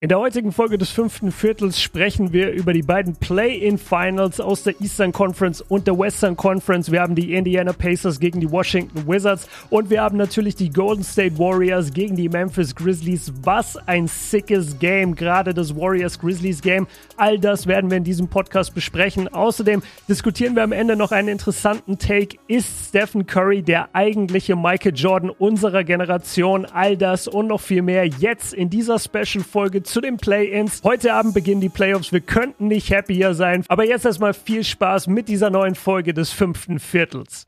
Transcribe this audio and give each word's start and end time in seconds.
In 0.00 0.10
der 0.10 0.20
heutigen 0.20 0.52
Folge 0.52 0.78
des 0.78 0.90
fünften 0.90 1.32
Viertels 1.32 1.82
sprechen 1.82 2.32
wir 2.32 2.52
über 2.52 2.72
die 2.72 2.84
beiden 2.84 3.16
Play-in-Finals 3.16 4.38
aus 4.38 4.62
der 4.62 4.80
Eastern 4.80 5.10
Conference 5.10 5.60
und 5.60 5.88
der 5.88 5.98
Western 5.98 6.36
Conference. 6.36 6.92
Wir 6.92 7.00
haben 7.00 7.16
die 7.16 7.34
Indiana 7.34 7.72
Pacers 7.72 8.20
gegen 8.20 8.38
die 8.38 8.48
Washington 8.48 9.08
Wizards 9.08 9.48
und 9.70 9.90
wir 9.90 10.00
haben 10.00 10.16
natürlich 10.16 10.54
die 10.54 10.70
Golden 10.70 11.02
State 11.02 11.36
Warriors 11.36 11.92
gegen 11.92 12.14
die 12.14 12.28
Memphis 12.28 12.76
Grizzlies. 12.76 13.32
Was 13.42 13.76
ein 13.88 14.06
sickes 14.06 14.78
Game, 14.78 15.16
gerade 15.16 15.52
das 15.52 15.74
Warriors-Grizzlies 15.74 16.62
Game. 16.62 16.86
All 17.16 17.40
das 17.40 17.66
werden 17.66 17.90
wir 17.90 17.98
in 17.98 18.04
diesem 18.04 18.28
Podcast 18.28 18.76
besprechen. 18.76 19.26
Außerdem 19.26 19.82
diskutieren 20.08 20.54
wir 20.54 20.62
am 20.62 20.70
Ende 20.70 20.94
noch 20.94 21.10
einen 21.10 21.26
interessanten 21.26 21.98
Take. 21.98 22.38
Ist 22.46 22.90
Stephen 22.90 23.26
Curry 23.26 23.64
der 23.64 23.88
eigentliche 23.96 24.54
Michael 24.54 24.94
Jordan 24.94 25.30
unserer 25.30 25.82
Generation? 25.82 26.66
All 26.66 26.96
das 26.96 27.26
und 27.26 27.48
noch 27.48 27.60
viel 27.60 27.82
mehr 27.82 28.06
jetzt 28.06 28.54
in 28.54 28.70
dieser 28.70 29.00
Special-Folge 29.00 29.87
zu 29.88 30.00
den 30.00 30.16
Play-Ins. 30.16 30.82
Heute 30.84 31.14
Abend 31.14 31.34
beginnen 31.34 31.60
die 31.60 31.68
Playoffs. 31.68 32.12
Wir 32.12 32.20
könnten 32.20 32.68
nicht 32.68 32.92
happier 32.92 33.34
sein. 33.34 33.64
Aber 33.68 33.84
jetzt 33.84 34.04
erstmal 34.04 34.34
viel 34.34 34.64
Spaß 34.64 35.06
mit 35.06 35.28
dieser 35.28 35.50
neuen 35.50 35.74
Folge 35.74 36.14
des 36.14 36.30
fünften 36.30 36.78
Viertels. 36.78 37.46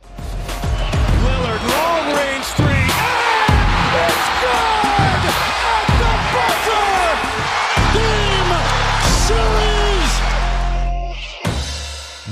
Lillard, 1.23 1.61
long 1.63 2.15
range 2.17 2.45
three. 2.57 2.89
It's 4.07 4.27
good! 4.41 5.70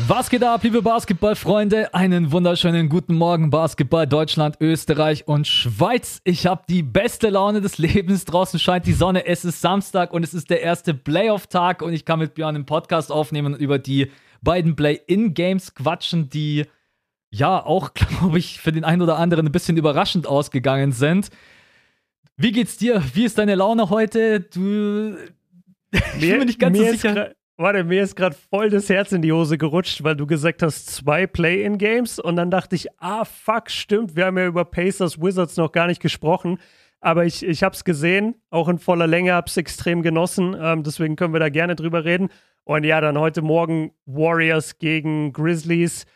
Was 0.09 0.31
geht 0.31 0.43
ab, 0.43 0.63
liebe 0.63 0.81
Basketballfreunde? 0.81 1.93
Einen 1.93 2.33
wunderschönen 2.33 2.89
guten 2.89 3.15
Morgen, 3.15 3.51
Basketball 3.51 4.07
Deutschland, 4.07 4.57
Österreich 4.59 5.29
und 5.29 5.47
Schweiz. 5.47 6.23
Ich 6.25 6.47
habe 6.47 6.63
die 6.67 6.83
beste 6.83 7.29
Laune 7.29 7.61
des 7.61 7.77
Lebens. 7.79 8.25
Draußen 8.25 8.59
scheint 8.59 8.87
die 8.87 8.95
Sonne. 8.95 9.27
Es 9.27 9.45
ist 9.45 9.61
Samstag 9.61 10.15
und 10.15 10.23
es 10.23 10.33
ist 10.33 10.49
der 10.49 10.63
erste 10.63 10.95
Playoff-Tag 10.95 11.83
und 11.83 11.93
ich 11.93 12.07
kann 12.07 12.21
mit 12.21 12.33
Björn 12.33 12.55
einen 12.55 12.65
Podcast 12.65 13.13
aufnehmen 13.13 13.53
und 13.53 13.61
über 13.61 13.79
die 13.79 14.11
beiden 14.41 14.77
Play-In-Games 14.77 15.75
quatschen, 15.75 16.31
die 16.31 16.65
ja 17.31 17.63
auch, 17.63 17.93
glaube 17.93 18.39
ich, 18.39 18.61
für 18.61 18.73
den 18.73 18.85
einen 18.85 19.03
oder 19.03 19.19
anderen 19.19 19.45
ein 19.45 19.53
bisschen 19.53 19.77
überraschend 19.77 20.27
ausgegangen 20.27 20.93
sind. 20.93 21.29
Wie 22.39 22.53
geht's 22.53 22.79
dir? 22.79 23.03
Wie 23.13 23.27
ist 23.27 23.37
deine 23.37 23.57
Laune 23.57 23.91
heute? 23.91 24.41
Du. 24.41 25.19
Ich 25.91 26.21
bin 26.21 26.39
mir 26.39 26.45
nicht 26.47 26.59
ganz 26.59 26.79
so 26.79 26.85
sicher. 26.85 27.33
Warte, 27.61 27.83
mir 27.83 28.05
ist 28.05 28.15
gerade 28.15 28.37
voll 28.51 28.71
das 28.71 28.89
Herz 28.89 29.11
in 29.11 29.21
die 29.21 29.33
Hose 29.33 29.59
gerutscht, 29.59 30.05
weil 30.05 30.15
du 30.15 30.29
gesagt 30.29 30.63
hast, 30.63 30.87
zwei 30.95 31.27
Play-in-Games. 31.27 32.21
Und 32.21 32.37
dann 32.37 32.53
dachte 32.53 32.77
ich, 32.77 32.87
ah, 33.01 33.25
fuck, 33.25 33.69
stimmt, 33.69 34.15
wir 34.15 34.27
haben 34.27 34.39
ja 34.39 34.47
über 34.47 34.65
Pacers 34.65 35.21
Wizards 35.21 35.57
noch 35.57 35.73
gar 35.73 35.89
nicht 35.89 36.01
gesprochen. 36.01 36.59
Aber 37.01 37.25
ich, 37.25 37.45
ich 37.45 37.65
habe 37.65 37.75
es 37.75 37.83
gesehen, 37.83 38.37
auch 38.51 38.69
in 38.69 38.79
voller 38.79 39.09
Länge, 39.09 39.33
habe 39.33 39.49
es 39.49 39.57
extrem 39.57 40.03
genossen. 40.03 40.57
Ähm, 40.57 40.85
deswegen 40.85 41.17
können 41.17 41.33
wir 41.33 41.41
da 41.41 41.49
gerne 41.49 41.75
drüber 41.75 42.05
reden. 42.05 42.29
Und 42.63 42.85
ja, 42.85 43.01
dann 43.01 43.19
heute 43.19 43.43
Morgen 43.43 43.91
Warriors 44.07 44.79
gegen 44.79 45.33
Grizzlies. 45.33 46.07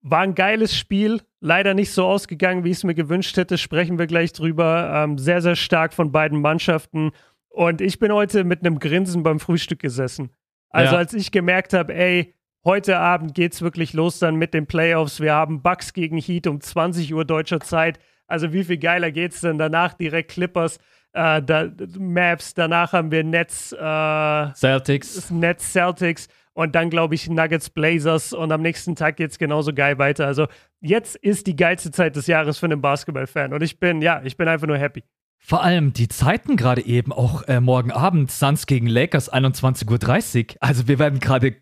War 0.00 0.20
ein 0.20 0.34
geiles 0.34 0.74
Spiel. 0.74 1.20
Leider 1.40 1.74
nicht 1.74 1.92
so 1.92 2.06
ausgegangen, 2.06 2.64
wie 2.64 2.70
ich 2.70 2.78
es 2.78 2.84
mir 2.84 2.94
gewünscht 2.94 3.36
hätte. 3.36 3.58
Sprechen 3.58 3.98
wir 3.98 4.06
gleich 4.06 4.32
drüber. 4.32 4.90
Ähm, 4.94 5.18
sehr, 5.18 5.42
sehr 5.42 5.56
stark 5.56 5.92
von 5.92 6.10
beiden 6.10 6.40
Mannschaften. 6.40 7.10
Und 7.50 7.82
ich 7.82 7.98
bin 7.98 8.12
heute 8.12 8.44
mit 8.44 8.60
einem 8.60 8.78
Grinsen 8.78 9.22
beim 9.22 9.40
Frühstück 9.40 9.80
gesessen. 9.80 10.30
Also 10.70 10.92
ja. 10.92 10.98
als 10.98 11.14
ich 11.14 11.30
gemerkt 11.30 11.72
habe, 11.72 11.94
ey, 11.94 12.34
heute 12.64 12.98
Abend 12.98 13.34
geht's 13.34 13.62
wirklich 13.62 13.92
los 13.92 14.18
dann 14.18 14.36
mit 14.36 14.52
den 14.52 14.66
Playoffs. 14.66 15.20
Wir 15.20 15.34
haben 15.34 15.62
Bucks 15.62 15.92
gegen 15.92 16.18
Heat 16.18 16.46
um 16.46 16.60
20 16.60 17.14
Uhr 17.14 17.24
deutscher 17.24 17.60
Zeit. 17.60 17.98
Also 18.26 18.52
wie 18.52 18.64
viel 18.64 18.78
geiler 18.78 19.10
geht's 19.12 19.40
denn? 19.40 19.56
Danach 19.56 19.94
direkt 19.94 20.32
Clippers, 20.32 20.78
äh, 21.12 21.40
da, 21.42 21.70
Maps, 21.98 22.54
danach 22.54 22.92
haben 22.92 23.10
wir 23.10 23.22
Nets, 23.24 23.72
äh, 23.72 24.52
Celtics. 24.54 25.30
Nets 25.30 25.72
Celtics 25.72 26.28
und 26.52 26.74
dann 26.74 26.90
glaube 26.90 27.14
ich 27.14 27.28
Nuggets 27.28 27.70
Blazers 27.70 28.32
und 28.32 28.50
am 28.50 28.62
nächsten 28.62 28.96
Tag 28.96 29.16
geht's 29.16 29.38
genauso 29.38 29.72
geil 29.72 29.98
weiter. 29.98 30.26
Also 30.26 30.46
jetzt 30.80 31.16
ist 31.16 31.46
die 31.46 31.54
geilste 31.54 31.90
Zeit 31.90 32.16
des 32.16 32.26
Jahres 32.26 32.58
für 32.58 32.66
einen 32.66 32.80
Basketballfan 32.80 33.52
und 33.52 33.62
ich 33.62 33.78
bin, 33.78 34.02
ja, 34.02 34.22
ich 34.24 34.36
bin 34.36 34.48
einfach 34.48 34.66
nur 34.66 34.78
happy. 34.78 35.04
Vor 35.38 35.62
allem 35.62 35.92
die 35.92 36.08
Zeiten 36.08 36.56
gerade 36.56 36.84
eben, 36.84 37.12
auch 37.12 37.42
äh, 37.44 37.60
morgen 37.60 37.92
Abend, 37.92 38.30
Suns 38.30 38.66
gegen 38.66 38.86
Lakers, 38.86 39.32
21.30 39.32 40.50
Uhr. 40.50 40.56
Also 40.60 40.88
wir 40.88 40.98
werden 40.98 41.20
gerade. 41.20 41.56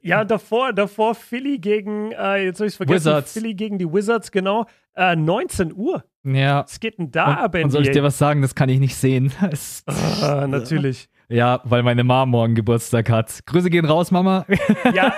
Ja, 0.00 0.24
davor, 0.24 0.72
davor 0.72 1.14
Philly 1.14 1.58
gegen, 1.58 2.12
äh, 2.12 2.44
jetzt 2.44 2.60
habe 2.60 2.68
ich 2.68 2.76
vergessen, 2.76 3.04
Wizards. 3.04 3.32
Philly 3.34 3.52
gegen 3.52 3.76
die 3.76 3.92
Wizards, 3.92 4.32
genau, 4.32 4.66
äh, 4.94 5.14
19 5.14 5.74
Uhr. 5.74 6.04
Ja. 6.24 6.64
Was 6.64 6.80
geht 6.80 6.98
denn 6.98 7.10
da 7.10 7.26
und, 7.26 7.36
ab, 7.38 7.54
Und 7.54 7.70
soll 7.70 7.82
ich 7.82 7.90
dir 7.90 8.02
was 8.02 8.16
sagen? 8.16 8.40
Das 8.40 8.54
kann 8.54 8.70
ich 8.70 8.80
nicht 8.80 8.96
sehen. 8.96 9.30
ah, 10.22 10.46
natürlich. 10.48 11.10
Ja, 11.28 11.60
weil 11.64 11.82
meine 11.82 12.04
Mama 12.04 12.24
morgen 12.26 12.54
Geburtstag 12.54 13.10
hat. 13.10 13.44
Grüße 13.44 13.68
gehen 13.68 13.84
raus, 13.84 14.10
Mama. 14.10 14.46
ja, 14.94 15.12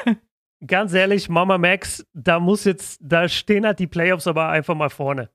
ganz 0.66 0.92
ehrlich, 0.92 1.28
Mama 1.28 1.58
Max, 1.58 2.04
da 2.12 2.40
muss 2.40 2.64
jetzt, 2.64 2.98
da 3.02 3.28
stehen 3.28 3.64
halt 3.64 3.78
die 3.78 3.86
Playoffs 3.86 4.26
aber 4.26 4.48
einfach 4.48 4.74
mal 4.74 4.90
vorne. 4.90 5.30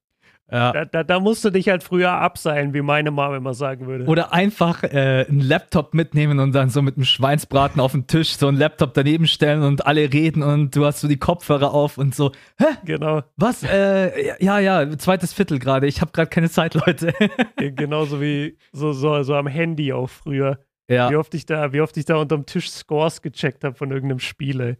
Ja. 0.52 0.72
Da, 0.72 0.86
da, 0.86 1.04
da, 1.04 1.20
musst 1.20 1.44
du 1.44 1.50
dich 1.50 1.70
halt 1.70 1.82
früher 1.82 2.12
abseilen, 2.12 2.76
wie 2.76 2.84
meine 2.84 3.10
Mama 3.10 3.36
immer 3.36 3.56
sagen 3.56 3.88
würde. 3.88 4.06
Oder 4.06 4.32
einfach 4.32 4.84
äh, 4.84 5.26
einen 5.28 5.40
Laptop 5.40 5.96
mitnehmen 5.96 6.40
und 6.40 6.54
dann 6.54 6.70
so 6.70 6.84
mit 6.84 6.98
einem 6.98 7.06
Schweinsbraten 7.06 7.82
auf 7.82 7.94
den 7.94 8.06
Tisch 8.06 8.38
so 8.38 8.48
einen 8.48 8.58
Laptop 8.58 8.94
daneben 8.94 9.26
stellen 9.26 9.64
und 9.64 9.88
alle 9.88 10.14
reden 10.14 10.44
und 10.44 10.76
du 10.76 10.86
hast 10.86 11.02
so 11.02 11.08
die 11.08 11.18
Kopfhörer 11.18 11.74
auf 11.74 11.98
und 11.98 12.14
so. 12.14 12.32
Hä? 12.60 12.66
Genau. 12.86 13.24
Was? 13.38 13.64
Äh, 13.64 14.36
ja, 14.44 14.60
ja, 14.60 14.98
zweites 15.00 15.34
Viertel 15.34 15.58
gerade. 15.58 15.88
Ich 15.88 16.02
habe 16.02 16.12
gerade 16.12 16.30
keine 16.30 16.50
Zeit, 16.52 16.76
Leute. 16.76 17.12
Genauso 17.58 18.22
wie 18.22 18.58
so, 18.72 18.94
so, 18.94 19.24
so 19.24 19.34
am 19.34 19.48
Handy 19.48 19.94
auch 19.94 20.10
früher. 20.10 20.60
Ja. 20.88 21.10
Wie 21.10 21.16
oft 21.16 21.34
ich 21.34 21.48
da, 21.48 21.74
wie 21.74 21.82
oft 21.82 21.98
ich 21.98 22.06
da 22.06 22.18
unterm 22.18 22.46
Tisch 22.46 22.70
Scores 22.70 23.24
gecheckt 23.24 23.64
habe 23.64 23.76
von 23.76 23.90
irgendeinem 23.90 24.20
Spiel, 24.20 24.62
ey. 24.62 24.78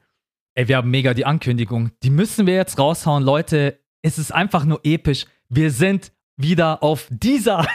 Ey, 0.54 0.68
wir 0.68 0.78
haben 0.78 0.92
mega 0.92 1.14
die 1.14 1.26
Ankündigung. 1.26 1.92
Die 2.04 2.12
müssen 2.12 2.46
wir 2.46 2.54
jetzt 2.54 2.80
raushauen, 2.80 3.24
Leute. 3.24 3.80
Es 4.02 4.20
ist 4.20 4.32
einfach 4.32 4.64
nur 4.64 4.80
episch 4.84 5.26
wir 5.50 5.72
sind 5.72 6.12
wieder 6.38 6.84
auf 6.84 7.08
dieser. 7.10 7.66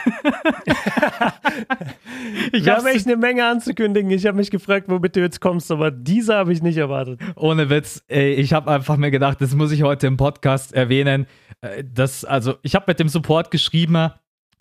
ich 2.51 2.69
habe 2.69 2.91
echt 2.91 3.07
eine 3.07 3.15
Menge 3.15 3.45
anzukündigen. 3.45 4.11
Ich 4.11 4.25
habe 4.27 4.37
mich 4.37 4.51
gefragt, 4.51 4.85
womit 4.87 5.15
du 5.15 5.21
jetzt 5.21 5.41
kommst, 5.41 5.71
aber 5.71 5.89
dieser 5.89 6.35
habe 6.37 6.53
ich 6.53 6.61
nicht 6.61 6.77
erwartet. 6.77 7.19
Ohne 7.35 7.69
Witz, 7.69 8.03
ey, 8.07 8.33
ich 8.33 8.53
habe 8.53 8.69
einfach 8.69 8.97
mir 8.97 9.09
gedacht, 9.09 9.41
das 9.41 9.55
muss 9.55 9.71
ich 9.71 9.81
heute 9.83 10.07
im 10.07 10.17
Podcast 10.17 10.73
erwähnen. 10.73 11.25
Äh, 11.61 11.83
das, 11.91 12.23
also, 12.23 12.55
ich 12.61 12.75
habe 12.75 12.85
mit 12.87 12.99
dem 12.99 13.09
Support 13.09 13.49
geschrieben 13.49 14.11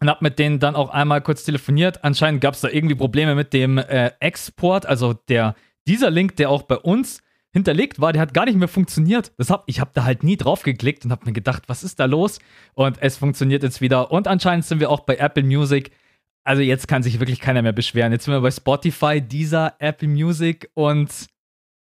und 0.01 0.09
habe 0.09 0.19
mit 0.23 0.39
denen 0.39 0.59
dann 0.61 0.77
auch 0.77 0.91
einmal 0.91 1.21
kurz 1.21 1.45
telefoniert. 1.45 2.03
Anscheinend 2.03 2.41
gab 2.41 2.55
es 2.55 2.63
da 2.63 2.69
irgendwie 2.69 2.95
Probleme 2.95 3.35
mit 3.35 3.53
dem 3.53 3.77
äh, 3.77 4.13
Export, 4.21 4.87
also 4.87 5.13
der 5.13 5.55
dieser 5.87 6.11
Link, 6.11 6.37
der 6.37 6.51
auch 6.51 6.63
bei 6.63 6.77
uns 6.77 7.21
hinterlegt 7.53 8.01
war, 8.01 8.13
der 8.13 8.23
hat 8.23 8.35
gar 8.35 8.45
nicht 8.45 8.57
mehr 8.57 8.69
funktioniert. 8.69 9.33
Das 9.37 9.51
hab, 9.51 9.65
ich 9.67 9.81
habe 9.81 9.91
da 9.95 10.05
halt 10.05 10.23
nie 10.23 10.37
drauf 10.37 10.63
geklickt 10.63 11.05
und 11.05 11.11
habe 11.11 11.27
mir 11.27 11.33
gedacht, 11.33 11.65
was 11.67 11.83
ist 11.83 11.99
da 11.99 12.05
los? 12.05 12.39
Und 12.75 13.03
es 13.03 13.17
funktioniert 13.17 13.63
jetzt 13.63 13.81
wieder. 13.81 14.13
Und 14.13 14.29
anscheinend 14.29 14.65
sind 14.65 14.81
wir 14.81 14.91
auch 14.91 15.01
bei 15.01 15.17
Apple 15.17 15.43
Music. 15.43 15.91
Also 16.45 16.63
jetzt 16.63 16.89
kann 16.89 17.03
sich 17.03 17.19
wirklich 17.21 17.41
keiner 17.41 17.63
mehr 17.63 17.73
beschweren. 17.73 18.13
Jetzt 18.13 18.25
sind 18.25 18.35
wir 18.35 18.41
bei 18.41 18.51
Spotify, 18.51 19.21
dieser 19.21 19.75
Apple 19.79 20.09
Music 20.09 20.71
und 20.75 21.27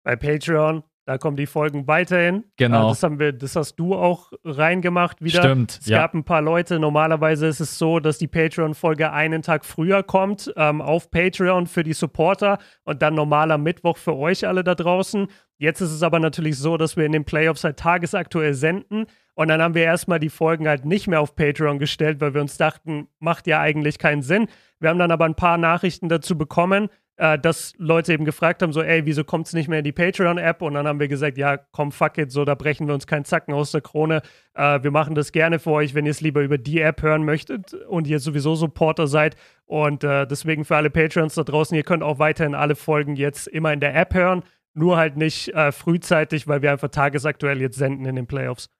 bei 0.04 0.16
Patreon. 0.16 0.82
Da 1.06 1.18
kommen 1.18 1.36
die 1.36 1.46
Folgen 1.46 1.88
weiterhin. 1.88 2.44
Genau. 2.56 2.90
Das, 2.90 3.02
haben 3.02 3.18
wir, 3.18 3.32
das 3.32 3.56
hast 3.56 3.74
du 3.76 3.96
auch 3.96 4.30
reingemacht 4.44 5.20
wieder. 5.22 5.42
Stimmt. 5.42 5.78
Es 5.80 5.86
ja. 5.86 5.98
gab 5.98 6.14
ein 6.14 6.22
paar 6.22 6.42
Leute. 6.42 6.78
Normalerweise 6.78 7.48
ist 7.48 7.58
es 7.58 7.78
so, 7.78 7.98
dass 7.98 8.18
die 8.18 8.28
Patreon-Folge 8.28 9.10
einen 9.10 9.42
Tag 9.42 9.64
früher 9.64 10.02
kommt 10.02 10.52
ähm, 10.56 10.80
auf 10.80 11.10
Patreon 11.10 11.66
für 11.66 11.82
die 11.82 11.94
Supporter 11.94 12.58
und 12.84 13.02
dann 13.02 13.14
normaler 13.14 13.58
Mittwoch 13.58 13.96
für 13.96 14.14
euch 14.14 14.46
alle 14.46 14.62
da 14.62 14.76
draußen. 14.76 15.26
Jetzt 15.60 15.82
ist 15.82 15.92
es 15.92 16.02
aber 16.02 16.20
natürlich 16.20 16.56
so, 16.56 16.78
dass 16.78 16.96
wir 16.96 17.04
in 17.04 17.12
den 17.12 17.26
Playoffs 17.26 17.64
halt 17.64 17.76
tagesaktuell 17.76 18.54
senden. 18.54 19.04
Und 19.34 19.48
dann 19.48 19.60
haben 19.60 19.74
wir 19.74 19.82
erstmal 19.82 20.18
die 20.18 20.30
Folgen 20.30 20.66
halt 20.66 20.86
nicht 20.86 21.06
mehr 21.06 21.20
auf 21.20 21.36
Patreon 21.36 21.78
gestellt, 21.78 22.18
weil 22.22 22.32
wir 22.32 22.40
uns 22.40 22.56
dachten, 22.56 23.08
macht 23.18 23.46
ja 23.46 23.60
eigentlich 23.60 23.98
keinen 23.98 24.22
Sinn. 24.22 24.46
Wir 24.78 24.88
haben 24.88 24.98
dann 24.98 25.10
aber 25.10 25.26
ein 25.26 25.34
paar 25.34 25.58
Nachrichten 25.58 26.08
dazu 26.08 26.38
bekommen, 26.38 26.88
äh, 27.18 27.38
dass 27.38 27.74
Leute 27.76 28.14
eben 28.14 28.24
gefragt 28.24 28.62
haben, 28.62 28.72
so, 28.72 28.80
ey, 28.80 29.04
wieso 29.04 29.22
kommt 29.22 29.48
es 29.48 29.52
nicht 29.52 29.68
mehr 29.68 29.80
in 29.80 29.84
die 29.84 29.92
Patreon-App? 29.92 30.62
Und 30.62 30.72
dann 30.72 30.86
haben 30.86 30.98
wir 30.98 31.08
gesagt, 31.08 31.36
ja, 31.36 31.58
komm, 31.58 31.92
fuck 31.92 32.16
it, 32.16 32.32
so, 32.32 32.46
da 32.46 32.54
brechen 32.54 32.86
wir 32.86 32.94
uns 32.94 33.06
keinen 33.06 33.26
Zacken 33.26 33.52
aus 33.52 33.70
der 33.70 33.82
Krone. 33.82 34.22
Äh, 34.54 34.82
wir 34.82 34.90
machen 34.90 35.14
das 35.14 35.30
gerne 35.30 35.58
für 35.58 35.72
euch, 35.72 35.94
wenn 35.94 36.06
ihr 36.06 36.12
es 36.12 36.22
lieber 36.22 36.40
über 36.40 36.56
die 36.56 36.80
App 36.80 37.02
hören 37.02 37.26
möchtet 37.26 37.74
und 37.74 38.06
ihr 38.06 38.18
sowieso 38.18 38.54
Supporter 38.54 39.06
seid. 39.06 39.36
Und 39.66 40.04
äh, 40.04 40.26
deswegen 40.26 40.64
für 40.64 40.76
alle 40.76 40.88
Patreons 40.88 41.34
da 41.34 41.42
draußen, 41.42 41.76
ihr 41.76 41.84
könnt 41.84 42.02
auch 42.02 42.18
weiterhin 42.18 42.54
alle 42.54 42.76
Folgen 42.76 43.14
jetzt 43.16 43.46
immer 43.46 43.74
in 43.74 43.80
der 43.80 43.94
App 43.94 44.14
hören, 44.14 44.42
nur 44.74 44.96
halt 44.96 45.16
nicht 45.16 45.48
äh, 45.48 45.72
frühzeitig, 45.72 46.46
weil 46.48 46.62
wir 46.62 46.72
einfach 46.72 46.88
tagesaktuell 46.88 47.60
jetzt 47.60 47.76
senden 47.76 48.04
in 48.06 48.16
den 48.16 48.26
Playoffs. 48.26 48.70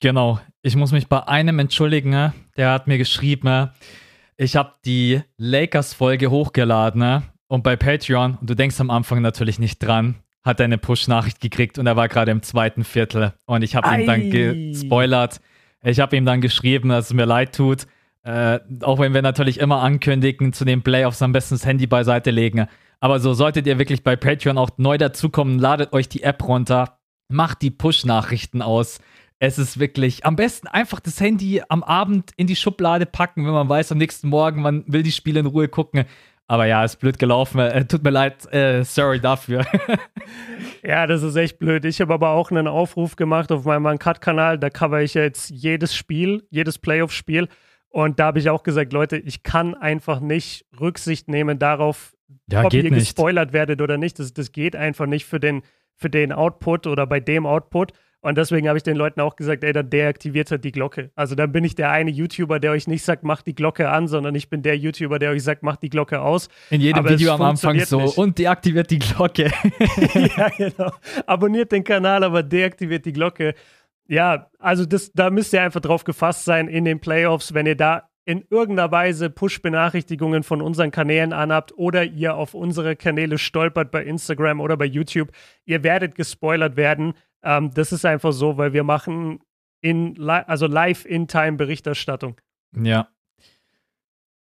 Genau, 0.00 0.40
ich 0.62 0.76
muss 0.76 0.92
mich 0.92 1.08
bei 1.08 1.26
einem 1.28 1.58
entschuldigen, 1.58 2.10
ne? 2.10 2.32
der 2.56 2.72
hat 2.72 2.86
mir 2.86 2.98
geschrieben, 2.98 3.48
ne? 3.48 3.72
ich 4.36 4.56
habe 4.56 4.72
die 4.84 5.20
Lakers-Folge 5.36 6.30
hochgeladen 6.30 7.00
ne? 7.00 7.22
Und 7.48 7.64
bei 7.64 7.74
Patreon, 7.74 8.38
und 8.40 8.48
du 8.48 8.54
denkst 8.54 8.80
am 8.80 8.90
Anfang 8.90 9.22
natürlich 9.22 9.58
nicht 9.58 9.80
dran, 9.80 10.14
hat 10.44 10.60
er 10.60 10.64
eine 10.64 10.78
Push-Nachricht 10.78 11.40
gekriegt 11.40 11.78
und 11.78 11.86
er 11.86 11.96
war 11.96 12.08
gerade 12.08 12.30
im 12.30 12.42
zweiten 12.42 12.84
Viertel. 12.84 13.34
Und 13.44 13.62
ich 13.62 13.74
habe 13.74 13.92
ihm 13.92 14.06
dann 14.06 14.30
gespoilert. 14.30 15.40
Ich 15.82 15.98
habe 15.98 16.16
ihm 16.16 16.24
dann 16.24 16.40
geschrieben, 16.40 16.90
dass 16.90 17.06
es 17.06 17.12
mir 17.12 17.26
leid 17.26 17.54
tut. 17.54 17.88
Äh, 18.22 18.60
auch 18.82 19.00
wenn 19.00 19.14
wir 19.14 19.22
natürlich 19.22 19.58
immer 19.58 19.82
ankündigen, 19.82 20.52
zu 20.52 20.64
den 20.64 20.82
Playoffs 20.82 21.22
am 21.22 21.32
besten 21.32 21.56
das 21.56 21.66
Handy 21.66 21.88
beiseite 21.88 22.30
legen. 22.30 22.68
Aber 23.00 23.18
so 23.18 23.32
solltet 23.34 23.66
ihr 23.66 23.78
wirklich 23.78 24.04
bei 24.04 24.14
Patreon 24.14 24.58
auch 24.58 24.70
neu 24.76 24.98
dazukommen, 24.98 25.58
ladet 25.58 25.92
euch 25.92 26.08
die 26.08 26.22
App 26.22 26.46
runter, 26.46 26.98
macht 27.28 27.62
die 27.62 27.70
Push-Nachrichten 27.70 28.62
aus. 28.62 29.00
Es 29.38 29.58
ist 29.58 29.80
wirklich 29.80 30.26
am 30.26 30.36
besten 30.36 30.66
einfach 30.66 31.00
das 31.00 31.18
Handy 31.18 31.62
am 31.68 31.82
Abend 31.82 32.32
in 32.36 32.46
die 32.46 32.56
Schublade 32.56 33.06
packen, 33.06 33.46
wenn 33.46 33.54
man 33.54 33.70
weiß, 33.70 33.90
am 33.92 33.98
nächsten 33.98 34.28
Morgen, 34.28 34.60
man 34.60 34.84
will 34.86 35.02
die 35.02 35.12
Spiele 35.12 35.40
in 35.40 35.46
Ruhe 35.46 35.68
gucken. 35.68 36.04
Aber 36.46 36.66
ja, 36.66 36.84
ist 36.84 36.96
blöd 36.96 37.18
gelaufen. 37.18 37.60
Äh, 37.60 37.86
tut 37.86 38.02
mir 38.02 38.10
leid, 38.10 38.52
äh, 38.52 38.82
sorry 38.82 39.20
dafür. 39.20 39.64
ja, 40.82 41.06
das 41.06 41.22
ist 41.22 41.36
echt 41.36 41.60
blöd. 41.60 41.84
Ich 41.84 42.00
habe 42.00 42.12
aber 42.12 42.30
auch 42.30 42.50
einen 42.50 42.66
Aufruf 42.66 43.14
gemacht 43.14 43.52
auf 43.52 43.64
meinem 43.64 43.86
Uncut-Kanal. 43.86 44.58
Da 44.58 44.68
cover 44.68 45.00
ich 45.00 45.14
jetzt 45.14 45.48
jedes 45.50 45.94
Spiel, 45.94 46.42
jedes 46.50 46.76
Playoff-Spiel. 46.76 47.48
Und 47.88 48.18
da 48.18 48.26
habe 48.26 48.40
ich 48.40 48.50
auch 48.50 48.64
gesagt, 48.64 48.92
Leute, 48.92 49.16
ich 49.16 49.44
kann 49.44 49.76
einfach 49.76 50.18
nicht 50.18 50.66
Rücksicht 50.80 51.28
nehmen 51.28 51.60
darauf, 51.60 52.16
ja, 52.50 52.64
ob 52.64 52.72
ihr 52.72 52.82
nicht. 52.84 52.94
gespoilert 52.94 53.52
werdet 53.52 53.80
oder 53.80 53.98
nicht. 53.98 54.18
Das, 54.18 54.32
das 54.32 54.52
geht 54.52 54.76
einfach 54.76 55.06
nicht 55.06 55.24
für 55.24 55.40
den, 55.40 55.62
für 55.94 56.10
den 56.10 56.32
Output 56.32 56.86
oder 56.86 57.06
bei 57.06 57.20
dem 57.20 57.46
Output. 57.46 57.92
Und 58.22 58.36
deswegen 58.36 58.68
habe 58.68 58.76
ich 58.76 58.82
den 58.82 58.96
Leuten 58.96 59.20
auch 59.20 59.34
gesagt, 59.34 59.64
ey, 59.64 59.72
dann 59.72 59.88
deaktiviert 59.88 60.50
halt 60.50 60.62
die 60.62 60.72
Glocke. 60.72 61.10
Also 61.14 61.34
dann 61.34 61.52
bin 61.52 61.64
ich 61.64 61.74
der 61.74 61.90
eine 61.90 62.10
YouTuber, 62.10 62.60
der 62.60 62.72
euch 62.72 62.86
nicht 62.86 63.02
sagt, 63.02 63.24
macht 63.24 63.46
die 63.46 63.54
Glocke 63.54 63.88
an, 63.88 64.08
sondern 64.08 64.34
ich 64.34 64.50
bin 64.50 64.62
der 64.62 64.76
YouTuber, 64.76 65.18
der 65.18 65.30
euch 65.30 65.42
sagt, 65.42 65.62
macht 65.62 65.82
die 65.82 65.88
Glocke 65.88 66.20
aus. 66.20 66.48
In 66.68 66.82
jedem 66.82 66.98
Aber 66.98 67.10
Video 67.10 67.32
am 67.32 67.40
Anfang 67.40 67.80
so 67.80 68.00
nicht. 68.02 68.18
und 68.18 68.38
deaktiviert 68.38 68.90
die 68.90 68.98
Glocke. 68.98 69.44
ja, 70.36 70.48
genau. 70.50 70.92
Abonniert 71.26 71.72
den 71.72 71.82
Kanal, 71.82 72.22
aber 72.22 72.42
deaktiviert 72.42 73.06
die 73.06 73.14
Glocke. 73.14 73.54
Ja, 74.06 74.50
also 74.58 74.84
das, 74.84 75.12
da 75.12 75.30
müsst 75.30 75.54
ihr 75.54 75.62
einfach 75.62 75.80
drauf 75.80 76.04
gefasst 76.04 76.44
sein 76.44 76.68
in 76.68 76.84
den 76.84 77.00
Playoffs, 77.00 77.54
wenn 77.54 77.64
ihr 77.64 77.76
da 77.76 78.09
in 78.24 78.44
irgendeiner 78.50 78.92
Weise 78.92 79.30
Push-Benachrichtigungen 79.30 80.42
von 80.42 80.60
unseren 80.60 80.90
Kanälen 80.90 81.32
anhabt 81.32 81.72
oder 81.76 82.04
ihr 82.04 82.34
auf 82.34 82.54
unsere 82.54 82.96
Kanäle 82.96 83.38
stolpert 83.38 83.90
bei 83.90 84.04
Instagram 84.04 84.60
oder 84.60 84.76
bei 84.76 84.84
YouTube. 84.84 85.32
Ihr 85.64 85.82
werdet 85.82 86.14
gespoilert 86.14 86.76
werden. 86.76 87.14
Ähm, 87.42 87.70
das 87.74 87.92
ist 87.92 88.04
einfach 88.04 88.32
so, 88.32 88.56
weil 88.58 88.72
wir 88.72 88.84
machen 88.84 89.40
in, 89.80 90.28
also 90.28 90.66
live 90.66 91.06
in 91.06 91.26
Time 91.26 91.52
Berichterstattung. 91.52 92.40
Ja. 92.76 93.08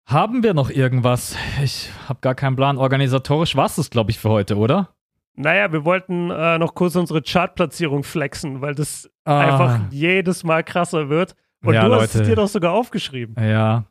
Haben 0.05 0.41
wir 0.41 0.53
noch 0.53 0.69
irgendwas? 0.69 1.35
Ich 1.61 1.89
habe 2.07 2.19
gar 2.21 2.33
keinen 2.33 2.55
Plan. 2.55 2.77
Organisatorisch 2.77 3.57
war 3.57 3.65
es 3.65 3.75
das, 3.75 3.89
glaube 3.89 4.11
ich, 4.11 4.19
für 4.19 4.29
heute, 4.29 4.55
oder? 4.55 4.95
Naja, 5.35 5.71
wir 5.71 5.83
wollten 5.83 6.31
äh, 6.31 6.57
noch 6.57 6.73
kurz 6.73 6.95
unsere 6.95 7.21
Chartplatzierung 7.21 8.03
flexen, 8.03 8.61
weil 8.61 8.73
das 8.73 9.09
ah. 9.25 9.39
einfach 9.39 9.91
jedes 9.91 10.43
Mal 10.45 10.63
krasser 10.63 11.09
wird. 11.09 11.35
Und 11.63 11.74
ja, 11.74 11.88
du 11.88 11.95
hast 11.95 12.13
Leute. 12.13 12.21
es 12.21 12.27
dir 12.30 12.36
doch 12.36 12.48
sogar 12.48 12.74
aufgeschrieben. 12.74 13.36
Ja. 13.44 13.86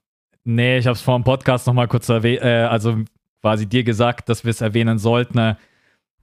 Nee, 0.45 0.79
ich 0.79 0.87
habe 0.87 0.95
es 0.95 1.03
vor 1.03 1.19
dem 1.19 1.25
Podcast 1.25 1.67
nochmal 1.67 1.89
kurz 1.89 2.09
erwähnt, 2.09 2.43
äh, 2.43 2.63
also 2.63 2.99
quasi 3.41 3.67
dir 3.67 3.83
gesagt, 3.85 4.29
dass 4.29 4.45
wir 4.45 4.51
es 4.51 4.61
erwähnen 4.61 4.99
sollten. 4.99 5.37
Ne? 5.37 5.57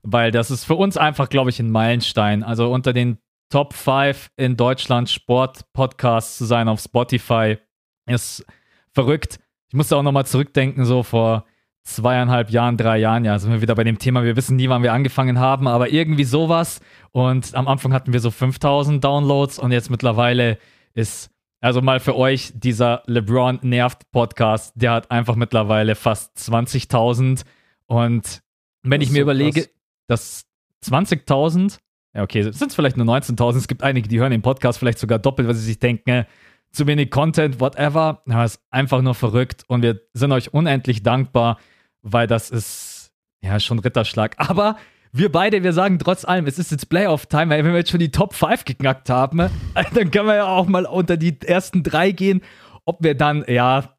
weil 0.04 0.32
das 0.32 0.52
ist 0.52 0.66
für 0.66 0.76
uns 0.76 0.98
einfach, 0.98 1.30
glaube 1.30 1.50
ich, 1.50 1.60
ein 1.60 1.72
Meilenstein. 1.72 2.44
Also 2.44 2.72
unter 2.72 2.94
den 2.94 3.18
Top 3.50 3.74
5 3.74 4.30
in 4.36 4.58
Deutschland 4.58 5.10
Sport-Podcasts 5.10 6.38
zu 6.38 6.46
sein 6.46 6.68
auf 6.68 6.82
Spotify 6.82 7.58
ist 8.06 8.46
verrückt. 8.92 9.40
Ich 9.70 9.76
musste 9.76 9.96
auch 9.96 10.04
nochmal 10.04 10.26
zurückdenken, 10.26 10.86
so 10.86 11.04
vor 11.04 11.46
zweieinhalb 11.84 12.50
Jahren, 12.50 12.78
drei 12.78 12.98
Jahren, 12.98 13.26
ja, 13.26 13.38
sind 13.40 13.52
wir 13.52 13.62
wieder 13.62 13.76
bei 13.76 13.84
dem 13.84 13.98
Thema, 13.98 14.24
wir 14.24 14.38
wissen 14.38 14.56
nie, 14.56 14.70
wann 14.70 14.84
wir 14.84 14.94
angefangen 14.94 15.40
haben, 15.40 15.68
aber 15.68 15.90
irgendwie 15.90 16.24
sowas. 16.24 16.80
Und 17.12 17.56
am 17.56 17.68
Anfang 17.68 17.94
hatten 17.94 18.14
wir 18.14 18.20
so 18.20 18.32
5000 18.32 19.04
Downloads 19.04 19.60
und 19.60 19.72
jetzt 19.72 19.90
mittlerweile 19.90 20.58
ist, 20.94 21.30
also 21.64 21.82
mal 21.82 22.00
für 22.00 22.16
euch, 22.16 22.52
dieser 22.56 23.04
LeBron 23.08 23.60
nervt 23.62 24.12
Podcast, 24.12 24.74
der 24.76 24.92
hat 24.92 25.12
einfach 25.12 25.36
mittlerweile 25.36 25.96
fast 25.96 26.38
20.000 26.38 27.44
und 27.88 28.42
wenn 28.84 29.02
ich 29.02 29.10
mir 29.10 29.20
so 29.20 29.22
überlege, 29.24 29.62
krass 29.62 29.70
dass 30.08 30.46
20.000, 30.86 31.80
ja 32.14 32.24
okay, 32.24 32.44
sind 32.44 32.70
es 32.70 32.76
vielleicht 32.76 32.98
nur 32.98 33.08
19.000, 33.08 33.58
es 33.58 33.68
gibt 33.68 33.84
einige, 33.84 34.08
die 34.08 34.20
hören 34.20 34.32
den 34.32 34.42
Podcast 34.42 34.80
vielleicht 34.80 35.00
sogar 35.00 35.20
doppelt, 35.20 35.48
weil 35.48 35.56
sie 35.56 35.64
sich 35.64 35.80
denken, 35.80 36.10
äh, 36.10 36.26
zu 36.72 36.88
wenig 36.88 37.12
Content, 37.12 37.60
whatever. 37.60 38.24
Ja, 38.28 38.44
ist 38.44 38.60
einfach 38.72 39.02
nur 39.02 39.14
verrückt 39.14 39.64
und 39.68 39.84
wir 39.84 40.02
sind 40.14 40.32
euch 40.32 40.54
unendlich 40.54 41.04
dankbar, 41.04 41.60
weil 42.02 42.26
das 42.26 42.50
ist 42.50 43.12
ja 43.42 43.60
schon 43.60 43.80
Ritterschlag. 43.80 44.36
Aber 44.38 44.78
wir 45.14 45.32
beide, 45.32 45.64
wir 45.64 45.74
sagen 45.74 46.00
trotz 46.00 46.26
allem, 46.26 46.48
es 46.48 46.58
ist 46.58 46.72
jetzt 46.72 46.90
Playoff-Time, 46.90 47.50
weil 47.50 47.64
wenn 47.64 47.72
wir 47.72 47.80
jetzt 47.80 47.92
schon 47.92 48.00
die 48.00 48.12
Top 48.12 48.34
5 48.34 48.66
geknackt 48.66 49.10
haben, 49.10 49.38
dann 49.94 50.12
können 50.12 50.28
wir 50.28 50.36
ja 50.36 50.48
auch 50.48 50.68
mal 50.68 50.86
unter 50.86 51.18
die 51.18 51.40
ersten 51.42 51.84
drei 51.84 52.12
gehen, 52.12 52.42
ob 52.86 53.04
wir 53.04 53.16
dann, 53.16 53.46
ja, 53.48 53.96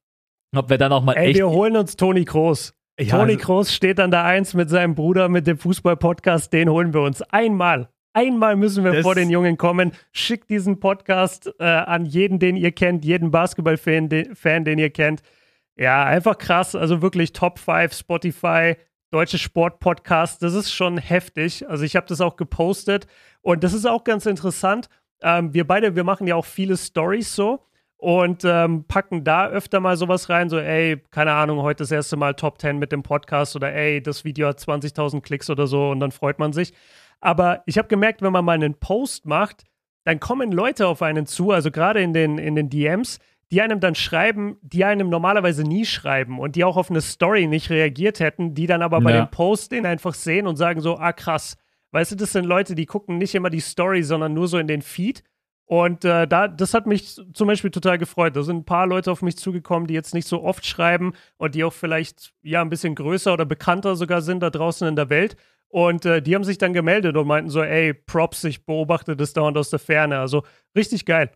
ob 0.55 0.71
wir 0.71 0.79
dann 0.79 0.93
auch 0.93 1.03
mal 1.03 1.15
Ey, 1.15 1.29
echt. 1.29 1.37
Wir 1.37 1.49
holen 1.49 1.77
uns 1.77 1.97
Toni 1.97 2.25
Groß. 2.25 2.75
Ja, 3.01 3.19
Toni 3.19 3.37
Kroos 3.37 3.73
steht 3.73 3.99
an 4.01 4.11
der 4.11 4.25
Eins 4.25 4.55
mit 4.55 4.71
seinem 4.71 4.95
Bruder 4.95 5.29
mit 5.29 5.47
dem 5.47 5.59
Fußball-Podcast. 5.59 6.53
Den 6.53 6.69
holen 6.69 6.93
wir 6.93 7.03
uns 7.03 7.23
einmal. 7.23 7.89
Einmal 8.13 8.55
müssen 8.55 8.85
wir 8.85 9.03
vor 9.03 9.17
den 9.17 9.31
Jungen 9.31 9.57
kommen. 9.57 9.93
Schickt 10.13 10.49
diesen 10.49 10.79
Podcast 10.79 11.53
äh, 11.59 11.65
an 11.65 12.07
jeden, 12.07 12.39
den 12.39 12.57
ihr 12.57 12.71
kennt, 12.71 13.05
jeden 13.05 13.33
Basketball-Fan, 13.33 14.09
den, 14.09 14.37
Fan, 14.37 14.65
den 14.65 14.79
ihr 14.79 14.91
kennt. 14.91 15.23
Ja, 15.77 16.05
einfach 16.05 16.39
krass. 16.39 16.77
Also 16.77 17.03
wirklich 17.03 17.33
Top 17.33 17.59
5 17.59 17.93
Spotify, 17.93 18.77
deutsche 19.11 19.39
Sport-Podcast. 19.39 20.43
Das 20.43 20.55
ist 20.55 20.73
schon 20.73 20.99
heftig. 20.99 21.69
Also 21.69 21.85
ich 21.85 21.97
habe 21.97 22.07
das 22.07 22.21
auch 22.21 22.37
gepostet. 22.37 23.07
Und 23.43 23.65
das 23.65 23.73
ist 23.73 23.87
auch 23.87 24.05
ganz 24.05 24.27
interessant. 24.27 24.89
Ähm, 25.23 25.55
wir 25.55 25.67
beide, 25.67 25.97
wir 25.97 26.05
machen 26.05 26.27
ja 26.27 26.35
auch 26.35 26.45
viele 26.47 26.77
Stories 26.77 27.35
so 27.35 27.67
und 27.97 28.45
ähm, 28.45 28.85
packen 28.85 29.25
da 29.25 29.49
öfter 29.49 29.81
mal 29.81 29.97
sowas 29.97 30.29
rein, 30.29 30.51
so, 30.51 30.59
ey, 30.59 31.03
keine 31.11 31.33
Ahnung, 31.33 31.63
heute 31.63 31.85
das 31.85 31.91
erste 31.91 32.17
Mal 32.17 32.35
Top 32.35 32.61
10 32.61 32.79
mit 32.79 32.93
dem 32.93 33.03
Podcast 33.03 33.57
oder 33.57 33.73
ey, 33.73 34.03
das 34.03 34.25
Video 34.25 34.49
hat 34.49 34.59
20.000 34.59 35.23
Klicks 35.23 35.49
oder 35.49 35.67
so 35.67 35.91
und 35.91 36.01
dann 36.01 36.11
freut 36.11 36.39
man 36.39 36.53
sich. 36.53 36.75
Aber 37.21 37.63
ich 37.65 37.79
habe 37.79 37.89
gemerkt, 37.89 38.21
wenn 38.21 38.33
man 38.33 38.45
mal 38.45 38.53
einen 38.53 38.75
Post 38.75 39.25
macht, 39.25 39.65
dann 40.05 40.21
kommen 40.21 40.53
Leute 40.53 40.87
auf 40.87 41.01
einen 41.01 41.25
zu, 41.25 41.51
also 41.51 41.71
gerade 41.71 42.03
in 42.03 42.13
den, 42.13 42.37
in 42.37 42.57
den 42.57 42.69
DMs, 42.69 43.21
die 43.55 43.63
einem 43.63 43.79
dann 43.79 43.95
schreiben, 43.95 44.57
die 44.63 44.85
einem 44.85 45.09
normalerweise 45.09 45.63
nie 45.63 45.85
schreiben 45.85 46.41
und 46.41 46.57
die 46.57 46.65
auch 46.65 46.77
auf 46.77 46.91
eine 46.91 47.01
Story 47.01 47.47
nicht 47.47 47.71
reagiert 47.71 48.19
hätten, 48.19 48.53
die 48.53 48.67
dann 48.67 48.83
aber 48.83 49.01
bei 49.01 49.13
ja. 49.13 49.25
dem 49.25 49.31
Post 49.31 49.71
den 49.71 49.87
einfach 49.87 50.15
sehen 50.15 50.49
und 50.49 50.57
sagen 50.57 50.81
so, 50.81 50.99
ah 50.99 51.13
krass. 51.13 51.57
Weißt 51.93 52.11
du, 52.11 52.17
das 52.17 52.33
sind 52.33 52.47
Leute, 52.47 52.75
die 52.75 52.87
gucken 52.87 53.17
nicht 53.17 53.37
immer 53.37 53.51
die 53.51 53.61
Story, 53.61 54.03
sondern 54.03 54.35
nur 54.35 54.49
so 54.49 54.59
in 54.59 54.67
den 54.67 54.83
Feed 54.83 55.23
und 55.67 56.05
äh, 56.05 56.27
da, 56.27 56.49
das 56.49 56.75
hat 56.75 56.89
mich 56.89 57.15
zum 57.33 57.47
Beispiel 57.47 57.71
total 57.71 57.97
gefreut. 57.97 58.37
Da 58.37 58.43
sind 58.43 58.57
ein 58.57 58.65
paar 58.65 58.89
Leute 58.89 59.13
auf 59.13 59.23
mich 59.23 59.39
zugekommen, 59.39 59.87
die 59.87 59.95
jetzt 59.95 60.13
nicht 60.13 60.27
so 60.27 60.43
oft 60.43 60.67
schreiben 60.67 61.13
und 61.37 61.55
die 61.55 61.63
auch 61.63 61.73
vielleicht 61.73 62.35
ja 62.43 62.61
ein 62.61 62.71
bisschen 62.71 62.97
größer 62.97 63.33
oder 63.33 63.47
bekannter 63.47 63.95
sogar 63.95 64.21
sind 64.21 64.41
da 64.41 64.51
draußen 64.51 64.87
in 64.89 64.97
der 64.97 65.11
Welt. 65.11 65.37
Und 65.69 66.05
äh, 66.07 66.21
die 66.21 66.35
haben 66.35 66.45
sich 66.45 66.59
dann 66.59 66.73
gemeldet 66.73 67.17
und 67.17 67.27
meinten 67.27 67.51
so, 67.51 67.63
ey, 67.63 67.95
Props, 67.95 68.43
ich 68.45 68.67
beobachte 68.67 69.17
das 69.17 69.33
dauernd 69.33 69.57
aus 69.57 69.71
der 69.71 69.79
Ferne. 69.79 70.19
Also 70.19 70.43
richtig 70.77 71.07
geil. 71.07 71.31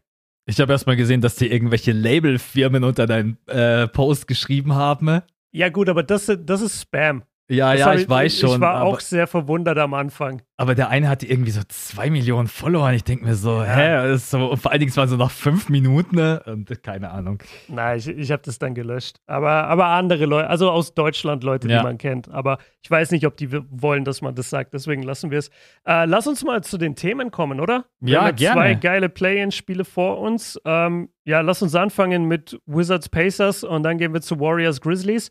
Ich 0.48 0.58
habe 0.60 0.72
erstmal 0.72 0.96
gesehen, 0.96 1.20
dass 1.20 1.36
die 1.36 1.52
irgendwelche 1.52 1.92
Labelfirmen 1.92 2.82
unter 2.82 3.06
deinem 3.06 3.36
äh, 3.48 3.86
Post 3.86 4.26
geschrieben 4.26 4.74
haben. 4.74 5.20
Ja, 5.50 5.68
gut, 5.68 5.90
aber 5.90 6.02
das, 6.02 6.32
das 6.40 6.62
ist 6.62 6.80
Spam. 6.80 7.22
Ja, 7.50 7.72
das 7.72 7.80
ja, 7.80 7.94
ich, 7.94 8.02
ich 8.02 8.08
weiß 8.08 8.38
schon. 8.40 8.54
Ich 8.56 8.60
war 8.60 8.82
auch 8.82 9.00
sehr 9.00 9.26
verwundert 9.26 9.78
am 9.78 9.94
Anfang. 9.94 10.42
Aber 10.58 10.74
der 10.74 10.90
eine 10.90 11.08
hatte 11.08 11.26
irgendwie 11.26 11.50
so 11.50 11.62
zwei 11.68 12.10
Millionen 12.10 12.46
Follower 12.46 12.88
und 12.88 12.94
ich 12.94 13.04
denke 13.04 13.24
mir 13.24 13.34
so, 13.34 13.62
ja. 13.62 13.64
hä, 13.64 14.12
ist 14.12 14.30
so, 14.30 14.54
vor 14.56 14.70
allen 14.70 14.80
Dingen, 14.80 14.90
es 14.90 14.96
waren 14.98 15.08
so 15.08 15.16
nach 15.16 15.30
fünf 15.30 15.70
Minuten, 15.70 16.16
ne? 16.16 16.42
Und 16.44 16.82
keine 16.82 17.10
Ahnung. 17.10 17.42
Nein, 17.68 17.98
ich, 17.98 18.08
ich 18.08 18.30
habe 18.32 18.42
das 18.44 18.58
dann 18.58 18.74
gelöscht. 18.74 19.16
Aber, 19.26 19.64
aber 19.64 19.86
andere 19.86 20.26
Leute, 20.26 20.50
also 20.50 20.70
aus 20.70 20.92
Deutschland 20.92 21.42
Leute, 21.42 21.68
ja. 21.68 21.78
die 21.78 21.84
man 21.84 21.96
kennt. 21.96 22.30
Aber 22.30 22.58
ich 22.82 22.90
weiß 22.90 23.12
nicht, 23.12 23.26
ob 23.26 23.38
die 23.38 23.50
wollen, 23.70 24.04
dass 24.04 24.20
man 24.20 24.34
das 24.34 24.50
sagt, 24.50 24.74
deswegen 24.74 25.02
lassen 25.02 25.30
wir 25.30 25.38
es. 25.38 25.48
Äh, 25.86 26.04
lass 26.04 26.26
uns 26.26 26.44
mal 26.44 26.62
zu 26.62 26.76
den 26.76 26.96
Themen 26.96 27.30
kommen, 27.30 27.60
oder? 27.60 27.86
Wir 28.00 28.14
ja, 28.14 28.24
haben 28.24 28.36
gerne. 28.36 28.60
zwei 28.60 28.74
geile 28.74 29.08
Play-In-Spiele 29.08 29.86
vor 29.86 30.18
uns. 30.18 30.60
Ähm, 30.66 31.08
ja, 31.24 31.40
lass 31.40 31.62
uns 31.62 31.74
anfangen 31.74 32.24
mit 32.26 32.60
Wizards 32.66 33.08
Pacers 33.08 33.64
und 33.64 33.84
dann 33.84 33.96
gehen 33.96 34.12
wir 34.12 34.20
zu 34.20 34.38
Warriors 34.38 34.82
Grizzlies. 34.82 35.30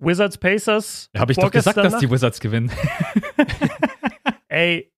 Wizards 0.00 0.38
Pacers. 0.38 1.10
Habe 1.16 1.32
ich 1.32 1.38
doch 1.38 1.50
gesagt, 1.50 1.76
dass 1.76 1.98
die 1.98 2.10
Wizards 2.10 2.40
gewinnen. 2.40 2.70
Ey, 4.48 4.90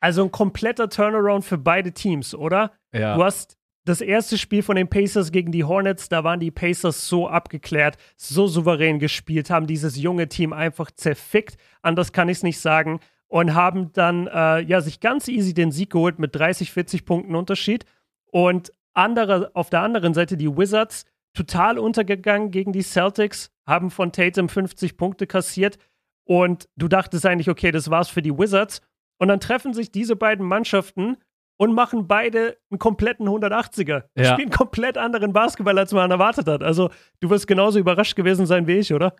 also 0.00 0.24
ein 0.24 0.30
kompletter 0.30 0.88
Turnaround 0.88 1.44
für 1.44 1.58
beide 1.58 1.92
Teams, 1.92 2.34
oder? 2.34 2.72
Ja. 2.92 3.16
Du 3.16 3.24
hast 3.24 3.56
das 3.84 4.00
erste 4.00 4.36
Spiel 4.36 4.62
von 4.62 4.76
den 4.76 4.88
Pacers 4.88 5.32
gegen 5.32 5.50
die 5.50 5.64
Hornets, 5.64 6.08
da 6.08 6.22
waren 6.22 6.40
die 6.40 6.50
Pacers 6.50 7.08
so 7.08 7.26
abgeklärt, 7.26 7.96
so 8.16 8.46
souverän 8.46 8.98
gespielt, 8.98 9.48
haben 9.48 9.66
dieses 9.66 9.96
junge 9.96 10.28
Team 10.28 10.52
einfach 10.52 10.90
zerfickt. 10.90 11.56
Anders 11.80 12.12
kann 12.12 12.28
ich 12.28 12.38
es 12.38 12.42
nicht 12.42 12.60
sagen. 12.60 13.00
Und 13.30 13.54
haben 13.54 13.92
dann 13.92 14.26
äh, 14.26 14.60
ja, 14.60 14.80
sich 14.80 15.00
ganz 15.00 15.28
easy 15.28 15.52
den 15.52 15.70
Sieg 15.70 15.90
geholt 15.90 16.18
mit 16.18 16.34
30, 16.34 16.72
40 16.72 17.04
Punkten 17.04 17.34
Unterschied. 17.34 17.84
Und 18.30 18.72
andere, 18.94 19.50
auf 19.54 19.68
der 19.68 19.82
anderen 19.82 20.14
Seite 20.14 20.38
die 20.38 20.48
Wizards 20.48 21.04
total 21.38 21.78
untergegangen 21.78 22.50
gegen 22.50 22.72
die 22.72 22.82
Celtics, 22.82 23.52
haben 23.66 23.90
von 23.90 24.10
Tatum 24.12 24.48
50 24.48 24.96
Punkte 24.96 25.26
kassiert 25.26 25.78
und 26.24 26.68
du 26.76 26.88
dachtest 26.88 27.24
eigentlich, 27.24 27.48
okay, 27.48 27.70
das 27.70 27.90
war's 27.90 28.08
für 28.08 28.22
die 28.22 28.36
Wizards. 28.36 28.82
Und 29.20 29.28
dann 29.28 29.40
treffen 29.40 29.72
sich 29.72 29.90
diese 29.90 30.16
beiden 30.16 30.46
Mannschaften 30.46 31.16
und 31.58 31.74
machen 31.74 32.06
beide 32.06 32.58
einen 32.70 32.78
kompletten 32.78 33.28
180er. 33.28 34.04
Ja. 34.16 34.32
Spielen 34.32 34.50
komplett 34.50 34.98
anderen 34.98 35.32
Basketball, 35.32 35.78
als 35.78 35.92
man 35.92 36.10
erwartet 36.10 36.46
hat. 36.46 36.62
Also, 36.62 36.90
du 37.20 37.30
wirst 37.30 37.46
genauso 37.46 37.78
überrascht 37.78 38.14
gewesen 38.14 38.46
sein 38.46 38.66
wie 38.66 38.78
ich, 38.78 38.92
oder? 38.92 39.16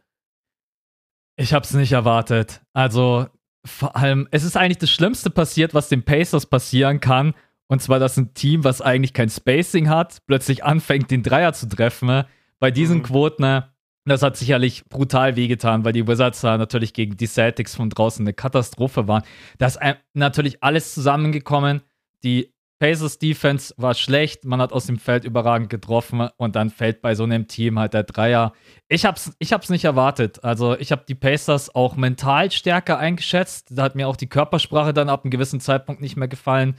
Ich 1.37 1.53
habe 1.53 1.65
es 1.65 1.73
nicht 1.73 1.93
erwartet. 1.93 2.63
Also, 2.73 3.27
vor 3.65 3.97
allem, 3.97 4.29
es 4.31 4.45
ist 4.45 4.57
eigentlich 4.57 4.79
das 4.79 4.91
Schlimmste 4.91 5.31
passiert, 5.31 5.75
was 5.75 5.89
den 5.89 6.05
Pacers 6.05 6.47
passieren 6.47 7.01
kann. 7.01 7.35
Und 7.69 7.83
zwar, 7.83 7.99
dass 7.99 8.17
ein 8.17 8.35
Team, 8.35 8.65
was 8.65 8.81
eigentlich 8.81 9.13
kein 9.13 9.29
Spacing 9.29 9.89
hat, 9.89 10.19
plötzlich 10.27 10.65
anfängt, 10.65 11.11
den 11.11 11.23
Dreier 11.23 11.53
zu 11.53 11.69
treffen. 11.69 12.25
Bei 12.59 12.71
diesen 12.71 12.99
mhm. 12.99 13.03
Quoten, 13.05 13.63
das 14.07 14.23
hat 14.23 14.37
sicherlich 14.37 14.87
brutal 14.87 15.37
wehgetan, 15.37 15.85
weil 15.85 15.93
die 15.93 16.07
Wizards 16.09 16.41
da 16.41 16.57
natürlich 16.57 16.95
gegen 16.95 17.17
die 17.17 17.27
Celtics 17.27 17.77
von 17.77 17.91
draußen 17.91 18.25
eine 18.25 18.33
Katastrophe 18.33 19.07
waren. 19.07 19.23
Da 19.59 19.67
ist 19.67 19.79
natürlich 20.15 20.63
alles 20.63 20.95
zusammengekommen. 20.95 21.83
Die 22.25 22.53
Pacers 22.79 23.19
Defense 23.19 23.75
war 23.77 23.95
schlecht, 23.95 24.45
man 24.45 24.61
hat 24.61 24.73
aus 24.73 24.87
dem 24.87 24.99
Feld 24.99 25.25
überragend 25.25 25.69
getroffen 25.69 26.29
und 26.37 26.55
dann 26.55 26.71
fällt 26.71 27.03
bei 27.03 27.17
so 27.17 27.25
einem 27.25 27.49
Team 27.49 27.79
halt 27.79 27.93
der 27.93 28.05
Dreier. 28.05 28.53
Ich 28.89 29.05
hab's, 29.05 29.33
ich 29.41 29.53
hab's 29.53 29.69
nicht 29.69 29.85
erwartet. 29.85 30.45
Also 30.45 30.79
ich 30.79 30.93
habe 30.93 31.03
die 31.09 31.17
Pacers 31.17 31.75
auch 31.75 31.97
mental 31.97 32.53
stärker 32.53 32.99
eingeschätzt. 32.99 33.69
Da 33.73 33.83
hat 33.83 33.97
mir 33.97 34.07
auch 34.07 34.17
die 34.17 34.29
Körpersprache 34.29 34.95
dann 34.95 35.09
ab 35.09 35.25
einem 35.25 35.33
gewissen 35.33 35.59
Zeitpunkt 35.59 36.01
nicht 36.01 36.17
mehr 36.17 36.29
gefallen. 36.29 36.77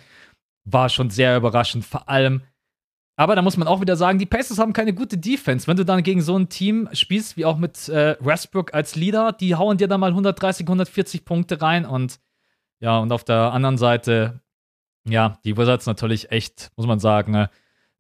War 0.72 0.90
schon 0.90 1.10
sehr 1.10 1.38
überraschend. 1.38 1.86
Vor 1.86 2.08
allem, 2.10 2.42
aber 3.16 3.36
da 3.36 3.42
muss 3.42 3.58
man 3.58 3.68
auch 3.68 3.82
wieder 3.82 3.96
sagen, 3.96 4.20
die 4.20 4.26
Pacers 4.26 4.60
haben 4.60 4.74
keine 4.74 4.94
gute 4.94 5.18
Defense. 5.18 5.68
Wenn 5.68 5.78
du 5.78 5.86
dann 5.86 6.04
gegen 6.04 6.22
so 6.22 6.38
ein 6.38 6.50
Team 6.50 6.90
spielst, 6.94 7.38
wie 7.38 7.46
auch 7.46 7.58
mit 7.58 7.90
äh, 7.90 8.16
Westbrook 8.20 8.74
als 8.74 8.96
Leader, 8.96 9.32
die 9.34 9.56
hauen 9.56 9.78
dir 9.78 9.88
dann 9.88 10.00
mal 10.00 10.12
130, 10.12 10.66
140 10.66 11.26
Punkte 11.26 11.62
rein 11.62 11.86
und 11.86 12.20
ja, 12.82 12.98
und 13.00 13.12
auf 13.12 13.26
der 13.26 13.52
anderen 13.52 13.78
Seite 13.78 14.40
ja, 15.08 15.40
die 15.44 15.58
Wizards 15.58 15.86
natürlich 15.86 16.32
echt, 16.32 16.72
muss 16.76 16.88
man 16.88 17.00
sagen, 17.00 17.34
äh, 17.34 17.48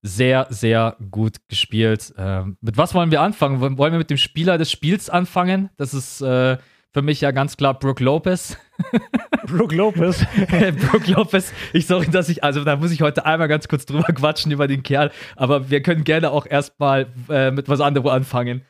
sehr, 0.02 0.48
sehr 0.50 0.96
gut 1.12 1.38
gespielt. 1.50 2.14
Ähm, 2.18 2.58
mit 2.62 2.78
was 2.78 2.94
wollen 2.94 3.12
wir 3.12 3.22
anfangen? 3.22 3.60
Wollen 3.60 3.94
wir 3.94 3.98
mit 3.98 4.10
dem 4.10 4.18
Spieler 4.18 4.58
des 4.58 4.72
Spiels 4.72 5.10
anfangen? 5.10 5.70
Das 5.76 5.94
ist 5.94 6.22
äh, 6.22 6.58
für 6.92 7.02
mich 7.02 7.22
ja 7.22 7.32
ganz 7.32 7.58
klar 7.58 7.78
Brooke 7.78 8.04
Lopez. 8.04 8.58
Brooke 9.50 9.76
Lopez. 9.76 10.26
Brooke 10.92 11.12
Lopez. 11.12 11.54
Ich 11.74 11.88
sorry, 11.88 12.08
dass 12.08 12.30
ich, 12.30 12.44
also 12.44 12.64
da 12.64 12.76
muss 12.76 12.92
ich 12.92 13.02
heute 13.02 13.26
einmal 13.26 13.48
ganz 13.48 13.68
kurz 13.68 13.86
drüber 13.86 14.14
quatschen 14.14 14.52
über 14.52 14.68
den 14.68 14.84
Kerl, 14.84 15.12
aber 15.36 15.70
wir 15.70 15.82
können 15.82 16.04
gerne 16.04 16.32
auch 16.32 16.46
erstmal 16.46 17.08
äh, 17.30 17.52
mit 17.52 17.70
was 17.70 17.82
anderem 17.82 18.08
anfangen. 18.08 18.62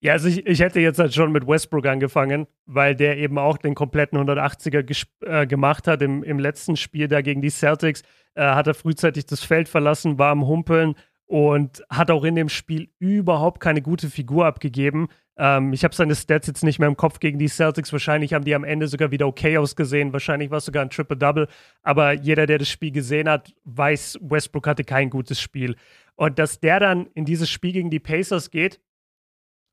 Ja, 0.00 0.12
also 0.12 0.28
ich, 0.28 0.46
ich 0.46 0.60
hätte 0.60 0.78
jetzt 0.78 1.00
halt 1.00 1.12
schon 1.12 1.32
mit 1.32 1.46
Westbrook 1.48 1.86
angefangen, 1.86 2.46
weil 2.66 2.94
der 2.94 3.18
eben 3.18 3.36
auch 3.36 3.58
den 3.58 3.74
kompletten 3.74 4.18
180er 4.18 5.06
äh, 5.26 5.46
gemacht 5.46 5.88
hat. 5.88 6.02
Im, 6.02 6.22
Im 6.22 6.38
letzten 6.38 6.76
Spiel 6.76 7.08
da 7.08 7.20
gegen 7.20 7.42
die 7.42 7.50
Celtics 7.50 8.02
äh, 8.34 8.42
hat 8.42 8.68
er 8.68 8.74
frühzeitig 8.74 9.26
das 9.26 9.42
Feld 9.42 9.68
verlassen, 9.68 10.18
war 10.18 10.30
am 10.30 10.46
Humpeln 10.46 10.94
und 11.26 11.82
hat 11.90 12.12
auch 12.12 12.22
in 12.22 12.36
dem 12.36 12.48
Spiel 12.48 12.90
überhaupt 13.00 13.60
keine 13.60 13.82
gute 13.82 14.08
Figur 14.08 14.46
abgegeben. 14.46 15.08
Ähm, 15.38 15.72
ich 15.72 15.84
habe 15.84 15.94
seine 15.94 16.14
Stats 16.16 16.48
jetzt 16.48 16.64
nicht 16.64 16.80
mehr 16.80 16.88
im 16.88 16.96
Kopf 16.96 17.20
gegen 17.20 17.38
die 17.38 17.48
Celtics. 17.48 17.92
Wahrscheinlich 17.92 18.34
haben 18.34 18.44
die 18.44 18.54
am 18.54 18.64
Ende 18.64 18.88
sogar 18.88 19.10
wieder 19.10 19.26
okay 19.26 19.56
ausgesehen. 19.56 20.12
Wahrscheinlich 20.12 20.50
war 20.50 20.58
es 20.58 20.64
sogar 20.64 20.82
ein 20.82 20.90
Triple-Double. 20.90 21.46
Aber 21.82 22.12
jeder, 22.12 22.46
der 22.46 22.58
das 22.58 22.68
Spiel 22.68 22.90
gesehen 22.90 23.28
hat, 23.28 23.54
weiß, 23.64 24.18
Westbrook 24.20 24.66
hatte 24.66 24.84
kein 24.84 25.10
gutes 25.10 25.40
Spiel. 25.40 25.76
Und 26.16 26.38
dass 26.38 26.58
der 26.58 26.80
dann 26.80 27.06
in 27.14 27.24
dieses 27.24 27.48
Spiel 27.48 27.72
gegen 27.72 27.90
die 27.90 28.00
Pacers 28.00 28.50
geht, 28.50 28.80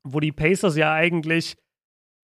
wo 0.04 0.20
die 0.20 0.32
Pacers 0.32 0.76
ja 0.76 0.94
eigentlich 0.94 1.56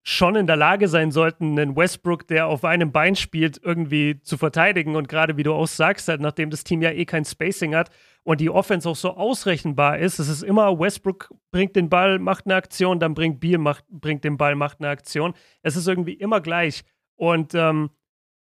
schon 0.04 0.36
in 0.36 0.46
der 0.46 0.56
Lage 0.56 0.88
sein 0.88 1.10
sollten, 1.10 1.58
einen 1.58 1.76
Westbrook, 1.76 2.26
der 2.26 2.46
auf 2.46 2.64
einem 2.64 2.92
Bein 2.92 3.16
spielt, 3.16 3.60
irgendwie 3.62 4.20
zu 4.20 4.36
verteidigen. 4.36 4.94
Und 4.94 5.08
gerade 5.08 5.36
wie 5.36 5.42
du 5.42 5.52
auch 5.52 5.66
sagst, 5.66 6.08
halt, 6.08 6.20
nachdem 6.20 6.50
das 6.50 6.64
Team 6.64 6.82
ja 6.82 6.90
eh 6.90 7.04
kein 7.04 7.24
Spacing 7.24 7.74
hat 7.74 7.90
und 8.24 8.40
die 8.40 8.50
Offense 8.50 8.88
auch 8.88 8.96
so 8.96 9.10
ausrechenbar 9.16 9.98
ist, 9.98 10.18
es 10.18 10.28
ist 10.28 10.42
immer 10.42 10.78
Westbrook 10.78 11.34
bringt 11.50 11.74
den 11.74 11.88
Ball, 11.88 12.18
macht 12.18 12.46
eine 12.46 12.54
Aktion, 12.54 13.00
dann 13.00 13.14
bringt 13.14 13.40
Beal, 13.40 13.58
macht, 13.58 13.84
bringt 13.88 14.24
den 14.24 14.36
Ball, 14.36 14.54
macht 14.54 14.80
eine 14.80 14.88
Aktion. 14.88 15.34
Es 15.62 15.76
ist 15.76 15.88
irgendwie 15.88 16.14
immer 16.14 16.40
gleich. 16.40 16.82
Und 17.16 17.54
ähm, 17.54 17.90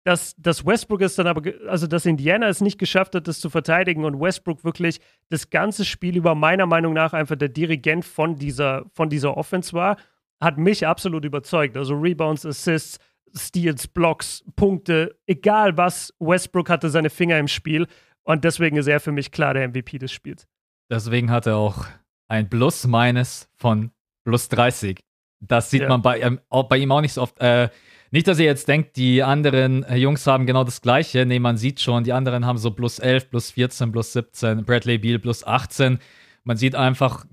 dass, 0.05 0.35
dass 0.37 0.67
Westbrook 0.67 1.00
es 1.02 1.14
dann 1.14 1.26
aber, 1.26 1.52
also 1.69 1.87
dass 1.87 2.07
Indiana 2.07 2.49
es 2.49 2.61
nicht 2.61 2.79
geschafft 2.79 3.14
hat, 3.14 3.29
das 3.29 3.41
zu 3.41 3.50
verteidigen 3.50 4.05
und 4.05 4.21
Westbrook 4.21 4.64
wirklich 4.64 5.00
das 5.29 5.49
ganze 5.50 5.85
Spiel 5.85 6.17
über 6.17 6.35
meiner 6.35 6.67
Meinung 6.67 6.93
nach 6.93 7.12
einfach 7.12 7.37
der 7.37 7.49
Dirigent 7.49 8.05
von 8.05 8.37
dieser, 8.37 8.85
von 8.93 9.09
dieser 9.09 9.37
Offense 9.37 9.73
war, 9.73 9.97
hat 10.41 10.59
mich 10.59 10.87
absolut 10.87 11.25
überzeugt. 11.25 11.76
Also 11.76 11.95
Rebounds, 11.95 12.45
Assists, 12.45 12.99
Steals, 13.35 13.87
Blocks, 13.87 14.45
Punkte, 14.57 15.17
egal 15.26 15.76
was, 15.76 16.12
Westbrook 16.19 16.69
hatte 16.69 16.91
seine 16.91 17.09
Finger 17.09 17.38
im 17.38 17.49
Spiel 17.49 17.87
und 18.25 18.45
deswegen 18.45 18.76
ist 18.76 18.87
er 18.87 19.00
für 19.00 19.12
mich 19.12 19.31
klar 19.31 19.55
der 19.55 19.69
MVP 19.69 19.99
des 19.99 20.12
Spiels. 20.12 20.47
Deswegen 20.91 21.31
hat 21.31 21.47
er 21.47 21.57
auch 21.57 21.87
ein 22.29 22.49
Plus-Minus 22.49 23.49
von 23.57 23.91
plus 24.25 24.49
30. 24.49 25.00
Das 25.41 25.71
sieht 25.71 25.83
ja. 25.83 25.88
man 25.88 26.02
bei, 26.02 26.21
ähm, 26.21 26.41
bei 26.69 26.79
ihm 26.79 26.93
auch 26.93 27.00
nicht 27.00 27.14
so 27.14 27.23
oft. 27.23 27.38
Äh, 27.41 27.69
nicht, 28.11 28.29
dass 28.29 28.38
ihr 28.38 28.45
jetzt 28.45 28.69
denkt, 28.69 28.97
die 28.97 29.23
anderen 29.23 29.85
äh, 29.85 29.97
Jungs 29.97 30.26
haben 30.26 30.47
genau 30.47 30.64
das 30.64 30.83
Gleiche. 30.83 31.25
Nee, 31.25 31.38
man 31.38 31.57
sieht 31.57 31.81
schon, 31.81 32.05
die 32.05 32.12
anderen 32.12 32.45
haben 32.45 32.59
so 32.59 32.71
plus 32.71 32.99
11, 32.99 33.31
plus 33.31 33.50
14, 33.52 33.91
plus 33.91 34.12
17, 34.12 34.64
Bradley 34.64 34.99
Beal 34.99 35.19
plus 35.19 35.45
18. 35.45 35.99
Man 36.45 36.57
sieht 36.57 36.75
einfach 36.75 37.25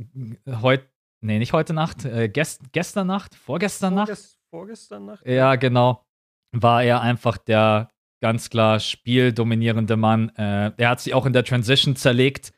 heute, 0.47 0.85
nee, 1.21 1.37
nicht 1.37 1.53
heute 1.53 1.73
Nacht, 1.73 2.05
äh, 2.05 2.29
gest, 2.29 2.61
gestern 2.71 3.07
Nacht, 3.07 3.35
vorgestern 3.35 3.95
Nacht. 3.95 4.11
Vorgestern 4.49 5.05
Nacht? 5.05 5.25
Ja, 5.27 5.55
genau. 5.55 6.05
War 6.51 6.83
er 6.83 7.01
einfach 7.01 7.37
der 7.37 7.89
ganz 8.21 8.49
klar 8.49 8.79
spieldominierende 8.79 9.97
Mann. 9.97 10.29
Äh, 10.37 10.71
er 10.77 10.89
hat 10.89 11.01
sich 11.01 11.13
auch 11.13 11.25
in 11.25 11.33
der 11.33 11.43
Transition 11.43 11.95
zerlegt. 11.95 12.51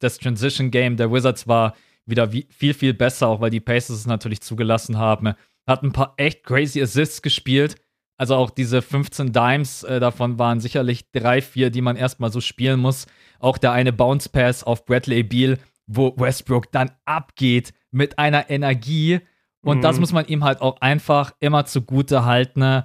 das 0.00 0.18
Transition 0.18 0.70
Game 0.70 0.96
der 0.96 1.12
Wizards 1.12 1.46
war 1.48 1.74
wieder 2.06 2.32
wie, 2.32 2.46
viel, 2.50 2.74
viel 2.74 2.94
besser, 2.94 3.28
auch 3.28 3.40
weil 3.40 3.50
die 3.50 3.60
Pacers 3.60 3.98
es 3.98 4.06
natürlich 4.06 4.40
zugelassen 4.40 4.98
haben 4.98 5.34
hat 5.66 5.82
ein 5.82 5.92
paar 5.92 6.14
echt 6.16 6.44
crazy 6.44 6.82
Assists 6.82 7.22
gespielt. 7.22 7.76
Also 8.16 8.36
auch 8.36 8.50
diese 8.50 8.80
15 8.80 9.32
Dimes, 9.32 9.82
äh, 9.82 9.98
davon 9.98 10.38
waren 10.38 10.60
sicherlich 10.60 11.10
drei, 11.10 11.42
vier, 11.42 11.70
die 11.70 11.80
man 11.80 11.96
erstmal 11.96 12.30
so 12.30 12.40
spielen 12.40 12.78
muss. 12.78 13.06
Auch 13.40 13.58
der 13.58 13.72
eine 13.72 13.92
Bounce 13.92 14.28
Pass 14.28 14.62
auf 14.62 14.84
Bradley 14.84 15.24
Beal, 15.24 15.58
wo 15.86 16.14
Westbrook 16.16 16.70
dann 16.70 16.92
abgeht 17.04 17.72
mit 17.90 18.18
einer 18.18 18.50
Energie. 18.50 19.20
Und 19.62 19.78
mhm. 19.78 19.82
das 19.82 19.98
muss 19.98 20.12
man 20.12 20.26
ihm 20.26 20.44
halt 20.44 20.60
auch 20.60 20.80
einfach 20.80 21.32
immer 21.40 21.64
zugute 21.66 22.24
halten. 22.24 22.84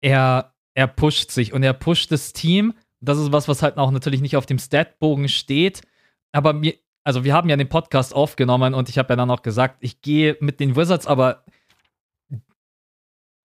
Er, 0.00 0.54
er 0.76 0.86
pusht 0.86 1.30
sich 1.30 1.52
und 1.52 1.62
er 1.62 1.72
pusht 1.72 2.12
das 2.12 2.32
Team. 2.32 2.74
Das 3.00 3.18
ist 3.18 3.32
was, 3.32 3.48
was 3.48 3.62
halt 3.62 3.78
auch 3.78 3.90
natürlich 3.90 4.20
nicht 4.20 4.36
auf 4.36 4.46
dem 4.46 4.58
Statbogen 4.58 5.28
steht. 5.28 5.80
Aber 6.32 6.52
mir, 6.52 6.74
also 7.02 7.24
wir 7.24 7.32
haben 7.32 7.48
ja 7.48 7.56
den 7.56 7.68
Podcast 7.68 8.14
aufgenommen 8.14 8.74
und 8.74 8.90
ich 8.90 8.98
habe 8.98 9.10
ja 9.10 9.16
dann 9.16 9.30
auch 9.30 9.42
gesagt, 9.42 9.78
ich 9.80 10.02
gehe 10.02 10.36
mit 10.40 10.60
den 10.60 10.76
Wizards, 10.76 11.06
aber 11.06 11.44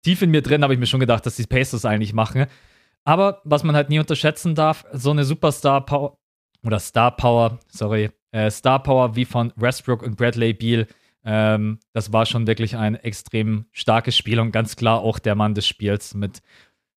tief 0.04 0.23
in 0.23 0.30
mir 0.30 0.42
drin 0.42 0.62
habe 0.62 0.73
ich 0.73 0.78
mir 0.78 0.87
schon 0.87 1.00
gedacht, 1.00 1.26
dass 1.26 1.35
die 1.35 1.47
Pacers 1.47 1.85
eigentlich 1.85 2.12
machen. 2.12 2.47
Aber 3.04 3.40
was 3.45 3.64
man 3.64 3.75
halt 3.75 3.88
nie 3.88 3.99
unterschätzen 3.99 4.54
darf, 4.54 4.85
so 4.92 5.11
eine 5.11 5.25
Superstar 5.25 5.85
Power 5.85 6.16
oder 6.64 6.78
Star 6.78 7.16
Power, 7.16 7.59
sorry, 7.68 8.11
äh, 8.30 8.50
Star 8.50 8.80
Power 8.80 9.16
wie 9.16 9.25
von 9.25 9.52
Westbrook 9.56 10.02
und 10.02 10.16
Bradley 10.16 10.52
Beal, 10.52 10.87
ähm, 11.25 11.80
das 11.92 12.12
war 12.12 12.25
schon 12.25 12.47
wirklich 12.47 12.76
ein 12.76 12.95
extrem 12.95 13.66
starkes 13.73 14.16
Spiel 14.16 14.38
und 14.38 14.52
ganz 14.52 14.76
klar 14.76 15.00
auch 15.00 15.18
der 15.18 15.35
Mann 15.35 15.54
des 15.54 15.66
Spiels 15.66 16.14
mit, 16.14 16.40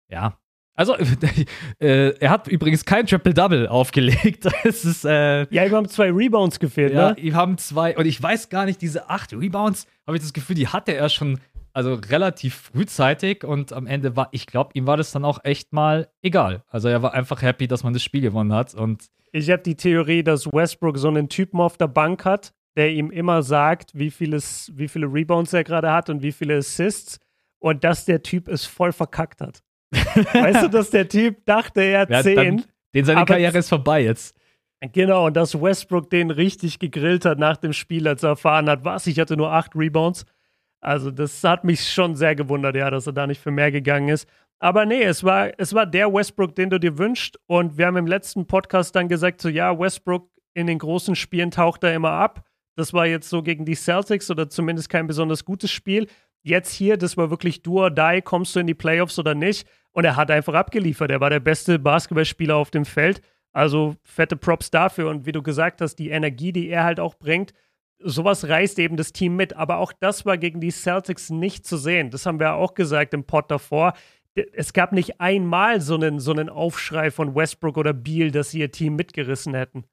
ja. 0.10 0.38
Also, 0.76 0.96
äh, 1.80 2.18
er 2.20 2.30
hat 2.30 2.48
übrigens 2.48 2.86
kein 2.86 3.06
Triple-Double 3.06 3.68
aufgelegt. 3.68 4.48
es 4.64 4.86
ist, 4.86 5.04
äh, 5.04 5.46
ja, 5.54 5.66
ihm 5.66 5.74
haben 5.74 5.90
zwei 5.90 6.10
Rebounds 6.10 6.60
gefehlt, 6.60 6.94
ja, 6.94 7.10
ne? 7.10 7.20
ihm 7.20 7.36
haben 7.36 7.58
zwei, 7.58 7.98
und 7.98 8.06
ich 8.06 8.22
weiß 8.22 8.50
gar 8.50 8.66
nicht, 8.66 8.82
diese 8.82 9.10
acht 9.10 9.34
Rebounds, 9.34 9.88
habe 10.08 10.16
ich 10.16 10.24
das 10.24 10.32
Gefühl, 10.32 10.56
die 10.56 10.70
hatte 10.70 10.94
er 10.94 11.10
schon 11.10 11.40
also 11.74 11.94
relativ 11.94 12.56
frühzeitig 12.56 13.44
und 13.44 13.74
am 13.74 13.88
Ende 13.88 14.16
war, 14.16 14.30
ich 14.32 14.48
glaube, 14.48 14.72
ihm 14.74 14.88
war 14.88 14.98
das 14.98 15.12
dann 15.12 15.26
auch 15.26 15.44
echt 15.44 15.72
mal 15.74 16.10
egal. 16.22 16.64
Also 16.68 16.88
er 16.88 17.02
war 17.02 17.14
einfach 17.14 17.42
happy, 17.42 17.68
dass 17.68 17.84
man 17.84 17.94
das 17.94 18.02
Spiel 18.02 18.22
gewonnen 18.22 18.54
hat 18.54 18.74
und 18.74 19.10
ich 19.32 19.50
habe 19.52 19.62
die 19.62 19.76
Theorie, 19.76 20.24
dass 20.24 20.48
Westbrook 20.48 20.98
so 20.98 21.08
einen 21.08 21.30
Typen 21.30 21.60
auf 21.60 21.78
der 21.78 21.88
Bank 21.88 22.26
hat, 22.26 22.54
der 22.76 22.92
ihm 22.92 23.12
immer 23.12 23.44
sagt, 23.44 23.92
wie, 23.94 24.10
vieles, 24.10 24.72
wie 24.76 24.88
viele 24.88 25.08
Rebounds 25.08 25.54
er 25.54 25.64
gerade 25.64 25.92
hat 25.92 26.10
und 26.10 26.24
wie 26.24 26.32
viele 26.32 26.58
Assists 26.58 27.20
und 27.60 27.84
dass 27.84 28.06
der 28.06 28.24
Typ 28.24 28.48
es 28.48 28.66
voll 28.66 28.92
verkackt 28.92 29.42
hat. 29.42 29.62
weißt 30.34 30.64
du, 30.64 30.70
dass 30.70 30.90
der 30.90 31.08
Typ 31.08 31.46
dachte, 31.46 31.82
er 31.82 32.02
hat 32.02 32.10
ja, 32.10 32.22
10. 32.24 32.64
den 32.94 33.06
seine 33.06 33.26
Karriere 33.26 33.58
ist 33.58 33.70
vorbei 33.70 34.04
jetzt. 34.04 34.36
Genau, 34.94 35.28
und 35.28 35.36
dass 35.36 35.60
Westbrook 35.60 36.10
den 36.10 36.32
richtig 36.32 36.80
gegrillt 36.80 37.26
hat 37.26 37.38
nach 37.38 37.58
dem 37.58 37.74
Spiel, 37.74 38.08
als 38.08 38.24
er 38.24 38.30
erfahren 38.30 38.70
hat, 38.70 38.86
was, 38.86 39.08
ich 39.08 39.20
hatte 39.20 39.36
nur 39.36 39.52
acht 39.52 39.76
Rebounds. 39.76 40.26
Also, 40.82 41.12
das 41.12 41.44
hat 41.44 41.66
mich 41.66 41.92
schon 41.92 42.16
sehr 42.16 42.36
gewundert, 42.36 42.76
ja, 42.76 42.90
dass 42.90 43.06
er 43.06 43.14
da 43.14 43.28
nicht 43.28 43.42
für 43.42 43.52
mehr 43.52 43.72
gegangen 43.72 44.08
ist. 44.08 44.28
Aber 44.60 44.86
nee, 44.86 45.04
es 45.04 45.24
war, 45.24 45.52
es 45.58 45.74
war 45.74 45.86
der 45.86 46.14
Westbrook, 46.14 46.56
den 46.56 46.70
du 46.70 46.80
dir 46.80 46.98
wünschst. 46.98 47.38
Und 47.48 47.78
wir 47.78 47.88
haben 47.88 47.98
im 47.98 48.08
letzten 48.08 48.46
Podcast 48.46 48.96
dann 48.96 49.08
gesagt, 49.08 49.42
so 49.42 49.50
ja, 49.50 49.78
Westbrook 49.78 50.30
in 50.54 50.68
den 50.68 50.80
großen 50.80 51.16
Spielen 51.16 51.52
taucht 51.52 51.84
er 51.84 51.94
immer 51.94 52.12
ab. 52.12 52.46
Das 52.76 52.94
war 52.94 53.06
jetzt 53.06 53.30
so 53.30 53.42
gegen 53.42 53.66
die 53.66 53.76
Celtics 53.76 54.32
oder 54.32 54.50
zumindest 54.50 54.90
kein 54.90 55.08
besonders 55.08 55.44
gutes 55.44 55.72
Spiel. 55.72 56.08
Jetzt 56.44 56.74
hier, 56.74 56.98
das 56.98 57.18
war 57.18 57.30
wirklich 57.30 57.62
do 57.62 57.82
or 57.82 57.92
die, 57.92 58.22
kommst 58.22 58.56
du 58.56 58.62
in 58.62 58.68
die 58.68 58.74
Playoffs 58.74 59.20
oder 59.20 59.36
nicht. 59.36 59.68
Und 59.92 60.06
er 60.06 60.16
hat 60.16 60.32
einfach 60.32 60.54
abgeliefert. 60.54 61.12
Er 61.12 61.20
war 61.20 61.30
der 61.30 61.40
beste 61.40 61.80
Basketballspieler 61.80 62.56
auf 62.56 62.72
dem 62.72 62.86
Feld. 62.86 63.22
Also 63.52 63.96
fette 64.04 64.36
Props 64.36 64.72
dafür. 64.72 65.10
Und 65.10 65.26
wie 65.26 65.32
du 65.32 65.42
gesagt 65.42 65.82
hast, 65.82 65.96
die 65.96 66.10
Energie, 66.10 66.52
die 66.52 66.70
er 66.70 66.84
halt 66.84 67.00
auch 67.00 67.16
bringt, 67.16 67.54
sowas 68.00 68.48
reißt 68.48 68.80
eben 68.80 68.98
das 68.98 69.14
Team 69.14 69.36
mit. 69.36 69.56
Aber 69.56 69.78
auch 69.78 69.92
das 69.92 70.26
war 70.26 70.38
gegen 70.38 70.62
die 70.62 70.72
Celtics 70.72 71.30
nicht 71.30 71.66
zu 71.66 71.78
sehen. 71.78 72.12
Das 72.12 72.26
haben 72.26 72.40
wir 72.40 72.54
auch 72.54 72.76
gesagt 72.76 73.14
im 73.14 73.24
Pod 73.24 73.50
davor. 73.50 73.94
Es 74.54 74.74
gab 74.74 74.92
nicht 74.92 75.20
einmal 75.20 75.82
so 75.82 75.96
einen, 75.96 76.20
so 76.20 76.32
einen 76.32 76.50
Aufschrei 76.50 77.12
von 77.12 77.36
Westbrook 77.36 77.78
oder 77.78 77.94
Beal, 77.94 78.32
dass 78.32 78.52
sie 78.52 78.60
ihr 78.60 78.72
Team 78.72 78.96
mitgerissen 78.96 79.54
hätten. 79.54 79.86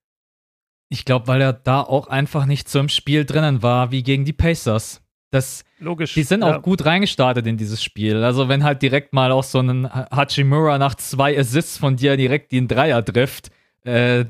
Ich 0.89 1.05
glaube, 1.05 1.27
weil 1.27 1.41
er 1.41 1.53
da 1.53 1.81
auch 1.81 2.07
einfach 2.07 2.47
nicht 2.47 2.69
so 2.69 2.79
im 2.79 2.89
Spiel 2.89 3.25
drinnen 3.25 3.63
war 3.63 3.91
wie 3.91 4.03
gegen 4.03 4.25
die 4.25 4.33
Pacers. 4.33 5.03
Das, 5.37 5.65
Logisch. 5.79 6.15
Die 6.15 6.23
sind 6.23 6.43
ja. 6.43 6.57
auch 6.57 6.63
gut 6.63 6.85
reingestartet 6.85 7.47
in 7.47 7.57
dieses 7.57 7.83
Spiel. 7.83 8.25
Also, 8.25 8.49
wenn 8.49 8.65
halt 8.65 8.83
direkt 8.83 9.13
mal 9.13 9.31
auch 9.33 9.45
so 9.45 9.61
ein 9.61 9.89
Hachimura 9.93 10.79
nach 10.79 10.95
zwei 10.95 11.39
Assists 11.39 11.79
von 11.79 11.97
dir 11.97 12.17
direkt 12.17 12.53
den 12.53 12.69
Dreier 12.69 13.05
trifft. 13.05 13.51
Äh, 13.85 14.25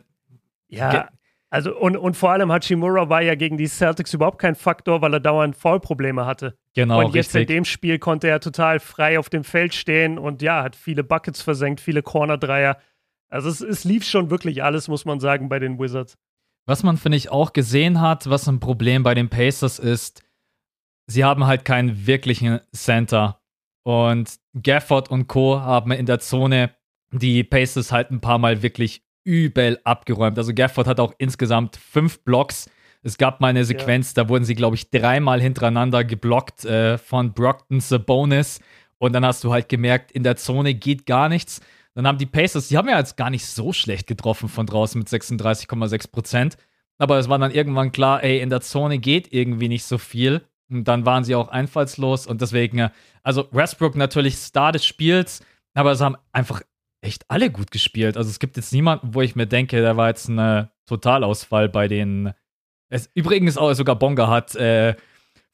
ja, 0.69 1.09
also 1.49 1.75
und, 1.75 1.97
und 1.97 2.17
vor 2.17 2.33
allem 2.33 2.51
Hachimura 2.51 3.09
war 3.09 3.23
ja 3.23 3.35
gegen 3.35 3.57
die 3.57 3.69
Celtics 3.69 4.13
überhaupt 4.13 4.39
kein 4.39 4.57
Faktor, 4.57 5.01
weil 5.01 5.15
er 5.15 5.21
dauernd 5.21 5.57
Foulprobleme 5.57 6.27
hatte. 6.27 6.59
Genau. 6.75 6.99
Und 6.99 7.15
jetzt 7.15 7.35
richtig. 7.35 7.43
in 7.43 7.47
dem 7.47 7.65
Spiel 7.65 7.99
konnte 7.99 8.29
er 8.29 8.41
total 8.41 8.81
frei 8.81 9.19
auf 9.19 9.31
dem 9.31 9.45
Feld 9.45 9.73
stehen 9.73 10.19
und 10.19 10.43
ja, 10.43 10.63
hat 10.63 10.77
viele 10.77 11.05
Buckets 11.05 11.41
versenkt, 11.41 11.81
viele 11.81 12.03
Corner-Dreier. 12.03 12.79
Also 13.29 13.49
es, 13.49 13.61
es 13.61 13.85
lief 13.85 14.05
schon 14.05 14.31
wirklich 14.31 14.65
alles, 14.65 14.89
muss 14.89 15.05
man 15.05 15.21
sagen, 15.21 15.49
bei 15.49 15.59
den 15.59 15.79
Wizards. 15.79 16.19
Was 16.67 16.83
man, 16.83 16.97
finde 16.97 17.17
ich, 17.17 17.31
auch 17.31 17.53
gesehen 17.53 18.01
hat, 18.01 18.29
was 18.29 18.49
ein 18.49 18.59
Problem 18.59 19.05
bei 19.05 19.15
den 19.15 19.29
Pacers 19.29 19.79
ist, 19.79 20.25
sie 21.07 21.25
haben 21.25 21.47
halt 21.47 21.65
keinen 21.65 22.07
wirklichen 22.07 22.61
Center. 22.73 23.41
Und 23.83 24.39
Gafford 24.61 25.11
und 25.11 25.29
Co. 25.29 25.61
haben 25.61 25.93
in 25.93 26.07
der 26.07 26.19
Zone 26.19 26.71
die 27.13 27.45
Pacers 27.45 27.93
halt 27.93 28.11
ein 28.11 28.21
paar 28.21 28.39
Mal 28.39 28.63
wirklich 28.63 29.03
übel 29.25 29.79
abgeräumt. 29.85 30.39
Also 30.39 30.53
Gafford 30.55 30.87
hat 30.87 31.01
auch 31.01 31.15
insgesamt 31.19 31.77
fünf 31.77 32.21
Blocks. 32.25 32.71
Es 33.03 33.19
gab 33.19 33.41
mal 33.41 33.49
eine 33.49 33.65
Sequenz, 33.65 34.15
ja. 34.17 34.25
da 34.25 34.29
wurden 34.29 34.45
sie, 34.45 34.55
glaube 34.55 34.77
ich, 34.77 34.91
dreimal 34.91 35.41
hintereinander 35.41 36.05
geblockt 36.05 36.65
äh, 36.65 36.99
von 36.99 37.33
Brockton 37.33 37.81
Sabonis. 37.81 38.61
Und 38.99 39.13
dann 39.13 39.25
hast 39.25 39.45
du 39.45 39.53
halt 39.53 39.69
gemerkt, 39.69 40.11
in 40.13 40.23
der 40.23 40.37
Zone 40.37 40.75
geht 40.75 41.07
gar 41.07 41.29
nichts. 41.29 41.61
Dann 41.95 42.07
haben 42.07 42.19
die 42.19 42.27
Pacers, 42.27 42.69
die 42.69 42.77
haben 42.77 42.89
ja 42.89 42.99
jetzt 42.99 43.17
gar 43.17 43.31
nicht 43.31 43.47
so 43.47 43.73
schlecht 43.73 44.07
getroffen 44.07 44.49
von 44.49 44.67
draußen 44.67 44.99
mit 44.99 45.09
36,6 45.09 46.11
Prozent. 46.11 46.57
Aber 46.99 47.19
es 47.19 47.29
war 47.29 47.39
dann 47.39 47.53
irgendwann 47.53 47.93
klar, 47.93 48.23
ey, 48.25 48.41
in 48.41 48.51
der 48.51 48.61
Zone 48.61 48.99
geht 48.99 49.33
irgendwie 49.33 49.69
nicht 49.69 49.85
so 49.85 49.99
viel. 49.99 50.43
Und 50.71 50.85
dann 50.85 51.07
waren 51.07 51.25
sie 51.25 51.35
auch 51.35 51.49
einfallslos 51.49 52.27
und 52.27 52.41
deswegen, 52.41 52.79
äh, 52.79 52.91
also 53.23 53.49
Westbrook 53.53 53.95
natürlich 53.95 54.37
Star 54.37 54.73
des 54.73 54.85
Spiels, 54.85 55.45
aber 55.75 55.93
es 55.93 56.01
haben 56.01 56.17
einfach 56.33 56.63
echt 57.03 57.25
alle 57.29 57.51
gut 57.51 57.71
gespielt. 57.71 58.17
Also 58.17 58.31
es 58.31 58.39
gibt 58.39 58.57
jetzt 58.57 58.73
niemanden, 58.73 59.15
wo 59.15 59.23
ich 59.23 59.37
mir 59.37 59.47
denke, 59.47 59.81
der 59.81 59.97
war 59.97 60.09
jetzt 60.09 60.29
ein 60.29 60.39
äh, 60.39 60.67
Totalausfall 60.87 61.69
bei 61.69 61.89
den. 61.89 62.33
Es, 62.89 63.11
übrigens 63.15 63.57
auch 63.57 63.73
sogar 63.75 63.97
Bonga 63.97 64.29
hat 64.29 64.55
äh, 64.57 64.95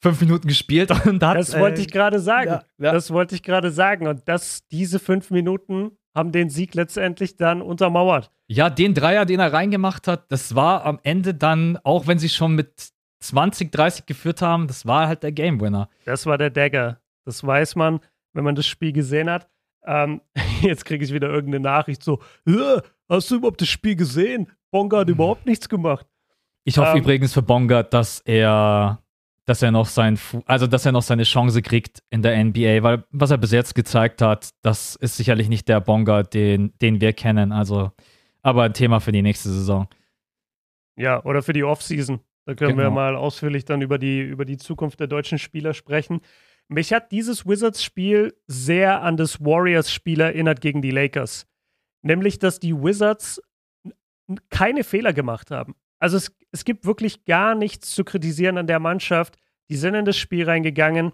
fünf 0.01 0.21
Minuten 0.21 0.47
gespielt 0.47 0.91
und 1.05 1.23
hat. 1.23 1.37
Das 1.37 1.57
wollte 1.57 1.81
ich 1.81 1.91
gerade 1.91 2.19
sagen. 2.19 2.49
Ja, 2.49 2.63
ja. 2.79 2.91
Das 2.91 3.11
wollte 3.11 3.35
ich 3.35 3.43
gerade 3.43 3.71
sagen. 3.71 4.07
Und 4.07 4.27
das, 4.27 4.67
diese 4.67 4.99
fünf 4.99 5.31
Minuten 5.31 5.91
haben 6.15 6.31
den 6.31 6.49
Sieg 6.49 6.75
letztendlich 6.75 7.37
dann 7.37 7.61
untermauert. 7.61 8.31
Ja, 8.47 8.69
den 8.69 8.93
Dreier, 8.93 9.25
den 9.25 9.39
er 9.39 9.51
reingemacht 9.51 10.07
hat, 10.07 10.31
das 10.31 10.53
war 10.53 10.85
am 10.85 10.99
Ende 11.03 11.33
dann, 11.33 11.79
auch 11.83 12.07
wenn 12.07 12.19
sie 12.19 12.29
schon 12.29 12.53
mit 12.53 12.92
20, 13.23 13.71
30 13.71 14.05
geführt 14.05 14.41
haben, 14.41 14.67
das 14.67 14.85
war 14.85 15.07
halt 15.07 15.23
der 15.23 15.31
Game 15.31 15.61
Winner. 15.61 15.89
Das 16.05 16.25
war 16.25 16.37
der 16.37 16.49
Dagger. 16.49 16.99
Das 17.25 17.43
weiß 17.45 17.75
man, 17.75 17.99
wenn 18.33 18.43
man 18.43 18.55
das 18.55 18.67
Spiel 18.67 18.91
gesehen 18.91 19.29
hat. 19.29 19.49
Ähm, 19.85 20.21
jetzt 20.61 20.85
kriege 20.85 21.03
ich 21.03 21.13
wieder 21.13 21.29
irgendeine 21.29 21.63
Nachricht 21.63 22.03
so: 22.03 22.21
Hast 23.09 23.31
du 23.31 23.35
überhaupt 23.35 23.61
das 23.61 23.69
Spiel 23.69 23.95
gesehen? 23.95 24.51
Bonga 24.71 24.99
hat 24.99 25.07
hm. 25.07 25.15
überhaupt 25.15 25.45
nichts 25.45 25.69
gemacht. 25.69 26.05
Ich 26.65 26.77
hoffe 26.77 26.97
ähm, 26.97 27.03
übrigens 27.03 27.33
für 27.33 27.41
Bonga, 27.41 27.83
dass 27.83 28.19
er, 28.21 28.99
dass 29.45 29.61
er 29.61 29.71
noch 29.71 29.85
sein, 29.85 30.17
also 30.45 30.67
dass 30.67 30.85
er 30.85 30.93
noch 30.93 31.01
seine 31.01 31.23
Chance 31.23 31.61
kriegt 31.61 32.01
in 32.09 32.21
der 32.21 32.41
NBA, 32.43 32.83
weil 32.83 33.03
was 33.11 33.31
er 33.31 33.37
bis 33.37 33.51
jetzt 33.51 33.75
gezeigt 33.75 34.21
hat, 34.21 34.49
das 34.61 34.95
ist 34.95 35.17
sicherlich 35.17 35.49
nicht 35.49 35.67
der 35.67 35.81
Bonga, 35.81 36.23
den, 36.23 36.73
den 36.81 37.01
wir 37.01 37.13
kennen. 37.13 37.51
Also, 37.51 37.91
aber 38.41 38.63
ein 38.63 38.73
Thema 38.73 38.99
für 38.99 39.11
die 39.11 39.21
nächste 39.21 39.49
Saison. 39.49 39.87
Ja, 40.95 41.23
oder 41.23 41.41
für 41.41 41.53
die 41.53 41.63
Offseason. 41.63 42.21
Da 42.45 42.55
können 42.55 42.77
genau. 42.77 42.89
wir 42.89 42.91
mal 42.91 43.15
ausführlich 43.15 43.65
dann 43.65 43.81
über 43.81 43.97
die, 43.97 44.21
über 44.21 44.45
die 44.45 44.57
Zukunft 44.57 44.99
der 44.99 45.07
deutschen 45.07 45.39
Spieler 45.39 45.73
sprechen. 45.73 46.21
Mich 46.67 46.93
hat 46.93 47.11
dieses 47.11 47.45
Wizards-Spiel 47.45 48.35
sehr 48.47 49.01
an 49.01 49.17
das 49.17 49.41
Warriors-Spiel 49.41 50.19
erinnert 50.19 50.61
gegen 50.61 50.81
die 50.81 50.91
Lakers. 50.91 51.47
Nämlich, 52.01 52.39
dass 52.39 52.59
die 52.59 52.73
Wizards 52.73 53.41
keine 54.49 54.83
Fehler 54.83 55.13
gemacht 55.13 55.51
haben. 55.51 55.75
Also 55.99 56.17
es, 56.17 56.35
es 56.51 56.65
gibt 56.65 56.85
wirklich 56.85 57.25
gar 57.25 57.55
nichts 57.55 57.91
zu 57.91 58.03
kritisieren 58.03 58.57
an 58.57 58.67
der 58.67 58.79
Mannschaft. 58.79 59.37
Die 59.69 59.75
sind 59.75 59.95
in 59.95 60.05
das 60.05 60.17
Spiel 60.17 60.45
reingegangen. 60.45 61.13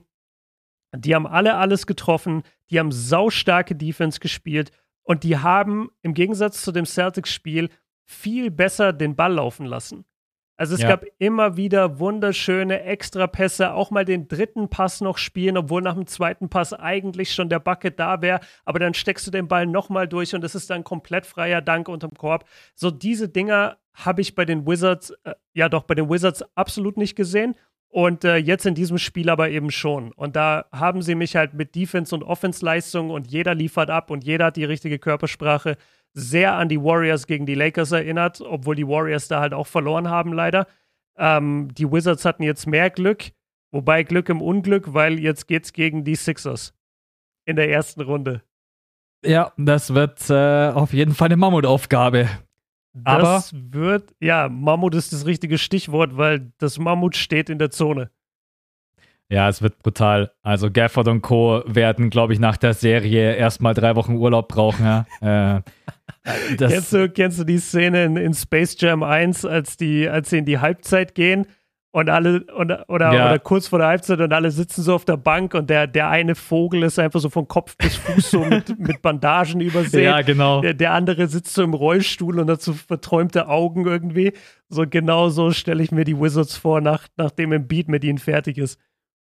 Die 0.95 1.13
haben 1.13 1.27
alle 1.27 1.55
alles 1.55 1.85
getroffen. 1.85 2.43
Die 2.71 2.79
haben 2.79 2.91
saustarke 2.91 3.75
Defense 3.75 4.19
gespielt. 4.19 4.71
Und 5.03 5.23
die 5.23 5.37
haben 5.37 5.89
im 6.01 6.13
Gegensatz 6.13 6.63
zu 6.63 6.71
dem 6.71 6.85
Celtics-Spiel 6.85 7.69
viel 8.05 8.49
besser 8.49 8.93
den 8.93 9.15
Ball 9.15 9.33
laufen 9.33 9.65
lassen. 9.65 10.05
Also 10.59 10.75
es 10.75 10.81
ja. 10.81 10.89
gab 10.89 11.05
immer 11.19 11.55
wieder 11.55 11.99
wunderschöne 11.99 12.81
Extrapässe, 12.81 13.71
auch 13.73 13.91
mal 13.91 14.03
den 14.03 14.27
dritten 14.27 14.67
Pass 14.69 14.99
noch 14.99 15.17
spielen, 15.17 15.55
obwohl 15.55 15.81
nach 15.81 15.93
dem 15.93 16.05
zweiten 16.05 16.49
Pass 16.49 16.73
eigentlich 16.73 17.33
schon 17.33 17.47
der 17.47 17.59
Bucket 17.59 17.97
da 17.97 18.21
wäre, 18.21 18.41
aber 18.65 18.77
dann 18.77 18.93
steckst 18.93 19.25
du 19.25 19.31
den 19.31 19.47
Ball 19.47 19.65
nochmal 19.65 20.09
durch 20.09 20.35
und 20.35 20.43
es 20.43 20.55
ist 20.55 20.69
dann 20.69 20.83
komplett 20.83 21.25
freier 21.25 21.61
Dank 21.61 21.87
unterm 21.87 22.13
Korb. 22.13 22.43
So 22.75 22.91
diese 22.91 23.29
Dinger 23.29 23.77
habe 23.93 24.19
ich 24.19 24.35
bei 24.35 24.43
den 24.43 24.67
Wizards, 24.67 25.11
äh, 25.23 25.33
ja 25.53 25.69
doch, 25.69 25.83
bei 25.83 25.95
den 25.95 26.09
Wizards 26.09 26.43
absolut 26.55 26.97
nicht 26.97 27.15
gesehen. 27.15 27.55
Und 27.91 28.23
äh, 28.23 28.35
jetzt 28.35 28.67
in 28.67 28.75
diesem 28.75 28.99
Spiel 28.99 29.29
aber 29.31 29.49
eben 29.49 29.71
schon. 29.71 30.11
Und 30.11 30.35
da 30.35 30.65
haben 30.71 31.01
sie 31.01 31.15
mich 31.15 31.35
halt 31.35 31.55
mit 31.55 31.73
Defense- 31.73 32.13
und 32.13 32.21
Offense-Leistung 32.21 33.09
und 33.09 33.31
jeder 33.31 33.55
liefert 33.55 33.89
ab 33.89 34.11
und 34.11 34.23
jeder 34.23 34.45
hat 34.45 34.57
die 34.57 34.65
richtige 34.65 34.99
Körpersprache 34.99 35.75
sehr 36.13 36.55
an 36.55 36.69
die 36.69 36.81
Warriors 36.81 37.27
gegen 37.27 37.45
die 37.45 37.55
Lakers 37.55 37.91
erinnert, 37.91 38.41
obwohl 38.41 38.75
die 38.75 38.87
Warriors 38.87 39.27
da 39.27 39.39
halt 39.41 39.53
auch 39.53 39.67
verloren 39.67 40.09
haben, 40.09 40.33
leider. 40.33 40.67
Ähm, 41.17 41.69
die 41.73 41.91
Wizards 41.91 42.25
hatten 42.25 42.43
jetzt 42.43 42.65
mehr 42.65 42.89
Glück, 42.89 43.31
wobei 43.71 44.03
Glück 44.03 44.29
im 44.29 44.41
Unglück, 44.41 44.93
weil 44.93 45.19
jetzt 45.19 45.47
geht's 45.47 45.73
gegen 45.73 46.03
die 46.03 46.15
Sixers 46.15 46.73
in 47.45 47.55
der 47.55 47.69
ersten 47.69 48.01
Runde. 48.01 48.41
Ja, 49.25 49.51
das 49.57 49.93
wird 49.93 50.29
äh, 50.29 50.69
auf 50.69 50.93
jeden 50.93 51.13
Fall 51.13 51.27
eine 51.27 51.37
Mammutaufgabe. 51.37 52.29
Das 52.93 53.53
Aber 53.53 53.73
wird, 53.73 54.15
ja, 54.19 54.49
Mammut 54.49 54.95
ist 54.95 55.13
das 55.13 55.25
richtige 55.25 55.57
Stichwort, 55.57 56.17
weil 56.17 56.51
das 56.57 56.79
Mammut 56.79 57.15
steht 57.15 57.49
in 57.49 57.59
der 57.59 57.69
Zone. 57.69 58.09
Ja, 59.29 59.47
es 59.47 59.61
wird 59.61 59.77
brutal. 59.79 60.31
Also 60.41 60.71
Gafford 60.71 61.07
und 61.07 61.21
Co. 61.21 61.61
werden, 61.65 62.09
glaube 62.09 62.33
ich, 62.33 62.39
nach 62.39 62.57
der 62.57 62.73
Serie 62.73 63.35
erstmal 63.35 63.75
drei 63.75 63.95
Wochen 63.95 64.15
Urlaub 64.15 64.47
brauchen. 64.47 64.83
Ja? 64.83 65.05
äh, 66.25 66.55
kennst, 66.57 66.93
du, 66.93 67.09
kennst 67.09 67.39
du 67.39 67.43
die 67.43 67.59
Szene 67.59 68.05
in, 68.05 68.17
in, 68.17 68.33
Space 68.33 68.75
Jam 68.79 69.03
1, 69.03 69.45
als, 69.45 69.77
die, 69.77 70.09
als 70.09 70.31
sie 70.31 70.39
in 70.39 70.45
die 70.45 70.57
Halbzeit 70.57 71.13
gehen 71.13 71.45
und 71.91 72.09
alle 72.09 72.43
und, 72.55 72.71
oder, 72.87 73.13
ja. 73.13 73.25
oder 73.25 73.39
kurz 73.39 73.67
vor 73.67 73.79
der 73.79 73.87
Halbzeit 73.87 74.19
und 74.19 74.31
alle 74.31 74.51
sitzen 74.51 74.83
so 74.83 74.93
auf 74.93 75.05
der 75.05 75.17
Bank 75.17 75.55
und 75.55 75.69
der, 75.69 75.87
der 75.87 76.09
eine 76.09 76.35
Vogel 76.35 76.83
ist 76.83 76.99
einfach 76.99 77.19
so 77.19 77.29
von 77.29 77.47
Kopf 77.47 77.77
bis 77.77 77.95
Fuß 77.95 78.31
so 78.31 78.45
mit, 78.45 78.77
mit 78.79 79.01
Bandagen 79.01 79.59
übersehen. 79.59 80.03
Ja, 80.03 80.21
genau. 80.21 80.61
Der, 80.61 80.75
der 80.75 80.93
andere 80.93 81.27
sitzt 81.27 81.53
so 81.53 81.63
im 81.63 81.73
Rollstuhl 81.73 82.39
und 82.39 82.49
hat 82.49 82.61
so 82.61 82.73
verträumte 82.73 83.47
Augen 83.47 83.85
irgendwie. 83.85 84.33
So 84.69 84.85
genau 84.87 85.29
so 85.29 85.51
stelle 85.51 85.81
ich 85.81 85.91
mir 85.91 86.03
die 86.03 86.19
Wizards 86.19 86.57
vor, 86.57 86.79
nach, 86.81 87.07
nachdem 87.17 87.53
ein 87.53 87.67
Beat 87.67 87.87
mit 87.87 88.03
ihnen 88.03 88.19
fertig 88.19 88.59
ist. 88.59 88.79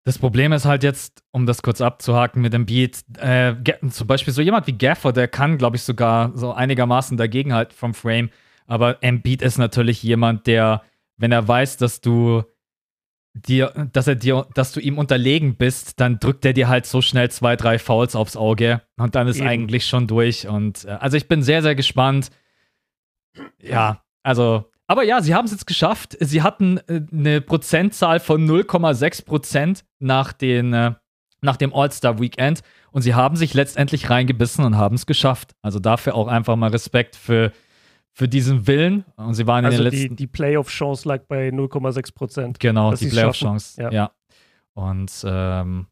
Das 0.06 0.18
Problem 0.20 0.52
ist 0.52 0.66
halt 0.66 0.84
jetzt, 0.84 1.24
um 1.32 1.46
das 1.46 1.62
kurz 1.62 1.80
abzuhaken 1.80 2.42
mit 2.42 2.52
dem 2.52 2.66
Beat, 2.66 3.04
äh, 3.20 3.56
zum 3.90 4.08
Beispiel 4.08 4.34
so 4.34 4.42
jemand 4.42 4.68
wie 4.68 4.78
Gaffer, 4.78 5.14
der 5.14 5.30
kann, 5.30 5.58
glaube 5.58 5.78
ich, 5.78 5.84
sogar 5.84 6.32
so 6.36 6.52
einigermaßen 6.52 7.16
dagegenhalten 7.16 7.76
vom 7.76 7.94
Frame. 7.94 8.30
Aber 8.68 9.02
Embiid 9.02 9.42
ist 9.42 9.58
natürlich 9.58 10.04
jemand, 10.04 10.46
der, 10.48 10.84
wenn 11.18 11.32
er 11.32 11.48
weiß, 11.48 11.78
dass 11.78 12.02
du 12.02 12.44
dir, 13.34 13.90
dass 13.94 14.08
er 14.08 14.16
dir, 14.16 14.46
dass 14.54 14.74
du 14.74 14.80
ihm 14.80 14.98
unterlegen 14.98 15.56
bist, 15.56 16.00
dann 16.00 16.20
drückt 16.20 16.46
er 16.46 16.54
dir 16.54 16.68
halt 16.68 16.86
so 16.86 17.02
schnell 17.02 17.32
zwei, 17.32 17.56
drei 17.56 17.80
Fouls 17.80 18.16
aufs 18.16 18.36
Auge 18.36 18.82
und 18.98 19.16
dann 19.16 19.28
ist 19.28 19.38
Eben. 19.38 19.48
eigentlich 19.48 19.86
schon 19.88 20.08
durch. 20.08 20.48
Und 20.48 20.86
äh, 20.86 20.92
also 21.00 21.18
ich 21.18 21.28
bin 21.28 21.42
sehr, 21.42 21.62
sehr 21.62 21.76
gespannt. 21.76 22.30
Ja, 23.60 24.04
also 24.22 24.70
aber 24.88 25.04
ja, 25.04 25.22
sie 25.22 25.34
haben 25.34 25.46
es 25.46 25.52
jetzt 25.52 25.68
geschafft. 25.68 26.18
Sie 26.20 26.42
hatten 26.42 26.78
äh, 26.88 27.02
eine 27.12 27.42
Prozentzahl 27.42 28.20
von 28.20 28.46
0,6 28.46 29.26
Prozent 29.26 29.86
nach, 30.00 30.34
den, 30.34 30.74
äh, 30.74 30.94
nach 31.42 31.58
dem 31.58 31.74
All-Star-Weekend 31.74 32.62
und 32.92 33.02
sie 33.02 33.16
haben 33.16 33.36
sich 33.36 33.54
letztendlich 33.54 34.10
reingebissen 34.10 34.66
und 34.66 34.78
haben 34.78 34.96
es 34.96 35.06
geschafft. 35.06 35.56
Also 35.62 35.80
dafür 35.80 36.16
auch 36.16 36.28
einfach 36.28 36.56
mal 36.56 36.70
Respekt 36.70 37.16
für, 37.16 37.52
für 38.12 38.28
diesen 38.28 38.68
Willen. 38.68 39.06
Und 39.16 39.34
sie 39.34 39.48
waren 39.48 39.66
also 39.66 39.78
in 39.78 39.84
den 39.84 39.92
letzten. 39.92 40.16
Die, 40.16 40.24
die 40.24 40.28
Playoff-Chance 40.28 41.08
lag 41.08 41.24
bei 41.28 41.50
0,6 41.50 42.14
Prozent. 42.14 42.60
Genau, 42.60 42.94
die 42.94 43.08
Playoff-Chance. 43.08 43.82
Ja. 43.82 43.92
ja. 43.92 44.12
Und 44.74 45.12
ähm, 45.26 45.88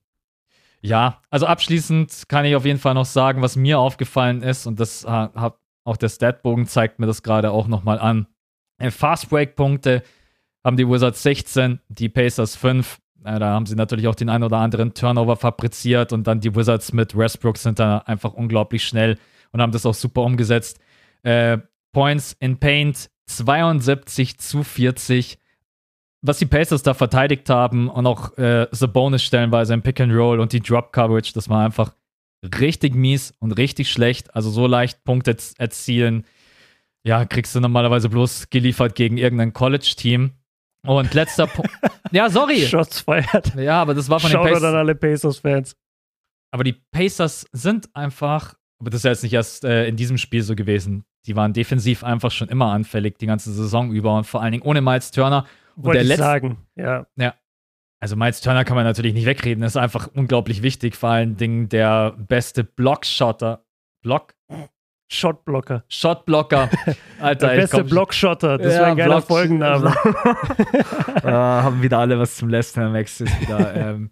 Ja, 0.82 1.22
also 1.30 1.46
abschließend 1.46 2.24
kann 2.28 2.46
ich 2.46 2.56
auf 2.56 2.66
jeden 2.66 2.80
Fall 2.80 2.94
noch 2.94 3.06
sagen, 3.06 3.42
was 3.42 3.56
mir 3.56 3.80
aufgefallen 3.80 4.42
ist, 4.42 4.66
und 4.68 4.80
das 4.80 5.04
äh, 5.04 5.08
hat 5.08 5.58
auch 5.84 5.98
der 5.98 6.10
Statbogen 6.10 6.68
zeigt 6.68 7.00
mir 7.00 7.08
das 7.08 7.24
gerade 7.24 7.52
auch 7.52 7.68
nochmal 7.68 7.98
an. 8.00 8.28
Äh, 8.82 8.92
Fast 8.92 9.30
Break 9.30 9.56
Punkte 9.56 10.04
haben 10.64 10.78
die 10.78 10.88
Wizards 10.88 11.24
16, 11.24 11.80
die 11.90 12.10
Pacers 12.10 12.56
5. 12.56 13.00
Äh, 13.24 13.40
da 13.40 13.52
haben 13.52 13.66
sie 13.66 13.76
natürlich 13.76 14.08
auch 14.08 14.16
den 14.16 14.30
ein 14.30 14.44
oder 14.44 14.58
anderen 14.58 14.94
Turnover 14.94 15.36
fabriziert 15.36 16.14
und 16.14 16.26
dann 16.28 16.40
die 16.40 16.56
Wizards 16.56 16.94
mit 16.94 17.18
Westbrook 17.18 17.58
sind 17.58 17.80
da 17.80 18.00
einfach 18.00 18.34
unglaublich 18.34 18.84
schnell 18.84 19.18
und 19.52 19.62
haben 19.62 19.72
das 19.72 19.86
auch 19.86 19.94
super 19.94 20.22
umgesetzt. 20.22 20.80
Äh, 21.24 21.60
Points 21.94 22.36
in 22.40 22.58
Paint 22.58 23.10
72 23.28 24.40
zu 24.40 24.64
40. 24.64 25.38
Was 26.24 26.38
die 26.38 26.46
Pacers 26.46 26.84
da 26.84 26.94
verteidigt 26.94 27.50
haben 27.50 27.90
und 27.90 28.06
auch 28.06 28.38
äh, 28.38 28.68
Bonus 28.94 29.24
stellenweise 29.24 29.74
im 29.74 29.82
Pick 29.82 30.00
and 30.00 30.14
Roll 30.14 30.40
und 30.40 30.54
die 30.54 30.60
Drop 30.60 30.94
Coverage, 30.94 31.34
das 31.34 31.50
war 31.50 31.66
einfach 31.66 31.96
richtig 32.60 32.96
mies 32.96 33.34
und 33.40 33.54
richtig 33.54 33.92
schlecht. 33.92 34.36
Also 34.36 34.50
so 34.50 34.68
leicht 34.68 35.04
Punkte 35.04 35.36
erzielen, 35.58 36.26
ja, 37.04 37.26
kriegst 37.26 37.56
du 37.56 37.60
normalerweise 37.60 38.10
bloß 38.10 38.50
geliefert 38.50 38.96
gegen 38.96 39.18
irgendein 39.18 39.54
College-Team. 39.54 40.32
Und 40.86 41.14
letzter 41.14 41.48
Punkt. 41.48 41.72
ja, 42.12 42.30
sorry. 42.30 42.62
Shots 42.62 43.02
feiert. 43.02 43.54
Ja, 43.56 43.82
aber 43.82 43.94
das 43.94 44.10
war 44.10 44.20
von 44.20 44.32
Shoutout 44.32 44.46
den 44.46 44.54
Pacers. 44.54 44.70
an 44.70 44.76
alle 44.76 44.96
Pacers-Fans. 44.96 45.76
Aber 46.52 46.64
die 46.64 46.74
Pacers 46.92 47.46
sind 47.52 47.96
einfach, 47.96 48.56
aber 48.80 48.90
das 48.90 49.00
ist 49.00 49.04
ja 49.06 49.12
jetzt 49.12 49.24
nicht 49.24 49.34
erst 49.34 49.64
äh, 49.64 49.88
in 49.88 49.96
diesem 49.96 50.18
Spiel 50.18 50.42
so 50.42 50.56
gewesen. 50.56 51.06
Die 51.28 51.36
waren 51.36 51.54
defensiv 51.54 52.04
einfach 52.04 52.32
schon 52.32 52.50
immer 52.50 52.72
anfällig, 52.72 53.20
die 53.20 53.28
ganze 53.28 53.54
Saison 53.54 53.92
über 53.92 54.16
und 54.16 54.26
vor 54.26 54.42
allen 54.42 54.52
Dingen 54.52 54.64
ohne 54.64 54.82
Miles 54.82 55.12
Turner. 55.12 55.46
Und 55.76 55.86
Wollte 55.86 56.04
der 56.04 56.12
ich 56.12 56.18
sagen, 56.18 56.58
ja. 56.76 57.06
Ja, 57.16 57.36
also 58.02 58.16
Miles 58.16 58.42
Turner 58.42 58.66
kann 58.66 58.76
man 58.76 58.84
natürlich 58.84 59.14
nicht 59.14 59.28
wegreden, 59.28 59.62
das 59.62 59.74
ist 59.74 59.78
einfach 59.78 60.10
unglaublich 60.16 60.64
wichtig, 60.64 60.96
vor 60.96 61.12
allen 61.12 61.38
Dingen 61.38 61.70
der 61.70 62.12
beste 62.18 62.64
Blockshotter. 62.64 63.64
Block? 64.02 64.34
Shotblocker. 65.12 65.84
Shotblocker. 65.90 66.70
Alter, 67.20 67.48
der 67.50 67.56
beste 67.56 67.84
Blockshotter, 67.84 68.58
das 68.58 68.74
ja, 68.74 68.80
wäre 68.80 68.92
ein 68.92 68.98
geiler 68.98 69.16
Block 69.16 69.28
Folgenname. 69.28 69.94
ja, 71.24 71.32
haben 71.64 71.82
wieder 71.82 72.00
alle 72.00 72.18
was 72.18 72.38
zum 72.38 72.48
Lästern, 72.48 72.94
Max 72.94 73.20
ist 73.20 73.42
wieder. 73.42 73.76
ähm. 73.76 74.10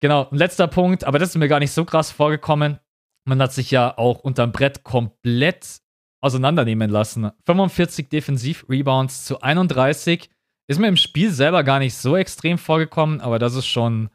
Genau, 0.00 0.28
letzter 0.30 0.66
Punkt, 0.66 1.04
aber 1.04 1.18
das 1.18 1.30
ist 1.30 1.36
mir 1.36 1.48
gar 1.48 1.58
nicht 1.58 1.72
so 1.72 1.86
krass 1.86 2.10
vorgekommen. 2.10 2.78
Man 3.24 3.40
hat 3.40 3.54
sich 3.54 3.70
ja 3.70 3.96
auch 3.96 4.18
unterm 4.18 4.52
Brett 4.52 4.84
komplett 4.84 5.80
auseinandernehmen 6.20 6.90
lassen. 6.90 7.30
45 7.46 8.10
Defensiv-Rebounds 8.10 9.24
zu 9.24 9.40
31 9.40 10.28
ist 10.68 10.78
mir 10.78 10.88
im 10.88 10.96
Spiel 10.96 11.30
selber 11.30 11.64
gar 11.64 11.78
nicht 11.78 11.94
so 11.94 12.14
extrem 12.16 12.58
vorgekommen, 12.58 13.22
aber 13.22 13.38
das 13.38 13.54
ist 13.54 13.66
schon 13.66 14.10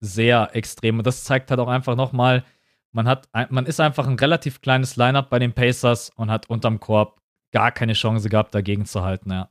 sehr 0.00 0.50
extrem. 0.54 0.98
Und 0.98 1.06
das 1.06 1.22
zeigt 1.22 1.50
halt 1.50 1.60
auch 1.60 1.68
einfach 1.68 1.94
nochmal, 1.94 2.44
man, 2.94 3.08
hat, 3.08 3.28
man 3.50 3.66
ist 3.66 3.80
einfach 3.80 4.06
ein 4.06 4.18
relativ 4.18 4.60
kleines 4.60 4.96
Lineup 4.96 5.28
bei 5.28 5.38
den 5.38 5.52
Pacers 5.52 6.10
und 6.16 6.30
hat 6.30 6.48
unterm 6.48 6.80
Korb 6.80 7.20
gar 7.52 7.72
keine 7.72 7.92
Chance 7.92 8.28
gehabt, 8.28 8.54
dagegen 8.54 8.84
zu 8.84 9.02
halten, 9.02 9.30
ja. 9.30 9.48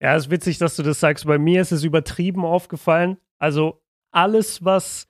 Ja, 0.00 0.16
ist 0.16 0.30
witzig, 0.30 0.58
dass 0.58 0.74
du 0.74 0.82
das 0.82 0.98
sagst. 0.98 1.26
Bei 1.26 1.38
mir 1.38 1.60
ist 1.60 1.70
es 1.70 1.84
übertrieben 1.84 2.44
aufgefallen. 2.44 3.18
Also 3.38 3.80
alles, 4.10 4.64
was 4.64 5.06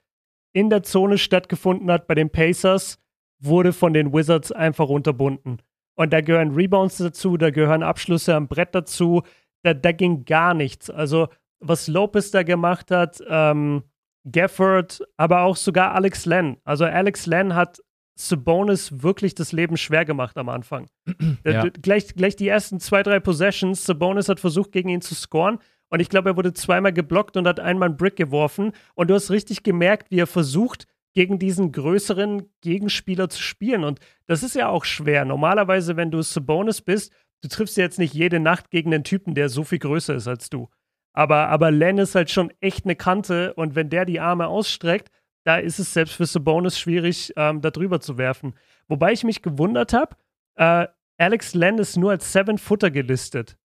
in 0.52 0.68
der 0.68 0.82
Zone 0.82 1.16
stattgefunden 1.16 1.90
hat 1.90 2.06
bei 2.06 2.14
den 2.14 2.28
Pacers, 2.28 2.98
wurde 3.38 3.72
von 3.72 3.94
den 3.94 4.12
Wizards 4.12 4.52
einfach 4.52 4.88
unterbunden. 4.88 5.62
Und 5.94 6.12
da 6.12 6.20
gehören 6.20 6.54
Rebounds 6.54 6.98
dazu, 6.98 7.38
da 7.38 7.50
gehören 7.50 7.82
Abschlüsse 7.82 8.34
am 8.34 8.48
Brett 8.48 8.74
dazu, 8.74 9.22
da, 9.62 9.72
da 9.72 9.92
ging 9.92 10.24
gar 10.26 10.52
nichts. 10.52 10.90
Also, 10.90 11.28
was 11.58 11.88
Lopez 11.88 12.30
da 12.30 12.42
gemacht 12.42 12.90
hat, 12.90 13.22
ähm, 13.28 13.84
Gafford, 14.30 15.02
aber 15.16 15.42
auch 15.42 15.56
sogar 15.56 15.94
Alex 15.94 16.26
Len. 16.26 16.56
Also, 16.64 16.84
Alex 16.84 17.26
Len 17.26 17.54
hat 17.54 17.80
Sabonis 18.14 19.02
wirklich 19.02 19.34
das 19.34 19.52
Leben 19.52 19.76
schwer 19.76 20.04
gemacht 20.04 20.36
am 20.36 20.48
Anfang. 20.48 20.88
Ja. 21.44 21.68
Gleich, 21.68 22.14
gleich 22.14 22.36
die 22.36 22.46
ersten 22.46 22.78
zwei, 22.78 23.02
drei 23.02 23.18
Possessions, 23.18 23.84
Sabonis 23.84 24.28
hat 24.28 24.38
versucht, 24.38 24.70
gegen 24.70 24.88
ihn 24.90 25.00
zu 25.00 25.14
scoren. 25.14 25.58
Und 25.88 26.00
ich 26.00 26.08
glaube, 26.08 26.30
er 26.30 26.36
wurde 26.36 26.54
zweimal 26.54 26.92
geblockt 26.92 27.36
und 27.36 27.46
hat 27.46 27.58
einmal 27.60 27.88
einen 27.88 27.96
Brick 27.96 28.16
geworfen. 28.16 28.72
Und 28.94 29.10
du 29.10 29.14
hast 29.14 29.30
richtig 29.30 29.62
gemerkt, 29.62 30.10
wie 30.10 30.20
er 30.20 30.26
versucht, 30.26 30.86
gegen 31.14 31.38
diesen 31.38 31.72
größeren 31.72 32.48
Gegenspieler 32.60 33.28
zu 33.28 33.42
spielen. 33.42 33.84
Und 33.84 34.00
das 34.26 34.42
ist 34.42 34.54
ja 34.54 34.68
auch 34.68 34.84
schwer. 34.84 35.24
Normalerweise, 35.24 35.96
wenn 35.96 36.10
du 36.10 36.22
Sabonis 36.22 36.80
bist, 36.80 37.12
du 37.42 37.48
triffst 37.48 37.76
jetzt 37.76 37.98
nicht 37.98 38.14
jede 38.14 38.40
Nacht 38.40 38.70
gegen 38.70 38.94
einen 38.94 39.04
Typen, 39.04 39.34
der 39.34 39.48
so 39.48 39.64
viel 39.64 39.78
größer 39.78 40.14
ist 40.14 40.28
als 40.28 40.48
du. 40.48 40.68
Aber, 41.12 41.48
aber 41.48 41.70
Len 41.70 41.98
ist 41.98 42.14
halt 42.14 42.30
schon 42.30 42.52
echt 42.60 42.84
eine 42.84 42.96
Kante 42.96 43.54
und 43.54 43.74
wenn 43.74 43.90
der 43.90 44.04
die 44.04 44.20
Arme 44.20 44.46
ausstreckt, 44.46 45.10
da 45.44 45.56
ist 45.56 45.78
es 45.78 45.92
selbst 45.92 46.14
für 46.14 46.26
Sabonis 46.26 46.78
schwierig, 46.78 47.32
ähm, 47.36 47.60
da 47.60 47.70
drüber 47.70 48.00
zu 48.00 48.16
werfen. 48.16 48.54
Wobei 48.88 49.12
ich 49.12 49.24
mich 49.24 49.42
gewundert 49.42 49.92
habe, 49.92 50.16
äh, 50.56 50.86
Alex 51.18 51.54
Len 51.54 51.78
ist 51.78 51.96
nur 51.96 52.12
als 52.12 52.32
Seven-Footer 52.32 52.90
gelistet. 52.90 53.56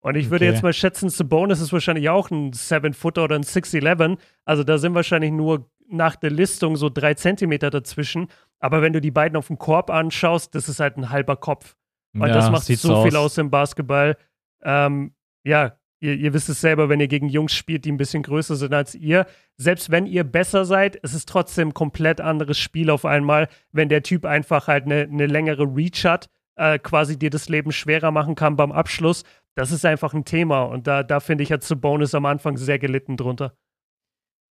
Und 0.00 0.16
ich 0.16 0.30
würde 0.30 0.46
okay. 0.46 0.54
jetzt 0.54 0.62
mal 0.62 0.72
schätzen, 0.72 1.10
Sabonis 1.10 1.60
ist 1.60 1.72
wahrscheinlich 1.72 2.08
auch 2.08 2.30
ein 2.30 2.52
Seven-Footer 2.52 3.24
oder 3.24 3.36
ein 3.36 3.42
6'11. 3.42 4.18
Also 4.44 4.64
da 4.64 4.78
sind 4.78 4.94
wahrscheinlich 4.94 5.30
nur 5.30 5.70
nach 5.88 6.16
der 6.16 6.30
Listung 6.30 6.76
so 6.76 6.88
drei 6.88 7.14
Zentimeter 7.14 7.68
dazwischen. 7.68 8.28
Aber 8.60 8.80
wenn 8.80 8.92
du 8.92 9.00
die 9.00 9.10
beiden 9.10 9.36
auf 9.36 9.48
dem 9.48 9.58
Korb 9.58 9.90
anschaust, 9.90 10.54
das 10.54 10.68
ist 10.68 10.80
halt 10.80 10.96
ein 10.96 11.10
halber 11.10 11.36
Kopf. 11.36 11.76
Und 12.14 12.26
ja, 12.26 12.34
das 12.34 12.50
macht 12.50 12.64
so, 12.64 12.74
so 12.74 13.02
viel 13.02 13.16
aus 13.16 13.36
im 13.38 13.50
Basketball. 13.50 14.16
Ähm, 14.62 15.14
ja, 15.44 15.76
ihr, 16.00 16.14
ihr, 16.14 16.32
wisst 16.34 16.48
es 16.48 16.60
selber, 16.60 16.88
wenn 16.88 17.00
ihr 17.00 17.08
gegen 17.08 17.28
Jungs 17.28 17.52
spielt, 17.52 17.84
die 17.84 17.92
ein 17.92 17.96
bisschen 17.96 18.22
größer 18.22 18.56
sind 18.56 18.74
als 18.74 18.94
ihr. 18.94 19.26
Selbst 19.56 19.90
wenn 19.90 20.06
ihr 20.06 20.24
besser 20.24 20.64
seid, 20.64 20.98
es 21.02 21.14
ist 21.14 21.28
trotzdem 21.28 21.68
ein 21.68 21.74
komplett 21.74 22.20
anderes 22.20 22.58
Spiel 22.58 22.90
auf 22.90 23.04
einmal, 23.04 23.48
wenn 23.72 23.88
der 23.88 24.02
Typ 24.02 24.24
einfach 24.24 24.66
halt 24.66 24.86
eine, 24.86 25.02
eine 25.02 25.26
längere 25.26 25.64
Reach 25.64 26.04
hat, 26.04 26.28
äh, 26.56 26.78
quasi 26.78 27.18
dir 27.18 27.30
das 27.30 27.48
Leben 27.48 27.72
schwerer 27.72 28.10
machen 28.10 28.34
kann 28.34 28.56
beim 28.56 28.72
Abschluss. 28.72 29.24
Das 29.54 29.72
ist 29.72 29.84
einfach 29.84 30.14
ein 30.14 30.24
Thema. 30.24 30.62
Und 30.62 30.86
da, 30.86 31.02
da 31.02 31.20
finde 31.20 31.44
ich, 31.44 31.52
hat 31.52 31.66
Bonus 31.80 32.14
am 32.14 32.26
Anfang 32.26 32.56
sehr 32.56 32.78
gelitten 32.78 33.16
drunter. 33.16 33.54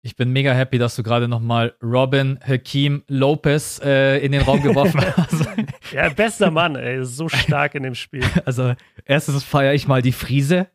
Ich 0.01 0.15
bin 0.15 0.31
mega 0.31 0.53
happy, 0.53 0.77
dass 0.77 0.95
du 0.95 1.03
gerade 1.03 1.27
nochmal 1.27 1.75
Robin 1.83 2.39
Hakeem 2.41 3.03
Lopez 3.07 3.81
äh, 3.83 4.17
in 4.19 4.31
den 4.31 4.41
Raum 4.41 4.61
geworfen 4.61 5.01
hast. 5.17 5.45
ja, 5.91 6.07
bester 6.07 6.51
Mann, 6.51 6.77
ey, 6.77 7.03
so 7.03 7.27
stark 7.27 7.75
in 7.75 7.83
dem 7.83 7.95
Spiel. 7.95 8.23
Also, 8.45 8.75
erstens 9.03 9.43
feiere 9.43 9.73
ich 9.73 9.87
mal 9.87 10.01
die 10.01 10.13
Friese, 10.13 10.67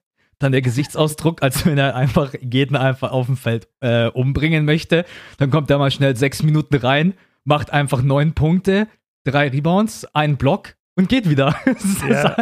dann 0.44 0.52
der 0.52 0.62
Gesichtsausdruck, 0.62 1.42
als 1.42 1.66
wenn 1.66 1.78
er 1.78 1.96
einfach 1.96 2.34
jeden 2.40 2.76
einfach 2.76 3.10
auf 3.10 3.26
dem 3.26 3.36
Feld 3.36 3.68
äh, 3.80 4.08
umbringen 4.08 4.64
möchte. 4.64 5.04
Dann 5.38 5.50
kommt 5.50 5.70
er 5.70 5.78
mal 5.78 5.90
schnell 5.90 6.16
sechs 6.16 6.42
Minuten 6.42 6.76
rein, 6.76 7.14
macht 7.44 7.72
einfach 7.72 8.02
neun 8.02 8.34
Punkte, 8.34 8.86
drei 9.24 9.48
Rebounds, 9.48 10.04
einen 10.14 10.36
Block 10.36 10.76
und 10.96 11.08
geht 11.08 11.28
wieder. 11.28 11.56
ja, 12.08 12.36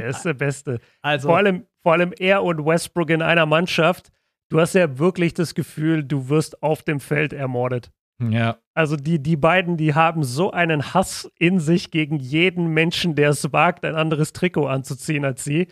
er 0.00 0.08
ist 0.08 0.24
der 0.24 0.34
Beste. 0.34 0.80
Also, 1.00 1.28
vor, 1.28 1.38
allem, 1.38 1.64
vor 1.82 1.92
allem 1.92 2.12
er 2.18 2.42
und 2.42 2.64
Westbrook 2.66 3.10
in 3.10 3.22
einer 3.22 3.46
Mannschaft 3.46 4.10
du 4.54 4.60
hast 4.60 4.74
ja 4.74 4.98
wirklich 4.98 5.34
das 5.34 5.54
Gefühl, 5.54 6.04
du 6.04 6.28
wirst 6.28 6.62
auf 6.62 6.82
dem 6.82 7.00
Feld 7.00 7.32
ermordet. 7.32 7.90
Ja. 8.22 8.58
Also 8.72 8.94
die, 8.96 9.20
die 9.20 9.36
beiden, 9.36 9.76
die 9.76 9.94
haben 9.94 10.22
so 10.22 10.52
einen 10.52 10.94
Hass 10.94 11.30
in 11.38 11.58
sich 11.58 11.90
gegen 11.90 12.20
jeden 12.20 12.68
Menschen, 12.68 13.16
der 13.16 13.30
es 13.30 13.52
wagt, 13.52 13.84
ein 13.84 13.96
anderes 13.96 14.32
Trikot 14.32 14.68
anzuziehen 14.68 15.24
als 15.24 15.42
sie. 15.42 15.66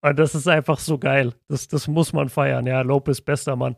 Und 0.00 0.18
das 0.18 0.34
ist 0.34 0.46
einfach 0.46 0.78
so 0.78 0.98
geil. 0.98 1.34
Das, 1.48 1.68
das 1.68 1.88
muss 1.88 2.12
man 2.12 2.28
feiern. 2.28 2.66
Ja, 2.66 2.82
Lopez, 2.82 3.20
bester 3.20 3.56
Mann. 3.56 3.76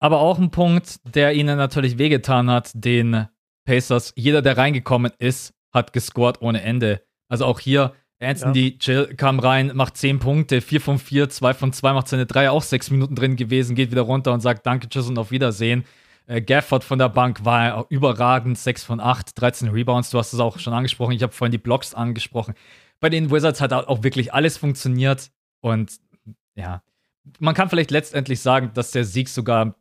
Aber 0.00 0.20
auch 0.20 0.38
ein 0.38 0.50
Punkt, 0.50 1.00
der 1.14 1.34
ihnen 1.34 1.56
natürlich 1.58 1.98
wehgetan 1.98 2.50
hat, 2.50 2.70
den 2.74 3.28
Pacers. 3.64 4.12
Jeder, 4.16 4.42
der 4.42 4.56
reingekommen 4.56 5.12
ist, 5.18 5.54
hat 5.72 5.92
gescored 5.92 6.40
ohne 6.40 6.62
Ende. 6.62 7.02
Also 7.28 7.44
auch 7.44 7.60
hier 7.60 7.94
Anthony 8.20 8.70
ja. 8.70 8.76
Jill 8.80 9.14
kam 9.16 9.38
rein, 9.38 9.72
macht 9.74 9.96
10 9.96 10.18
Punkte, 10.18 10.60
4 10.60 10.80
von 10.80 10.98
4, 10.98 11.28
2 11.28 11.54
von 11.54 11.72
2, 11.72 11.92
macht 11.92 12.08
seine 12.08 12.26
3, 12.26 12.50
auch 12.50 12.62
6 12.62 12.90
Minuten 12.90 13.14
drin 13.14 13.36
gewesen, 13.36 13.76
geht 13.76 13.90
wieder 13.90 14.02
runter 14.02 14.32
und 14.32 14.40
sagt 14.40 14.66
Danke, 14.66 14.88
Tschüss 14.88 15.08
und 15.08 15.18
auf 15.18 15.30
Wiedersehen. 15.30 15.84
Äh, 16.26 16.42
Gafford 16.42 16.82
von 16.82 16.98
der 16.98 17.08
Bank 17.08 17.44
war 17.44 17.86
überragend, 17.90 18.58
6 18.58 18.84
von 18.84 19.00
8, 19.00 19.40
13 19.40 19.68
Rebounds, 19.68 20.10
du 20.10 20.18
hast 20.18 20.32
es 20.32 20.40
auch 20.40 20.58
schon 20.58 20.72
angesprochen, 20.72 21.12
ich 21.12 21.22
habe 21.22 21.32
vorhin 21.32 21.52
die 21.52 21.58
Blocks 21.58 21.94
angesprochen. 21.94 22.54
Bei 23.00 23.08
den 23.08 23.30
Wizards 23.30 23.60
hat 23.60 23.72
auch 23.72 24.02
wirklich 24.02 24.34
alles 24.34 24.56
funktioniert 24.56 25.30
und 25.60 25.98
ja, 26.54 26.82
man 27.38 27.54
kann 27.54 27.68
vielleicht 27.68 27.90
letztendlich 27.90 28.40
sagen, 28.40 28.70
dass 28.74 28.90
der 28.90 29.04
Sieg 29.04 29.28
sogar 29.28 29.76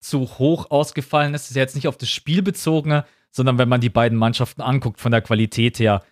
zu 0.00 0.38
hoch 0.38 0.70
ausgefallen 0.70 1.34
ist. 1.34 1.44
Das 1.44 1.50
ist 1.50 1.56
ja 1.56 1.62
jetzt 1.62 1.76
nicht 1.76 1.88
auf 1.88 1.96
das 1.96 2.10
Spiel 2.10 2.42
bezogen, 2.42 3.02
sondern 3.30 3.58
wenn 3.58 3.68
man 3.68 3.80
die 3.80 3.90
beiden 3.90 4.18
Mannschaften 4.18 4.62
anguckt 4.62 5.00
von 5.00 5.12
der 5.12 5.22
Qualität 5.22 5.78
her, 5.78 6.02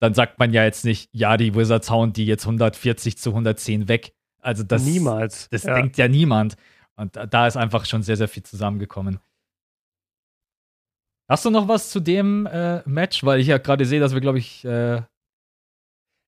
dann 0.00 0.14
sagt 0.14 0.38
man 0.38 0.52
ja 0.52 0.64
jetzt 0.64 0.84
nicht, 0.84 1.10
ja, 1.12 1.36
die 1.36 1.54
Wizards 1.54 1.90
hauen 1.90 2.12
die 2.12 2.26
jetzt 2.26 2.44
140 2.44 3.18
zu 3.18 3.30
110 3.30 3.88
weg. 3.88 4.14
Also 4.40 4.62
das, 4.62 4.84
Niemals. 4.84 5.48
Das 5.50 5.64
ja. 5.64 5.74
denkt 5.74 5.96
ja 5.96 6.08
niemand. 6.08 6.56
Und 6.96 7.16
da 7.16 7.46
ist 7.46 7.56
einfach 7.56 7.84
schon 7.84 8.02
sehr, 8.02 8.16
sehr 8.16 8.28
viel 8.28 8.42
zusammengekommen. 8.42 9.18
Hast 11.28 11.44
du 11.44 11.50
noch 11.50 11.68
was 11.68 11.90
zu 11.90 12.00
dem 12.00 12.46
äh, 12.46 12.82
Match? 12.88 13.24
Weil 13.24 13.40
ich 13.40 13.46
ja 13.46 13.58
gerade 13.58 13.84
sehe, 13.84 14.00
dass 14.00 14.12
wir, 14.12 14.20
glaube 14.20 14.38
ich. 14.38 14.64
Äh 14.64 15.02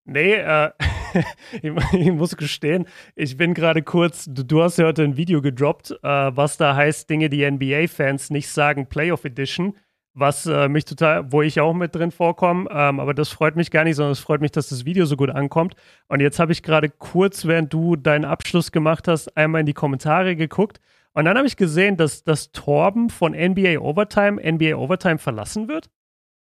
nee, 0.05 0.35
äh, 0.35 0.71
ich, 1.63 2.13
muss 2.13 2.37
gestehen, 2.37 2.87
ich 3.15 3.37
bin 3.37 3.55
gerade 3.55 3.83
kurz, 3.83 4.27
du, 4.27 4.45
du, 4.45 4.63
hast 4.63 4.79
ja 4.79 4.87
heute 4.87 5.03
ein 5.03 5.17
Video 5.17 5.43
gedroppt, 5.43 5.91
äh, 5.91 5.97
was 6.03 6.57
da 6.57 6.75
heißt, 6.75 7.09
Dinge, 7.09 7.29
die 7.31 7.49
NBA-Fans 7.49 8.31
nicht 8.31 8.49
sagen, 8.49 8.87
Playoff 8.87 9.25
Edition, 9.25 9.77
was 10.13 10.47
äh, 10.47 10.69
mich 10.69 10.85
total, 10.85 11.33
wo 11.33 11.43
ich 11.43 11.61
auch 11.61 11.75
mit 11.75 11.95
drin 11.95 12.11
vorkomme, 12.11 12.69
ähm, 12.71 13.01
aber 13.01 13.15
das 13.15 13.31
freut 13.31 13.57
mich 13.57 13.71
gar 13.71 13.85
nicht, 13.85 13.97
sondern 13.97 14.13
es 14.13 14.21
freut 14.21 14.41
mich, 14.41 14.53
dass 14.53 14.69
das 14.69 14.85
Video 14.85 15.07
so 15.07 15.17
gut 15.17 15.31
ankommt. 15.31 15.75
Und 16.09 16.21
jetzt 16.21 16.39
habe 16.39 16.53
ich 16.53 16.63
gerade 16.63 16.89
kurz, 16.89 17.47
während 17.47 17.73
du 17.73 17.97
deinen 17.97 18.25
Abschluss 18.25 18.71
gemacht 18.71 19.09
hast, 19.09 19.37
einmal 19.37 19.61
in 19.61 19.67
die 19.67 19.75
Kommentare 19.75 20.37
geguckt 20.37 20.81
und 21.15 21.25
dann 21.25 21.37
habe 21.37 21.47
ich 21.47 21.57
gesehen, 21.57 21.97
dass 21.97 22.25
das 22.25 22.51
Torben 22.51 23.09
von 23.09 23.33
NBA 23.33 23.79
Overtime 23.79 24.43
NBA 24.43 24.75
Overtime 24.75 25.19
verlassen 25.19 25.69
wird. 25.69 25.89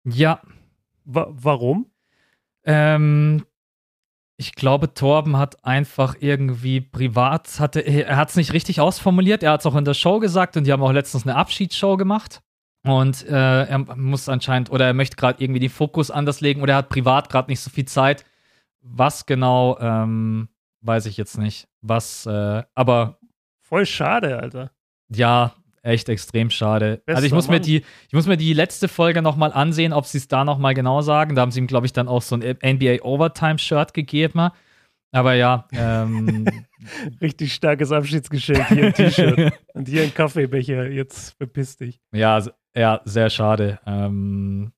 Ja. 0.04 0.42
Wa 1.04 1.28
warum? 1.30 1.86
Ähm, 2.66 3.44
ich 4.38 4.54
glaube, 4.54 4.92
Torben 4.92 5.38
hat 5.38 5.64
einfach 5.64 6.16
irgendwie 6.20 6.82
privat, 6.82 7.58
hatte, 7.58 7.80
er 7.80 8.16
hat 8.16 8.28
es 8.28 8.36
nicht 8.36 8.52
richtig 8.52 8.80
ausformuliert. 8.80 9.42
Er 9.42 9.52
hat 9.52 9.60
es 9.60 9.66
auch 9.66 9.76
in 9.76 9.84
der 9.86 9.94
Show 9.94 10.18
gesagt 10.18 10.56
und 10.56 10.64
die 10.64 10.72
haben 10.72 10.82
auch 10.82 10.92
letztens 10.92 11.24
eine 11.24 11.36
Abschiedsshow 11.36 11.96
gemacht. 11.96 12.42
Und 12.84 13.26
äh, 13.26 13.64
er 13.64 13.78
muss 13.96 14.28
anscheinend, 14.28 14.70
oder 14.70 14.86
er 14.86 14.94
möchte 14.94 15.16
gerade 15.16 15.42
irgendwie 15.42 15.60
den 15.60 15.70
Fokus 15.70 16.10
anders 16.10 16.40
legen 16.40 16.60
oder 16.60 16.74
er 16.74 16.78
hat 16.78 16.88
privat 16.88 17.30
gerade 17.30 17.50
nicht 17.50 17.60
so 17.60 17.70
viel 17.70 17.86
Zeit. 17.86 18.24
Was 18.80 19.26
genau, 19.26 19.78
ähm, 19.80 20.48
weiß 20.82 21.06
ich 21.06 21.16
jetzt 21.16 21.38
nicht. 21.38 21.66
Was, 21.80 22.26
äh, 22.26 22.62
aber. 22.74 23.18
Voll 23.60 23.86
schade, 23.86 24.38
Alter. 24.38 24.70
Ja, 25.08 25.54
echt 25.86 26.08
extrem 26.08 26.50
schade. 26.50 27.02
Bester 27.06 27.16
also 27.16 27.26
ich 27.26 27.32
muss, 27.32 27.48
mir 27.48 27.60
die, 27.60 27.82
ich 28.08 28.12
muss 28.12 28.26
mir 28.26 28.36
die 28.36 28.52
letzte 28.52 28.88
Folge 28.88 29.22
nochmal 29.22 29.52
ansehen, 29.52 29.92
ob 29.92 30.06
sie 30.06 30.18
es 30.18 30.28
da 30.28 30.44
nochmal 30.44 30.74
genau 30.74 31.00
sagen. 31.00 31.34
Da 31.34 31.42
haben 31.42 31.50
sie 31.50 31.60
ihm, 31.60 31.66
glaube 31.66 31.86
ich, 31.86 31.92
dann 31.92 32.08
auch 32.08 32.22
so 32.22 32.36
ein 32.36 32.40
NBA 32.40 33.02
Overtime-Shirt 33.02 33.94
gegeben. 33.94 34.50
Aber 35.12 35.34
ja. 35.34 35.66
Ähm, 35.72 36.46
Richtig 37.20 37.54
starkes 37.54 37.92
Abschiedsgeschenk. 37.92 38.68
Hier 38.68 38.86
ein 38.86 38.94
T-Shirt 38.94 39.52
und 39.74 39.88
hier 39.88 40.02
ein 40.02 40.12
Kaffeebecher. 40.12 40.90
Jetzt 40.90 41.36
verpiss 41.38 41.76
dich. 41.76 42.00
Ja, 42.12 42.42
ja 42.74 43.00
sehr 43.04 43.30
schade. 43.30 43.78
Ähm, 43.86 44.72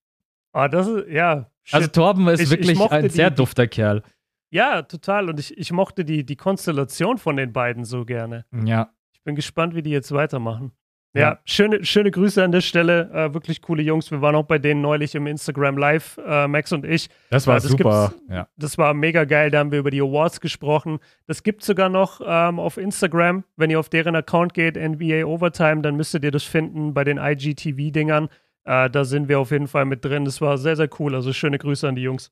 ah, 0.52 0.68
das 0.68 0.86
ist, 0.86 1.08
ja. 1.08 1.50
Shit. 1.64 1.74
Also 1.74 1.88
Torben 1.88 2.28
ist 2.28 2.40
ich, 2.40 2.50
wirklich 2.50 2.78
ich 2.78 2.90
ein 2.90 3.10
sehr 3.10 3.30
die, 3.30 3.36
dufter 3.36 3.66
Kerl. 3.66 4.02
Ja, 4.50 4.82
total. 4.82 5.28
Und 5.28 5.40
ich, 5.40 5.56
ich 5.58 5.72
mochte 5.72 6.04
die, 6.04 6.24
die 6.24 6.36
Konstellation 6.36 7.18
von 7.18 7.36
den 7.36 7.52
beiden 7.52 7.84
so 7.84 8.04
gerne. 8.04 8.46
Ja. 8.64 8.92
Ich 9.12 9.22
bin 9.24 9.34
gespannt, 9.34 9.74
wie 9.74 9.82
die 9.82 9.90
jetzt 9.90 10.12
weitermachen. 10.12 10.72
Ja, 11.14 11.20
ja, 11.20 11.38
schöne, 11.44 11.84
schöne 11.84 12.10
Grüße 12.10 12.42
an 12.42 12.52
der 12.52 12.60
Stelle. 12.60 13.10
Äh, 13.12 13.34
wirklich 13.34 13.62
coole 13.62 13.82
Jungs. 13.82 14.10
Wir 14.10 14.20
waren 14.20 14.34
auch 14.34 14.44
bei 14.44 14.58
denen 14.58 14.82
neulich 14.82 15.14
im 15.14 15.26
Instagram 15.26 15.78
Live, 15.78 16.18
äh, 16.24 16.46
Max 16.46 16.70
und 16.72 16.84
ich. 16.84 17.08
Das 17.30 17.46
war 17.46 17.56
äh, 17.56 17.60
das 17.60 17.70
super. 17.70 18.12
Ja. 18.28 18.48
Das 18.56 18.76
war 18.76 18.92
mega 18.92 19.24
geil. 19.24 19.50
Da 19.50 19.60
haben 19.60 19.72
wir 19.72 19.78
über 19.78 19.90
die 19.90 20.02
Awards 20.02 20.40
gesprochen. 20.40 20.98
Das 21.26 21.42
gibt 21.42 21.62
es 21.62 21.66
sogar 21.66 21.88
noch 21.88 22.20
ähm, 22.24 22.60
auf 22.60 22.76
Instagram. 22.76 23.44
Wenn 23.56 23.70
ihr 23.70 23.80
auf 23.80 23.88
deren 23.88 24.14
Account 24.16 24.52
geht, 24.52 24.76
NBA 24.76 25.24
Overtime, 25.24 25.80
dann 25.80 25.96
müsstet 25.96 26.24
ihr 26.24 26.30
das 26.30 26.44
finden 26.44 26.92
bei 26.92 27.04
den 27.04 27.16
IGTV-Dingern. 27.16 28.28
Äh, 28.64 28.90
da 28.90 29.04
sind 29.04 29.28
wir 29.28 29.40
auf 29.40 29.50
jeden 29.50 29.66
Fall 29.66 29.86
mit 29.86 30.04
drin. 30.04 30.26
Das 30.26 30.42
war 30.42 30.58
sehr, 30.58 30.76
sehr 30.76 30.90
cool. 31.00 31.14
Also 31.14 31.32
schöne 31.32 31.58
Grüße 31.58 31.88
an 31.88 31.96
die 31.96 32.02
Jungs. 32.02 32.30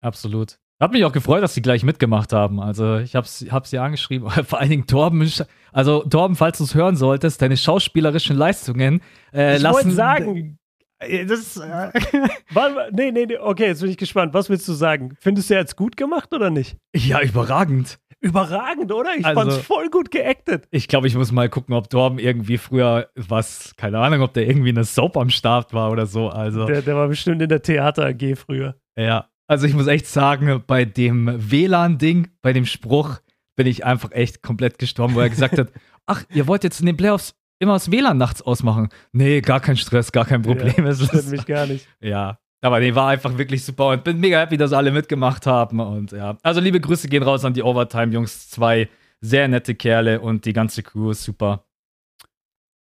Absolut. 0.00 0.58
Hat 0.80 0.92
mich 0.92 1.04
auch 1.04 1.12
gefreut, 1.12 1.42
dass 1.42 1.54
sie 1.54 1.62
gleich 1.62 1.82
mitgemacht 1.82 2.32
haben. 2.32 2.60
Also 2.60 2.98
ich 2.98 3.16
habe 3.16 3.26
hab 3.26 3.66
sie 3.66 3.78
angeschrieben. 3.78 4.30
Vor 4.44 4.60
allen 4.60 4.70
Dingen 4.70 4.86
Torben. 4.86 5.28
Also 5.72 6.04
Torben, 6.04 6.36
falls 6.36 6.58
du 6.58 6.64
es 6.64 6.74
hören 6.74 6.96
solltest, 6.96 7.42
deine 7.42 7.56
schauspielerischen 7.56 8.36
Leistungen 8.36 9.02
äh, 9.32 9.56
ich 9.56 9.62
lassen. 9.62 9.88
Ich 9.88 9.94
sagen. 9.94 10.58
Äh, 11.00 11.26
das, 11.26 11.56
äh, 11.56 11.90
nee, 12.92 13.10
nee, 13.10 13.26
nee, 13.26 13.38
okay, 13.38 13.66
jetzt 13.66 13.80
bin 13.80 13.90
ich 13.90 13.96
gespannt. 13.96 14.34
Was 14.34 14.48
willst 14.50 14.68
du 14.68 14.72
sagen? 14.72 15.16
Findest 15.20 15.50
du 15.50 15.54
jetzt 15.54 15.76
gut 15.76 15.96
gemacht 15.96 16.32
oder 16.32 16.50
nicht? 16.50 16.76
Ja, 16.94 17.22
überragend. 17.22 17.98
Überragend, 18.20 18.92
oder? 18.92 19.14
Ich 19.16 19.24
also, 19.24 19.40
fand's 19.40 19.56
voll 19.58 19.90
gut 19.90 20.10
geactet. 20.10 20.66
Ich 20.72 20.88
glaube, 20.88 21.06
ich 21.06 21.14
muss 21.14 21.30
mal 21.30 21.48
gucken, 21.48 21.74
ob 21.74 21.88
Torben 21.88 22.18
irgendwie 22.18 22.58
früher 22.58 23.10
was, 23.14 23.76
keine 23.76 23.98
Ahnung, 23.98 24.22
ob 24.22 24.32
der 24.32 24.48
irgendwie 24.48 24.70
eine 24.70 24.82
Soap 24.82 25.16
am 25.16 25.30
Start 25.30 25.72
war 25.72 25.92
oder 25.92 26.06
so. 26.06 26.28
Also. 26.28 26.66
Der, 26.66 26.82
der 26.82 26.96
war 26.96 27.06
bestimmt 27.06 27.42
in 27.42 27.48
der 27.48 27.62
Theater 27.62 28.06
AG 28.06 28.36
früher. 28.36 28.74
Ja, 28.96 29.28
also 29.48 29.66
ich 29.66 29.74
muss 29.74 29.86
echt 29.86 30.06
sagen, 30.06 30.62
bei 30.66 30.84
dem 30.84 31.50
WLAN-Ding, 31.50 32.28
bei 32.42 32.52
dem 32.52 32.66
Spruch, 32.66 33.18
bin 33.56 33.66
ich 33.66 33.84
einfach 33.84 34.12
echt 34.12 34.42
komplett 34.42 34.78
gestorben, 34.78 35.14
wo 35.14 35.20
er 35.20 35.30
gesagt 35.30 35.58
hat, 35.58 35.72
ach, 36.06 36.22
ihr 36.32 36.46
wollt 36.46 36.62
jetzt 36.62 36.78
in 36.78 36.86
den 36.86 36.96
Playoffs 36.96 37.34
immer 37.58 37.72
das 37.72 37.90
WLAN 37.90 38.18
nachts 38.18 38.42
ausmachen. 38.42 38.88
Nee, 39.12 39.40
gar 39.40 39.60
kein 39.60 39.76
Stress, 39.76 40.12
gar 40.12 40.26
kein 40.26 40.42
Problem. 40.42 40.74
Ja, 40.76 40.84
das 40.84 41.04
stört 41.04 41.26
mich 41.26 41.44
gar 41.44 41.66
nicht. 41.66 41.88
Ja, 42.00 42.38
aber 42.60 42.80
nee, 42.80 42.94
war 42.94 43.08
einfach 43.08 43.36
wirklich 43.38 43.64
super 43.64 43.88
und 43.88 44.04
bin 44.04 44.20
mega 44.20 44.38
happy, 44.38 44.56
dass 44.56 44.72
alle 44.72 44.90
mitgemacht 44.90 45.46
haben. 45.46 45.80
Und 45.80 46.12
ja, 46.12 46.36
also 46.42 46.60
liebe 46.60 46.80
Grüße 46.80 47.08
gehen 47.08 47.22
raus 47.22 47.44
an 47.44 47.54
die 47.54 47.62
Overtime-Jungs. 47.62 48.50
Zwei 48.50 48.88
sehr 49.20 49.48
nette 49.48 49.74
Kerle 49.74 50.20
und 50.20 50.44
die 50.44 50.52
ganze 50.52 50.82
Crew 50.82 51.10
ist 51.10 51.24
super. 51.24 51.64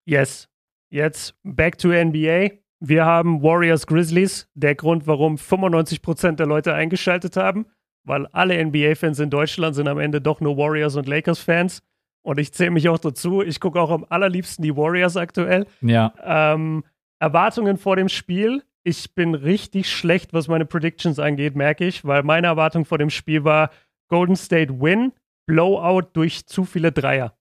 Yes. 0.07 0.49
Jetzt 0.91 1.35
back 1.43 1.79
to 1.79 1.89
NBA. 1.89 2.51
Wir 2.81 3.05
haben 3.05 3.43
Warriors 3.43 3.87
Grizzlies. 3.87 4.49
Der 4.55 4.75
Grund, 4.75 5.07
warum 5.07 5.37
95% 5.37 6.33
der 6.33 6.47
Leute 6.47 6.75
eingeschaltet 6.75 7.37
haben, 7.37 7.67
weil 8.05 8.27
alle 8.29 8.65
NBA-Fans 8.65 9.19
in 9.19 9.31
Deutschland 9.31 9.75
sind 9.75 9.89
am 9.89 9.99
Ende 9.99 10.21
doch 10.21 10.41
nur 10.41 10.57
Warriors 10.57 10.97
und 10.97 11.09
Lakers-Fans. 11.09 11.83
Und 12.23 12.39
ich 12.39 12.53
zähle 12.53 12.71
mich 12.71 12.89
auch 12.89 12.99
dazu. 12.99 13.43
Ich 13.43 13.61
gucke 13.61 13.81
auch 13.81 13.91
am 13.91 14.05
allerliebsten 14.09 14.63
die 14.63 14.77
Warriors 14.77 15.17
aktuell. 15.17 15.67
Ja. 15.81 16.13
Ähm, 16.23 16.85
Erwartungen 17.21 17.79
vor 17.79 17.97
dem 17.97 18.09
Spiel. 18.09 18.63
Ich 18.85 19.15
bin 19.15 19.35
richtig 19.35 19.91
schlecht, 19.91 20.33
was 20.33 20.49
meine 20.49 20.65
Predictions 20.65 21.19
angeht, 21.19 21.57
merke 21.57 21.87
ich, 21.87 22.05
weil 22.05 22.23
meine 22.23 22.47
Erwartung 22.47 22.85
vor 22.85 22.99
dem 22.99 23.11
Spiel 23.11 23.45
war 23.45 23.71
Golden 24.09 24.37
State 24.37 24.81
Win, 24.81 25.13
Blowout 25.47 26.11
durch 26.13 26.47
zu 26.47 26.65
viele 26.65 26.93
Dreier. 26.93 27.37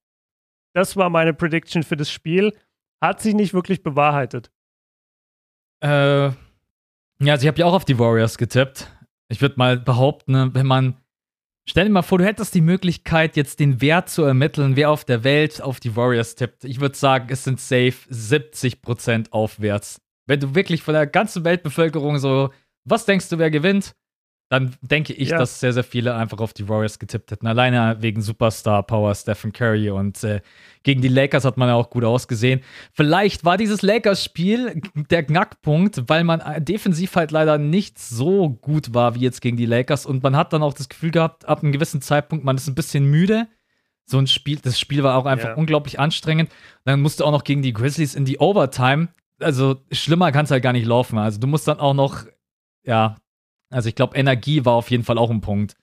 Das 0.74 0.96
war 0.96 1.10
meine 1.10 1.32
Prediction 1.34 1.82
für 1.82 1.96
das 1.96 2.10
Spiel. 2.10 2.54
Hat 3.02 3.20
sich 3.20 3.34
nicht 3.34 3.54
wirklich 3.54 3.82
bewahrheitet. 3.82 4.50
Äh, 5.80 6.28
ja, 6.28 7.32
also 7.32 7.42
ich 7.42 7.48
habe 7.48 7.58
ja 7.58 7.66
auch 7.66 7.74
auf 7.74 7.84
die 7.84 7.98
Warriors 7.98 8.38
getippt. 8.38 8.90
Ich 9.28 9.40
würde 9.40 9.56
mal 9.58 9.78
behaupten, 9.78 10.32
ne, 10.32 10.50
wenn 10.52 10.66
man. 10.66 10.96
Stell 11.68 11.84
dir 11.84 11.90
mal 11.90 12.00
vor, 12.00 12.16
du 12.16 12.24
hättest 12.24 12.54
die 12.54 12.62
Möglichkeit, 12.62 13.36
jetzt 13.36 13.60
den 13.60 13.82
Wert 13.82 14.08
zu 14.08 14.22
ermitteln, 14.22 14.74
wer 14.74 14.90
auf 14.90 15.04
der 15.04 15.22
Welt 15.22 15.60
auf 15.60 15.80
die 15.80 15.96
Warriors 15.96 16.34
tippt. 16.34 16.64
Ich 16.64 16.80
würde 16.80 16.96
sagen, 16.96 17.26
es 17.28 17.44
sind 17.44 17.60
safe 17.60 17.92
70% 18.10 19.32
aufwärts. 19.32 20.00
Wenn 20.26 20.40
du 20.40 20.54
wirklich 20.54 20.82
von 20.82 20.94
der 20.94 21.06
ganzen 21.06 21.44
Weltbevölkerung 21.44 22.18
so, 22.18 22.50
was 22.84 23.04
denkst 23.04 23.28
du, 23.28 23.36
wer 23.36 23.50
gewinnt? 23.50 23.94
Dann 24.48 24.74
denke 24.80 25.12
ich, 25.12 25.30
ja. 25.30 25.38
dass 25.38 25.60
sehr, 25.60 25.74
sehr 25.74 25.84
viele 25.84 26.14
einfach 26.14 26.38
auf 26.38 26.54
die 26.54 26.68
Warriors 26.68 26.98
getippt 26.98 27.30
hätten. 27.30 27.46
Alleine 27.46 27.98
wegen 28.00 28.22
Superstar 28.22 28.82
Power 28.82 29.14
Stephen 29.14 29.52
Curry 29.52 29.90
und 29.90 30.24
äh, 30.24 30.40
gegen 30.82 31.02
die 31.02 31.08
Lakers 31.08 31.44
hat 31.44 31.58
man 31.58 31.68
ja 31.68 31.74
auch 31.74 31.90
gut 31.90 32.04
ausgesehen. 32.04 32.62
Vielleicht 32.92 33.44
war 33.44 33.58
dieses 33.58 33.82
Lakers-Spiel 33.82 34.80
der 35.10 35.24
Knackpunkt, 35.24 36.08
weil 36.08 36.24
man 36.24 36.40
äh, 36.40 36.62
defensiv 36.62 37.14
halt 37.16 37.30
leider 37.30 37.58
nicht 37.58 37.98
so 37.98 38.48
gut 38.48 38.94
war 38.94 39.14
wie 39.14 39.20
jetzt 39.20 39.42
gegen 39.42 39.58
die 39.58 39.66
Lakers 39.66 40.06
und 40.06 40.22
man 40.22 40.34
hat 40.34 40.52
dann 40.54 40.62
auch 40.62 40.72
das 40.72 40.88
Gefühl 40.88 41.10
gehabt, 41.10 41.46
ab 41.46 41.62
einem 41.62 41.72
gewissen 41.72 42.00
Zeitpunkt, 42.00 42.44
man 42.44 42.56
ist 42.56 42.68
ein 42.68 42.74
bisschen 42.74 43.04
müde. 43.04 43.48
So 44.06 44.16
ein 44.18 44.26
Spiel, 44.26 44.58
das 44.62 44.80
Spiel 44.80 45.02
war 45.02 45.18
auch 45.18 45.26
einfach 45.26 45.50
ja. 45.50 45.54
unglaublich 45.56 46.00
anstrengend. 46.00 46.50
Dann 46.84 47.02
musst 47.02 47.20
du 47.20 47.26
auch 47.26 47.32
noch 47.32 47.44
gegen 47.44 47.60
die 47.60 47.74
Grizzlies 47.74 48.14
in 48.14 48.24
die 48.24 48.38
Overtime. 48.38 49.08
Also 49.38 49.76
schlimmer 49.92 50.32
kann 50.32 50.46
es 50.46 50.50
halt 50.50 50.62
gar 50.62 50.72
nicht 50.72 50.86
laufen. 50.86 51.18
Also 51.18 51.38
du 51.38 51.46
musst 51.46 51.68
dann 51.68 51.78
auch 51.78 51.92
noch 51.92 52.24
ja, 52.84 53.18
also 53.70 53.88
ich 53.88 53.94
glaube, 53.94 54.16
Energie 54.16 54.64
war 54.64 54.74
auf 54.74 54.90
jeden 54.90 55.04
Fall 55.04 55.18
auch 55.18 55.30
ein 55.30 55.40
Punkt. 55.40 55.76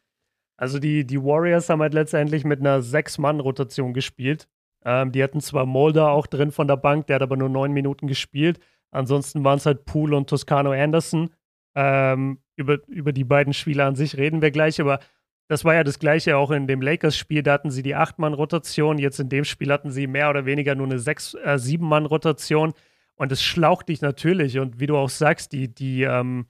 Also 0.57 0.79
die, 0.79 1.05
die 1.05 1.21
Warriors 1.21 1.69
haben 1.69 1.81
halt 1.81 1.93
letztendlich 1.93 2.45
mit 2.45 2.59
einer 2.59 2.81
Sechs-Mann-Rotation 2.81 3.93
gespielt. 3.93 4.47
Ähm, 4.85 5.11
die 5.11 5.23
hatten 5.23 5.41
zwar 5.41 5.65
Mulder 5.65 6.11
auch 6.11 6.27
drin 6.27 6.51
von 6.51 6.67
der 6.67 6.77
Bank, 6.77 7.07
der 7.07 7.15
hat 7.15 7.23
aber 7.23 7.37
nur 7.37 7.49
neun 7.49 7.73
Minuten 7.73 8.07
gespielt. 8.07 8.59
Ansonsten 8.91 9.43
waren 9.43 9.57
es 9.57 9.65
halt 9.65 9.85
Poole 9.85 10.15
und 10.15 10.29
Toscano 10.29 10.71
Anderson. 10.71 11.31
Ähm, 11.75 12.39
über, 12.55 12.77
über 12.87 13.11
die 13.11 13.25
beiden 13.25 13.53
Spieler 13.53 13.85
an 13.85 13.95
sich 13.95 14.15
reden 14.15 14.41
wir 14.41 14.51
gleich, 14.51 14.79
aber 14.79 14.99
das 15.47 15.65
war 15.65 15.75
ja 15.75 15.83
das 15.83 15.99
gleiche 15.99 16.37
auch 16.37 16.51
in 16.51 16.67
dem 16.67 16.81
Lakers-Spiel. 16.81 17.43
Da 17.43 17.53
hatten 17.53 17.69
sie 17.69 17.83
die 17.83 17.95
Acht-Mann-Rotation. 17.95 18.97
Jetzt 18.97 19.19
in 19.19 19.29
dem 19.29 19.43
Spiel 19.43 19.71
hatten 19.71 19.91
sie 19.91 20.07
mehr 20.07 20.29
oder 20.29 20.45
weniger 20.45 20.73
nur 20.73 20.87
eine 20.87 20.99
Sechs-, 20.99 21.35
äh, 21.35 21.59
Sieben-Mann-Rotation. 21.59 22.73
Und 23.15 23.31
es 23.31 23.43
schlaucht 23.43 23.89
dich 23.89 24.01
natürlich. 24.01 24.57
Und 24.57 24.79
wie 24.79 24.87
du 24.87 24.97
auch 24.97 25.09
sagst, 25.09 25.51
die, 25.51 25.67
die, 25.67 26.03
ähm, 26.03 26.47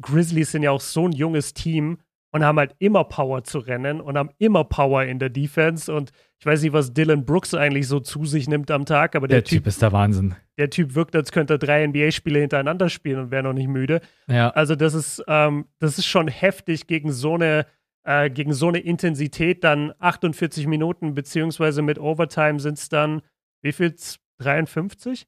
Grizzlies 0.00 0.52
sind 0.52 0.62
ja 0.62 0.70
auch 0.70 0.80
so 0.80 1.06
ein 1.06 1.12
junges 1.12 1.54
Team 1.54 1.98
und 2.34 2.44
haben 2.44 2.58
halt 2.58 2.74
immer 2.80 3.04
Power 3.04 3.44
zu 3.44 3.60
rennen 3.60 4.00
und 4.00 4.18
haben 4.18 4.30
immer 4.38 4.64
Power 4.64 5.04
in 5.04 5.20
der 5.20 5.28
Defense. 5.28 5.94
Und 5.94 6.10
ich 6.40 6.46
weiß 6.46 6.62
nicht, 6.62 6.72
was 6.72 6.92
Dylan 6.92 7.24
Brooks 7.24 7.54
eigentlich 7.54 7.86
so 7.86 8.00
zu 8.00 8.24
sich 8.24 8.48
nimmt 8.48 8.72
am 8.72 8.86
Tag, 8.86 9.14
aber 9.14 9.28
der, 9.28 9.38
der 9.38 9.44
typ, 9.44 9.58
typ, 9.58 9.66
ist 9.68 9.80
der 9.80 9.92
Wahnsinn. 9.92 10.34
Der 10.58 10.68
Typ 10.68 10.96
wirkt, 10.96 11.14
als 11.14 11.30
könnte 11.30 11.54
er 11.54 11.58
drei 11.58 11.86
NBA-Spiele 11.86 12.40
hintereinander 12.40 12.88
spielen 12.88 13.20
und 13.20 13.30
wäre 13.30 13.44
noch 13.44 13.52
nicht 13.52 13.68
müde. 13.68 14.00
Ja. 14.26 14.50
Also, 14.50 14.74
das 14.74 14.94
ist, 14.94 15.22
ähm, 15.28 15.66
das 15.78 15.96
ist 15.98 16.06
schon 16.06 16.26
heftig 16.26 16.88
gegen 16.88 17.12
so 17.12 17.34
eine. 17.34 17.66
Äh, 18.06 18.28
gegen 18.28 18.52
so 18.52 18.68
eine 18.68 18.80
Intensität 18.80 19.64
dann 19.64 19.94
48 19.98 20.66
Minuten, 20.66 21.14
beziehungsweise 21.14 21.80
mit 21.80 21.98
Overtime 21.98 22.60
sind 22.60 22.76
es 22.76 22.90
dann, 22.90 23.22
wie 23.62 23.72
viel? 23.72 23.94
53? 24.40 25.26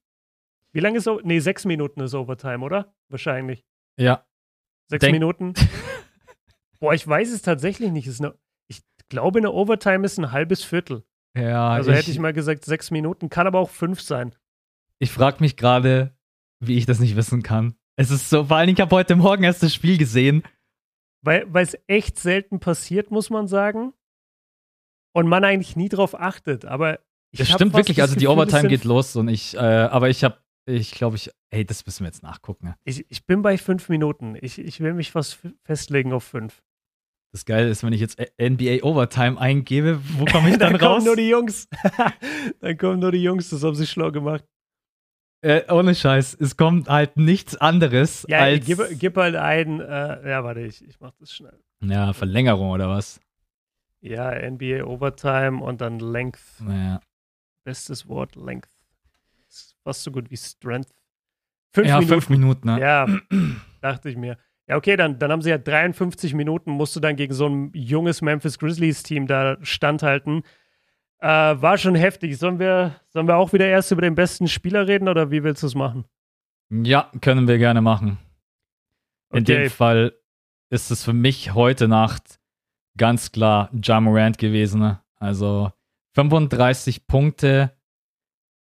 Wie 0.72 0.80
lange 0.80 0.98
ist, 0.98 1.08
nee, 1.22 1.38
sechs 1.38 1.64
Minuten 1.64 2.02
ist 2.02 2.14
Overtime, 2.14 2.62
oder? 2.62 2.92
Wahrscheinlich. 3.08 3.64
Ja, 3.96 4.26
Sechs 4.88 5.00
Denk 5.00 5.12
Minuten. 5.12 5.54
Boah, 6.80 6.94
ich 6.94 7.06
weiß 7.06 7.30
es 7.32 7.42
tatsächlich 7.42 7.90
nicht. 7.90 8.06
Ist 8.06 8.20
eine, 8.20 8.34
ich 8.68 8.82
glaube, 9.08 9.38
eine 9.38 9.52
Overtime 9.52 10.04
ist 10.04 10.18
ein 10.18 10.32
halbes 10.32 10.62
Viertel. 10.62 11.04
Ja, 11.36 11.70
Also 11.70 11.92
hätte 11.92 12.10
ich 12.10 12.18
mal 12.18 12.32
gesagt, 12.32 12.64
sechs 12.64 12.90
Minuten, 12.90 13.28
kann 13.28 13.46
aber 13.46 13.58
auch 13.58 13.70
fünf 13.70 14.00
sein. 14.00 14.34
Ich 14.98 15.10
frage 15.10 15.38
mich 15.40 15.56
gerade, 15.56 16.16
wie 16.60 16.78
ich 16.78 16.86
das 16.86 16.98
nicht 16.98 17.16
wissen 17.16 17.42
kann. 17.42 17.74
Es 17.96 18.10
ist 18.10 18.30
so, 18.30 18.44
vor 18.44 18.56
allem, 18.56 18.70
ich 18.70 18.80
habe 18.80 18.94
heute 18.94 19.16
Morgen 19.16 19.44
erst 19.44 19.62
das 19.62 19.74
Spiel 19.74 19.98
gesehen. 19.98 20.42
Weil 21.22 21.46
es 21.54 21.76
echt 21.86 22.18
selten 22.18 22.60
passiert, 22.60 23.10
muss 23.10 23.30
man 23.30 23.48
sagen. 23.48 23.92
Und 25.12 25.28
man 25.28 25.44
eigentlich 25.44 25.76
nie 25.76 25.88
drauf 25.88 26.18
achtet. 26.18 26.64
Aber 26.64 27.00
ich 27.32 27.38
Das 27.38 27.50
stimmt 27.50 27.74
wirklich, 27.74 28.00
also 28.00 28.14
die 28.14 28.26
Gefühl, 28.26 28.38
es 28.38 28.48
Overtime 28.48 28.68
geht 28.68 28.84
los 28.84 29.16
und 29.16 29.28
ich, 29.28 29.54
äh, 29.56 29.58
aber 29.58 30.08
ich 30.08 30.24
habe, 30.24 30.38
ich 30.66 30.92
glaube, 30.92 31.16
ich, 31.16 31.30
ey, 31.50 31.64
das 31.64 31.86
müssen 31.86 32.02
wir 32.04 32.08
jetzt 32.08 32.22
nachgucken. 32.22 32.74
Ich, 32.84 33.04
ich 33.10 33.24
bin 33.26 33.42
bei 33.42 33.56
fünf 33.58 33.88
Minuten. 33.88 34.36
Ich, 34.40 34.58
ich 34.58 34.80
will 34.80 34.94
mich 34.94 35.14
was 35.14 35.38
festlegen 35.64 36.12
auf 36.12 36.24
fünf. 36.24 36.62
Das 37.32 37.44
Geile 37.44 37.68
ist, 37.68 37.82
wenn 37.84 37.92
ich 37.92 38.00
jetzt 38.00 38.18
NBA 38.40 38.82
Overtime 38.82 39.38
eingebe, 39.40 40.00
wo 40.18 40.24
komme 40.24 40.50
ich 40.50 40.58
dann, 40.58 40.72
Dann 40.72 40.80
raus? 40.80 40.94
kommen 40.94 41.04
nur 41.06 41.16
die 41.16 41.28
Jungs. 41.28 41.68
Dann 42.60 42.76
kommen 42.78 43.00
nur 43.00 43.12
die 43.12 43.22
Jungs, 43.22 43.50
das 43.50 43.62
haben 43.62 43.74
sie 43.74 43.86
schlau 43.86 44.10
gemacht. 44.10 44.44
äh, 45.42 45.70
ohne 45.70 45.94
Scheiß, 45.94 46.34
es 46.40 46.56
kommt 46.56 46.88
halt 46.88 47.16
nichts 47.16 47.56
anderes 47.56 48.24
Ja, 48.28 48.38
als 48.38 48.64
gib, 48.64 48.80
gib 48.98 49.16
halt 49.16 49.36
ein, 49.36 49.80
äh, 49.80 50.28
ja, 50.30 50.42
warte, 50.44 50.60
ich, 50.62 50.82
ich 50.86 50.98
mach 50.98 51.12
das 51.20 51.32
schnell. 51.32 51.58
ja, 51.82 52.12
Verlängerung 52.12 52.70
oder 52.70 52.88
was? 52.88 53.20
Ja, 54.00 54.30
NBA 54.50 54.84
Overtime 54.84 55.62
und 55.62 55.80
dann 55.80 55.98
Length. 55.98 56.40
Naja. 56.60 57.00
Bestes 57.64 58.08
Wort, 58.08 58.34
Length. 58.36 58.70
Fast 59.82 60.02
so 60.02 60.10
gut 60.10 60.30
wie 60.30 60.36
Strength. 60.36 60.88
Fünf 61.72 61.88
ja, 61.88 61.98
Minuten. 61.98 62.12
fünf 62.14 62.28
Minuten, 62.30 62.66
ne? 62.68 62.80
Ja, 62.80 63.06
dachte 63.80 64.08
ich 64.08 64.16
mir. 64.16 64.38
Ja, 64.68 64.76
okay, 64.76 64.96
dann, 64.96 65.18
dann 65.18 65.30
haben 65.30 65.42
sie 65.42 65.50
ja 65.50 65.58
53 65.58 66.34
Minuten, 66.34 66.70
musst 66.72 66.96
du 66.96 67.00
dann 67.00 67.14
gegen 67.16 67.32
so 67.34 67.46
ein 67.48 67.70
junges 67.74 68.20
Memphis 68.22 68.58
Grizzlies-Team 68.58 69.26
da 69.28 69.58
standhalten. 69.62 70.42
Äh, 71.20 71.28
war 71.28 71.78
schon 71.78 71.94
heftig. 71.94 72.36
Sollen 72.38 72.58
wir, 72.58 73.00
sollen 73.10 73.28
wir 73.28 73.36
auch 73.36 73.52
wieder 73.52 73.66
erst 73.68 73.92
über 73.92 74.02
den 74.02 74.14
besten 74.14 74.48
Spieler 74.48 74.88
reden 74.88 75.08
oder 75.08 75.30
wie 75.30 75.44
willst 75.44 75.62
du 75.62 75.66
es 75.68 75.74
machen? 75.74 76.04
Ja, 76.70 77.10
können 77.20 77.46
wir 77.46 77.58
gerne 77.58 77.80
machen. 77.80 78.18
In 79.32 79.42
Okay. 79.42 79.62
dem 79.62 79.70
Fall 79.70 80.14
ist 80.70 80.90
es 80.90 81.04
für 81.04 81.12
mich 81.12 81.54
heute 81.54 81.86
Nacht 81.88 82.40
ganz 82.96 83.30
klar 83.30 83.70
Ja 83.84 84.00
Morant 84.00 84.38
gewesen. 84.38 84.80
ne? 84.80 85.00
Also 85.16 85.70
35 86.14 87.06
Punkte, 87.06 87.75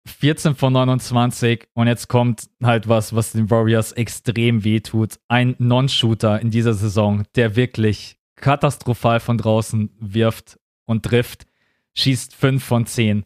14 0.06 0.54
von 0.54 0.72
29 0.72 1.68
und 1.74 1.86
jetzt 1.86 2.08
kommt 2.08 2.48
halt 2.62 2.88
was, 2.88 3.14
was 3.14 3.32
den 3.32 3.50
Warriors 3.50 3.92
extrem 3.92 4.64
wehtut. 4.64 5.18
Ein 5.28 5.54
Non-Shooter 5.58 6.40
in 6.40 6.50
dieser 6.50 6.74
Saison, 6.74 7.24
der 7.36 7.56
wirklich 7.56 8.18
katastrophal 8.36 9.20
von 9.20 9.38
draußen 9.38 9.90
wirft 9.98 10.58
und 10.84 11.04
trifft, 11.04 11.46
schießt 11.94 12.34
5 12.34 12.62
von 12.62 12.86
10 12.86 13.24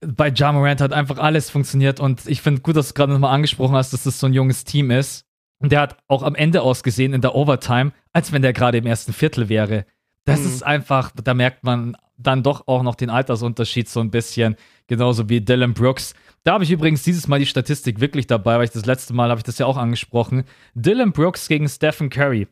bei 0.00 0.28
Ja 0.28 0.52
Morant 0.52 0.80
hat 0.80 0.92
einfach 0.92 1.18
alles 1.18 1.50
funktioniert 1.50 2.00
und 2.00 2.26
ich 2.26 2.42
finde 2.42 2.60
gut, 2.60 2.76
dass 2.76 2.88
du 2.88 2.94
gerade 2.94 3.12
nochmal 3.12 3.34
angesprochen 3.34 3.74
hast, 3.74 3.92
dass 3.92 4.04
das 4.04 4.20
so 4.20 4.26
ein 4.26 4.34
junges 4.34 4.64
Team 4.64 4.90
ist. 4.90 5.24
Und 5.58 5.72
der 5.72 5.80
hat 5.80 5.96
auch 6.06 6.22
am 6.22 6.34
Ende 6.34 6.60
ausgesehen 6.60 7.14
in 7.14 7.22
der 7.22 7.34
Overtime, 7.34 7.92
als 8.12 8.30
wenn 8.30 8.42
der 8.42 8.52
gerade 8.52 8.76
im 8.76 8.86
ersten 8.86 9.14
Viertel 9.14 9.48
wäre. 9.48 9.86
Das 10.26 10.40
Mhm. 10.40 10.46
ist 10.46 10.62
einfach, 10.62 11.12
da 11.24 11.32
merkt 11.32 11.64
man 11.64 11.96
dann 12.18 12.42
doch 12.42 12.66
auch 12.66 12.82
noch 12.82 12.94
den 12.94 13.10
Altersunterschied 13.10 13.88
so 13.88 14.00
ein 14.00 14.10
bisschen, 14.10 14.56
genauso 14.86 15.28
wie 15.28 15.40
Dylan 15.40 15.74
Brooks. 15.74 16.14
Da 16.44 16.54
habe 16.54 16.64
ich 16.64 16.70
übrigens 16.70 17.02
dieses 17.02 17.28
Mal 17.28 17.38
die 17.38 17.46
Statistik 17.46 18.00
wirklich 18.00 18.26
dabei, 18.26 18.58
weil 18.58 18.64
ich 18.64 18.70
das 18.70 18.86
letzte 18.86 19.14
Mal 19.14 19.30
habe 19.30 19.38
ich 19.38 19.44
das 19.44 19.58
ja 19.58 19.66
auch 19.66 19.76
angesprochen. 19.76 20.44
Dylan 20.74 21.12
Brooks 21.12 21.48
gegen 21.48 21.68
Stephen 21.68 22.10
Curry. 22.10 22.46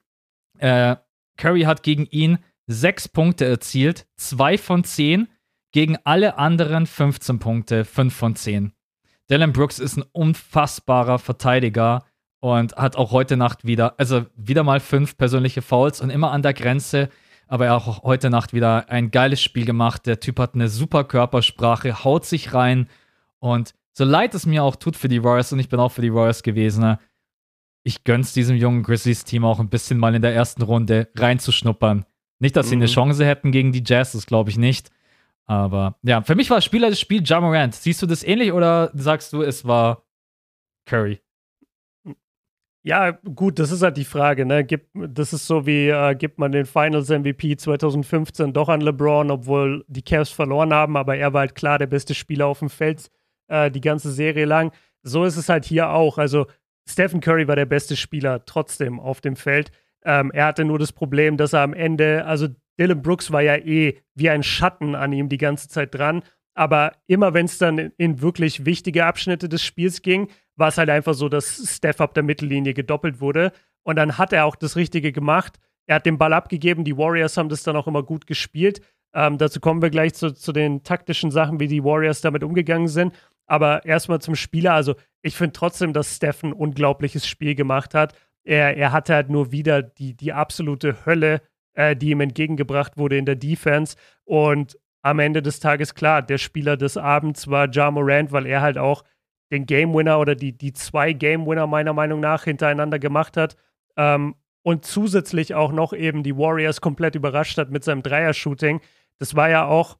Äh, 0.59 0.96
Curry 1.37 1.62
hat 1.62 1.83
gegen 1.83 2.07
ihn 2.07 2.38
sechs 2.66 3.09
Punkte 3.09 3.44
erzielt, 3.44 4.07
zwei 4.16 4.59
von 4.59 4.85
zehn 4.85 5.29
gegen 5.72 5.96
alle 6.05 6.38
anderen 6.38 6.87
15 6.87 7.40
Punkte, 7.40 7.85
5 7.85 8.14
von 8.14 8.37
10. 8.37 8.72
Dylan 9.29 9.53
Brooks 9.53 9.81
ist 9.81 9.96
ein 9.96 10.05
unfassbarer 10.12 11.18
Verteidiger 11.18 12.05
und 12.38 12.77
hat 12.77 12.94
auch 12.94 13.11
heute 13.11 13.37
Nacht 13.37 13.64
wieder, 13.64 13.94
also 13.98 14.27
wieder 14.37 14.62
mal 14.62 14.79
fünf 14.79 15.16
persönliche 15.16 15.62
Fouls 15.62 16.00
und 16.00 16.11
immer 16.11 16.31
an 16.31 16.42
der 16.42 16.55
Grenze, 16.55 17.09
aber 17.47 17.67
er 17.67 17.75
hat 17.75 17.87
auch 17.87 18.03
heute 18.03 18.31
Nacht 18.31 18.53
wieder 18.53 18.89
ein 18.89 19.11
geiles 19.11 19.41
Spiel 19.43 19.65
gemacht. 19.65 20.07
Der 20.07 20.21
Typ 20.21 20.39
hat 20.39 20.55
eine 20.55 20.69
super 20.69 21.05
Körpersprache, 21.05 22.05
haut 22.05 22.25
sich 22.25 22.55
rein 22.55 22.89
und 23.39 23.75
so 23.93 24.05
leid 24.05 24.35
es 24.35 24.47
mir 24.47 24.65
auch 24.65 24.77
tut 24.77 24.97
für 24.97 25.09
die 25.09 25.23
Warriors 25.23 25.53
und 25.53 25.61
ich 25.61 25.69
bin 25.69 25.79
auch 25.79 25.93
für 25.93 26.03
die 26.03 26.13
Warriors 26.13 26.43
gewesen, 26.43 26.81
ne, 26.81 26.99
ich 27.85 28.03
gönn's 28.03 28.33
diesem 28.33 28.57
jungen 28.57 28.83
Grizzlies-Team 28.83 29.45
auch 29.45 29.61
ein 29.61 29.69
bisschen 29.69 29.99
mal 29.99 30.15
in 30.15 30.23
der 30.23 30.35
ersten 30.35 30.63
Runde 30.63 31.09
reinzuschnuppern. 31.15 32.05
Nicht, 32.39 32.57
dass 32.57 32.71
sie 32.71 32.75
eine 32.77 32.87
Mhm. 32.87 32.91
Chance 32.91 33.25
hätten 33.25 33.53
gegen 33.53 33.73
die 33.73 33.85
Jazz, 33.87 34.13
das 34.13 34.27
glaube 34.27 34.51
ich 34.51 34.57
nicht. 34.57 34.91
Aber 35.47 35.99
ja, 36.03 36.23
für 36.23 36.35
mich 36.35 36.49
war 36.49 36.61
Spieler 36.63 36.89
des 36.89 36.99
Spiels 36.99 37.29
Ja 37.29 37.41
Morant. 37.41 37.75
Siehst 37.75 38.01
du 38.01 38.07
das 38.07 38.23
ähnlich 38.23 38.53
oder 38.53 38.91
sagst 38.95 39.33
du, 39.35 39.43
es 39.43 39.67
war 39.67 40.05
Curry? 40.87 41.21
Ja, 42.87 43.12
gut, 43.12 43.59
das 43.59 43.70
ist 43.73 43.83
halt 43.83 43.97
die 43.97 44.05
Frage. 44.05 44.44
Ne? 44.44 44.62
Gibt, 44.62 44.90
das 44.94 45.33
ist 45.33 45.47
so 45.47 45.64
wie, 45.64 45.88
äh, 45.88 46.14
gibt 46.14 46.38
man 46.38 46.53
den 46.53 46.66
Finals 46.66 47.09
MVP 47.09 47.57
2015 47.57 48.53
doch 48.53 48.68
an 48.68 48.83
LeBron, 48.83 49.31
obwohl 49.31 49.87
die 49.88 50.03
Cavs 50.03 50.29
verloren 50.29 50.75
haben, 50.75 50.99
aber 50.99 51.16
er 51.16 51.33
war 51.33 51.40
halt 51.40 51.55
klar 51.55 51.79
der 51.79 51.87
beste 51.87 52.14
Spieler 52.14 52.47
auf 52.47 52.59
dem 52.59 52.68
Feld 52.68 53.11
äh, 53.49 53.70
die 53.70 53.81
ganze 53.81 54.12
Serie 54.12 54.44
lang. 54.44 54.70
So 55.03 55.25
ist 55.25 55.38
es 55.38 55.49
halt 55.49 55.64
hier 55.64 55.90
auch. 55.90 56.18
Also 56.18 56.47
Stephen 56.87 57.23
Curry 57.23 57.49
war 57.49 57.57
der 57.57 57.64
beste 57.64 57.97
Spieler 57.97 58.44
trotzdem 58.44 59.01
auf 59.01 59.23
dem 59.23 59.37
Feld. 59.37 59.70
Ähm, 60.05 60.31
er 60.35 60.44
hatte 60.44 60.66
nur 60.66 60.79
das 60.79 60.92
Problem, 60.92 61.38
dass 61.38 61.55
er 61.55 61.61
am 61.61 61.73
Ende, 61.73 62.27
also 62.27 62.49
Dylan 62.79 63.01
Brooks 63.01 63.33
war 63.33 63.40
ja 63.40 63.57
eh 63.57 63.99
wie 64.14 64.29
ein 64.29 64.42
Schatten 64.42 64.94
an 64.94 65.14
ihm 65.14 65.31
die 65.31 65.38
ganze 65.38 65.68
Zeit 65.68 65.94
dran. 65.94 66.23
Aber 66.53 66.92
immer 67.07 67.33
wenn 67.33 67.47
es 67.47 67.57
dann 67.57 67.79
in, 67.79 67.92
in 67.97 68.20
wirklich 68.20 68.66
wichtige 68.66 69.07
Abschnitte 69.07 69.49
des 69.49 69.62
Spiels 69.62 70.03
ging, 70.03 70.29
war 70.57 70.69
es 70.69 70.79
halt 70.79 70.90
einfach 70.90 71.14
so, 71.14 71.29
dass 71.29 71.77
Steph 71.77 72.01
ab 72.01 72.14
der 72.14 72.23
Mittellinie 72.23 72.75
gedoppelt 72.75 73.21
wurde. 73.21 73.53
Und 73.83 73.97
dann 73.97 74.19
hat 74.19 74.33
er 74.33 74.47
auch 74.47 74.57
das 74.57 74.77
Richtige 74.77 75.12
gemacht. 75.12 75.59
Er 75.87 75.97
hat 75.97 76.07
den 76.07 76.19
Ball 76.19 76.33
abgegeben. 76.33 76.85
Die 76.85 76.97
Warriors 76.97 77.37
haben 77.37 77.49
das 77.49 77.62
dann 77.62 77.77
auch 77.77 77.87
immer 77.87 78.03
gut 78.03 78.27
gespielt. 78.27 78.81
Ähm, 79.12 79.38
dazu 79.38 79.61
kommen 79.61 79.83
wir 79.83 79.90
gleich 79.90 80.14
zu, 80.14 80.33
zu 80.33 80.53
den 80.53 80.83
taktischen 80.83 81.31
Sachen, 81.31 81.61
wie 81.61 81.69
die 81.69 81.85
Warriors 81.85 82.21
damit 82.21 82.43
umgegangen 82.43 82.88
sind. 82.88 83.14
Aber 83.47 83.85
erstmal 83.85 84.21
zum 84.21 84.35
Spieler. 84.35 84.73
Also, 84.73 84.95
ich 85.23 85.37
finde 85.37 85.53
trotzdem, 85.53 85.93
dass 85.93 86.17
Steph 86.17 86.43
ein 86.43 86.53
unglaubliches 86.53 87.27
Spiel 87.27 87.55
gemacht 87.55 87.95
hat. 87.95 88.14
Er, 88.45 88.77
er 88.77 88.93
hatte 88.93 89.14
halt 89.14 89.31
nur 89.31 89.53
wieder 89.53 89.83
die, 89.83 90.14
die 90.14 90.33
absolute 90.33 91.05
Hölle, 91.07 91.43
äh, 91.75 91.95
die 91.95 92.11
ihm 92.11 92.21
entgegengebracht 92.21 92.97
wurde 92.97 93.19
in 93.19 93.27
der 93.27 93.37
Defense. 93.37 93.97
Und 94.25 94.79
am 95.03 95.19
Ende 95.19 95.43
des 95.43 95.61
Tages, 95.61 95.95
klar, 95.95 96.23
der 96.23 96.38
Spieler 96.38 96.77
des 96.77 96.97
Abends 96.97 97.49
war 97.49 97.71
Ja 97.71 97.90
Morant, 97.90 98.33
weil 98.33 98.47
er 98.47 98.62
halt 98.62 98.79
auch 98.79 99.05
den 99.55 99.67
Game 99.67 99.95
Winner 99.95 100.19
oder 100.19 100.35
die, 100.35 100.53
die 100.53 100.73
zwei 100.73 101.12
Game 101.12 101.47
Winner 101.47 101.67
meiner 101.67 101.93
Meinung 101.93 102.21
nach 102.21 102.45
hintereinander 102.45 102.99
gemacht 102.99 103.37
hat. 103.37 103.57
Ähm, 103.97 104.35
und 104.62 104.85
zusätzlich 104.85 105.55
auch 105.55 105.73
noch 105.73 105.93
eben 105.93 106.23
die 106.23 106.37
Warriors 106.37 106.81
komplett 106.81 107.14
überrascht 107.14 107.59
hat 107.59 107.71
mit 107.71 107.85
seinem 107.85 108.03
Dreier-Shooting. 108.03 108.81
Das 109.19 109.37
war 109.37 109.51
ja 109.51 109.67
auch, 109.67 109.99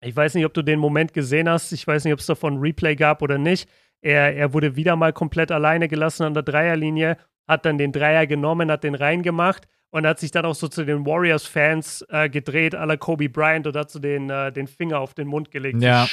ich 0.00 0.14
weiß 0.14 0.34
nicht, 0.34 0.46
ob 0.46 0.54
du 0.54 0.62
den 0.62 0.78
Moment 0.78 1.12
gesehen 1.12 1.48
hast, 1.48 1.72
ich 1.72 1.86
weiß 1.86 2.04
nicht, 2.04 2.12
ob 2.12 2.20
es 2.20 2.26
davon 2.26 2.58
Replay 2.58 2.94
gab 2.94 3.22
oder 3.22 3.38
nicht. 3.38 3.68
Er, 4.00 4.36
er 4.36 4.52
wurde 4.52 4.76
wieder 4.76 4.94
mal 4.94 5.12
komplett 5.12 5.50
alleine 5.50 5.88
gelassen 5.88 6.22
an 6.22 6.34
der 6.34 6.44
Dreierlinie, 6.44 7.16
hat 7.48 7.66
dann 7.66 7.76
den 7.76 7.92
Dreier 7.92 8.26
genommen, 8.26 8.70
hat 8.70 8.84
den 8.84 8.94
reingemacht 8.94 9.66
und 9.90 10.06
hat 10.06 10.20
sich 10.20 10.30
dann 10.30 10.44
auch 10.44 10.54
so 10.54 10.68
zu 10.68 10.84
den 10.84 11.04
Warriors-Fans 11.04 12.06
äh, 12.08 12.28
gedreht, 12.28 12.74
à 12.74 12.86
la 12.86 12.96
Kobe 12.96 13.28
Bryant 13.28 13.66
und 13.66 13.76
hat 13.76 13.90
so 13.90 13.98
den, 13.98 14.30
äh, 14.30 14.52
den 14.52 14.68
Finger 14.68 15.00
auf 15.00 15.14
den 15.14 15.26
Mund 15.26 15.50
gelegt. 15.50 15.82
Ja. 15.82 16.06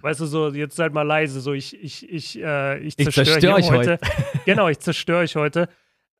Weißt 0.00 0.20
du, 0.20 0.26
so, 0.26 0.48
jetzt 0.48 0.76
seid 0.76 0.92
mal 0.92 1.02
leise, 1.02 1.40
so 1.40 1.52
ich, 1.52 1.76
ich, 1.82 2.08
ich, 2.08 2.40
äh, 2.40 2.78
ich 2.78 2.96
zerstöre 2.96 3.26
zerstör 3.26 3.54
euch 3.56 3.70
heute. 3.70 3.98
genau, 4.44 4.68
ich 4.68 4.78
zerstöre 4.78 5.20
euch 5.20 5.34
heute. 5.34 5.68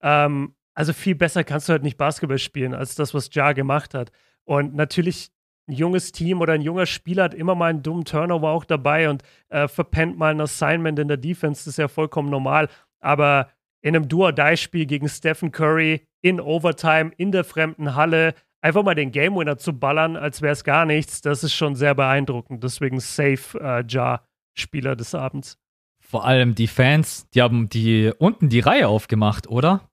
Ähm, 0.03 0.55
also 0.75 0.93
viel 0.93 1.15
besser 1.15 1.45
kannst 1.45 1.69
du 1.69 1.73
halt 1.73 1.83
nicht 1.83 1.97
Basketball 1.97 2.39
spielen, 2.39 2.75
als 2.75 2.95
das, 2.95 3.15
was 3.15 3.33
Ja 3.33 3.53
gemacht 3.53 3.95
hat. 3.95 4.11
Und 4.45 4.75
natürlich 4.75 5.31
ein 5.69 5.73
junges 5.73 6.13
Team 6.13 6.41
oder 6.41 6.55
ein 6.55 6.63
junger 6.63 6.87
Spieler 6.87 7.25
hat 7.25 7.35
immer 7.35 7.55
mal 7.55 7.71
einen 7.71 7.83
dummen 7.83 8.05
Turnover 8.05 8.51
auch 8.51 8.65
dabei 8.65 9.11
und 9.11 9.23
äh, 9.51 9.69
verpennt 9.69 10.19
mal 10.19 10.33
ein 10.33 10.41
Assignment 10.41 10.99
in 10.99 11.09
der 11.09 11.17
Defense, 11.17 11.61
das 11.61 11.67
ist 11.69 11.79
ja 11.79 11.89
vollkommen 11.89 12.31
normal. 12.31 12.69
Aber 13.01 13.51
in 13.81 13.95
einem 13.95 14.09
Do-or-Die-Spiel 14.09 14.87
gegen 14.87 15.09
Stephen 15.09 15.53
Curry 15.53 16.07
in 16.21 16.41
Overtime 16.41 17.13
in 17.17 17.33
der 17.33 17.45
fremden 17.45 17.95
Halle 17.95 18.35
einfach 18.61 18.83
mal 18.83 18.95
den 18.95 19.11
Game 19.13 19.37
Winner 19.37 19.59
zu 19.59 19.73
ballern, 19.73 20.17
als 20.17 20.43
wäre 20.43 20.53
es 20.53 20.65
gar 20.65 20.85
nichts, 20.85 21.21
das 21.21 21.45
ist 21.45 21.55
schon 21.55 21.75
sehr 21.75 21.95
beeindruckend. 21.95 22.63
Deswegen 22.65 23.01
safe 23.01 23.59
äh, 23.61 23.85
Ja 23.89 24.25
Spieler 24.55 24.97
des 24.97 25.15
Abends. 25.15 25.59
Vor 26.01 26.25
allem 26.25 26.55
die 26.55 26.67
Fans, 26.67 27.29
die 27.31 27.43
haben 27.43 27.69
die 27.69 28.13
unten 28.19 28.49
die 28.49 28.61
Reihe 28.61 28.89
aufgemacht, 28.89 29.47
oder? 29.47 29.89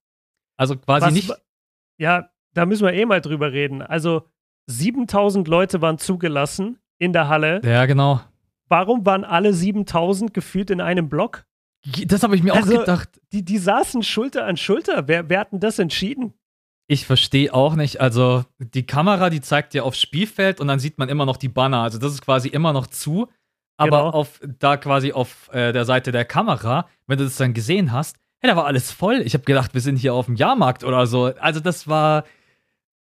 Also 0.57 0.77
quasi 0.77 1.05
Was 1.07 1.13
nicht. 1.13 1.31
Ja, 1.97 2.29
da 2.53 2.65
müssen 2.65 2.85
wir 2.85 2.93
eh 2.93 3.05
mal 3.05 3.21
drüber 3.21 3.51
reden. 3.51 3.81
Also 3.81 4.23
7000 4.67 5.47
Leute 5.47 5.81
waren 5.81 5.97
zugelassen 5.97 6.79
in 6.97 7.13
der 7.13 7.27
Halle. 7.27 7.61
Ja, 7.63 7.85
genau. 7.85 8.21
Warum 8.67 9.05
waren 9.05 9.23
alle 9.23 9.53
7000 9.53 10.33
gefühlt 10.33 10.71
in 10.71 10.81
einem 10.81 11.09
Block? 11.09 11.45
Das 12.07 12.23
habe 12.23 12.35
ich 12.35 12.41
mir 12.43 12.53
Also- 12.53 12.75
auch 12.75 12.79
gedacht. 12.79 13.21
Die, 13.31 13.43
die 13.45 13.57
saßen 13.59 14.01
Schulter 14.01 14.45
an 14.45 14.57
Schulter. 14.57 15.07
Wer, 15.07 15.29
wer 15.29 15.41
hat 15.41 15.51
denn 15.51 15.59
das 15.59 15.77
entschieden? 15.77 16.33
Ich 16.87 17.05
verstehe 17.05 17.53
auch 17.53 17.75
nicht. 17.75 17.99
Also, 17.99 18.45
die 18.59 18.85
Kamera, 18.85 19.29
die 19.29 19.41
zeigt 19.41 19.73
dir 19.73 19.85
aufs 19.85 19.99
Spielfeld 19.99 20.59
und 20.59 20.67
dann 20.67 20.79
sieht 20.79 20.97
man 20.99 21.09
immer 21.09 21.25
noch 21.25 21.37
die 21.37 21.49
Banner. 21.49 21.81
Also, 21.81 21.97
das 21.97 22.13
ist 22.13 22.21
quasi 22.21 22.47
immer 22.47 22.73
noch 22.73 22.87
zu. 22.87 23.27
Aber 23.77 23.97
Genau. 23.97 24.09
auf, 24.11 24.39
da 24.59 24.77
quasi 24.77 25.11
auf 25.11 25.49
äh, 25.51 25.73
der 25.73 25.83
Seite 25.85 26.11
der 26.11 26.25
Kamera, 26.25 26.87
wenn 27.07 27.17
du 27.17 27.23
das 27.25 27.35
dann 27.37 27.53
gesehen 27.53 27.91
hast, 27.91 28.17
hey, 28.39 28.49
da 28.49 28.55
war 28.55 28.65
alles 28.67 28.91
voll. 28.91 29.21
Ich 29.25 29.33
habe 29.33 29.43
gedacht, 29.43 29.73
wir 29.73 29.81
sind 29.81 29.97
hier 29.97 30.13
auf 30.13 30.27
dem 30.27 30.35
Jahrmarkt 30.35 30.83
oder 30.83 31.07
so. 31.07 31.25
Also, 31.39 31.59
das 31.59 31.87
war. 31.87 32.23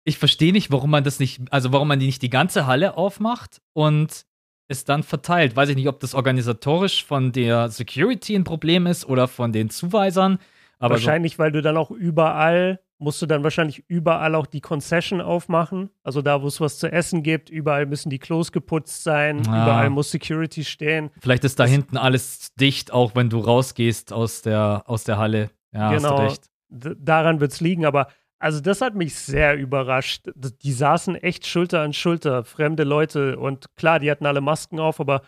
Ich 0.07 0.19
verstehe 0.19 0.53
nicht, 0.53 0.71
warum 0.71 0.91
man 0.91 1.03
das 1.05 1.19
nicht, 1.19 1.41
also 1.51 1.73
warum 1.73 1.89
man 1.89 1.99
die 1.99 2.07
nicht 2.07 2.21
die 2.21 2.29
ganze 2.31 2.67
Halle 2.67 2.97
aufmacht 2.99 3.63
und 3.73 4.27
es 4.69 4.85
dann 4.85 5.03
verteilt. 5.03 5.57
Weiß 5.57 5.69
ich 5.71 5.77
nicht, 5.77 5.89
ob 5.89 6.01
das 6.01 6.15
organisatorisch 6.15 7.05
von 7.05 7.33
der 7.33 7.71
Security 7.71 8.35
ein 8.35 8.45
Problem 8.45 8.87
ist 8.87 9.07
oder 9.07 9.29
von 9.29 9.53
den 9.53 9.71
Zuweisern. 9.71 10.39
Aber 10.79 10.99
so, 10.99 11.07
wahrscheinlich, 11.07 11.39
weil 11.39 11.53
du 11.53 11.63
dann 11.63 11.77
auch 11.79 11.91
überall, 11.91 12.81
musst 13.05 13.23
du 13.23 13.27
dann 13.27 13.45
wahrscheinlich 13.45 13.85
überall 13.89 14.35
auch 14.35 14.47
die 14.47 14.61
Concession 14.61 15.21
aufmachen. 15.21 15.91
Also 16.03 16.23
da, 16.23 16.43
wo 16.43 16.49
es 16.49 16.61
was 16.61 16.79
zu 16.79 16.91
essen 16.91 17.23
gibt, 17.23 17.49
überall 17.51 17.87
müssen 17.87 18.11
die 18.11 18.19
Klos 18.19 18.51
geputzt 18.51 19.05
sein, 19.05 19.43
Ja. 19.45 19.63
überall 19.65 19.91
muss 19.91 20.11
Security 20.11 20.65
stehen. 20.65 21.11
vielleicht 21.21 21.45
ist 21.45 21.61
da 21.61 21.65
das- 21.65 21.71
hinten 21.71 21.97
alles 21.97 22.53
dicht, 22.55 22.93
auch 22.93 23.15
wenn 23.15 23.31
du 23.31 23.39
rausgehst 23.39 24.13
aus 24.13 24.43
der, 24.43 24.83
aus 24.87 25.05
der 25.05 25.19
Halle. 25.19 25.51
Ja, 25.73 25.91
hast 25.91 26.03
Genau. 26.03 26.17
du 26.17 26.23
recht. 26.25 26.47
D 26.71 26.95
daran 26.99 27.39
wird 27.41 27.53
es 27.53 27.61
liegen, 27.61 27.85
aber 27.85 28.09
also 28.41 28.61
das 28.61 28.81
hat 28.81 28.95
mich 28.97 29.15
sehr 29.15 29.57
überrascht. 29.57 30.27
Die 30.35 30.73
saßen 30.73 31.15
echt 31.17 31.47
Schulter 31.47 31.83
an 31.83 31.93
Schulter, 31.93 32.45
fremde 32.45 32.83
Leute 32.85 33.39
und 33.39 33.67
klar, 33.77 34.01
die 34.01 34.11
hatten 34.11 34.27
alle 34.27 34.41
Masken 34.41 34.81
auf, 34.81 34.99
aber 35.01 35.23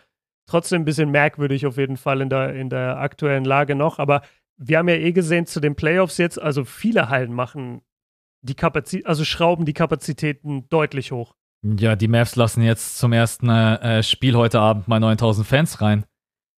trotzdem 0.45 0.81
ein 0.81 0.85
bisschen 0.85 1.09
merkwürdig 1.11 1.65
auf 1.65 1.77
jeden 1.77 1.97
Fall 1.97 2.21
in 2.21 2.29
der, 2.29 2.53
in 2.53 2.69
der 2.69 2.97
aktuellen 2.97 3.43
Lage 3.45 3.75
noch. 3.75 3.97
Aber 3.99 4.21
wir 4.57 4.79
haben 4.79 4.89
ja 4.89 4.95
eh 4.95 5.11
gesehen 5.11 5.45
zu 5.45 5.59
den 5.59 5.75
Playoffs 5.75 6.17
jetzt, 6.17 6.41
also 6.41 6.65
viele 6.65 7.09
Hallen 7.09 7.33
machen 7.33 7.81
die 8.41 8.55
Kapazität, 8.55 9.05
also 9.05 9.23
schrauben 9.23 9.65
die 9.65 9.73
Kapazitäten 9.73 10.67
deutlich 10.69 11.11
hoch. 11.11 11.35
Ja, 11.63 11.95
die 11.95 12.07
Mavs 12.07 12.35
lassen 12.35 12.61
jetzt 12.61 12.97
zum 12.97 13.13
ersten 13.13 13.49
äh, 13.49 13.99
äh, 13.99 14.03
Spiel 14.03 14.35
heute 14.35 14.59
Abend 14.59 14.87
mal 14.87 14.99
9000 14.99 15.45
Fans 15.45 15.81
rein. 15.81 16.05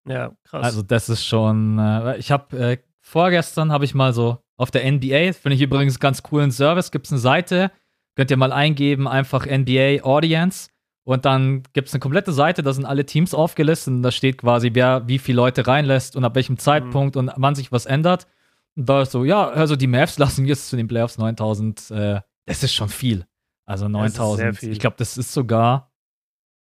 Ja, 0.07 0.33
krass. 0.43 0.63
Also 0.63 0.81
das 0.81 1.09
ist 1.09 1.25
schon, 1.25 1.79
äh, 1.79 2.17
ich 2.17 2.31
habe 2.31 2.57
äh, 2.57 2.77
vorgestern 3.01 3.71
habe 3.71 3.85
ich 3.85 3.95
mal 3.95 4.13
so 4.13 4.39
auf 4.57 4.71
der 4.71 4.89
NBA, 4.89 5.33
finde 5.33 5.55
ich 5.55 5.61
übrigens 5.61 5.99
ganz 5.99 6.21
coolen 6.21 6.51
Service, 6.51 6.91
gibt 6.91 7.05
es 7.05 7.13
eine 7.13 7.19
Seite, 7.19 7.71
könnt 8.15 8.29
ihr 8.29 8.37
mal 8.37 8.51
eingeben, 8.51 9.07
einfach 9.07 9.45
NBA 9.45 10.03
Audience 10.03 10.69
und 11.03 11.25
dann 11.25 11.63
gibt 11.73 11.87
es 11.87 11.93
eine 11.93 11.99
komplette 11.99 12.31
Seite, 12.31 12.61
da 12.61 12.73
sind 12.73 12.85
alle 12.85 13.05
Teams 13.05 13.33
aufgelistet 13.33 13.93
und 13.93 14.03
da 14.03 14.11
steht 14.11 14.37
quasi, 14.39 14.71
wer 14.73 15.07
wie 15.07 15.19
viele 15.19 15.37
Leute 15.37 15.65
reinlässt 15.65 16.15
und 16.15 16.23
ab 16.23 16.35
welchem 16.35 16.57
Zeitpunkt 16.57 17.15
und 17.15 17.31
wann 17.35 17.55
sich 17.55 17.71
was 17.71 17.85
ändert. 17.85 18.27
Und 18.75 18.87
da 18.87 19.01
ist 19.01 19.11
so, 19.11 19.25
ja, 19.25 19.49
also 19.49 19.75
die 19.75 19.87
Mavs 19.87 20.17
lassen 20.19 20.45
jetzt 20.45 20.69
zu 20.69 20.77
den 20.77 20.87
Playoffs 20.87 21.17
9000, 21.17 21.91
äh, 21.91 22.21
das 22.45 22.63
ist 22.63 22.73
schon 22.73 22.89
viel. 22.89 23.25
Also 23.65 23.87
Das 23.87 24.07
ist 24.07 24.15
sehr 24.15 24.25
9000. 24.25 24.57
viel. 24.57 24.71
Ich 24.71 24.79
glaube, 24.79 24.95
das 24.97 25.17
ist 25.17 25.31
sogar, 25.31 25.91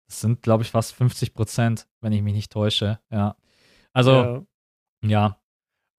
das 0.08 0.22
sind, 0.22 0.42
glaube 0.42 0.64
ich, 0.64 0.72
fast 0.72 0.94
50 0.96 1.34
Prozent, 1.34 1.88
wenn 2.02 2.12
ich 2.12 2.22
mich 2.22 2.34
nicht 2.34 2.52
täusche. 2.52 3.00
Ja. 3.10 3.36
Also, 3.94 4.46
ja. 5.02 5.10
ja. 5.10 5.42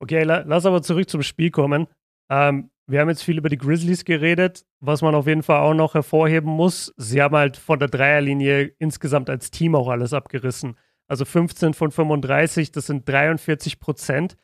Okay, 0.01 0.23
la 0.23 0.45
lass 0.47 0.67
aber 0.67 0.83
zurück 0.83 1.09
zum 1.09 1.23
Spiel 1.23 1.51
kommen. 1.51 1.87
Ähm, 2.31 2.71
wir 2.89 3.01
haben 3.01 3.09
jetzt 3.09 3.23
viel 3.23 3.39
über 3.39 3.49
die 3.49 3.59
Grizzlies 3.59 4.05
geredet. 4.05 4.65
Was 4.81 5.03
man 5.03 5.15
auf 5.15 5.27
jeden 5.27 5.43
Fall 5.43 5.61
auch 5.61 5.75
noch 5.75 5.95
hervorheben 5.95 6.51
muss, 6.51 6.93
sie 6.97 7.23
haben 7.23 7.37
halt 7.37 7.57
von 7.57 7.79
der 7.79 7.89
Dreierlinie 7.89 8.73
insgesamt 8.79 9.29
als 9.31 9.51
Team 9.51 9.75
auch 9.75 9.89
alles 9.89 10.13
abgerissen. 10.13 10.77
Also 11.07 11.25
15 11.25 11.75
von 11.75 11.91
35, 11.91 12.73
das 12.73 12.87
sind 12.87 13.09
43 13.09 13.79
Prozent. 13.81 14.37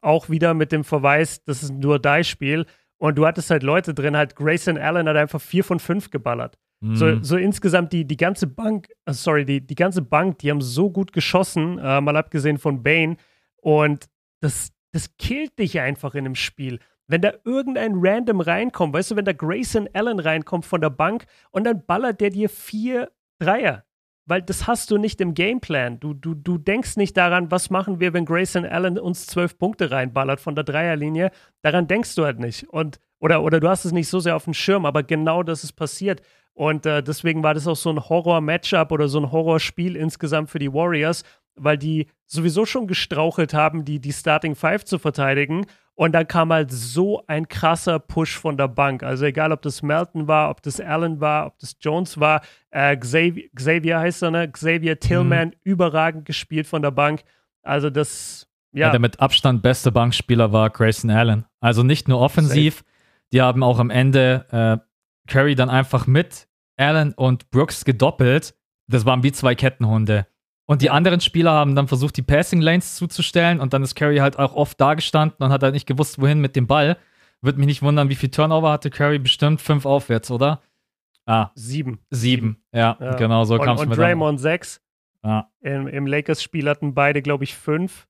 Auch 0.00 0.28
wieder 0.30 0.54
mit 0.54 0.70
dem 0.72 0.84
Verweis, 0.84 1.42
das 1.44 1.62
ist 1.62 1.70
ein 1.70 1.80
Nur-Die-Spiel. 1.80 2.66
Und 2.98 3.16
du 3.18 3.26
hattest 3.26 3.50
halt 3.50 3.62
Leute 3.62 3.94
drin, 3.94 4.16
halt 4.16 4.34
Grayson 4.36 4.78
Allen 4.78 5.08
hat 5.08 5.16
einfach 5.16 5.40
4 5.40 5.62
von 5.64 5.78
5 5.80 6.10
geballert. 6.10 6.56
So, 6.80 7.06
Mhm. 7.06 7.24
so 7.24 7.36
insgesamt 7.36 7.92
die, 7.92 8.04
die 8.04 8.16
ganze 8.16 8.46
Bank, 8.46 8.88
äh, 9.04 9.12
sorry, 9.12 9.44
die, 9.44 9.60
die 9.66 9.74
ganze 9.74 10.00
Bank, 10.02 10.38
die 10.38 10.50
haben 10.50 10.60
so 10.60 10.90
gut 10.90 11.12
geschossen, 11.12 11.78
äh, 11.78 12.00
mal 12.00 12.16
abgesehen 12.16 12.58
von 12.58 12.84
Bane. 12.84 13.16
Und 13.56 14.06
das, 14.40 14.70
das 14.92 15.16
killt 15.16 15.58
dich 15.58 15.80
einfach 15.80 16.14
in 16.14 16.22
dem 16.22 16.36
Spiel. 16.36 16.78
Wenn 17.08 17.22
da 17.22 17.32
irgendein 17.44 17.94
Random 17.96 18.40
reinkommt, 18.40 18.92
weißt 18.94 19.10
du, 19.10 19.16
wenn 19.16 19.24
da 19.24 19.32
Grayson 19.32 19.88
Allen 19.94 20.20
reinkommt 20.20 20.66
von 20.66 20.80
der 20.80 20.90
Bank 20.90 21.24
und 21.50 21.64
dann 21.64 21.84
ballert 21.86 22.20
der 22.20 22.30
dir 22.30 22.50
vier 22.50 23.10
Dreier. 23.38 23.84
Weil 24.26 24.42
das 24.42 24.66
hast 24.66 24.90
du 24.90 24.98
nicht 24.98 25.22
im 25.22 25.32
Gameplan. 25.32 26.00
Du, 26.00 26.12
du, 26.12 26.34
du 26.34 26.58
denkst 26.58 26.98
nicht 26.98 27.16
daran, 27.16 27.50
was 27.50 27.70
machen 27.70 27.98
wir, 27.98 28.12
wenn 28.12 28.26
Grayson 28.26 28.66
Allen 28.66 28.98
uns 28.98 29.26
zwölf 29.26 29.56
Punkte 29.56 29.90
reinballert 29.90 30.38
von 30.38 30.54
der 30.54 30.64
Dreierlinie. 30.64 31.30
Daran 31.62 31.86
denkst 31.86 32.14
du 32.14 32.26
halt 32.26 32.38
nicht. 32.38 32.68
Und, 32.68 33.00
oder, 33.20 33.42
oder 33.42 33.58
du 33.58 33.70
hast 33.70 33.86
es 33.86 33.92
nicht 33.92 34.08
so 34.08 34.20
sehr 34.20 34.36
auf 34.36 34.44
dem 34.44 34.52
Schirm, 34.52 34.84
aber 34.84 35.02
genau 35.02 35.42
das 35.42 35.64
ist 35.64 35.72
passiert. 35.72 36.20
Und 36.52 36.84
äh, 36.84 37.02
deswegen 37.02 37.42
war 37.42 37.54
das 37.54 37.66
auch 37.66 37.76
so 37.76 37.88
ein 37.88 38.06
Horror-Matchup 38.06 38.92
oder 38.92 39.08
so 39.08 39.18
ein 39.18 39.32
Horrorspiel 39.32 39.96
insgesamt 39.96 40.50
für 40.50 40.58
die 40.58 40.74
Warriors, 40.74 41.22
weil 41.54 41.78
die 41.78 42.08
sowieso 42.26 42.66
schon 42.66 42.86
gestrauchelt 42.86 43.54
haben, 43.54 43.86
die, 43.86 43.98
die 43.98 44.12
Starting 44.12 44.56
Five 44.56 44.84
zu 44.84 44.98
verteidigen. 44.98 45.64
Und 45.98 46.12
dann 46.12 46.28
kam 46.28 46.52
halt 46.52 46.70
so 46.70 47.24
ein 47.26 47.48
krasser 47.48 47.98
Push 47.98 48.38
von 48.38 48.56
der 48.56 48.68
Bank. 48.68 49.02
Also 49.02 49.24
egal, 49.24 49.50
ob 49.50 49.62
das 49.62 49.82
Melton 49.82 50.28
war, 50.28 50.48
ob 50.48 50.62
das 50.62 50.80
Allen 50.80 51.20
war, 51.20 51.46
ob 51.48 51.58
das 51.58 51.74
Jones 51.80 52.20
war, 52.20 52.40
äh, 52.70 52.96
Xavier, 52.96 53.48
Xavier 53.52 53.98
heißt 53.98 54.22
er, 54.22 54.30
ne? 54.30 54.48
Xavier 54.48 55.00
Tillman, 55.00 55.56
überragend 55.64 56.24
gespielt 56.24 56.68
von 56.68 56.82
der 56.82 56.92
Bank. 56.92 57.24
Also 57.64 57.90
das, 57.90 58.46
Ja. 58.70 58.86
ja, 58.86 58.90
der 58.92 59.00
mit 59.00 59.18
Abstand 59.18 59.60
beste 59.60 59.90
Bankspieler 59.90 60.52
war 60.52 60.70
Grayson 60.70 61.10
Allen. 61.10 61.46
Also 61.58 61.82
nicht 61.82 62.06
nur 62.06 62.20
offensiv, 62.20 62.84
die 63.32 63.42
haben 63.42 63.64
auch 63.64 63.80
am 63.80 63.90
Ende 63.90 64.46
äh, 64.52 65.28
Curry 65.28 65.56
dann 65.56 65.68
einfach 65.68 66.06
mit 66.06 66.46
Allen 66.76 67.12
und 67.12 67.50
Brooks 67.50 67.84
gedoppelt. 67.84 68.54
Das 68.86 69.04
waren 69.04 69.24
wie 69.24 69.32
zwei 69.32 69.56
Kettenhunde. 69.56 70.28
Und 70.70 70.82
die 70.82 70.90
anderen 70.90 71.20
Spieler 71.20 71.52
haben 71.52 71.74
dann 71.74 71.88
versucht, 71.88 72.16
die 72.18 72.22
Passing 72.22 72.60
Lanes 72.60 72.96
zuzustellen 72.96 73.58
und 73.58 73.72
dann 73.72 73.82
ist 73.82 73.94
Curry 73.94 74.18
halt 74.18 74.38
auch 74.38 74.54
oft 74.54 74.78
da 74.78 74.92
gestanden 74.92 75.42
und 75.42 75.50
hat 75.50 75.62
halt 75.62 75.72
nicht 75.72 75.86
gewusst, 75.86 76.20
wohin 76.20 76.40
mit 76.40 76.56
dem 76.56 76.66
Ball. 76.66 76.98
Würde 77.40 77.58
mich 77.58 77.66
nicht 77.68 77.82
wundern, 77.82 78.10
wie 78.10 78.14
viel 78.16 78.30
Turnover 78.30 78.70
hatte 78.70 78.90
Curry? 78.90 79.18
Bestimmt 79.18 79.62
fünf 79.62 79.86
aufwärts, 79.86 80.30
oder? 80.30 80.60
Ah, 81.24 81.50
sieben. 81.54 82.00
sieben. 82.10 82.62
Ja, 82.72 82.96
Ja. 83.00 83.14
genau 83.14 83.44
so 83.44 83.54
und 83.54 83.62
kam 83.62 83.76
es 83.76 83.82
und 83.82 83.88
mir 83.88 83.96
dann. 83.96 84.04
Draymond 84.04 84.40
sechs. 84.40 84.82
Ja. 85.24 85.50
Im, 85.60 85.86
im 85.88 86.06
Lakers-Spiel 86.06 86.68
hatten 86.68 86.94
beide, 86.94 87.22
glaube 87.22 87.44
ich, 87.44 87.56
fünf. 87.56 88.06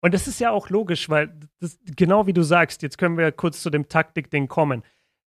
Und 0.00 0.14
das 0.14 0.28
ist 0.28 0.38
ja 0.38 0.50
auch 0.52 0.68
logisch, 0.70 1.08
weil 1.08 1.34
das, 1.58 1.78
genau 1.96 2.26
wie 2.28 2.32
du 2.32 2.42
sagst, 2.42 2.82
jetzt 2.82 2.98
können 2.98 3.18
wir 3.18 3.32
kurz 3.32 3.62
zu 3.62 3.70
dem 3.70 3.88
Taktik-Ding 3.88 4.46
kommen. 4.46 4.82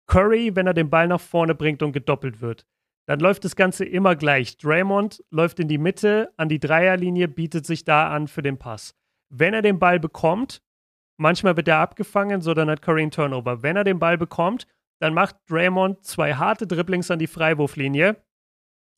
Curry, 0.06 0.56
wenn 0.56 0.66
er 0.66 0.74
den 0.74 0.88
Ball 0.88 1.06
nach 1.08 1.20
vorne 1.20 1.54
bringt 1.54 1.82
und 1.82 1.92
gedoppelt 1.92 2.40
wird, 2.40 2.66
dann 3.12 3.20
läuft 3.20 3.44
das 3.44 3.56
Ganze 3.56 3.84
immer 3.84 4.16
gleich. 4.16 4.56
Draymond 4.56 5.22
läuft 5.30 5.60
in 5.60 5.68
die 5.68 5.76
Mitte, 5.76 6.32
an 6.38 6.48
die 6.48 6.58
Dreierlinie, 6.58 7.28
bietet 7.28 7.66
sich 7.66 7.84
da 7.84 8.08
an 8.08 8.26
für 8.26 8.40
den 8.40 8.56
Pass. 8.56 8.94
Wenn 9.28 9.52
er 9.52 9.60
den 9.60 9.78
Ball 9.78 10.00
bekommt, 10.00 10.62
manchmal 11.18 11.54
wird 11.58 11.68
er 11.68 11.76
abgefangen, 11.76 12.40
so 12.40 12.54
dann 12.54 12.70
hat 12.70 12.80
Curry 12.80 13.02
einen 13.02 13.10
Turnover. 13.10 13.62
Wenn 13.62 13.76
er 13.76 13.84
den 13.84 13.98
Ball 13.98 14.16
bekommt, 14.16 14.66
dann 14.98 15.12
macht 15.12 15.36
Draymond 15.46 16.02
zwei 16.02 16.32
harte 16.32 16.66
Dribblings 16.66 17.10
an 17.10 17.18
die 17.18 17.26
Freiwurflinie. 17.26 18.16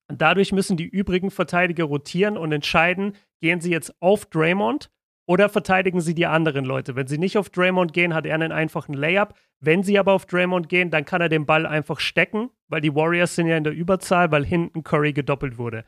Dadurch 0.06 0.52
müssen 0.52 0.76
die 0.76 0.86
übrigen 0.86 1.32
Verteidiger 1.32 1.82
rotieren 1.82 2.36
und 2.36 2.52
entscheiden, 2.52 3.16
gehen 3.40 3.60
sie 3.60 3.72
jetzt 3.72 4.00
auf 4.00 4.26
Draymond 4.26 4.92
oder 5.26 5.48
verteidigen 5.48 6.00
sie 6.00 6.14
die 6.14 6.26
anderen 6.26 6.64
Leute. 6.64 6.96
Wenn 6.96 7.06
sie 7.06 7.18
nicht 7.18 7.38
auf 7.38 7.50
Draymond 7.50 7.92
gehen, 7.92 8.14
hat 8.14 8.26
er 8.26 8.34
einen 8.34 8.52
einfachen 8.52 8.94
Layup. 8.94 9.34
Wenn 9.60 9.82
sie 9.82 9.98
aber 9.98 10.12
auf 10.12 10.26
Draymond 10.26 10.68
gehen, 10.68 10.90
dann 10.90 11.04
kann 11.04 11.22
er 11.22 11.28
den 11.28 11.46
Ball 11.46 11.66
einfach 11.66 12.00
stecken, 12.00 12.50
weil 12.68 12.80
die 12.80 12.94
Warriors 12.94 13.34
sind 13.34 13.46
ja 13.46 13.56
in 13.56 13.64
der 13.64 13.72
Überzahl, 13.72 14.30
weil 14.30 14.44
hinten 14.44 14.82
Curry 14.82 15.12
gedoppelt 15.12 15.56
wurde. 15.56 15.84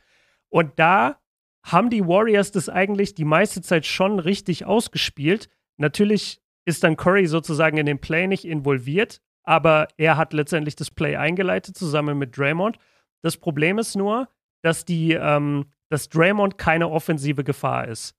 Und 0.49 0.79
da 0.79 1.19
haben 1.63 1.91
die 1.91 2.07
Warriors 2.07 2.53
das 2.53 2.69
eigentlich 2.69 3.15
die 3.15 3.25
meiste 3.25 3.61
Zeit 3.61 3.85
schon 3.85 4.21
richtig 4.21 4.65
ausgespielt. 4.65 5.51
Natürlich 5.77 6.41
ist 6.65 6.85
dann 6.85 6.97
Curry 6.97 7.27
sozusagen 7.27 7.77
in 7.77 7.87
den 7.87 8.01
Play 8.01 8.27
nicht 8.27 8.45
involviert, 8.45 9.21
aber 9.43 9.89
er 9.97 10.17
hat 10.17 10.33
letztendlich 10.33 10.77
das 10.77 10.91
Play 10.91 11.17
eingeleitet 11.17 11.77
zusammen 11.77 12.19
mit 12.19 12.39
Draymond. 12.39 12.79
Das 13.23 13.37
Problem 13.37 13.79
ist 13.79 13.97
nur, 13.97 14.29
dass 14.63 14.85
die, 14.85 15.13
ähm, 15.13 15.67
dass 15.89 16.09
Draymond 16.09 16.57
keine 16.57 16.89
offensive 16.89 17.45
Gefahr 17.45 17.89
ist. 17.89 18.15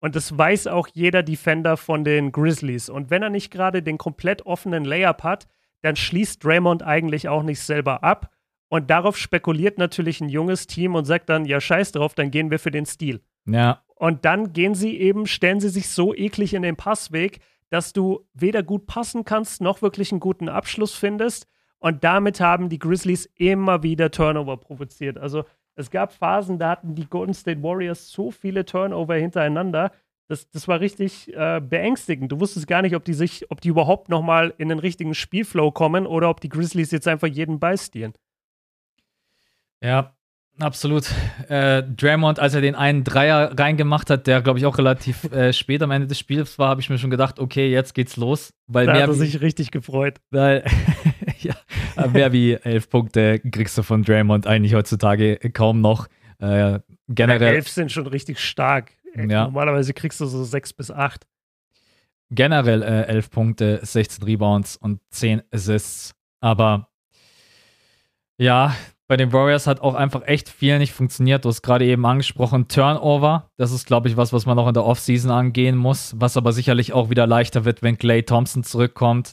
Und 0.00 0.14
das 0.14 0.36
weiß 0.36 0.68
auch 0.68 0.88
jeder 0.92 1.22
Defender 1.22 1.76
von 1.76 2.04
den 2.04 2.30
Grizzlies. 2.32 2.88
Und 2.88 3.10
wenn 3.10 3.22
er 3.22 3.30
nicht 3.30 3.50
gerade 3.50 3.82
den 3.82 3.98
komplett 3.98 4.46
offenen 4.46 4.84
Layup 4.84 5.24
hat, 5.24 5.48
dann 5.82 5.96
schließt 5.96 6.44
Draymond 6.44 6.82
eigentlich 6.82 7.28
auch 7.28 7.42
nicht 7.42 7.60
selber 7.60 8.04
ab. 8.04 8.30
Und 8.68 8.90
darauf 8.90 9.16
spekuliert 9.16 9.78
natürlich 9.78 10.20
ein 10.20 10.28
junges 10.28 10.66
Team 10.66 10.94
und 10.94 11.04
sagt 11.04 11.28
dann, 11.28 11.46
ja, 11.46 11.60
scheiß 11.60 11.92
drauf, 11.92 12.14
dann 12.14 12.30
gehen 12.30 12.50
wir 12.50 12.58
für 12.58 12.70
den 12.70 12.86
Stil. 12.86 13.22
Ja, 13.46 13.82
Und 13.94 14.24
dann 14.24 14.52
gehen 14.52 14.74
sie 14.74 14.98
eben, 14.98 15.26
stellen 15.26 15.58
sie 15.58 15.70
sich 15.70 15.88
so 15.88 16.14
eklig 16.14 16.54
in 16.54 16.62
den 16.62 16.76
Passweg, 16.76 17.40
dass 17.70 17.92
du 17.92 18.26
weder 18.34 18.62
gut 18.62 18.86
passen 18.86 19.24
kannst, 19.24 19.60
noch 19.60 19.82
wirklich 19.82 20.12
einen 20.12 20.20
guten 20.20 20.48
Abschluss 20.48 20.94
findest. 20.94 21.48
Und 21.78 22.04
damit 22.04 22.40
haben 22.40 22.68
die 22.68 22.78
Grizzlies 22.78 23.26
immer 23.36 23.82
wieder 23.82 24.10
Turnover 24.10 24.56
provoziert. 24.56 25.16
Also 25.18 25.44
es 25.78 25.90
gab 25.90 26.12
Phasen, 26.12 26.58
da 26.58 26.70
hatten 26.70 26.94
die 26.94 27.06
Golden 27.08 27.34
State 27.34 27.62
Warriors 27.62 28.10
so 28.10 28.30
viele 28.30 28.64
Turnover 28.64 29.14
hintereinander. 29.14 29.92
Das, 30.26 30.50
das 30.50 30.68
war 30.68 30.80
richtig 30.80 31.32
äh, 31.34 31.60
beängstigend. 31.60 32.32
Du 32.32 32.40
wusstest 32.40 32.66
gar 32.66 32.82
nicht, 32.82 32.96
ob 32.96 33.04
die 33.04 33.14
sich, 33.14 33.50
ob 33.50 33.60
die 33.60 33.68
überhaupt 33.68 34.08
nochmal 34.08 34.52
in 34.58 34.68
den 34.68 34.80
richtigen 34.80 35.14
Spielflow 35.14 35.70
kommen 35.70 36.06
oder 36.06 36.28
ob 36.28 36.40
die 36.40 36.48
Grizzlies 36.48 36.90
jetzt 36.90 37.08
einfach 37.08 37.28
jeden 37.28 37.60
Ball 37.60 37.78
stehlen. 37.78 38.12
Ja, 39.82 40.16
absolut. 40.58 41.08
Äh, 41.48 41.84
Draymond, 41.84 42.40
als 42.40 42.54
er 42.54 42.60
den 42.60 42.74
einen 42.74 43.04
Dreier 43.04 43.56
reingemacht 43.56 44.10
hat, 44.10 44.26
der 44.26 44.42
glaube 44.42 44.58
ich 44.58 44.66
auch 44.66 44.76
relativ 44.78 45.32
äh, 45.32 45.52
spät 45.54 45.80
am 45.82 45.92
Ende 45.92 46.08
des 46.08 46.18
Spiels 46.18 46.58
war, 46.58 46.70
habe 46.70 46.80
ich 46.80 46.90
mir 46.90 46.98
schon 46.98 47.10
gedacht, 47.10 47.38
okay, 47.38 47.70
jetzt 47.70 47.94
geht's 47.94 48.16
los. 48.16 48.52
Weil 48.66 48.86
da 48.86 48.94
hat 48.94 49.08
er 49.08 49.14
sich 49.14 49.40
richtig 49.40 49.70
gefreut. 49.70 50.16
weil, 50.30 50.64
mehr 52.12 52.32
wie 52.32 52.52
elf 52.54 52.88
Punkte 52.88 53.38
kriegst 53.40 53.76
du 53.76 53.82
von 53.82 54.02
Draymond 54.02 54.46
eigentlich 54.46 54.74
heutzutage 54.74 55.36
kaum 55.52 55.80
noch. 55.80 56.06
Äh, 56.38 56.78
generell. 57.08 57.56
Elf 57.56 57.68
sind 57.68 57.90
schon 57.90 58.06
richtig 58.06 58.38
stark. 58.38 58.92
Äh, 59.14 59.26
Ja. 59.26 59.44
Normalerweise 59.44 59.92
kriegst 59.94 60.20
du 60.20 60.26
so 60.26 60.44
sechs 60.44 60.72
bis 60.72 60.90
acht. 60.90 61.26
generell 62.30 62.82
äh, 62.82 63.02
11 63.06 63.30
Punkte, 63.30 63.80
16 63.82 64.22
Rebounds 64.24 64.76
und 64.76 65.00
10 65.10 65.42
Assists. 65.52 66.14
Aber 66.40 66.88
ja, 68.36 68.74
bei 69.08 69.16
den 69.16 69.32
Warriors 69.32 69.66
hat 69.66 69.80
auch 69.80 69.94
einfach 69.94 70.22
echt 70.26 70.48
viel 70.50 70.78
nicht 70.78 70.92
funktioniert. 70.92 71.44
Du 71.44 71.48
hast 71.48 71.62
gerade 71.62 71.86
eben 71.86 72.04
angesprochen, 72.04 72.68
Turnover. 72.68 73.50
Das 73.56 73.72
ist, 73.72 73.86
glaube 73.86 74.08
ich, 74.08 74.16
was, 74.16 74.32
was 74.32 74.44
man 74.46 74.56
noch 74.56 74.68
in 74.68 74.74
der 74.74 74.84
Offseason 74.84 75.30
angehen 75.30 75.76
muss, 75.76 76.14
was 76.18 76.36
aber 76.36 76.52
sicherlich 76.52 76.92
auch 76.92 77.08
wieder 77.10 77.26
leichter 77.26 77.64
wird, 77.64 77.82
wenn 77.82 77.96
Clay 77.98 78.22
Thompson 78.22 78.62
zurückkommt. 78.62 79.32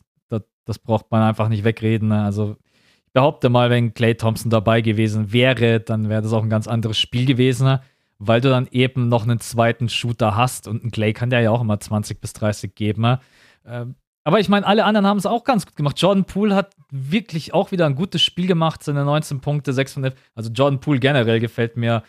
Das, 0.66 0.80
braucht 0.80 1.12
man 1.12 1.22
einfach 1.22 1.50
nicht 1.50 1.64
wegreden. 1.64 2.10
ne? 2.10 2.24
Also 2.24 2.58
ich 3.06 3.14
behaupte 3.14 3.50
mal, 3.50 3.70
wenn 3.70 3.94
Clay 3.94 4.16
Thompson 4.16 4.50
dabei 4.50 4.82
gewesen 4.82 5.32
wäre, 5.32 5.80
dann 5.80 6.10
wäre 6.10 6.22
das 6.22 6.34
auch 6.34 6.44
ein 6.44 6.50
ganz 6.50 6.68
anderes 6.68 7.00
Spiel 7.00 7.26
gewesen, 7.26 7.66
ne? 7.66 7.82
weil 8.20 8.42
du 8.42 8.50
dann 8.50 8.68
eben 8.72 9.10
noch 9.10 9.24
einen 9.24 9.40
zweiten 9.40 9.90
Shooter 9.90 10.36
hast 10.36 10.68
und 10.68 10.84
ein 10.84 10.92
Clay 10.92 11.14
kann 11.14 11.30
der 11.30 11.42
ja 11.42 11.52
auch 11.52 11.62
immer 11.62 11.80
20 11.80 12.20
bis 12.20 12.34
30 12.34 12.76
geben. 12.76 13.02
ne? 13.04 13.20
Ähm, 13.66 13.96
aber 14.26 14.40
ich 14.40 14.50
meine, 14.50 14.66
alle 14.66 14.86
anderen 14.86 15.06
haben 15.06 15.20
es 15.20 15.28
auch 15.28 15.44
ganz 15.44 15.68
gut 15.68 15.76
gemacht. 15.76 16.02
Jordan 16.02 16.26
Poole 16.26 16.56
hat 16.56 16.76
wirklich 16.90 17.54
auch 17.54 17.72
wieder 17.72 17.86
ein 17.86 17.94
gutes 17.94 18.24
Spiel 18.24 18.48
gemacht, 18.48 18.82
seine 18.82 19.06
19 19.06 19.40
Punkte, 19.40 19.72
6 19.72 19.94
von 19.94 20.04
11. 20.04 20.16
Also 20.34 20.52
Jordan 20.52 20.80
Poole 20.80 21.00
generell 21.00 21.40
gefällt 21.40 21.78
mir 21.78 22.02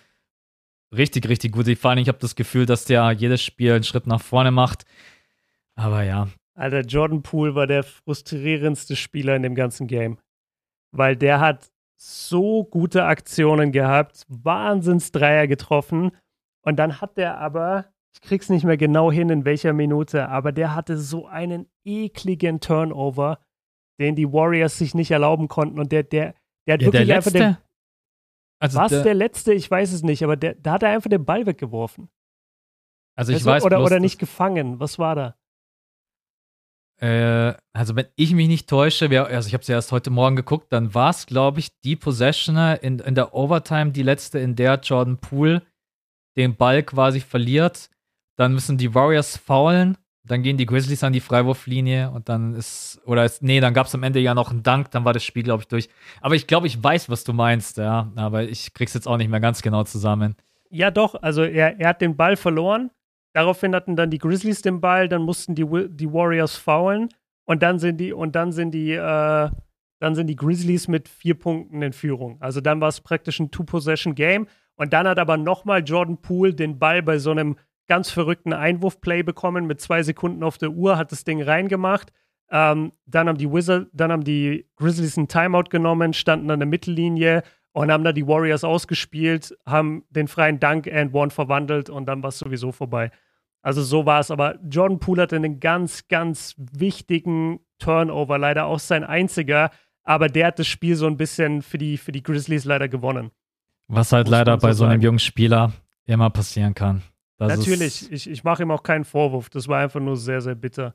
richtig, 0.96 1.28
richtig 1.28 1.52
gut. 1.52 1.68
Vor 1.78 1.90
allem, 1.90 1.98
ich 1.98 2.08
habe 2.08 2.18
das 2.18 2.34
Gefühl, 2.34 2.64
dass 2.64 2.86
der 2.86 3.12
jedes 3.12 3.42
Spiel 3.42 3.72
einen 3.72 3.84
Schritt 3.84 4.06
nach 4.06 4.22
vorne 4.22 4.50
macht. 4.50 4.86
Aber 5.74 6.04
ja, 6.04 6.28
Alter, 6.56 6.80
Jordan 6.80 7.22
Poole 7.22 7.54
war 7.54 7.66
der 7.66 7.84
frustrierendste 7.84 8.96
Spieler 8.96 9.36
in 9.36 9.42
dem 9.42 9.54
ganzen 9.54 9.86
Game. 9.86 10.18
Weil 10.90 11.14
der 11.14 11.40
hat 11.40 11.70
so 11.96 12.64
gute 12.64 13.04
Aktionen 13.04 13.72
gehabt, 13.72 14.24
Wahnsinnsdreier 14.28 15.46
getroffen. 15.46 16.12
Und 16.62 16.76
dann 16.76 17.00
hat 17.00 17.16
der 17.18 17.38
aber, 17.38 17.86
ich 18.14 18.22
krieg's 18.22 18.48
nicht 18.48 18.64
mehr 18.64 18.76
genau 18.76 19.12
hin, 19.12 19.28
in 19.30 19.44
welcher 19.44 19.72
Minute, 19.72 20.28
aber 20.28 20.52
der 20.52 20.74
hatte 20.74 20.98
so 20.98 21.26
einen 21.26 21.68
ekligen 21.84 22.60
Turnover, 22.60 23.38
den 24.00 24.16
die 24.16 24.32
Warriors 24.32 24.78
sich 24.78 24.94
nicht 24.94 25.10
erlauben 25.10 25.48
konnten. 25.48 25.78
Und 25.78 25.92
der, 25.92 26.02
der, 26.02 26.34
der 26.66 26.74
hat 26.74 26.82
ja 26.82 26.90
der 26.90 27.00
wirklich 27.00 27.12
einfach 27.12 27.32
den. 27.32 27.42
letzte. 27.42 27.62
Also, 28.58 28.78
Was 28.78 28.90
der, 28.90 29.02
der 29.02 29.14
letzte? 29.14 29.52
Ich 29.52 29.70
weiß 29.70 29.92
es 29.92 30.02
nicht, 30.02 30.24
aber 30.24 30.36
der, 30.36 30.54
da 30.54 30.72
hat 30.72 30.82
er 30.82 30.90
einfach 30.90 31.10
den 31.10 31.26
Ball 31.26 31.44
weggeworfen. 31.44 32.08
also 33.14 33.32
ich 33.32 33.40
du? 33.40 33.44
weiß 33.44 33.64
oder 33.64 33.76
bloß, 33.76 33.86
oder 33.86 34.00
nicht 34.00 34.18
gefangen. 34.18 34.80
Was 34.80 34.98
war 34.98 35.14
da? 35.14 35.36
Äh, 37.00 37.54
also 37.72 37.94
wenn 37.94 38.06
ich 38.16 38.32
mich 38.32 38.48
nicht 38.48 38.68
täusche, 38.68 39.10
wär, 39.10 39.26
also 39.26 39.48
ich 39.48 39.54
habe 39.54 39.62
es 39.62 39.68
ja 39.68 39.76
erst 39.76 39.92
heute 39.92 40.10
Morgen 40.10 40.36
geguckt, 40.36 40.72
dann 40.72 40.94
war 40.94 41.10
es, 41.10 41.26
glaube 41.26 41.60
ich, 41.60 41.68
die 41.82 41.96
Possession 41.96 42.56
in, 42.56 42.98
in 43.00 43.14
der 43.14 43.34
Overtime, 43.34 43.90
die 43.92 44.02
letzte, 44.02 44.38
in 44.38 44.56
der 44.56 44.80
Jordan 44.82 45.18
Poole 45.18 45.62
den 46.36 46.56
Ball 46.56 46.82
quasi 46.82 47.20
verliert. 47.20 47.90
Dann 48.36 48.52
müssen 48.52 48.78
die 48.78 48.94
Warriors 48.94 49.36
faulen, 49.36 49.96
dann 50.24 50.42
gehen 50.42 50.56
die 50.56 50.66
Grizzlies 50.66 51.04
an 51.04 51.12
die 51.12 51.20
Freiwurflinie 51.20 52.10
und 52.10 52.28
dann 52.28 52.54
ist, 52.54 53.00
oder 53.06 53.24
ist, 53.24 53.42
nee, 53.42 53.60
dann 53.60 53.74
gab 53.74 53.86
es 53.86 53.94
am 53.94 54.02
Ende 54.02 54.20
ja 54.20 54.34
noch 54.34 54.50
einen 54.50 54.62
Dank, 54.62 54.90
dann 54.90 55.04
war 55.04 55.12
das 55.12 55.24
Spiel, 55.24 55.42
glaube 55.42 55.62
ich, 55.62 55.68
durch. 55.68 55.88
Aber 56.20 56.34
ich 56.34 56.46
glaube, 56.46 56.66
ich 56.66 56.82
weiß, 56.82 57.08
was 57.08 57.24
du 57.24 57.32
meinst, 57.32 57.78
ja, 57.78 58.10
aber 58.16 58.42
ich 58.44 58.74
krieg's 58.74 58.94
jetzt 58.94 59.06
auch 59.06 59.16
nicht 59.16 59.28
mehr 59.28 59.40
ganz 59.40 59.62
genau 59.62 59.84
zusammen. 59.84 60.36
Ja, 60.70 60.90
doch. 60.90 61.14
Also 61.14 61.42
er, 61.42 61.78
er 61.78 61.88
hat 61.88 62.00
den 62.00 62.16
Ball 62.16 62.36
verloren. 62.36 62.90
Daraufhin 63.36 63.74
hatten 63.74 63.96
dann 63.96 64.08
die 64.08 64.16
Grizzlies 64.16 64.62
den 64.62 64.80
Ball, 64.80 65.10
dann 65.10 65.20
mussten 65.20 65.54
die, 65.54 65.66
die 65.90 66.10
Warriors 66.10 66.56
foulen 66.56 67.10
und 67.44 67.62
dann 67.62 67.78
sind 67.78 67.98
die 67.98 68.14
und 68.14 68.34
dann 68.34 68.50
sind 68.50 68.70
die 68.70 68.92
äh, 68.92 69.50
dann 69.98 70.14
sind 70.14 70.28
die 70.28 70.36
Grizzlies 70.36 70.88
mit 70.88 71.06
vier 71.06 71.38
Punkten 71.38 71.82
in 71.82 71.92
Führung. 71.92 72.38
Also 72.40 72.62
dann 72.62 72.80
war 72.80 72.88
es 72.88 73.02
praktisch 73.02 73.38
ein 73.38 73.50
Two-Possession-Game 73.50 74.46
und 74.76 74.94
dann 74.94 75.06
hat 75.06 75.18
aber 75.18 75.36
nochmal 75.36 75.84
Jordan 75.84 76.16
Poole 76.16 76.54
den 76.54 76.78
Ball 76.78 77.02
bei 77.02 77.18
so 77.18 77.30
einem 77.30 77.56
ganz 77.88 78.08
verrückten 78.08 78.54
Einwurfplay 78.54 79.22
bekommen 79.22 79.66
mit 79.66 79.82
zwei 79.82 80.02
Sekunden 80.02 80.42
auf 80.42 80.56
der 80.56 80.70
Uhr, 80.70 80.96
hat 80.96 81.12
das 81.12 81.24
Ding 81.24 81.42
reingemacht. 81.42 82.14
Ähm, 82.50 82.92
dann 83.04 83.28
haben 83.28 83.36
die 83.36 83.52
Wizard, 83.52 83.88
dann 83.92 84.12
haben 84.12 84.24
die 84.24 84.66
Grizzlies 84.76 85.18
einen 85.18 85.28
Timeout 85.28 85.68
genommen, 85.68 86.14
standen 86.14 86.50
an 86.50 86.60
der 86.60 86.68
Mittellinie 86.68 87.42
und 87.72 87.92
haben 87.92 88.02
da 88.02 88.14
die 88.14 88.26
Warriors 88.26 88.64
ausgespielt, 88.64 89.54
haben 89.66 90.06
den 90.08 90.26
freien 90.26 90.58
Dunk 90.58 90.90
and 90.90 91.12
One 91.12 91.30
verwandelt 91.30 91.90
und 91.90 92.06
dann 92.06 92.22
war 92.22 92.28
es 92.28 92.38
sowieso 92.38 92.72
vorbei. 92.72 93.10
Also 93.66 93.82
so 93.82 94.06
war 94.06 94.20
es. 94.20 94.30
Aber 94.30 94.60
Jordan 94.70 95.00
Poole 95.00 95.22
hatte 95.22 95.34
einen 95.34 95.58
ganz, 95.58 96.06
ganz 96.06 96.54
wichtigen 96.56 97.58
Turnover, 97.80 98.38
leider 98.38 98.66
auch 98.66 98.78
sein 98.78 99.02
einziger. 99.02 99.72
Aber 100.04 100.28
der 100.28 100.46
hat 100.46 100.60
das 100.60 100.68
Spiel 100.68 100.94
so 100.94 101.08
ein 101.08 101.16
bisschen 101.16 101.62
für 101.62 101.76
die, 101.76 101.98
für 101.98 102.12
die 102.12 102.22
Grizzlies 102.22 102.64
leider 102.64 102.86
gewonnen. 102.88 103.32
Was 103.88 104.12
halt 104.12 104.28
Muss 104.28 104.30
leider 104.30 104.56
bei 104.56 104.72
so 104.72 104.84
einem 104.84 104.92
sagen. 104.92 105.02
jungen 105.02 105.18
Spieler 105.18 105.72
immer 106.04 106.30
passieren 106.30 106.74
kann. 106.74 107.02
Das 107.38 107.58
Natürlich, 107.58 108.12
ich, 108.12 108.30
ich 108.30 108.44
mache 108.44 108.62
ihm 108.62 108.70
auch 108.70 108.84
keinen 108.84 109.04
Vorwurf. 109.04 109.50
Das 109.50 109.66
war 109.66 109.80
einfach 109.80 109.98
nur 109.98 110.16
sehr, 110.16 110.40
sehr 110.40 110.54
bitter. 110.54 110.94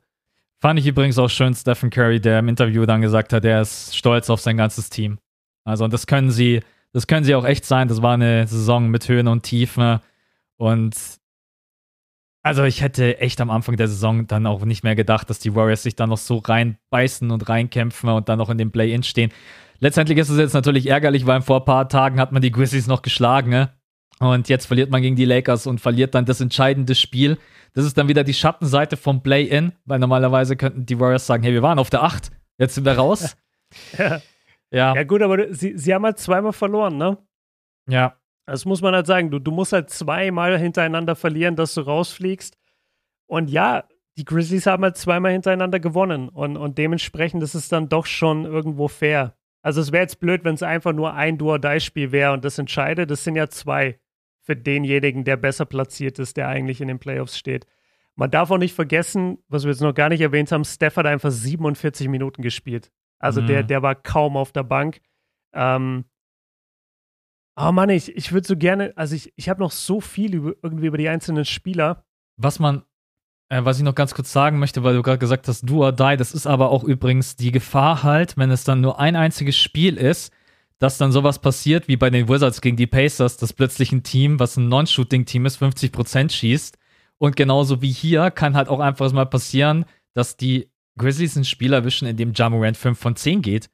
Fand 0.61 0.79
ich 0.79 0.87
übrigens 0.87 1.19
auch 1.19 1.29
schön, 1.29 1.53
Stephen 1.53 1.89
Curry, 1.89 2.21
der 2.21 2.39
im 2.39 2.47
Interview 2.47 2.85
dann 2.85 3.01
gesagt 3.01 3.33
hat, 3.33 3.43
er 3.43 3.59
ist 3.61 3.97
stolz 3.97 4.29
auf 4.29 4.39
sein 4.39 4.55
ganzes 4.55 4.89
Team. 4.89 5.19
Also, 5.65 5.83
und 5.83 5.91
das 5.91 6.07
können 6.07 6.31
sie, 6.31 6.61
das 6.93 7.05
können 7.05 7.25
sie 7.25 7.35
auch 7.35 7.45
echt 7.45 7.65
sein. 7.65 7.89
Das 7.89 8.01
war 8.01 8.13
eine 8.13 8.47
Saison 8.47 8.87
mit 8.87 9.09
Höhen 9.09 9.27
und 9.27 9.43
Tiefen. 9.43 9.99
Und 10.55 10.95
also 12.43 12.63
ich 12.63 12.81
hätte 12.81 13.19
echt 13.19 13.39
am 13.41 13.49
Anfang 13.49 13.77
der 13.77 13.87
Saison 13.87 14.27
dann 14.27 14.47
auch 14.47 14.65
nicht 14.65 14.83
mehr 14.83 14.95
gedacht, 14.95 15.29
dass 15.29 15.39
die 15.39 15.55
Warriors 15.55 15.83
sich 15.83 15.95
dann 15.95 16.09
noch 16.09 16.17
so 16.17 16.37
reinbeißen 16.37 17.29
und 17.31 17.47
reinkämpfen 17.47 18.09
und 18.09 18.29
dann 18.29 18.39
noch 18.39 18.49
in 18.49 18.57
dem 18.57 18.71
Play-In 18.71 19.03
stehen. 19.03 19.31
Letztendlich 19.79 20.17
ist 20.17 20.29
es 20.29 20.37
jetzt 20.37 20.53
natürlich 20.53 20.87
ärgerlich, 20.87 21.25
weil 21.25 21.41
vor 21.41 21.59
ein 21.59 21.65
paar 21.65 21.89
Tagen 21.89 22.19
hat 22.19 22.31
man 22.31 22.41
die 22.41 22.51
Grizzlies 22.51 22.87
noch 22.87 23.01
geschlagen, 23.01 23.49
ne? 23.49 23.73
Und 24.19 24.49
jetzt 24.49 24.67
verliert 24.67 24.91
man 24.91 25.01
gegen 25.01 25.15
die 25.15 25.25
Lakers 25.25 25.65
und 25.65 25.81
verliert 25.81 26.13
dann 26.13 26.25
das 26.25 26.41
entscheidende 26.41 26.93
Spiel. 26.93 27.39
Das 27.73 27.85
ist 27.85 27.97
dann 27.97 28.07
wieder 28.07 28.23
die 28.23 28.35
Schattenseite 28.35 28.95
vom 28.95 29.23
Play-In, 29.23 29.71
weil 29.85 29.97
normalerweise 29.97 30.55
könnten 30.55 30.85
die 30.85 30.99
Warriors 30.99 31.25
sagen, 31.25 31.41
hey, 31.41 31.53
wir 31.53 31.63
waren 31.63 31.79
auf 31.79 31.89
der 31.89 32.03
8, 32.03 32.29
jetzt 32.59 32.75
sind 32.75 32.85
wir 32.85 32.93
raus. 32.93 33.35
Ja, 33.97 34.21
Ja, 34.71 34.95
ja 34.95 35.03
gut, 35.03 35.21
aber 35.21 35.53
sie, 35.53 35.77
sie 35.77 35.93
haben 35.93 36.05
halt 36.05 36.17
zweimal 36.17 36.53
verloren, 36.53 36.97
ne? 36.97 37.17
ja. 37.87 38.17
Das 38.51 38.65
muss 38.65 38.81
man 38.81 38.93
halt 38.93 39.07
sagen. 39.07 39.31
Du, 39.31 39.39
du 39.39 39.51
musst 39.51 39.71
halt 39.71 39.89
zweimal 39.89 40.57
hintereinander 40.57 41.15
verlieren, 41.15 41.55
dass 41.55 41.73
du 41.73 41.81
rausfliegst. 41.81 42.57
Und 43.25 43.49
ja, 43.49 43.85
die 44.17 44.25
Grizzlies 44.25 44.65
haben 44.65 44.83
halt 44.83 44.97
zweimal 44.97 45.31
hintereinander 45.31 45.79
gewonnen. 45.79 46.27
Und, 46.27 46.57
und 46.57 46.77
dementsprechend 46.77 47.41
ist 47.43 47.55
es 47.55 47.69
dann 47.69 47.87
doch 47.87 48.05
schon 48.05 48.43
irgendwo 48.45 48.87
fair. 48.89 49.35
Also 49.61 49.79
es 49.79 49.91
wäre 49.91 50.03
jetzt 50.03 50.19
blöd, 50.19 50.43
wenn 50.43 50.55
es 50.55 50.63
einfach 50.63 50.91
nur 50.91 51.13
ein 51.13 51.37
Do-or-Die-Spiel 51.37 52.11
wäre 52.11 52.33
und 52.33 52.43
das 52.43 52.57
entscheidet. 52.57 53.09
Das 53.09 53.23
sind 53.23 53.35
ja 53.35 53.47
zwei 53.47 53.99
für 54.41 54.55
denjenigen, 54.55 55.23
der 55.23 55.37
besser 55.37 55.65
platziert 55.65 56.19
ist, 56.19 56.35
der 56.35 56.47
eigentlich 56.49 56.81
in 56.81 56.87
den 56.89 56.99
Playoffs 56.99 57.37
steht. 57.37 57.67
Man 58.15 58.31
darf 58.31 58.51
auch 58.51 58.57
nicht 58.57 58.75
vergessen, 58.75 59.37
was 59.47 59.63
wir 59.63 59.71
jetzt 59.71 59.81
noch 59.81 59.93
gar 59.93 60.09
nicht 60.09 60.19
erwähnt 60.21 60.51
haben, 60.51 60.65
Steph 60.65 60.97
hat 60.97 61.05
einfach 61.05 61.31
47 61.31 62.09
Minuten 62.09 62.41
gespielt. 62.41 62.91
Also 63.19 63.41
Mhm. 63.41 63.47
der, 63.47 63.63
der 63.63 63.81
war 63.81 63.95
kaum 63.95 64.35
auf 64.35 64.51
der 64.51 64.63
Bank. 64.63 64.99
Ähm, 65.53 66.05
oh 67.55 67.71
Mann, 67.71 67.89
ich, 67.89 68.15
ich 68.15 68.31
würde 68.31 68.47
so 68.47 68.55
gerne, 68.55 68.93
also 68.95 69.15
ich, 69.15 69.33
ich 69.35 69.49
habe 69.49 69.59
noch 69.59 69.71
so 69.71 70.01
viel 70.01 70.35
über, 70.35 70.53
irgendwie 70.61 70.87
über 70.87 70.97
die 70.97 71.09
einzelnen 71.09 71.45
Spieler. 71.45 72.05
Was 72.37 72.59
man, 72.59 72.83
äh, 73.49 73.63
was 73.63 73.77
ich 73.77 73.83
noch 73.83 73.95
ganz 73.95 74.13
kurz 74.13 74.31
sagen 74.31 74.59
möchte, 74.59 74.83
weil 74.83 74.95
du 74.95 75.01
gerade 75.01 75.19
gesagt 75.19 75.47
hast, 75.47 75.63
do 75.63 75.83
or 75.83 75.91
die, 75.91 76.17
das 76.17 76.33
ist 76.33 76.47
aber 76.47 76.69
auch 76.69 76.83
übrigens 76.83 77.35
die 77.35 77.51
Gefahr 77.51 78.03
halt, 78.03 78.37
wenn 78.37 78.51
es 78.51 78.63
dann 78.63 78.81
nur 78.81 78.99
ein 78.99 79.15
einziges 79.15 79.57
Spiel 79.57 79.97
ist, 79.97 80.33
dass 80.79 80.97
dann 80.97 81.11
sowas 81.11 81.39
passiert 81.39 81.87
wie 81.87 81.97
bei 81.97 82.09
den 82.09 82.27
Wizards 82.27 82.59
gegen 82.61 82.75
die 82.75 82.87
Pacers, 82.87 83.37
dass 83.37 83.53
plötzlich 83.53 83.91
ein 83.91 84.01
Team, 84.01 84.39
was 84.39 84.57
ein 84.57 84.67
Non-Shooting-Team 84.67 85.45
ist, 85.45 85.61
50% 85.61 86.31
schießt. 86.31 86.77
Und 87.19 87.35
genauso 87.35 87.83
wie 87.83 87.91
hier 87.91 88.31
kann 88.31 88.55
halt 88.55 88.67
auch 88.67 88.79
einfach 88.79 89.11
mal 89.11 89.25
passieren, 89.25 89.85
dass 90.15 90.37
die 90.37 90.71
Grizzlies 90.97 91.35
ein 91.35 91.45
Spiel 91.45 91.73
erwischen, 91.73 92.07
in 92.07 92.17
dem 92.17 92.33
Jamorant 92.33 92.77
5 92.77 92.97
von 92.97 93.15
10 93.15 93.43
geht. 93.43 93.69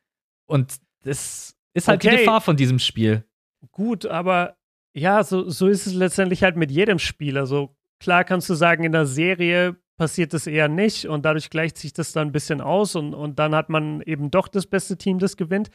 Und 0.48 0.76
das 1.04 1.56
ist 1.74 1.88
halt 1.88 2.04
die 2.04 2.08
Okay. 2.08 2.18
Gefahr 2.18 2.42
von 2.42 2.58
diesem 2.58 2.80
Spiel. 2.80 3.24
Gut, 3.72 4.06
aber 4.06 4.58
ja, 4.94 5.24
so, 5.24 5.50
so 5.50 5.68
ist 5.68 5.88
es 5.88 5.94
letztendlich 5.94 6.44
halt 6.44 6.56
mit 6.56 6.72
jedem 6.72 7.00
Spiel. 7.00 7.38
Also 7.38 7.76
klar 8.00 8.24
kannst 8.24 8.50
du 8.50 8.56
sagen, 8.56 8.84
in 8.84 8.92
der 8.92 9.06
Serie 9.06 9.76
passiert 9.98 10.34
das 10.34 10.48
eher 10.48 10.68
nicht 10.68 11.08
und 11.08 11.26
dadurch 11.26 11.50
gleicht 11.50 11.78
sich 11.78 11.94
das 11.94 12.12
dann 12.14 12.30
ein 12.30 12.32
bisschen 12.32 12.62
aus 12.62 12.96
und, 12.96 13.14
und 13.14 13.40
dann 13.40 13.56
hat 13.56 13.70
man 13.70 14.02
eben 14.02 14.32
doch 14.32 14.48
das 14.48 14.68
beste 14.68 14.98
Team, 14.98 15.20
das 15.20 15.38
gewinnt. 15.38 15.70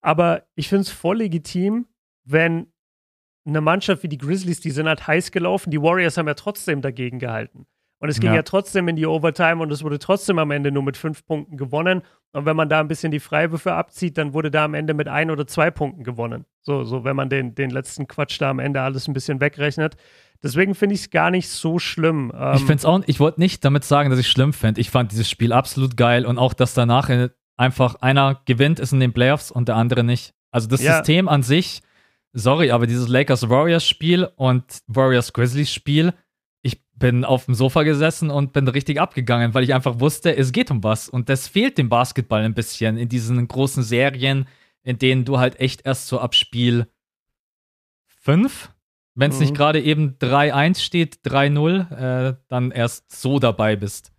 Aber 0.00 0.46
ich 0.54 0.68
finde 0.68 0.82
es 0.82 0.90
voll 0.90 1.18
legitim, 1.18 1.86
wenn 2.24 2.72
eine 3.46 3.60
Mannschaft 3.60 4.02
wie 4.02 4.08
die 4.08 4.18
Grizzlies, 4.18 4.60
die 4.60 4.70
sind 4.70 4.88
halt 4.88 5.06
heiß 5.06 5.30
gelaufen, 5.30 5.70
die 5.70 5.80
Warriors 5.80 6.16
haben 6.16 6.28
ja 6.28 6.34
trotzdem 6.34 6.82
dagegen 6.82 7.18
gehalten. 7.18 7.66
Und 8.00 8.08
es 8.08 8.18
ging 8.18 8.30
ja. 8.30 8.36
ja 8.36 8.42
trotzdem 8.42 8.88
in 8.88 8.96
die 8.96 9.06
Overtime 9.06 9.62
und 9.62 9.70
es 9.70 9.84
wurde 9.84 9.98
trotzdem 9.98 10.38
am 10.38 10.50
Ende 10.50 10.72
nur 10.72 10.82
mit 10.82 10.96
fünf 10.96 11.24
Punkten 11.26 11.58
gewonnen. 11.58 12.02
Und 12.32 12.46
wenn 12.46 12.56
man 12.56 12.70
da 12.70 12.80
ein 12.80 12.88
bisschen 12.88 13.12
die 13.12 13.20
Freiwürfe 13.20 13.74
abzieht, 13.74 14.16
dann 14.16 14.32
wurde 14.32 14.50
da 14.50 14.64
am 14.64 14.72
Ende 14.72 14.94
mit 14.94 15.06
ein 15.06 15.30
oder 15.30 15.46
zwei 15.46 15.70
Punkten 15.70 16.02
gewonnen. 16.02 16.46
So, 16.62 16.84
so 16.84 17.04
wenn 17.04 17.14
man 17.14 17.28
den, 17.28 17.54
den 17.54 17.68
letzten 17.68 18.08
Quatsch 18.08 18.40
da 18.40 18.50
am 18.50 18.58
Ende 18.58 18.80
alles 18.80 19.06
ein 19.06 19.12
bisschen 19.12 19.40
wegrechnet. 19.42 19.96
Deswegen 20.42 20.74
finde 20.74 20.94
ich 20.94 21.02
es 21.02 21.10
gar 21.10 21.30
nicht 21.30 21.50
so 21.50 21.78
schlimm. 21.78 22.32
Ähm, 22.34 22.54
ich 22.54 22.60
finde 22.60 22.76
es 22.76 22.84
auch, 22.86 23.02
ich 23.06 23.20
wollte 23.20 23.38
nicht 23.38 23.64
damit 23.66 23.84
sagen, 23.84 24.08
dass 24.08 24.18
ich 24.18 24.26
es 24.26 24.32
schlimm 24.32 24.54
finde. 24.54 24.80
Ich 24.80 24.88
fand 24.88 25.12
dieses 25.12 25.28
Spiel 25.28 25.52
absolut 25.52 25.98
geil 25.98 26.24
und 26.24 26.38
auch, 26.38 26.54
dass 26.54 26.72
danach 26.72 27.10
einfach 27.58 27.96
einer 27.96 28.40
gewinnt, 28.46 28.80
ist 28.80 28.94
in 28.94 29.00
den 29.00 29.12
Playoffs 29.12 29.50
und 29.50 29.68
der 29.68 29.76
andere 29.76 30.04
nicht. 30.04 30.32
Also 30.50 30.68
das 30.68 30.82
ja. 30.82 30.96
System 30.96 31.28
an 31.28 31.42
sich, 31.42 31.82
sorry, 32.32 32.70
aber 32.70 32.86
dieses 32.86 33.08
Lakers-Warriors-Spiel 33.08 34.28
und 34.36 34.64
Warriors-Grizzlies-Spiel, 34.86 36.14
bin 37.00 37.24
auf 37.24 37.46
dem 37.46 37.54
Sofa 37.54 37.82
gesessen 37.82 38.30
und 38.30 38.52
bin 38.52 38.68
richtig 38.68 39.00
abgegangen, 39.00 39.54
weil 39.54 39.64
ich 39.64 39.74
einfach 39.74 39.98
wusste, 39.98 40.36
es 40.36 40.52
geht 40.52 40.70
um 40.70 40.84
was. 40.84 41.08
Und 41.08 41.28
das 41.28 41.48
fehlt 41.48 41.78
dem 41.78 41.88
Basketball 41.88 42.42
ein 42.42 42.54
bisschen 42.54 42.96
in 42.96 43.08
diesen 43.08 43.48
großen 43.48 43.82
Serien, 43.82 44.46
in 44.84 44.98
denen 44.98 45.24
du 45.24 45.40
halt 45.40 45.58
echt 45.58 45.84
erst 45.84 46.06
so 46.06 46.20
ab 46.20 46.36
Spiel 46.36 46.86
5 48.22 48.70
wenn 49.14 49.30
es 49.30 49.36
mhm. 49.36 49.42
nicht 49.42 49.54
gerade 49.54 49.80
eben 49.80 50.16
3-1 50.18 50.80
steht, 50.80 51.18
3-0, 51.26 52.30
äh, 52.30 52.36
dann 52.48 52.70
erst 52.70 53.12
so 53.12 53.38
dabei 53.38 53.76
bist. 53.76 54.12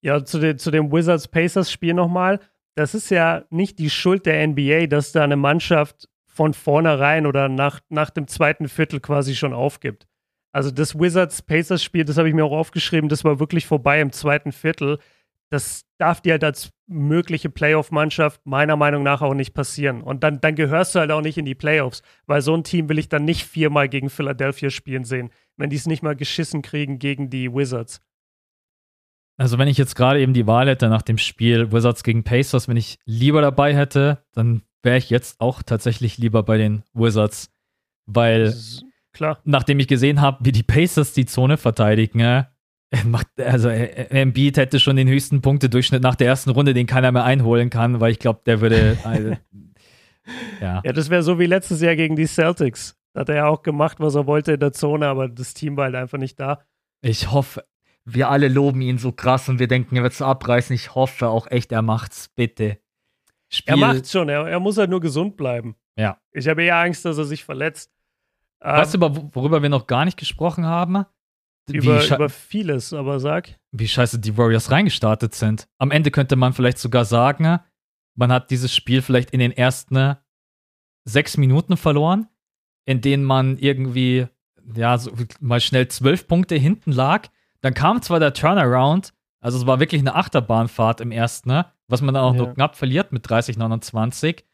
Ja, 0.00 0.24
zu, 0.24 0.40
de, 0.40 0.56
zu 0.56 0.70
dem 0.70 0.90
Wizards-Pacers-Spiel 0.90 1.94
nochmal. 1.94 2.40
Das 2.74 2.94
ist 2.94 3.10
ja 3.10 3.44
nicht 3.50 3.78
die 3.78 3.90
Schuld 3.90 4.26
der 4.26 4.46
NBA, 4.46 4.86
dass 4.86 5.12
da 5.12 5.22
eine 5.22 5.36
Mannschaft 5.36 6.08
von 6.26 6.54
vornherein 6.54 7.26
oder 7.26 7.48
nach, 7.48 7.80
nach 7.88 8.10
dem 8.10 8.26
zweiten 8.26 8.68
Viertel 8.68 9.00
quasi 9.00 9.36
schon 9.36 9.52
aufgibt. 9.52 10.08
Also 10.52 10.70
das 10.70 10.98
Wizards-Pacers-Spiel, 10.98 12.04
das 12.04 12.18
habe 12.18 12.28
ich 12.28 12.34
mir 12.34 12.44
auch 12.44 12.52
aufgeschrieben, 12.52 13.08
das 13.08 13.24
war 13.24 13.40
wirklich 13.40 13.66
vorbei 13.66 14.00
im 14.00 14.12
zweiten 14.12 14.52
Viertel 14.52 14.98
das 15.52 15.84
darf 15.98 16.22
dir 16.22 16.32
halt 16.32 16.44
als 16.44 16.70
mögliche 16.86 17.50
Playoff-Mannschaft 17.50 18.40
meiner 18.44 18.76
Meinung 18.76 19.02
nach 19.02 19.20
auch 19.20 19.34
nicht 19.34 19.52
passieren. 19.52 20.00
Und 20.00 20.24
dann, 20.24 20.40
dann 20.40 20.54
gehörst 20.54 20.94
du 20.94 21.00
halt 21.00 21.10
auch 21.10 21.20
nicht 21.20 21.36
in 21.36 21.44
die 21.44 21.54
Playoffs, 21.54 22.02
weil 22.26 22.40
so 22.40 22.54
ein 22.54 22.64
Team 22.64 22.88
will 22.88 22.98
ich 22.98 23.10
dann 23.10 23.26
nicht 23.26 23.44
viermal 23.44 23.88
gegen 23.88 24.08
Philadelphia 24.08 24.70
spielen 24.70 25.04
sehen, 25.04 25.30
wenn 25.58 25.68
die 25.68 25.76
es 25.76 25.86
nicht 25.86 26.02
mal 26.02 26.16
geschissen 26.16 26.62
kriegen 26.62 26.98
gegen 26.98 27.28
die 27.28 27.52
Wizards. 27.52 28.00
Also 29.36 29.58
wenn 29.58 29.68
ich 29.68 29.76
jetzt 29.76 29.94
gerade 29.94 30.20
eben 30.20 30.32
die 30.32 30.46
Wahl 30.46 30.68
hätte 30.68 30.88
nach 30.88 31.02
dem 31.02 31.18
Spiel 31.18 31.70
Wizards 31.70 32.02
gegen 32.02 32.24
Pacers, 32.24 32.66
wenn 32.66 32.78
ich 32.78 32.98
lieber 33.04 33.42
dabei 33.42 33.76
hätte, 33.76 34.24
dann 34.32 34.62
wäre 34.82 34.96
ich 34.96 35.10
jetzt 35.10 35.38
auch 35.38 35.62
tatsächlich 35.62 36.16
lieber 36.16 36.42
bei 36.42 36.56
den 36.56 36.82
Wizards, 36.94 37.50
weil 38.06 38.54
klar. 39.12 39.40
nachdem 39.44 39.78
ich 39.78 39.88
gesehen 39.88 40.20
habe, 40.20 40.38
wie 40.42 40.52
die 40.52 40.62
Pacers 40.62 41.12
die 41.12 41.26
Zone 41.26 41.56
verteidigen, 41.56 42.46
macht, 43.04 43.28
also 43.40 43.68
Embiid 43.68 44.56
hätte 44.56 44.78
schon 44.78 44.96
den 44.96 45.08
höchsten 45.08 45.40
Punktedurchschnitt 45.40 46.02
nach 46.02 46.14
der 46.14 46.28
ersten 46.28 46.50
Runde, 46.50 46.74
den 46.74 46.86
keiner 46.86 47.12
mehr 47.12 47.24
einholen 47.24 47.70
kann, 47.70 48.00
weil 48.00 48.12
ich 48.12 48.18
glaube, 48.18 48.40
der 48.46 48.60
würde. 48.60 48.98
Also, 49.04 49.36
ja. 50.60 50.80
ja, 50.84 50.92
das 50.92 51.10
wäre 51.10 51.24
so 51.24 51.40
wie 51.40 51.46
letztes 51.46 51.80
Jahr 51.80 51.96
gegen 51.96 52.14
die 52.14 52.26
Celtics. 52.26 52.96
Da 53.12 53.22
hat 53.22 53.28
er 53.28 53.34
ja 53.34 53.46
auch 53.46 53.62
gemacht, 53.62 53.98
was 53.98 54.14
er 54.14 54.26
wollte 54.26 54.52
in 54.52 54.60
der 54.60 54.72
Zone, 54.72 55.06
aber 55.08 55.28
das 55.28 55.52
Team 55.52 55.76
war 55.76 55.86
halt 55.86 55.96
einfach 55.96 56.18
nicht 56.18 56.38
da. 56.38 56.62
Ich 57.00 57.32
hoffe, 57.32 57.64
wir 58.04 58.30
alle 58.30 58.48
loben 58.48 58.80
ihn 58.82 58.98
so 58.98 59.10
krass 59.10 59.48
und 59.48 59.58
wir 59.58 59.66
denken, 59.66 59.96
er 59.96 60.04
wird 60.04 60.12
es 60.12 60.22
abreißen. 60.22 60.74
Ich 60.74 60.94
hoffe 60.94 61.28
auch 61.28 61.50
echt, 61.50 61.72
er 61.72 61.82
macht's, 61.82 62.28
bitte. 62.28 62.78
Spiel. 63.48 63.74
Er 63.74 63.76
macht's 63.76 64.12
schon, 64.12 64.28
er, 64.28 64.46
er 64.46 64.60
muss 64.60 64.78
halt 64.78 64.90
nur 64.90 65.00
gesund 65.00 65.36
bleiben. 65.36 65.74
Ja. 65.96 66.18
Ich 66.30 66.46
habe 66.48 66.62
eher 66.62 66.76
Angst, 66.76 67.04
dass 67.04 67.18
er 67.18 67.24
sich 67.24 67.44
verletzt. 67.44 67.90
Weißt 68.62 68.94
ähm, 68.94 69.00
du, 69.00 69.30
worüber 69.32 69.62
wir 69.62 69.68
noch 69.68 69.86
gar 69.86 70.04
nicht 70.04 70.16
gesprochen 70.16 70.66
haben? 70.66 71.04
Über, 71.70 72.04
über 72.04 72.28
vieles, 72.28 72.92
aber 72.92 73.20
sag. 73.20 73.58
Wie 73.70 73.88
scheiße 73.88 74.18
die 74.18 74.36
Warriors 74.36 74.70
reingestartet 74.70 75.34
sind. 75.34 75.68
Am 75.78 75.90
Ende 75.90 76.10
könnte 76.10 76.36
man 76.36 76.52
vielleicht 76.52 76.78
sogar 76.78 77.04
sagen, 77.04 77.60
man 78.14 78.32
hat 78.32 78.50
dieses 78.50 78.74
Spiel 78.74 79.00
vielleicht 79.00 79.30
in 79.30 79.40
den 79.40 79.52
ersten 79.52 80.16
sechs 81.04 81.36
Minuten 81.36 81.76
verloren, 81.76 82.28
in 82.84 83.00
denen 83.00 83.24
man 83.24 83.58
irgendwie, 83.58 84.26
ja, 84.74 84.98
so 84.98 85.12
mal 85.40 85.60
schnell 85.60 85.88
zwölf 85.88 86.26
Punkte 86.26 86.56
hinten 86.56 86.92
lag. 86.92 87.28
Dann 87.60 87.74
kam 87.74 88.02
zwar 88.02 88.18
der 88.18 88.34
Turnaround, 88.34 89.12
also 89.40 89.58
es 89.58 89.66
war 89.66 89.80
wirklich 89.80 90.00
eine 90.00 90.14
Achterbahnfahrt 90.14 91.00
im 91.00 91.12
ersten, 91.12 91.64
was 91.88 92.02
man 92.02 92.14
dann 92.14 92.24
auch 92.24 92.34
ja. 92.34 92.38
nur 92.38 92.54
knapp 92.54 92.76
verliert 92.76 93.12
mit 93.12 93.28
30, 93.28 93.56
29. 93.56 94.44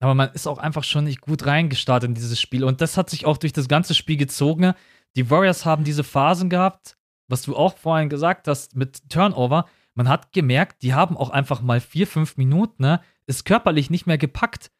Aber 0.00 0.14
man 0.14 0.30
ist 0.32 0.46
auch 0.46 0.58
einfach 0.58 0.84
schon 0.84 1.04
nicht 1.04 1.20
gut 1.20 1.46
reingestartet 1.46 2.08
in 2.08 2.14
dieses 2.14 2.40
Spiel. 2.40 2.64
Und 2.64 2.80
das 2.80 2.96
hat 2.96 3.10
sich 3.10 3.26
auch 3.26 3.36
durch 3.36 3.52
das 3.52 3.68
ganze 3.68 3.94
Spiel 3.94 4.16
gezogen 4.16 4.74
die 5.16 5.30
Warriors 5.30 5.64
haben 5.64 5.84
diese 5.84 6.04
Phasen 6.04 6.48
gehabt, 6.48 6.96
was 7.28 7.42
du 7.42 7.56
auch 7.56 7.76
vorhin 7.76 8.08
gesagt 8.08 8.48
hast 8.48 8.76
mit 8.76 9.10
Turnover. 9.10 9.66
Man 9.94 10.08
hat 10.08 10.32
gemerkt, 10.32 10.82
die 10.82 10.94
haben 10.94 11.16
auch 11.16 11.30
einfach 11.30 11.60
mal 11.60 11.80
vier, 11.80 12.06
fünf 12.06 12.36
Minuten, 12.36 12.82
ne, 12.82 13.00
ist 13.26 13.44
körperlich 13.44 13.90
nicht 13.90 14.06
mehr 14.06 14.18
gepackt. 14.18 14.70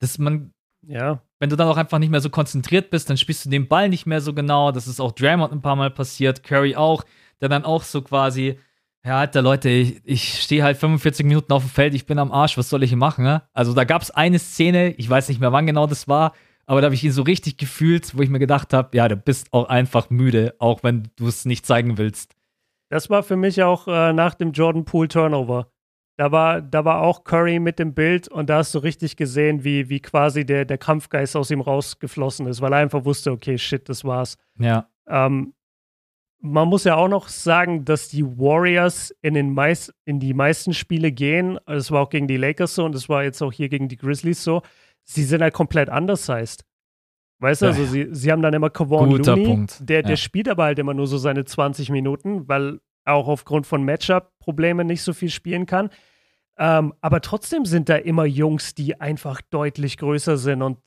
Dass 0.00 0.18
man, 0.18 0.52
ja. 0.86 1.20
wenn 1.40 1.50
du 1.50 1.56
dann 1.56 1.66
auch 1.66 1.76
einfach 1.76 1.98
nicht 1.98 2.10
mehr 2.10 2.20
so 2.20 2.30
konzentriert 2.30 2.90
bist, 2.90 3.10
dann 3.10 3.16
spielst 3.16 3.44
du 3.44 3.50
den 3.50 3.66
Ball 3.66 3.88
nicht 3.88 4.06
mehr 4.06 4.20
so 4.20 4.32
genau. 4.32 4.70
Das 4.70 4.86
ist 4.86 5.00
auch 5.00 5.10
Draymond 5.12 5.52
ein 5.52 5.62
paar 5.62 5.74
Mal 5.76 5.90
passiert, 5.90 6.44
Curry 6.44 6.76
auch, 6.76 7.04
der 7.40 7.48
dann 7.48 7.64
auch 7.64 7.82
so 7.82 8.02
quasi, 8.02 8.58
ja, 9.08 9.20
Alter, 9.20 9.40
Leute, 9.40 9.70
ich, 9.70 10.02
ich 10.04 10.42
stehe 10.42 10.62
halt 10.62 10.76
45 10.76 11.24
Minuten 11.24 11.50
auf 11.50 11.62
dem 11.62 11.70
Feld, 11.70 11.94
ich 11.94 12.04
bin 12.04 12.18
am 12.18 12.30
Arsch, 12.30 12.58
was 12.58 12.68
soll 12.68 12.82
ich 12.82 12.90
hier 12.90 12.98
machen? 12.98 13.24
Ne? 13.24 13.42
Also 13.54 13.72
da 13.72 13.84
gab 13.84 14.02
es 14.02 14.10
eine 14.10 14.38
Szene, 14.38 14.90
ich 14.98 15.08
weiß 15.08 15.30
nicht 15.30 15.40
mehr, 15.40 15.50
wann 15.50 15.66
genau 15.66 15.86
das 15.86 16.08
war, 16.08 16.34
aber 16.66 16.82
da 16.82 16.86
habe 16.86 16.94
ich 16.94 17.04
ihn 17.04 17.12
so 17.12 17.22
richtig 17.22 17.56
gefühlt, 17.56 18.14
wo 18.14 18.20
ich 18.20 18.28
mir 18.28 18.38
gedacht 18.38 18.74
habe, 18.74 18.94
ja, 18.94 19.08
du 19.08 19.16
bist 19.16 19.54
auch 19.54 19.70
einfach 19.70 20.10
müde, 20.10 20.54
auch 20.58 20.82
wenn 20.82 21.08
du 21.16 21.26
es 21.26 21.46
nicht 21.46 21.64
zeigen 21.64 21.96
willst. 21.96 22.34
Das 22.90 23.08
war 23.08 23.22
für 23.22 23.36
mich 23.36 23.62
auch 23.62 23.88
äh, 23.88 24.12
nach 24.12 24.34
dem 24.34 24.52
Jordan 24.52 24.84
Poole 24.84 25.08
Turnover. 25.08 25.68
Da 26.18 26.30
war, 26.30 26.60
da 26.60 26.84
war 26.84 27.00
auch 27.00 27.24
Curry 27.24 27.60
mit 27.60 27.78
dem 27.78 27.94
Bild 27.94 28.28
und 28.28 28.50
da 28.50 28.58
hast 28.58 28.74
du 28.74 28.78
richtig 28.80 29.16
gesehen, 29.16 29.64
wie, 29.64 29.88
wie 29.88 30.00
quasi 30.00 30.44
der, 30.44 30.66
der 30.66 30.76
Kampfgeist 30.76 31.34
aus 31.34 31.50
ihm 31.50 31.62
rausgeflossen 31.62 32.46
ist, 32.46 32.60
weil 32.60 32.74
er 32.74 32.80
einfach 32.80 33.06
wusste, 33.06 33.32
okay, 33.32 33.56
shit, 33.56 33.88
das 33.88 34.04
war's. 34.04 34.36
Ja. 34.58 34.86
Ähm, 35.08 35.54
man 36.40 36.68
muss 36.68 36.84
ja 36.84 36.96
auch 36.96 37.08
noch 37.08 37.28
sagen, 37.28 37.84
dass 37.84 38.08
die 38.08 38.24
Warriors 38.24 39.12
in, 39.22 39.34
den 39.34 39.52
meist, 39.52 39.92
in 40.04 40.20
die 40.20 40.34
meisten 40.34 40.72
Spiele 40.72 41.10
gehen. 41.10 41.58
Das 41.66 41.90
war 41.90 42.02
auch 42.02 42.10
gegen 42.10 42.28
die 42.28 42.36
Lakers 42.36 42.74
so 42.74 42.84
und 42.84 42.94
das 42.94 43.08
war 43.08 43.24
jetzt 43.24 43.42
auch 43.42 43.52
hier 43.52 43.68
gegen 43.68 43.88
die 43.88 43.96
Grizzlies 43.96 44.44
so 44.44 44.62
sie 45.08 45.24
sind 45.24 45.42
halt 45.42 45.54
komplett 45.54 45.88
anders 45.88 46.28
heißt. 46.28 46.64
Weißt 47.40 47.62
du, 47.62 47.66
also 47.66 47.84
sie, 47.84 48.08
sie 48.10 48.32
haben 48.32 48.42
dann 48.42 48.54
immer 48.54 48.68
Kevon 48.68 49.10
Looney, 49.10 49.46
Punkt. 49.46 49.88
Der, 49.88 50.02
der 50.02 50.10
ja. 50.10 50.16
spielt 50.16 50.48
aber 50.48 50.64
halt 50.64 50.78
immer 50.78 50.92
nur 50.92 51.06
so 51.06 51.18
seine 51.18 51.44
20 51.44 51.90
Minuten, 51.90 52.48
weil 52.48 52.80
er 53.04 53.14
auch 53.14 53.28
aufgrund 53.28 53.66
von 53.66 53.84
Matchup-Problemen 53.84 54.86
nicht 54.86 55.02
so 55.02 55.12
viel 55.12 55.30
spielen 55.30 55.64
kann. 55.64 55.90
Ähm, 56.58 56.92
aber 57.00 57.20
trotzdem 57.20 57.64
sind 57.64 57.88
da 57.88 57.96
immer 57.96 58.24
Jungs, 58.24 58.74
die 58.74 59.00
einfach 59.00 59.40
deutlich 59.50 59.98
größer 59.98 60.36
sind 60.36 60.62
und 60.62 60.78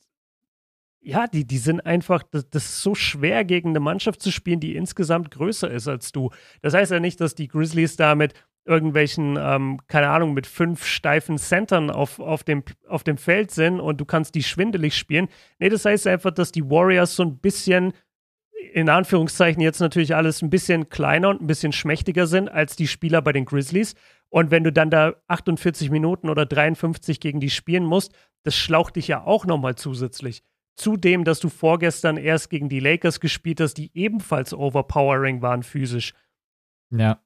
ja, 1.02 1.26
die, 1.26 1.44
die 1.44 1.58
sind 1.58 1.84
einfach, 1.84 2.22
das, 2.22 2.48
das, 2.48 2.64
ist 2.64 2.82
so 2.82 2.94
schwer, 2.94 3.44
gegen 3.44 3.70
eine 3.70 3.80
Mannschaft 3.80 4.22
zu 4.22 4.30
spielen, 4.30 4.60
die 4.60 4.76
insgesamt 4.76 5.30
größer 5.32 5.70
ist 5.70 5.88
als 5.88 6.12
du. 6.12 6.30
Das 6.62 6.74
heißt 6.74 6.92
ja 6.92 7.00
nicht, 7.00 7.20
dass 7.20 7.34
die 7.34 7.48
Grizzlies 7.48 7.96
damit 7.96 8.34
irgendwelchen, 8.64 9.36
ähm, 9.40 9.80
keine 9.88 10.08
Ahnung, 10.08 10.34
mit 10.34 10.46
fünf 10.46 10.84
steifen 10.84 11.38
Centern 11.38 11.90
auf, 11.90 12.20
auf, 12.20 12.44
dem, 12.44 12.62
auf 12.88 13.02
dem 13.02 13.16
Feld 13.16 13.50
sind 13.50 13.80
und 13.80 14.00
du 14.00 14.04
kannst 14.04 14.36
die 14.36 14.44
schwindelig 14.44 14.96
spielen. 14.96 15.28
Nee, 15.58 15.68
das 15.68 15.84
heißt 15.84 16.06
einfach, 16.06 16.30
dass 16.30 16.52
die 16.52 16.70
Warriors 16.70 17.16
so 17.16 17.24
ein 17.24 17.38
bisschen, 17.38 17.92
in 18.72 18.88
Anführungszeichen 18.88 19.60
jetzt 19.60 19.80
natürlich 19.80 20.14
alles 20.14 20.42
ein 20.42 20.50
bisschen 20.50 20.88
kleiner 20.88 21.30
und 21.30 21.42
ein 21.42 21.48
bisschen 21.48 21.72
schmächtiger 21.72 22.28
sind 22.28 22.48
als 22.48 22.76
die 22.76 22.86
Spieler 22.86 23.20
bei 23.22 23.32
den 23.32 23.44
Grizzlies. 23.44 23.94
Und 24.28 24.52
wenn 24.52 24.62
du 24.62 24.72
dann 24.72 24.90
da 24.90 25.14
48 25.26 25.90
Minuten 25.90 26.30
oder 26.30 26.46
53 26.46 27.18
gegen 27.18 27.40
die 27.40 27.50
spielen 27.50 27.84
musst, 27.84 28.14
das 28.44 28.54
schlaucht 28.54 28.94
dich 28.94 29.08
ja 29.08 29.24
auch 29.24 29.44
nochmal 29.44 29.74
zusätzlich. 29.74 30.44
Zudem, 30.74 31.24
dass 31.24 31.40
du 31.40 31.48
vorgestern 31.48 32.16
erst 32.16 32.50
gegen 32.50 32.68
die 32.68 32.80
Lakers 32.80 33.20
gespielt 33.20 33.60
hast, 33.60 33.74
die 33.74 33.90
ebenfalls 33.94 34.54
overpowering 34.54 35.42
waren 35.42 35.62
physisch. 35.62 36.14
Ja, 36.90 37.20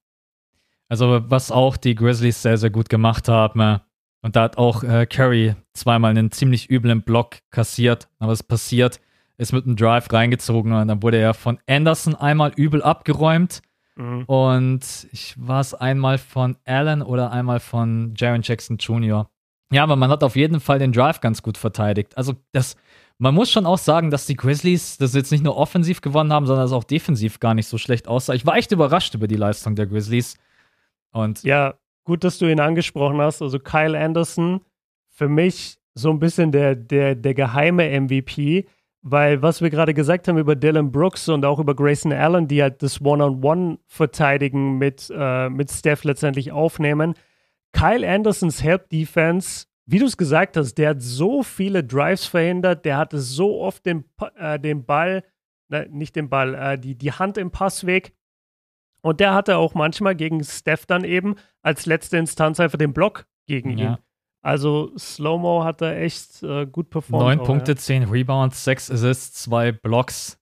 also, 0.88 1.20
was 1.28 1.50
auch 1.50 1.76
die 1.76 1.94
Grizzlies 1.94 2.42
sehr, 2.42 2.58
sehr 2.58 2.70
gut 2.70 2.88
gemacht 2.88 3.28
haben. 3.28 3.60
Äh, 3.60 3.78
und 4.22 4.36
da 4.36 4.42
hat 4.42 4.58
auch 4.58 4.82
äh, 4.82 5.06
Curry 5.06 5.54
zweimal 5.72 6.10
einen 6.10 6.30
ziemlich 6.30 6.70
üblen 6.70 7.02
Block 7.02 7.38
kassiert. 7.50 8.08
Aber 8.18 8.32
es 8.32 8.42
passiert, 8.42 9.00
ist 9.36 9.52
mit 9.52 9.66
einem 9.66 9.76
Drive 9.76 10.12
reingezogen 10.12 10.72
und 10.72 10.88
dann 10.88 11.02
wurde 11.02 11.18
er 11.18 11.34
von 11.34 11.58
Anderson 11.68 12.14
einmal 12.14 12.52
übel 12.56 12.82
abgeräumt. 12.82 13.62
Mhm. 13.96 14.24
Und 14.24 15.08
ich 15.12 15.34
war 15.36 15.60
es 15.60 15.74
einmal 15.74 16.18
von 16.18 16.56
Allen 16.64 17.02
oder 17.02 17.32
einmal 17.32 17.60
von 17.60 18.14
Jaron 18.16 18.42
Jackson 18.42 18.78
Jr. 18.78 19.28
Ja, 19.72 19.82
aber 19.82 19.96
man 19.96 20.10
hat 20.10 20.22
auf 20.22 20.36
jeden 20.36 20.60
Fall 20.60 20.78
den 20.78 20.92
Drive 20.92 21.20
ganz 21.20 21.42
gut 21.42 21.58
verteidigt. 21.58 22.16
Also 22.16 22.34
das, 22.52 22.76
man 23.18 23.34
muss 23.34 23.50
schon 23.50 23.66
auch 23.66 23.78
sagen, 23.78 24.10
dass 24.10 24.26
die 24.26 24.36
Grizzlies 24.36 24.98
das 24.98 25.14
jetzt 25.14 25.32
nicht 25.32 25.44
nur 25.44 25.56
offensiv 25.56 26.00
gewonnen 26.00 26.32
haben, 26.32 26.46
sondern 26.46 26.66
es 26.66 26.72
auch 26.72 26.84
defensiv 26.84 27.40
gar 27.40 27.54
nicht 27.54 27.66
so 27.66 27.78
schlecht 27.78 28.08
aussah. 28.08 28.34
Ich 28.34 28.46
war 28.46 28.56
echt 28.56 28.72
überrascht 28.72 29.14
über 29.14 29.26
die 29.26 29.36
Leistung 29.36 29.74
der 29.74 29.86
Grizzlies. 29.86 30.36
Und 31.12 31.42
ja, 31.42 31.74
gut, 32.04 32.24
dass 32.24 32.38
du 32.38 32.50
ihn 32.50 32.60
angesprochen 32.60 33.20
hast. 33.20 33.40
Also 33.40 33.58
Kyle 33.58 33.98
Anderson, 33.98 34.60
für 35.08 35.28
mich 35.28 35.78
so 35.94 36.10
ein 36.10 36.18
bisschen 36.18 36.52
der, 36.52 36.74
der, 36.74 37.14
der 37.14 37.32
geheime 37.32 37.88
MVP, 38.00 38.66
weil 39.00 39.40
was 39.40 39.62
wir 39.62 39.70
gerade 39.70 39.94
gesagt 39.94 40.28
haben 40.28 40.36
über 40.36 40.54
Dylan 40.54 40.92
Brooks 40.92 41.28
und 41.28 41.44
auch 41.44 41.58
über 41.58 41.74
Grayson 41.74 42.12
Allen, 42.12 42.48
die 42.48 42.60
halt 42.60 42.82
das 42.82 43.00
One-on-One 43.00 43.78
verteidigen 43.86 44.76
mit, 44.76 45.10
äh, 45.16 45.48
mit 45.48 45.70
Steph 45.70 46.04
letztendlich 46.04 46.52
aufnehmen. 46.52 47.14
Kyle 47.72 48.06
Andersons 48.06 48.62
Help 48.62 48.90
Defense, 48.90 49.66
wie 49.86 49.98
du 49.98 50.06
es 50.06 50.16
gesagt 50.16 50.56
hast, 50.56 50.74
der 50.74 50.90
hat 50.90 51.02
so 51.02 51.42
viele 51.42 51.84
Drives 51.84 52.26
verhindert, 52.26 52.84
der 52.84 52.98
hatte 52.98 53.20
so 53.20 53.60
oft 53.60 53.86
den, 53.86 54.04
äh, 54.36 54.58
den 54.58 54.84
Ball, 54.84 55.24
ne, 55.68 55.86
nicht 55.90 56.16
den 56.16 56.28
Ball, 56.28 56.54
äh, 56.54 56.78
die, 56.78 56.96
die 56.96 57.12
Hand 57.12 57.38
im 57.38 57.50
Passweg. 57.50 58.14
Und 59.02 59.20
der 59.20 59.34
hatte 59.34 59.56
auch 59.56 59.74
manchmal 59.74 60.16
gegen 60.16 60.42
Steph 60.42 60.86
dann 60.86 61.04
eben 61.04 61.36
als 61.62 61.86
letzte 61.86 62.16
Instanz 62.16 62.58
einfach 62.58 62.78
den 62.78 62.92
Block 62.92 63.26
gegen 63.46 63.78
ja. 63.78 63.92
ihn. 63.92 63.98
Also 64.42 64.96
Slow-Mo 64.96 65.64
hat 65.64 65.80
da 65.80 65.92
echt 65.92 66.42
äh, 66.42 66.66
gut 66.66 66.90
performt. 66.90 67.24
Neun 67.24 67.46
Punkte, 67.46 67.72
ja. 67.72 67.76
zehn 67.76 68.04
Rebounds, 68.04 68.64
sechs 68.64 68.90
Assists, 68.90 69.42
zwei 69.42 69.72
Blocks. 69.72 70.38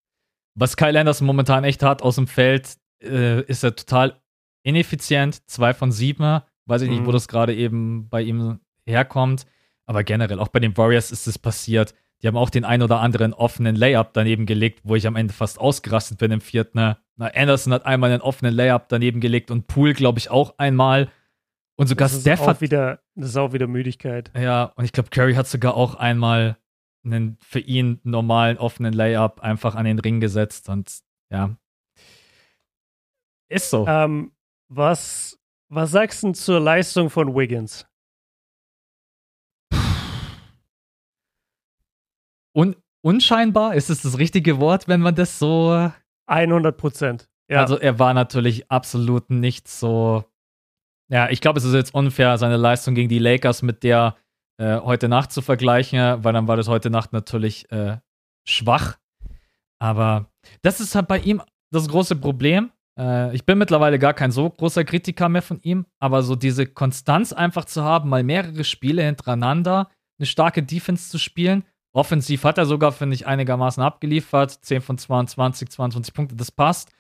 Was 0.54 0.76
Kyle 0.76 0.98
Anderson 0.98 1.26
momentan 1.26 1.64
echt 1.64 1.82
hat 1.82 2.02
aus 2.02 2.16
dem 2.16 2.26
Feld, 2.26 2.76
äh, 3.02 3.42
ist 3.42 3.64
er 3.64 3.76
total 3.76 4.20
ineffizient. 4.62 5.48
Zwei 5.48 5.74
von 5.74 5.90
sieben. 5.90 6.40
Weiß 6.66 6.82
ich 6.82 6.88
mhm. 6.88 6.96
nicht, 6.96 7.04
wo 7.06 7.10
mhm. 7.10 7.14
das 7.14 7.28
gerade 7.28 7.54
eben 7.54 8.08
bei 8.08 8.22
ihm 8.22 8.60
herkommt. 8.86 9.46
Aber 9.86 10.04
generell, 10.04 10.38
auch 10.38 10.48
bei 10.48 10.60
den 10.60 10.76
Warriors 10.76 11.10
ist 11.10 11.26
es 11.26 11.38
passiert. 11.38 11.94
Die 12.22 12.26
haben 12.28 12.36
auch 12.36 12.50
den 12.50 12.64
ein 12.64 12.82
oder 12.82 13.00
anderen 13.00 13.34
offenen 13.34 13.76
Layup 13.76 14.14
daneben 14.14 14.46
gelegt, 14.46 14.80
wo 14.84 14.94
ich 14.94 15.06
am 15.06 15.16
Ende 15.16 15.34
fast 15.34 15.58
ausgerastet 15.58 16.18
bin 16.18 16.30
im 16.30 16.40
vierten. 16.40 16.96
Na, 17.16 17.26
Anderson 17.34 17.72
hat 17.72 17.84
einmal 17.84 18.10
einen 18.10 18.22
offenen 18.22 18.54
Layup 18.54 18.88
daneben 18.88 19.20
gelegt 19.20 19.50
und 19.50 19.66
Poole, 19.66 19.92
glaube 19.92 20.18
ich, 20.18 20.30
auch 20.30 20.54
einmal. 20.58 21.10
Und 21.76 21.88
sogar 21.88 22.08
das 22.08 22.20
Steph 22.20 22.46
hat. 22.46 22.60
Wieder, 22.60 23.00
das 23.14 23.30
ist 23.30 23.36
auch 23.36 23.52
wieder 23.52 23.66
Müdigkeit. 23.66 24.30
Ja, 24.36 24.72
und 24.76 24.84
ich 24.84 24.92
glaube, 24.92 25.10
Curry 25.10 25.34
hat 25.34 25.48
sogar 25.48 25.74
auch 25.76 25.96
einmal 25.96 26.56
einen 27.04 27.36
für 27.42 27.60
ihn 27.60 28.00
normalen 28.04 28.56
offenen 28.58 28.94
Layup 28.94 29.40
einfach 29.40 29.74
an 29.74 29.84
den 29.84 29.98
Ring 29.98 30.20
gesetzt. 30.20 30.68
Und 30.68 30.90
ja. 31.30 31.56
Ist 33.48 33.70
so. 33.70 33.86
Ähm, 33.86 34.32
was, 34.68 35.38
was 35.68 35.90
sagst 35.90 36.22
du 36.22 36.32
zur 36.32 36.60
Leistung 36.60 37.10
von 37.10 37.34
Wiggins? 37.34 37.86
Un 42.56 42.76
unscheinbar 43.02 43.74
ist 43.74 43.90
es 43.90 44.02
das 44.02 44.18
richtige 44.18 44.58
Wort, 44.60 44.88
wenn 44.88 45.00
man 45.00 45.14
das 45.14 45.38
so. 45.38 45.90
100 46.26 46.76
Prozent. 46.76 47.28
Ja. 47.50 47.60
Also, 47.60 47.78
er 47.78 47.98
war 47.98 48.14
natürlich 48.14 48.70
absolut 48.70 49.28
nicht 49.28 49.68
so 49.68 50.24
ja, 51.10 51.28
ich 51.30 51.40
glaube, 51.40 51.58
es 51.58 51.64
ist 51.64 51.74
jetzt 51.74 51.94
unfair, 51.94 52.38
seine 52.38 52.56
Leistung 52.56 52.94
gegen 52.94 53.08
die 53.08 53.18
Lakers 53.18 53.62
mit 53.62 53.82
der 53.82 54.16
äh, 54.58 54.78
heute 54.80 55.08
Nacht 55.08 55.32
zu 55.32 55.42
vergleichen, 55.42 56.24
weil 56.24 56.32
dann 56.32 56.48
war 56.48 56.56
das 56.56 56.68
heute 56.68 56.90
Nacht 56.90 57.12
natürlich 57.12 57.70
äh, 57.70 57.98
schwach. 58.46 58.96
Aber 59.78 60.30
das 60.62 60.80
ist 60.80 60.94
halt 60.94 61.08
bei 61.08 61.18
ihm 61.18 61.42
das 61.70 61.88
große 61.88 62.16
Problem. 62.16 62.70
Äh, 62.98 63.34
ich 63.34 63.44
bin 63.44 63.58
mittlerweile 63.58 63.98
gar 63.98 64.14
kein 64.14 64.30
so 64.30 64.48
großer 64.48 64.84
Kritiker 64.84 65.28
mehr 65.28 65.42
von 65.42 65.60
ihm, 65.60 65.86
aber 65.98 66.22
so 66.22 66.36
diese 66.36 66.66
Konstanz 66.66 67.32
einfach 67.32 67.66
zu 67.66 67.82
haben, 67.82 68.08
mal 68.08 68.22
mehrere 68.22 68.64
Spiele 68.64 69.02
hintereinander, 69.02 69.90
eine 70.18 70.26
starke 70.26 70.62
Defense 70.62 71.10
zu 71.10 71.18
spielen. 71.18 71.64
Offensiv 71.94 72.42
hat 72.42 72.58
er 72.58 72.66
sogar, 72.66 72.92
finde 72.92 73.14
ich, 73.14 73.26
einigermaßen 73.26 73.82
abgeliefert. 73.82 74.50
10 74.50 74.82
von 74.82 74.98
22, 74.98 75.70
22 75.70 76.12
Punkte, 76.12 76.34
das 76.36 76.50
passt. 76.50 76.90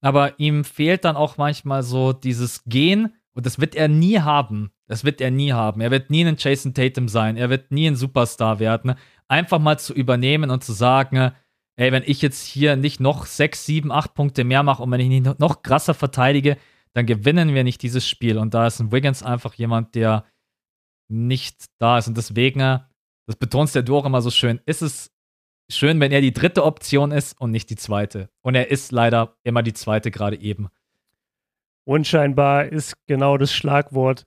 Aber 0.00 0.38
ihm 0.40 0.64
fehlt 0.64 1.04
dann 1.04 1.16
auch 1.16 1.36
manchmal 1.36 1.82
so 1.82 2.12
dieses 2.12 2.64
Gehen 2.64 3.14
und 3.32 3.46
das 3.46 3.60
wird 3.60 3.76
er 3.76 3.88
nie 3.88 4.18
haben. 4.18 4.72
Das 4.88 5.04
wird 5.04 5.20
er 5.20 5.30
nie 5.30 5.52
haben. 5.52 5.80
Er 5.80 5.92
wird 5.92 6.10
nie 6.10 6.24
ein 6.24 6.36
Jason 6.36 6.74
Tatum 6.74 7.08
sein. 7.08 7.36
Er 7.36 7.48
wird 7.48 7.70
nie 7.70 7.86
ein 7.86 7.94
Superstar 7.94 8.58
werden. 8.58 8.94
Einfach 9.28 9.60
mal 9.60 9.78
zu 9.78 9.94
übernehmen 9.94 10.50
und 10.50 10.64
zu 10.64 10.72
sagen, 10.72 11.30
ey, 11.76 11.92
wenn 11.92 12.02
ich 12.04 12.20
jetzt 12.20 12.44
hier 12.44 12.74
nicht 12.74 12.98
noch 12.98 13.26
sechs, 13.26 13.64
sieben, 13.64 13.92
acht 13.92 14.14
Punkte 14.14 14.42
mehr 14.42 14.64
mache 14.64 14.82
und 14.82 14.90
wenn 14.90 15.00
ich 15.00 15.08
nicht 15.08 15.38
noch 15.38 15.62
krasser 15.62 15.94
verteidige, 15.94 16.56
dann 16.92 17.06
gewinnen 17.06 17.54
wir 17.54 17.62
nicht 17.62 17.82
dieses 17.82 18.08
Spiel. 18.08 18.36
Und 18.36 18.52
da 18.52 18.66
ist 18.66 18.80
ein 18.80 18.90
Wiggins 18.90 19.22
einfach 19.22 19.54
jemand, 19.54 19.94
der 19.94 20.24
nicht 21.08 21.66
da 21.78 21.98
ist. 21.98 22.08
Und 22.08 22.16
deswegen, 22.16 22.80
das 23.30 23.36
betont 23.36 23.72
der 23.76 23.84
Dore 23.84 24.08
immer 24.08 24.22
so 24.22 24.30
schön, 24.30 24.60
ist 24.66 24.82
es 24.82 25.12
schön, 25.70 26.00
wenn 26.00 26.10
er 26.10 26.20
die 26.20 26.32
dritte 26.32 26.64
Option 26.64 27.12
ist 27.12 27.40
und 27.40 27.52
nicht 27.52 27.70
die 27.70 27.76
zweite. 27.76 28.28
Und 28.42 28.56
er 28.56 28.72
ist 28.72 28.90
leider 28.90 29.36
immer 29.44 29.62
die 29.62 29.72
zweite 29.72 30.10
gerade 30.10 30.40
eben. 30.40 30.68
Unscheinbar 31.84 32.66
ist 32.66 32.96
genau 33.06 33.38
das 33.38 33.52
Schlagwort. 33.52 34.26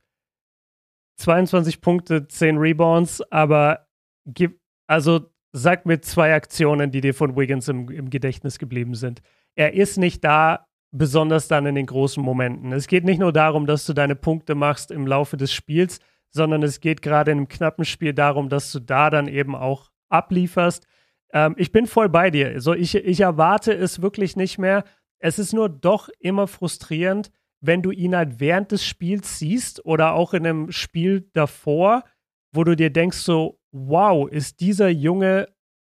22 1.18 1.82
Punkte, 1.82 2.30
10 2.30 2.58
Rebounds, 2.58 3.22
aber 3.30 3.88
gib, 4.26 4.62
also 4.88 5.30
sag 5.52 5.86
mir 5.86 6.00
zwei 6.00 6.34
Aktionen, 6.34 6.90
die 6.90 7.02
dir 7.02 7.14
von 7.14 7.36
Wiggins 7.36 7.68
im, 7.68 7.90
im 7.90 8.10
Gedächtnis 8.10 8.58
geblieben 8.58 8.96
sind. 8.96 9.22
Er 9.56 9.74
ist 9.74 9.98
nicht 9.98 10.24
da, 10.24 10.66
besonders 10.92 11.50
dann 11.50 11.66
in 11.66 11.76
den 11.76 11.88
großen 11.88 12.24
Momenten. 12.24 12.72
Es 12.72 12.88
geht 12.88 13.04
nicht 13.04 13.20
nur 13.20 13.34
darum, 13.34 13.66
dass 13.66 13.86
du 13.86 13.92
deine 13.92 14.16
Punkte 14.16 14.56
machst 14.56 14.92
im 14.92 15.06
Laufe 15.06 15.36
des 15.36 15.52
Spiels, 15.52 16.00
sondern 16.34 16.64
es 16.64 16.82
geht 16.82 17.02
gerade 17.02 17.32
in 17.32 17.38
einem 17.38 17.48
knappen 17.48 17.86
Spiel 17.86 18.14
darum, 18.14 18.50
dass 18.50 18.72
du 18.72 18.80
da 18.80 19.10
dann 19.10 19.28
eben 19.28 19.56
auch 19.56 19.92
ablieferst. 20.10 20.86
Ähm, 21.32 21.54
ich 21.58 21.72
bin 21.72 21.86
voll 21.86 22.10
bei 22.10 22.32
dir. 22.32 22.48
Also 22.48 22.74
ich, 22.74 22.96
ich 22.96 23.22
erwarte 23.22 23.74
es 23.74 24.02
wirklich 24.02 24.36
nicht 24.36 24.58
mehr. 24.58 24.84
Es 25.20 25.40
ist 25.40 25.54
nur 25.54 25.70
doch 25.70 26.10
immer 26.20 26.48
frustrierend, 26.48 27.32
wenn 27.62 27.82
du 27.82 27.92
ihn 27.92 28.16
halt 28.16 28.40
während 28.40 28.72
des 28.72 28.84
Spiels 28.84 29.40
siehst 29.40 29.86
oder 29.86 30.14
auch 30.14 30.34
in 30.34 30.46
einem 30.46 30.72
Spiel 30.72 31.30
davor, 31.34 32.04
wo 32.52 32.64
du 32.64 32.76
dir 32.76 32.90
denkst 32.90 33.20
so, 33.20 33.60
wow, 33.72 34.28
ist 34.30 34.60
dieser 34.60 34.90
Junge 34.90 35.48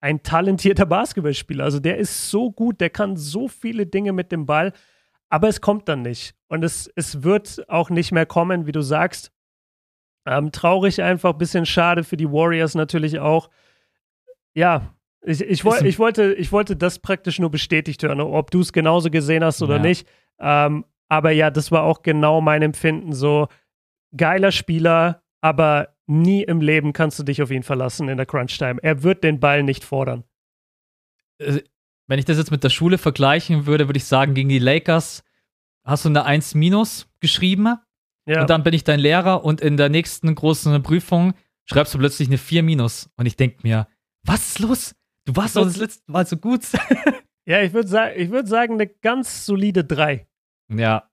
ein 0.02 0.24
talentierter 0.24 0.86
Basketballspieler. 0.86 1.64
Also 1.64 1.80
der 1.80 1.98
ist 1.98 2.30
so 2.30 2.52
gut, 2.52 2.82
der 2.82 2.90
kann 2.90 3.16
so 3.16 3.48
viele 3.48 3.86
Dinge 3.86 4.12
mit 4.12 4.32
dem 4.32 4.46
Ball, 4.46 4.74
aber 5.30 5.48
es 5.48 5.62
kommt 5.62 5.88
dann 5.88 6.02
nicht. 6.02 6.36
Und 6.48 6.64
es, 6.64 6.92
es 6.96 7.24
wird 7.24 7.70
auch 7.70 7.90
nicht 7.90 8.12
mehr 8.12 8.26
kommen, 8.26 8.68
wie 8.68 8.74
du 8.74 8.82
sagst. 8.82 9.32
Ähm, 10.26 10.52
traurig 10.52 11.02
einfach, 11.02 11.34
bisschen 11.34 11.66
schade 11.66 12.04
für 12.04 12.18
die 12.18 12.32
Warriors 12.32 12.76
natürlich 12.76 13.20
auch. 13.20 13.50
Ja, 14.54 14.94
ich, 15.22 15.42
ich, 15.42 15.66
woll, 15.66 15.86
ich, 15.86 16.00
wollte, 16.00 16.34
ich 16.34 16.52
wollte 16.52 16.76
das 16.76 17.00
praktisch 17.00 17.40
nur 17.40 17.50
bestätigt 17.50 18.04
hören, 18.04 18.22
ob 18.22 18.52
du 18.52 18.62
es 18.62 18.74
genauso 18.74 19.10
gesehen 19.10 19.44
hast 19.44 19.62
oder 19.62 19.78
ja. 19.78 19.82
nicht. 19.82 20.08
Ähm, 20.40 20.86
aber 21.10 21.32
ja, 21.32 21.50
das 21.50 21.72
war 21.72 21.84
auch 21.84 22.02
genau 22.02 22.42
mein 22.42 22.62
Empfinden. 22.62 23.14
So 23.14 23.48
geiler 24.16 24.52
Spieler, 24.52 25.24
aber 25.42 25.90
nie 26.08 26.44
im 26.44 26.62
Leben 26.62 26.94
kannst 26.94 27.20
du 27.20 27.24
dich 27.24 27.42
auf 27.42 27.52
ihn 27.52 27.64
verlassen 27.64 28.10
in 28.10 28.18
der 28.18 28.26
Crunch-Time. 28.26 28.82
Er 28.82 29.04
wird 29.04 29.24
den 29.24 29.40
Ball 29.40 29.64
nicht 29.64 29.84
fordern. 29.84 30.24
Äh, 31.38 31.62
wenn 32.08 32.20
ich 32.20 32.26
das 32.26 32.38
jetzt 32.38 32.52
mit 32.52 32.64
der 32.64 32.70
Schule 32.70 32.98
vergleichen 32.98 33.66
würde, 33.66 33.88
würde 33.88 33.98
ich 33.98 34.06
sagen, 34.06 34.34
gegen 34.34 34.50
die 34.50 34.60
Lakers 34.60 35.24
hast 35.86 36.06
du 36.06 36.10
eine 36.10 36.26
1 36.26 36.56
minus 36.56 37.10
geschrieben. 37.20 37.78
Ja. 38.26 38.42
Und 38.42 38.50
dann 38.50 38.64
bin 38.64 38.74
ich 38.74 38.84
dein 38.84 39.00
Lehrer 39.00 39.44
und 39.44 39.62
in 39.62 39.78
der 39.78 39.90
nächsten 39.90 40.34
großen 40.34 40.82
Prüfung 40.84 41.34
schreibst 41.66 41.94
du 41.94 41.98
plötzlich 41.98 42.28
eine 42.28 42.38
4 42.38 42.64
minus. 42.64 43.10
Und 43.18 43.26
ich 43.26 43.36
denke 43.36 43.60
mir, 43.64 43.88
was 44.24 44.50
ist 44.50 44.60
los? 44.60 44.96
Du 45.26 45.36
warst 45.36 45.56
doch 45.56 45.64
das 45.64 45.78
letzte 45.78 46.12
Mal 46.12 46.26
so 46.26 46.38
gut. 46.38 46.62
ja, 47.46 47.62
ich 47.62 47.74
würde 47.74 47.88
sagen, 47.88 48.32
würd 48.32 48.48
sagen, 48.48 48.74
eine 48.74 48.88
ganz 48.88 49.46
solide 49.46 49.84
3. 49.84 50.28
Ja. 50.70 51.10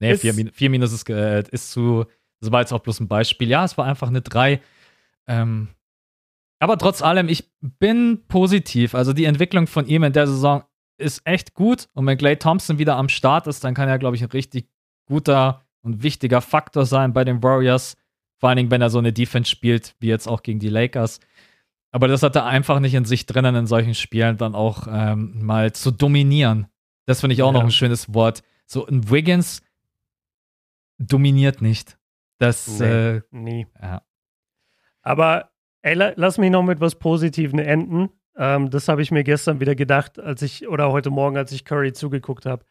Nee, 0.00 0.16
4 0.16 0.70
Minus 0.70 0.92
ist, 0.92 1.08
äh, 1.10 1.44
ist 1.50 1.72
zu. 1.72 2.06
Das 2.40 2.50
war 2.50 2.60
jetzt 2.60 2.72
auch 2.72 2.80
bloß 2.80 3.00
ein 3.00 3.08
Beispiel. 3.08 3.48
Ja, 3.48 3.64
es 3.64 3.76
war 3.76 3.84
einfach 3.84 4.08
eine 4.08 4.22
3. 4.22 4.60
Ähm, 5.26 5.68
aber 6.58 6.78
trotz 6.78 7.02
allem, 7.02 7.28
ich 7.28 7.50
bin 7.60 8.22
positiv. 8.28 8.94
Also 8.94 9.12
die 9.12 9.24
Entwicklung 9.24 9.66
von 9.66 9.86
ihm 9.86 10.04
in 10.04 10.12
der 10.12 10.26
Saison 10.26 10.64
ist 10.98 11.22
echt 11.24 11.54
gut. 11.54 11.88
Und 11.92 12.06
wenn 12.06 12.18
Clay 12.18 12.36
Thompson 12.36 12.78
wieder 12.78 12.96
am 12.96 13.08
Start 13.08 13.46
ist, 13.46 13.62
dann 13.64 13.74
kann 13.74 13.88
er, 13.88 13.98
glaube 13.98 14.16
ich, 14.16 14.22
ein 14.22 14.30
richtig 14.30 14.68
guter 15.06 15.64
und 15.82 16.02
wichtiger 16.02 16.40
Faktor 16.40 16.86
sein 16.86 17.12
bei 17.12 17.24
den 17.24 17.42
Warriors. 17.42 17.96
Vor 18.38 18.48
allen 18.48 18.56
Dingen, 18.56 18.70
wenn 18.70 18.82
er 18.82 18.90
so 18.90 18.98
eine 18.98 19.12
Defense 19.12 19.50
spielt, 19.50 19.94
wie 20.00 20.08
jetzt 20.08 20.26
auch 20.26 20.42
gegen 20.42 20.58
die 20.58 20.68
Lakers. 20.68 21.20
Aber 21.92 22.08
das 22.08 22.22
hat 22.22 22.36
er 22.36 22.46
einfach 22.46 22.80
nicht 22.80 22.94
in 22.94 23.04
sich 23.04 23.26
drinnen, 23.26 23.54
in 23.54 23.66
solchen 23.66 23.94
Spielen 23.94 24.36
dann 24.36 24.54
auch 24.54 24.86
ähm, 24.90 25.44
mal 25.44 25.72
zu 25.72 25.90
dominieren. 25.90 26.68
Das 27.06 27.20
finde 27.20 27.34
ich 27.34 27.42
auch 27.42 27.48
ja. 27.48 27.52
noch 27.52 27.64
ein 27.64 27.72
schönes 27.72 28.14
Wort. 28.14 28.42
So 28.66 28.86
ein 28.86 29.10
Wiggins 29.10 29.62
dominiert 30.98 31.60
nicht. 31.60 31.98
Das 32.38 32.78
nee, 32.78 33.16
äh, 33.16 33.22
nie. 33.30 33.66
Ja. 33.82 34.02
Aber 35.02 35.50
ey, 35.82 35.94
lass 35.94 36.38
mich 36.38 36.50
noch 36.50 36.62
mit 36.62 36.80
was 36.80 36.94
Positivem 36.94 37.58
enden. 37.58 38.10
Ähm, 38.36 38.70
das 38.70 38.88
habe 38.88 39.02
ich 39.02 39.10
mir 39.10 39.24
gestern 39.24 39.60
wieder 39.60 39.74
gedacht, 39.74 40.18
als 40.18 40.42
ich 40.42 40.68
oder 40.68 40.92
heute 40.92 41.10
Morgen, 41.10 41.36
als 41.36 41.52
ich 41.52 41.64
Curry 41.64 41.92
zugeguckt 41.92 42.46
habe. 42.46 42.64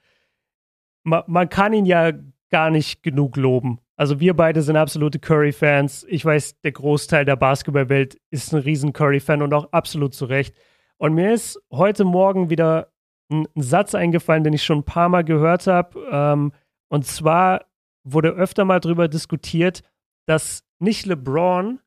Ma 1.04 1.24
man 1.28 1.50
kann 1.50 1.74
ihn 1.74 1.86
ja 1.86 2.12
gar 2.50 2.70
nicht 2.70 3.04
genug 3.04 3.38
loben. 3.38 3.80
Also 3.96 4.20
wir 4.20 4.34
beide 4.34 4.62
sind 4.62 4.78
absolute 4.78 5.20
Curry-Fans. 5.20 6.06
Ich 6.10 6.24
weiß, 6.24 6.62
der 6.62 6.72
Großteil 6.72 7.26
der 7.26 7.36
Basketballwelt 7.36 8.20
ist 8.32 8.54
ein 8.54 8.62
riesen 8.62 8.94
Curry-Fan 8.94 9.42
und 9.42 9.54
auch 9.54 9.72
absolut 9.72 10.14
zu 10.14 10.26
Recht. 10.26 10.56
Und 10.98 11.14
mir 11.14 11.34
ist 11.34 11.62
heute 11.72 12.06
Morgen 12.06 12.50
wieder 12.50 12.92
ein, 13.32 13.48
Satz 13.56 13.96
eingefallen, 13.96 14.44
den 14.44 14.54
ich 14.54 14.64
schon 14.64 14.80
ein 14.80 14.86
paar 14.86 15.10
Mal 15.10 15.24
gehört 15.24 15.68
habe. 15.68 16.00
Ähm, 16.12 16.54
und 16.90 17.06
zwar 17.06 17.66
wurde 18.04 18.30
öfter 18.30 18.66
mal 18.66 18.80
darüber 18.80 19.08
diskutiert, 19.08 19.84
dass 20.26 20.64
nicht 20.80 21.06
LeBron, 21.06 21.80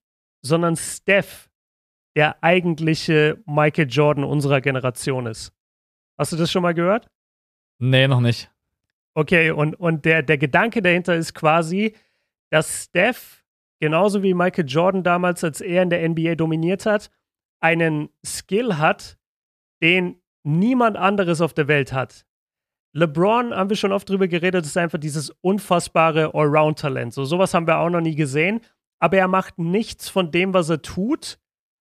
sondern 0.42 0.76
Steph 0.76 1.50
der 2.14 2.42
eigentliche 2.42 3.42
Michael 3.46 3.88
Jordan 3.88 4.24
unserer 4.24 4.60
Generation 4.60 5.26
ist. 5.26 5.52
Hast 6.18 6.32
du 6.32 6.36
das 6.36 6.50
schon 6.50 6.62
mal 6.62 6.74
gehört? 6.74 7.10
Nee, 7.78 8.06
noch 8.06 8.20
nicht. 8.20 8.50
Okay, 9.14 9.50
und, 9.50 9.74
und 9.74 10.04
der, 10.04 10.22
der 10.22 10.38
Gedanke 10.38 10.80
dahinter 10.80 11.14
ist 11.14 11.34
quasi, 11.34 11.94
dass 12.50 12.84
Steph, 12.84 13.44
genauso 13.80 14.22
wie 14.22 14.34
Michael 14.34 14.68
Jordan 14.68 15.02
damals, 15.02 15.44
als 15.44 15.60
er 15.60 15.82
in 15.82 15.90
der 15.90 16.08
NBA 16.08 16.34
dominiert 16.36 16.86
hat, 16.86 17.10
einen 17.60 18.08
Skill 18.24 18.78
hat, 18.78 19.18
den 19.82 20.20
niemand 20.44 20.96
anderes 20.96 21.40
auf 21.40 21.54
der 21.54 21.68
Welt 21.68 21.92
hat. 21.92 22.26
LeBron, 22.94 23.54
haben 23.54 23.70
wir 23.70 23.76
schon 23.76 23.92
oft 23.92 24.08
drüber 24.08 24.28
geredet, 24.28 24.66
ist 24.66 24.76
einfach 24.76 24.98
dieses 24.98 25.30
unfassbare 25.40 26.34
Allround-Talent. 26.34 27.14
So 27.14 27.24
sowas 27.24 27.54
haben 27.54 27.66
wir 27.66 27.78
auch 27.78 27.88
noch 27.88 28.00
nie 28.00 28.14
gesehen. 28.14 28.60
Aber 28.98 29.16
er 29.16 29.28
macht 29.28 29.58
nichts 29.58 30.08
von 30.08 30.30
dem, 30.30 30.54
was 30.54 30.68
er 30.68 30.82
tut, 30.82 31.38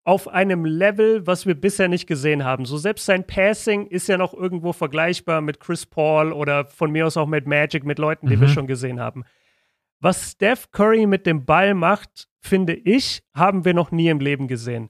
auf 0.04 0.28
einem 0.28 0.66
Level, 0.66 1.28
was 1.28 1.46
wir 1.46 1.56
bisher 1.56 1.88
nicht 1.88 2.08
gesehen 2.08 2.44
haben. 2.44 2.66
So 2.66 2.78
selbst 2.78 3.06
sein 3.06 3.28
Passing 3.28 3.88
ist 3.88 4.08
ja 4.08 4.18
noch 4.18 4.34
irgendwo 4.34 4.74
vergleichbar 4.74 5.42
mit 5.42 5.60
Chris 5.60 5.86
Paul 5.86 6.32
oder 6.32 6.66
von 6.66 6.92
mir 6.92 7.06
aus 7.06 7.18
auch 7.18 7.28
mit 7.28 7.48
Magic, 7.48 7.84
mit 7.84 8.00
Leuten, 8.00 8.28
die 8.28 8.38
mhm. 8.38 8.42
wir 8.42 8.48
schon 8.48 8.68
gesehen 8.68 9.00
haben. 9.00 9.24
Was 10.00 10.32
Steph 10.32 10.72
Curry 10.72 11.06
mit 11.06 11.26
dem 11.26 11.46
Ball 11.46 11.74
macht, 11.74 12.30
finde 12.42 12.74
ich, 12.74 13.22
haben 13.36 13.66
wir 13.66 13.74
noch 13.74 13.92
nie 13.92 14.08
im 14.08 14.20
Leben 14.20 14.48
gesehen. 14.48 14.90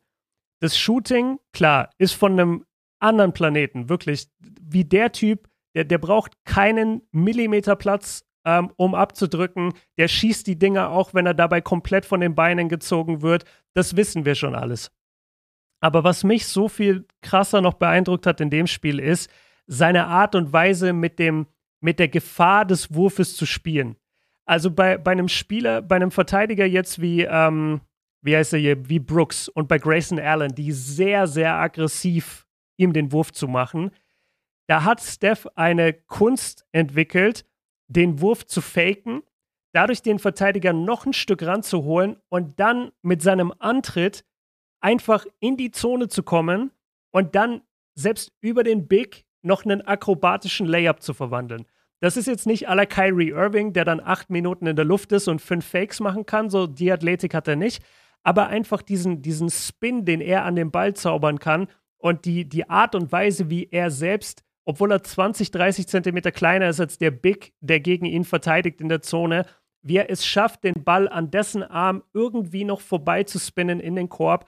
Das 0.60 0.78
Shooting, 0.78 1.40
klar, 1.52 1.90
ist 1.98 2.14
von 2.14 2.34
einem 2.34 2.66
anderen 3.00 3.34
Planeten, 3.34 3.90
wirklich. 3.90 4.28
Wie 4.40 4.86
der 4.86 5.12
Typ, 5.12 5.50
der, 5.74 5.86
der 5.86 5.98
braucht 5.98 6.34
keinen 6.46 7.02
Millimeter 7.12 7.76
Platz, 7.76 8.24
ähm, 8.46 8.72
um 8.78 8.96
abzudrücken. 8.96 9.74
Der 9.98 10.08
schießt 10.08 10.48
die 10.48 10.58
Dinger 10.58 10.92
auch, 10.92 11.14
wenn 11.14 11.26
er 11.26 11.34
dabei 11.34 11.62
komplett 11.62 12.06
von 12.06 12.22
den 12.22 12.36
Beinen 12.36 12.70
gezogen 12.70 13.22
wird. 13.22 13.46
Das 13.74 13.96
wissen 13.96 14.26
wir 14.26 14.36
schon 14.36 14.56
alles. 14.56 14.92
Aber 15.80 16.04
was 16.04 16.24
mich 16.24 16.48
so 16.48 16.68
viel 16.68 17.06
krasser 17.22 17.62
noch 17.62 17.76
beeindruckt 17.76 18.26
hat 18.26 18.42
in 18.42 18.50
dem 18.50 18.68
Spiel 18.68 19.00
ist, 19.00 19.30
seine 19.68 20.08
Art 20.08 20.36
und 20.36 20.52
Weise 20.52 20.94
mit 20.94 21.20
dem, 21.20 21.48
mit 21.80 22.00
der 22.00 22.08
Gefahr 22.08 22.66
des 22.66 22.94
Wurfes 22.94 23.36
zu 23.36 23.46
spielen. 23.46 23.96
Also 24.46 24.72
bei, 24.72 24.98
bei 24.98 25.12
einem 25.12 25.28
Spieler, 25.28 25.82
bei 25.82 25.96
einem 25.96 26.12
Verteidiger 26.12 26.66
jetzt 26.66 27.02
wie, 27.02 27.22
ähm, 27.22 27.82
wie 28.22 28.36
heißt 28.36 28.54
er 28.54 28.60
hier, 28.60 28.90
wie 28.90 29.00
Brooks 29.00 29.48
und 29.48 29.68
bei 29.68 29.78
Grayson 29.78 30.20
Allen, 30.20 30.56
die 30.56 30.72
sehr, 30.72 31.28
sehr 31.28 31.54
aggressiv 31.54 32.48
ihm 32.78 32.92
den 32.92 33.12
Wurf 33.12 33.32
zu 33.32 33.48
machen, 33.48 33.92
da 34.68 34.84
hat 34.84 35.02
Steph 35.02 35.48
eine 35.56 35.94
Kunst 35.94 36.66
entwickelt, 36.72 37.46
den 37.88 38.22
Wurf 38.22 38.46
zu 38.46 38.62
faken, 38.62 39.22
dadurch 39.72 40.02
den 40.02 40.20
Verteidiger 40.20 40.74
noch 40.74 41.06
ein 41.06 41.14
Stück 41.14 41.44
ranzuholen 41.44 42.18
und 42.30 42.60
dann 42.60 42.92
mit 43.02 43.22
seinem 43.22 43.54
Antritt 43.60 44.26
einfach 44.82 45.26
in 45.40 45.58
die 45.58 45.72
Zone 45.72 46.08
zu 46.08 46.24
kommen 46.24 46.72
und 47.12 47.36
dann 47.36 47.62
selbst 47.96 48.32
über 48.42 48.64
den 48.64 48.88
Big 48.88 49.26
noch 49.42 49.66
einen 49.66 49.82
akrobatischen 49.82 50.68
Layup 50.68 51.02
zu 51.02 51.14
verwandeln. 51.14 51.66
Das 52.02 52.16
ist 52.16 52.28
jetzt 52.28 52.48
nicht 52.48 52.62
la 52.62 52.86
Kyrie 52.86 53.32
Irving, 53.32 53.74
der 53.74 53.84
dann 53.84 54.00
acht 54.00 54.30
Minuten 54.30 54.68
in 54.68 54.76
der 54.76 54.86
Luft 54.86 55.12
ist 55.12 55.28
und 55.28 55.42
fünf 55.42 55.66
Fakes 55.66 56.00
machen 56.00 56.26
kann. 56.26 56.50
So 56.50 56.66
die 56.66 56.92
Athletik 56.92 57.34
hat 57.34 57.48
er 57.48 57.58
nicht. 57.58 57.84
Aber 58.24 58.48
einfach 58.48 58.82
diesen, 58.82 59.22
diesen 59.22 59.50
Spin, 59.50 60.06
den 60.06 60.22
er 60.22 60.46
an 60.46 60.56
den 60.56 60.72
Ball 60.72 60.94
zaubern 60.94 61.40
kann 61.40 61.68
und 61.98 62.26
die, 62.26 62.48
die 62.48 62.70
Art 62.70 62.96
und 62.96 63.12
Weise, 63.12 63.50
wie 63.50 63.68
er 63.72 63.92
selbst, 63.92 64.44
obwohl 64.66 64.92
er 64.92 65.04
20, 65.04 65.52
30 65.52 65.88
Zentimeter 65.88 66.32
kleiner 66.32 66.70
ist 66.70 66.80
als 66.80 66.98
der 66.98 67.12
Big, 67.12 67.54
der 67.60 67.80
gegen 67.80 68.06
ihn 68.06 68.24
verteidigt 68.24 68.82
in 68.82 68.90
der 68.90 69.02
Zone, 69.02 69.46
wie 69.82 69.98
er 69.98 70.10
es 70.10 70.26
schafft, 70.26 70.64
den 70.64 70.84
Ball 70.84 71.08
an 71.08 71.32
dessen 71.32 71.64
Arm 71.64 72.04
irgendwie 72.14 72.66
noch 72.66 72.82
vorbei 72.82 73.24
zu 73.24 73.40
spinnen 73.40 73.80
in 73.80 73.96
den 73.96 74.10
Korb 74.10 74.46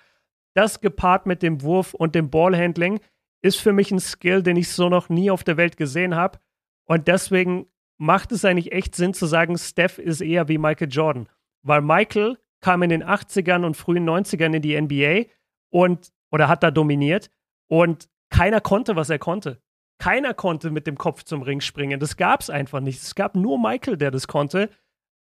das 0.53 0.81
gepaart 0.81 1.25
mit 1.25 1.41
dem 1.43 1.61
Wurf 1.61 1.93
und 1.93 2.15
dem 2.15 2.29
Ballhandling 2.29 2.99
ist 3.41 3.59
für 3.59 3.73
mich 3.73 3.91
ein 3.91 3.99
Skill, 3.99 4.43
den 4.43 4.57
ich 4.57 4.69
so 4.69 4.89
noch 4.89 5.09
nie 5.09 5.31
auf 5.31 5.43
der 5.43 5.57
Welt 5.57 5.77
gesehen 5.77 6.15
habe. 6.15 6.39
Und 6.85 7.07
deswegen 7.07 7.67
macht 7.97 8.31
es 8.31 8.45
eigentlich 8.45 8.71
echt 8.71 8.95
Sinn 8.95 9.13
zu 9.13 9.25
sagen, 9.25 9.57
Steph 9.57 9.97
ist 9.97 10.21
eher 10.21 10.47
wie 10.47 10.57
Michael 10.57 10.89
Jordan. 10.91 11.29
Weil 11.63 11.81
Michael 11.81 12.37
kam 12.59 12.83
in 12.83 12.89
den 12.89 13.03
80ern 13.03 13.65
und 13.65 13.77
frühen 13.77 14.07
90ern 14.07 14.55
in 14.55 14.61
die 14.61 14.79
NBA 14.79 15.31
und 15.69 16.11
oder 16.31 16.47
hat 16.47 16.63
da 16.63 16.71
dominiert 16.71 17.29
und 17.67 18.09
keiner 18.29 18.61
konnte, 18.61 18.95
was 18.95 19.09
er 19.09 19.19
konnte. 19.19 19.61
Keiner 19.97 20.33
konnte 20.33 20.71
mit 20.71 20.87
dem 20.87 20.97
Kopf 20.97 21.23
zum 21.23 21.43
Ring 21.43 21.61
springen. 21.61 21.99
Das 21.99 22.17
gab 22.17 22.41
es 22.41 22.49
einfach 22.49 22.79
nicht. 22.79 23.01
Es 23.01 23.13
gab 23.13 23.35
nur 23.35 23.59
Michael, 23.59 23.97
der 23.97 24.09
das 24.09 24.27
konnte. 24.27 24.69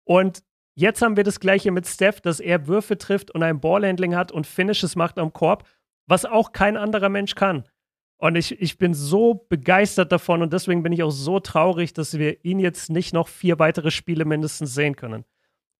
Und 0.05 0.43
Jetzt 0.75 1.01
haben 1.01 1.17
wir 1.17 1.23
das 1.23 1.39
gleiche 1.39 1.71
mit 1.71 1.87
Steph, 1.87 2.21
dass 2.21 2.39
er 2.39 2.67
Würfe 2.67 2.97
trifft 2.97 3.31
und 3.31 3.43
ein 3.43 3.59
Ballhandling 3.59 4.15
hat 4.15 4.31
und 4.31 4.47
Finishes 4.47 4.95
macht 4.95 5.19
am 5.19 5.33
Korb, 5.33 5.67
was 6.07 6.25
auch 6.25 6.51
kein 6.51 6.77
anderer 6.77 7.09
Mensch 7.09 7.35
kann. 7.35 7.65
Und 8.17 8.35
ich, 8.35 8.59
ich 8.61 8.77
bin 8.77 8.93
so 8.93 9.45
begeistert 9.47 10.11
davon 10.11 10.41
und 10.41 10.51
deswegen 10.51 10.83
bin 10.83 10.91
ich 10.91 11.03
auch 11.03 11.11
so 11.11 11.39
traurig, 11.39 11.93
dass 11.93 12.17
wir 12.17 12.43
ihn 12.43 12.59
jetzt 12.59 12.89
nicht 12.89 13.13
noch 13.13 13.29
vier 13.29 13.59
weitere 13.59 13.91
Spiele 13.91 14.25
mindestens 14.25 14.73
sehen 14.73 14.97
können. 14.97 15.23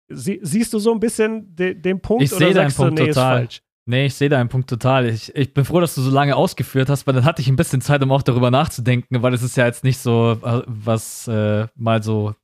Sie, 0.08 0.40
siehst 0.42 0.74
du 0.74 0.80
so 0.80 0.94
ein 0.94 1.02
bisschen 1.02 1.54
de, 1.56 1.76
den 1.76 2.02
Punkt 2.02 2.24
ich 2.24 2.34
oder 2.34 2.54
sagst 2.54 2.78
Punkt 2.78 2.98
du, 2.98 3.04
nee, 3.04 3.10
total. 3.10 3.36
ist 3.36 3.40
falsch? 3.40 3.62
Nee, 3.86 4.06
ich 4.06 4.14
sehe 4.14 4.30
deinen 4.30 4.50
Punkt 4.50 4.70
total. 4.70 5.08
Ich, 5.08 5.36
ich 5.36 5.54
bin 5.54 5.66
froh, 5.66 5.82
dass 5.82 5.96
du 5.96 6.02
so 6.02 6.12
lange 6.12 6.36
ausgeführt 6.36 6.90
hast, 6.90 7.08
weil 7.08 7.14
dann 7.14 7.26
hatte 7.26 7.42
ich 7.42 7.48
ein 7.48 7.56
bisschen 7.56 7.82
Zeit, 7.82 8.02
um 8.04 8.12
auch 8.12 8.22
darüber 8.22 8.52
nachzudenken, 8.52 9.22
weil 9.22 9.34
es 9.34 9.44
ist 9.44 9.58
ja 9.58 9.66
jetzt 9.66 9.84
nicht 9.84 9.98
so 9.98 10.40
äh, 10.44 10.62
was 10.66 11.28
äh, 11.28 11.68
mal 11.76 12.02
so 12.02 12.36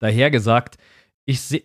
dahergesagt 0.00 0.78
ich 1.30 1.40
sehe, 1.40 1.64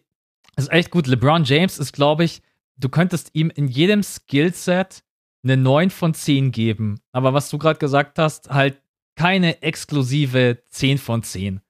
es 0.55 0.65
ist 0.65 0.71
echt 0.71 0.91
gut. 0.91 1.07
LeBron 1.07 1.43
James 1.43 1.79
ist, 1.79 1.93
glaube 1.93 2.23
ich, 2.23 2.41
du 2.77 2.89
könntest 2.89 3.31
ihm 3.33 3.51
in 3.53 3.67
jedem 3.67 4.03
Skillset 4.03 5.03
eine 5.43 5.57
9 5.57 5.89
von 5.89 6.13
10 6.13 6.51
geben. 6.51 6.99
Aber 7.11 7.33
was 7.33 7.49
du 7.49 7.57
gerade 7.57 7.79
gesagt 7.79 8.17
hast, 8.19 8.49
halt 8.49 8.81
keine 9.15 9.61
exklusive 9.61 10.63
10 10.69 10.97
von 10.97 11.23
10. 11.23 11.61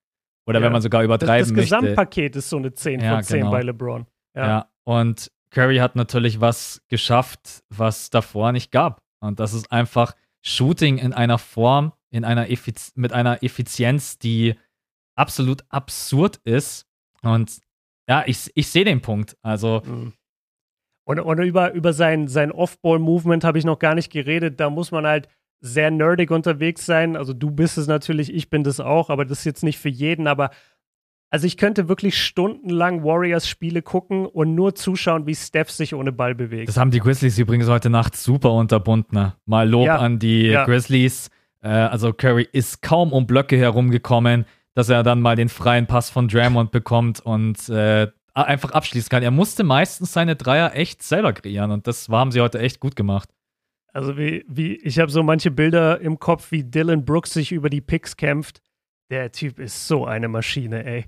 Oder 0.47 0.59
ja. 0.59 0.65
wenn 0.65 0.71
man 0.71 0.81
sogar 0.81 1.03
übertreiben 1.03 1.55
möchte. 1.55 1.69
Das, 1.69 1.69
das 1.69 1.79
Gesamtpaket 1.81 2.35
ist 2.35 2.49
so 2.49 2.57
eine 2.57 2.73
10 2.73 3.01
ja, 3.01 3.15
von 3.15 3.23
10 3.23 3.39
genau. 3.39 3.51
bei 3.51 3.61
LeBron. 3.61 4.05
Ja. 4.35 4.47
ja, 4.47 4.69
und 4.83 5.31
Curry 5.49 5.77
hat 5.77 5.95
natürlich 5.95 6.41
was 6.41 6.81
geschafft, 6.87 7.63
was 7.69 8.09
davor 8.09 8.51
nicht 8.51 8.71
gab. 8.71 9.01
Und 9.19 9.39
das 9.39 9.53
ist 9.53 9.71
einfach 9.71 10.13
Shooting 10.41 10.97
in 10.97 11.13
einer 11.13 11.37
Form, 11.37 11.93
in 12.11 12.25
einer 12.25 12.49
Effiz 12.49 12.91
mit 12.95 13.13
einer 13.13 13.41
Effizienz, 13.43 14.19
die 14.19 14.55
absolut 15.15 15.63
absurd 15.69 16.37
ist. 16.43 16.85
Und 17.21 17.59
ja, 18.07 18.23
ich, 18.25 18.51
ich 18.55 18.67
sehe 18.69 18.85
den 18.85 19.01
Punkt. 19.01 19.37
Also. 19.41 19.81
Mhm. 19.85 20.13
Und, 21.07 21.19
und 21.19 21.39
über, 21.39 21.71
über 21.73 21.93
sein, 21.93 22.27
sein 22.27 22.51
Off-Ball-Movement 22.51 23.43
habe 23.43 23.59
ich 23.59 23.65
noch 23.65 23.77
gar 23.77 23.93
nicht 23.93 24.11
geredet. 24.11 24.59
Da 24.59 24.71
muss 24.71 24.91
man 24.91 25.05
halt 25.05 25.27
sehr 25.61 25.91
nerdig 25.91 26.31
unterwegs 26.31 26.85
sein. 26.85 27.15
Also 27.15 27.33
du 27.33 27.51
bist 27.51 27.77
es 27.77 27.87
natürlich, 27.87 28.33
ich 28.33 28.49
bin 28.49 28.63
das 28.63 28.79
auch, 28.79 29.09
aber 29.09 29.23
das 29.25 29.39
ist 29.39 29.45
jetzt 29.45 29.63
nicht 29.63 29.77
für 29.77 29.89
jeden. 29.89 30.25
Aber 30.25 30.49
also 31.29 31.45
ich 31.45 31.57
könnte 31.57 31.87
wirklich 31.89 32.19
stundenlang 32.19 33.03
Warriors-Spiele 33.03 33.81
gucken 33.83 34.25
und 34.25 34.55
nur 34.55 34.73
zuschauen, 34.73 35.27
wie 35.27 35.35
Steph 35.35 35.69
sich 35.69 35.93
ohne 35.93 36.11
Ball 36.11 36.33
bewegt. 36.33 36.69
Das 36.69 36.77
haben 36.77 36.91
die 36.91 36.99
Grizzlies 36.99 37.37
übrigens 37.37 37.67
heute 37.67 37.89
Nacht 37.89 38.15
super 38.15 38.53
unterbunden. 38.53 39.15
Ne? 39.15 39.35
Mal 39.45 39.69
Lob 39.69 39.85
ja. 39.85 39.97
an 39.97 40.17
die 40.17 40.47
ja. 40.47 40.65
Grizzlies. 40.65 41.29
Äh, 41.61 41.67
also 41.67 42.13
Curry 42.13 42.47
ist 42.51 42.81
kaum 42.81 43.11
um 43.11 43.27
Blöcke 43.27 43.57
herumgekommen 43.57 44.45
dass 44.75 44.89
er 44.89 45.01
dann 45.03 45.21
mal 45.21 45.35
den 45.35 45.49
freien 45.49 45.87
Pass 45.87 46.09
von 46.09 46.27
Draymond 46.27 46.71
bekommt 46.71 47.19
und 47.21 47.67
äh, 47.69 48.07
einfach 48.33 48.71
abschließen 48.71 49.09
kann. 49.09 49.23
Er 49.23 49.31
musste 49.31 49.63
meistens 49.63 50.13
seine 50.13 50.35
Dreier 50.35 50.75
echt 50.75 51.01
selber 51.01 51.33
kreieren 51.33 51.71
und 51.71 51.87
das 51.87 52.09
haben 52.09 52.31
sie 52.31 52.41
heute 52.41 52.59
echt 52.59 52.79
gut 52.79 52.95
gemacht. 52.95 53.29
Also 53.93 54.17
wie, 54.17 54.43
wie 54.47 54.75
ich 54.75 54.99
habe 54.99 55.09
so 55.09 55.23
manche 55.23 55.51
Bilder 55.51 56.01
im 56.01 56.19
Kopf, 56.19 56.51
wie 56.51 56.65
Dylan 56.65 57.05
Brooks 57.05 57.31
sich 57.31 57.53
über 57.53 57.69
die 57.69 57.81
Picks 57.81 58.17
kämpft. 58.17 58.61
Der 59.09 59.31
Typ 59.31 59.57
ist 59.57 59.87
so 59.87 60.05
eine 60.05 60.27
Maschine, 60.27 60.83
ey. 60.85 61.05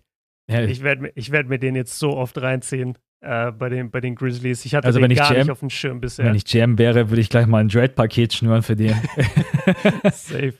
Ja, 0.49 0.61
ich 0.61 0.81
werde 0.81 1.11
ich 1.15 1.31
werd 1.31 1.49
mir 1.49 1.59
den 1.59 1.75
jetzt 1.75 1.99
so 1.99 2.15
oft 2.15 2.41
reinziehen 2.41 2.97
äh, 3.19 3.51
bei, 3.51 3.67
den, 3.67 3.91
bei 3.91 3.99
den 3.99 4.15
Grizzlies. 4.15 4.63
Ich 4.63 4.73
hatte 4.73 4.87
also 4.87 4.99
den 4.99 5.13
gar 5.13 5.29
GM, 5.29 5.39
nicht 5.39 5.51
auf 5.51 5.59
dem 5.59 5.69
Schirm 5.69 5.99
bisher. 5.99 6.25
Wenn 6.25 6.35
ich 6.35 6.45
GM 6.45 6.77
wäre, 6.77 7.09
würde 7.09 7.19
ich 7.19 7.29
gleich 7.29 7.47
mal 7.47 7.59
ein 7.59 7.67
Dread-Paket 7.67 8.33
schnüren 8.33 8.61
für 8.61 8.77
den. 8.77 8.95
Safe. 10.13 10.53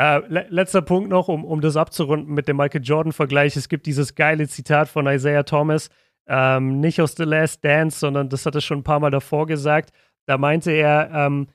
Äh, 0.00 0.22
le 0.28 0.46
letzter 0.48 0.80
Punkt 0.80 1.10
noch, 1.10 1.28
um, 1.28 1.44
um 1.44 1.60
das 1.60 1.76
abzurunden 1.76 2.32
mit 2.32 2.48
dem 2.48 2.56
Michael 2.56 2.82
Jordan-Vergleich. 2.82 3.54
Es 3.54 3.68
gibt 3.68 3.84
dieses 3.84 4.14
geile 4.14 4.48
Zitat 4.48 4.88
von 4.88 5.06
Isaiah 5.06 5.42
Thomas, 5.42 5.90
ähm, 6.26 6.80
nicht 6.80 7.02
aus 7.02 7.16
The 7.16 7.24
Last 7.24 7.62
Dance, 7.62 7.98
sondern 7.98 8.30
das 8.30 8.46
hat 8.46 8.54
er 8.54 8.62
schon 8.62 8.78
ein 8.78 8.82
paar 8.82 8.98
Mal 8.98 9.10
davor 9.10 9.46
gesagt. 9.46 9.90
Da 10.24 10.38
meinte 10.38 10.70
er, 10.70 11.10
ähm, 11.12 11.48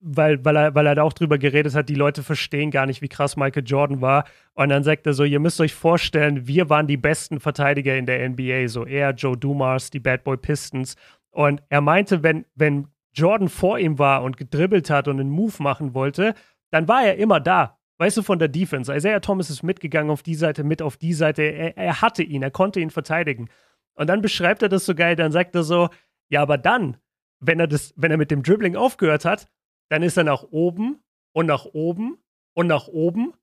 weil, 0.00 0.44
weil, 0.44 0.56
er, 0.56 0.74
weil 0.74 0.88
er 0.88 0.96
da 0.96 1.04
auch 1.04 1.12
drüber 1.12 1.38
geredet 1.38 1.76
hat, 1.76 1.88
die 1.88 1.94
Leute 1.94 2.24
verstehen 2.24 2.72
gar 2.72 2.86
nicht, 2.86 3.02
wie 3.02 3.08
krass 3.08 3.36
Michael 3.36 3.62
Jordan 3.64 4.00
war. 4.00 4.24
Und 4.54 4.70
dann 4.70 4.82
sagt 4.82 5.06
er 5.06 5.12
so, 5.12 5.22
ihr 5.22 5.38
müsst 5.38 5.60
euch 5.60 5.72
vorstellen, 5.72 6.48
wir 6.48 6.68
waren 6.68 6.88
die 6.88 6.96
besten 6.96 7.38
Verteidiger 7.38 7.96
in 7.96 8.06
der 8.06 8.28
NBA, 8.28 8.66
so 8.66 8.84
er, 8.84 9.12
Joe 9.12 9.36
Dumars, 9.36 9.90
die 9.90 10.00
Bad 10.00 10.24
Boy 10.24 10.38
Pistons. 10.38 10.96
Und 11.30 11.62
er 11.68 11.80
meinte, 11.80 12.24
wenn, 12.24 12.46
wenn 12.56 12.88
Jordan 13.14 13.48
vor 13.48 13.78
ihm 13.78 14.00
war 14.00 14.24
und 14.24 14.38
gedribbelt 14.38 14.90
hat 14.90 15.06
und 15.06 15.20
einen 15.20 15.30
Move 15.30 15.62
machen 15.62 15.94
wollte, 15.94 16.34
dann 16.72 16.88
war 16.88 17.04
er 17.04 17.16
immer 17.18 17.38
da 17.38 17.78
weißt 18.02 18.16
du, 18.16 18.22
von 18.22 18.40
der 18.40 18.48
Defense. 18.48 18.92
Isaiah 18.92 19.20
Thomas 19.20 19.48
ist 19.48 19.62
mitgegangen 19.62 20.10
auf 20.10 20.24
die 20.24 20.34
Seite, 20.34 20.64
mit 20.64 20.82
auf 20.82 20.96
die 20.96 21.12
Seite. 21.12 21.42
Er, 21.42 21.76
er 21.76 22.02
hatte 22.02 22.24
ihn, 22.24 22.42
er 22.42 22.50
konnte 22.50 22.80
ihn 22.80 22.90
verteidigen. 22.90 23.48
Und 23.94 24.08
dann 24.08 24.22
beschreibt 24.22 24.60
er 24.62 24.68
das 24.68 24.84
so 24.86 24.96
geil, 24.96 25.14
dann 25.14 25.30
sagt 25.30 25.54
er 25.54 25.62
so, 25.62 25.88
ja, 26.28 26.42
aber 26.42 26.58
dann, 26.58 26.96
wenn 27.38 27.60
er, 27.60 27.68
das, 27.68 27.94
wenn 27.94 28.10
er 28.10 28.16
mit 28.16 28.32
dem 28.32 28.42
Dribbling 28.42 28.74
aufgehört 28.74 29.24
hat, 29.24 29.46
dann 29.88 30.02
ist 30.02 30.16
er 30.16 30.24
nach 30.24 30.42
oben 30.50 31.00
und 31.32 31.46
nach 31.46 31.64
oben 31.64 32.18
und 32.54 32.66
nach 32.66 32.88
oben. 32.88 33.34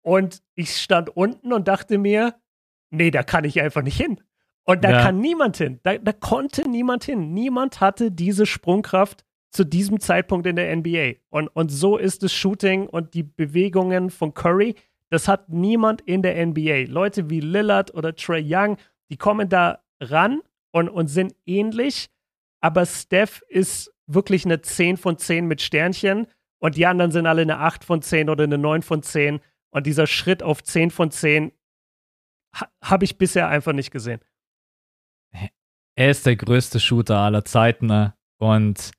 Und 0.00 0.42
ich 0.54 0.74
stand 0.78 1.14
unten 1.14 1.52
und 1.52 1.68
dachte 1.68 1.98
mir, 1.98 2.34
nee, 2.88 3.10
da 3.10 3.22
kann 3.22 3.44
ich 3.44 3.60
einfach 3.60 3.82
nicht 3.82 4.00
hin. 4.00 4.22
Und 4.64 4.84
da 4.84 4.90
ja. 4.90 5.02
kann 5.02 5.20
niemand 5.20 5.58
hin. 5.58 5.80
Da, 5.82 5.98
da 5.98 6.12
konnte 6.14 6.66
niemand 6.66 7.04
hin. 7.04 7.34
Niemand 7.34 7.82
hatte 7.82 8.10
diese 8.10 8.46
Sprungkraft 8.46 9.26
zu 9.50 9.64
diesem 9.64 10.00
Zeitpunkt 10.00 10.46
in 10.46 10.56
der 10.56 10.74
NBA. 10.74 11.14
Und, 11.30 11.48
und 11.48 11.70
so 11.70 11.96
ist 11.96 12.22
das 12.22 12.32
Shooting 12.32 12.86
und 12.86 13.14
die 13.14 13.22
Bewegungen 13.22 14.10
von 14.10 14.34
Curry. 14.34 14.74
Das 15.10 15.26
hat 15.26 15.48
niemand 15.48 16.02
in 16.02 16.22
der 16.22 16.44
NBA. 16.46 16.84
Leute 16.88 17.30
wie 17.30 17.40
Lillard 17.40 17.94
oder 17.94 18.14
Trey 18.14 18.44
Young, 18.46 18.76
die 19.10 19.16
kommen 19.16 19.48
da 19.48 19.82
ran 20.00 20.42
und, 20.70 20.88
und 20.88 21.08
sind 21.08 21.34
ähnlich. 21.46 22.10
Aber 22.60 22.84
Steph 22.84 23.42
ist 23.48 23.92
wirklich 24.06 24.44
eine 24.44 24.60
10 24.60 24.96
von 24.96 25.16
10 25.16 25.46
mit 25.46 25.62
Sternchen. 25.62 26.26
Und 26.58 26.76
die 26.76 26.86
anderen 26.86 27.12
sind 27.12 27.26
alle 27.26 27.42
eine 27.42 27.58
8 27.58 27.84
von 27.84 28.02
10 28.02 28.28
oder 28.28 28.44
eine 28.44 28.58
9 28.58 28.82
von 28.82 29.02
10. 29.02 29.40
Und 29.70 29.86
dieser 29.86 30.06
Schritt 30.06 30.42
auf 30.42 30.62
10 30.62 30.90
von 30.90 31.10
10 31.10 31.52
ha 32.54 32.68
habe 32.82 33.04
ich 33.04 33.18
bisher 33.18 33.48
einfach 33.48 33.72
nicht 33.72 33.90
gesehen. 33.90 34.20
Er 35.94 36.10
ist 36.10 36.26
der 36.26 36.36
größte 36.36 36.80
Shooter 36.80 37.18
aller 37.18 37.44
Zeiten 37.44 37.86
ne? 37.86 38.14
und 38.38 38.92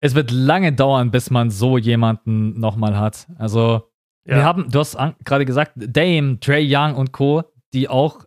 es 0.00 0.14
wird 0.14 0.30
lange 0.30 0.72
dauern, 0.72 1.10
bis 1.10 1.30
man 1.30 1.50
so 1.50 1.78
jemanden 1.78 2.58
nochmal 2.58 2.98
hat. 2.98 3.26
Also, 3.38 3.90
ja. 4.24 4.36
wir 4.36 4.44
haben, 4.44 4.70
du 4.70 4.78
hast 4.78 4.96
gerade 5.24 5.44
gesagt, 5.44 5.72
Dame, 5.76 6.38
Trey 6.40 6.66
Young 6.68 6.94
und 6.94 7.12
Co., 7.12 7.44
die 7.72 7.88
auch 7.88 8.24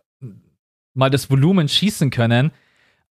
mal 0.94 1.10
das 1.10 1.30
Volumen 1.30 1.68
schießen 1.68 2.10
können, 2.10 2.50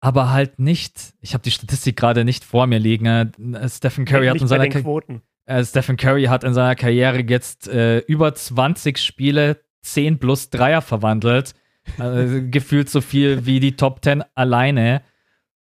aber 0.02 0.32
halt 0.32 0.60
nicht, 0.60 1.14
ich 1.20 1.34
habe 1.34 1.44
die 1.44 1.52
Statistik 1.52 1.98
gerade 1.98 2.24
nicht 2.24 2.44
vor 2.44 2.68
mir 2.68 2.80
liegen. 2.80 3.06
Äh, 3.06 3.70
Stephen 3.70 4.06
Curry 4.06 4.28
hat 4.28 4.42
in 4.42 4.48
seiner 4.48 4.70
Quoten. 4.70 5.22
Äh, 5.46 5.64
Stephen 5.66 5.98
Curry 5.98 6.26
hat 6.26 6.44
in 6.44 6.54
seiner 6.54 6.76
Karriere 6.76 7.22
jetzt 7.22 7.68
äh, 7.68 8.00
über 8.00 8.34
20 8.34 8.98
Spiele 8.98 9.62
10 9.82 10.20
plus 10.20 10.50
Dreier 10.50 10.82
verwandelt. 10.82 11.54
Also, 11.98 12.42
gefühlt 12.50 12.90
so 12.90 13.02
viel 13.02 13.46
wie 13.46 13.60
die 13.60 13.76
Top 13.76 14.04
10 14.04 14.24
alleine. 14.36 15.02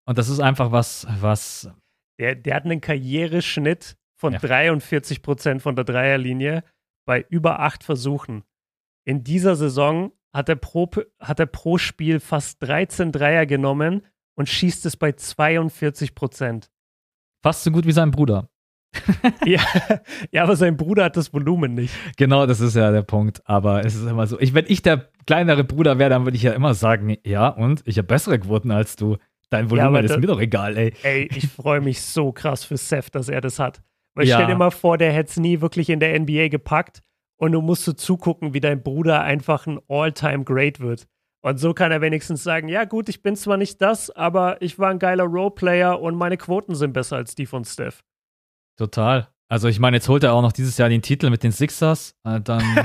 Und 0.05 0.17
das 0.17 0.29
ist 0.29 0.39
einfach 0.39 0.71
was, 0.71 1.05
was. 1.19 1.69
Der, 2.19 2.35
der 2.35 2.55
hat 2.55 2.65
einen 2.65 2.81
Karriereschnitt 2.81 3.97
von 4.17 4.33
ja. 4.33 4.39
43 4.39 5.21
Prozent 5.21 5.61
von 5.61 5.75
der 5.75 5.85
Dreierlinie 5.85 6.63
bei 7.05 7.25
über 7.29 7.59
acht 7.59 7.83
Versuchen. 7.83 8.43
In 9.05 9.23
dieser 9.23 9.55
Saison 9.55 10.11
hat 10.33 10.49
er, 10.49 10.55
pro, 10.55 10.89
hat 11.19 11.39
er 11.39 11.45
pro 11.45 11.77
Spiel 11.77 12.19
fast 12.19 12.61
13 12.63 13.11
Dreier 13.11 13.45
genommen 13.45 14.05
und 14.35 14.49
schießt 14.49 14.85
es 14.85 14.97
bei 14.97 15.13
42 15.13 16.15
Prozent. 16.15 16.71
Fast 17.43 17.63
so 17.63 17.71
gut 17.71 17.85
wie 17.85 17.91
sein 17.91 18.11
Bruder. 18.11 18.49
ja, 19.45 19.61
ja, 20.31 20.43
aber 20.43 20.55
sein 20.55 20.77
Bruder 20.77 21.05
hat 21.05 21.17
das 21.17 21.33
Volumen 21.33 21.73
nicht. 21.73 21.93
Genau, 22.17 22.45
das 22.45 22.59
ist 22.59 22.75
ja 22.75 22.91
der 22.91 23.01
Punkt. 23.01 23.41
Aber 23.45 23.85
es 23.85 23.95
ist 23.95 24.05
immer 24.05 24.25
so. 24.27 24.39
Ich, 24.39 24.53
wenn 24.53 24.65
ich 24.67 24.81
der 24.81 25.09
kleinere 25.25 25.63
Bruder 25.63 25.99
wäre, 25.99 26.09
dann 26.09 26.25
würde 26.25 26.37
ich 26.37 26.43
ja 26.43 26.53
immer 26.53 26.73
sagen, 26.73 27.17
ja, 27.25 27.49
und 27.49 27.81
ich 27.85 27.97
habe 27.97 28.07
bessere 28.07 28.39
Quoten 28.39 28.71
als 28.71 28.95
du. 28.95 29.17
Dein 29.49 29.69
Volumen 29.69 29.95
ja, 29.95 30.01
ist 30.01 30.19
mir 30.19 30.27
doch 30.27 30.39
egal, 30.39 30.77
ey. 30.77 30.93
Ey, 31.03 31.29
ich 31.35 31.47
freue 31.47 31.81
mich 31.81 32.01
so 32.01 32.31
krass 32.31 32.63
für 32.63 32.77
Seth, 32.77 33.13
dass 33.13 33.29
er 33.29 33.41
das 33.41 33.59
hat. 33.59 33.81
Weil 34.15 34.27
ja. 34.27 34.37
stell 34.37 34.47
dir 34.47 34.55
mal 34.55 34.71
vor, 34.71 34.97
der 34.97 35.11
hätte 35.11 35.29
es 35.29 35.37
nie 35.37 35.61
wirklich 35.61 35.89
in 35.89 35.99
der 35.99 36.19
NBA 36.19 36.47
gepackt 36.47 37.01
und 37.37 37.51
du 37.51 37.61
musst 37.61 37.83
so 37.83 37.93
zugucken, 37.93 38.53
wie 38.53 38.59
dein 38.59 38.81
Bruder 38.81 39.21
einfach 39.21 39.67
ein 39.67 39.79
All-Time-Great 39.87 40.79
wird. 40.79 41.07
Und 41.41 41.59
so 41.59 41.73
kann 41.73 41.91
er 41.91 42.01
wenigstens 42.01 42.43
sagen, 42.43 42.69
ja 42.69 42.85
gut, 42.85 43.07
ich 43.07 43.21
bin 43.21 43.35
zwar 43.35 43.57
nicht 43.57 43.81
das, 43.81 44.09
aber 44.09 44.61
ich 44.61 44.79
war 44.79 44.89
ein 44.89 44.99
geiler 44.99 45.25
Roleplayer 45.25 46.01
und 46.01 46.15
meine 46.15 46.37
Quoten 46.37 46.73
sind 46.73 46.93
besser 46.93 47.17
als 47.17 47.35
die 47.35 47.45
von 47.45 47.65
Steph. 47.65 48.03
Total. 48.77 49.27
Also 49.47 49.67
ich 49.67 49.79
meine, 49.79 49.97
jetzt 49.97 50.09
holt 50.09 50.23
er 50.23 50.33
auch 50.33 50.41
noch 50.41 50.51
dieses 50.51 50.75
Jahr 50.77 50.89
den 50.89 51.03
Titel 51.03 51.29
mit 51.29 51.43
den 51.43 51.51
Sixers. 51.51 52.15
Äh, 52.23 52.41
dann 52.41 52.63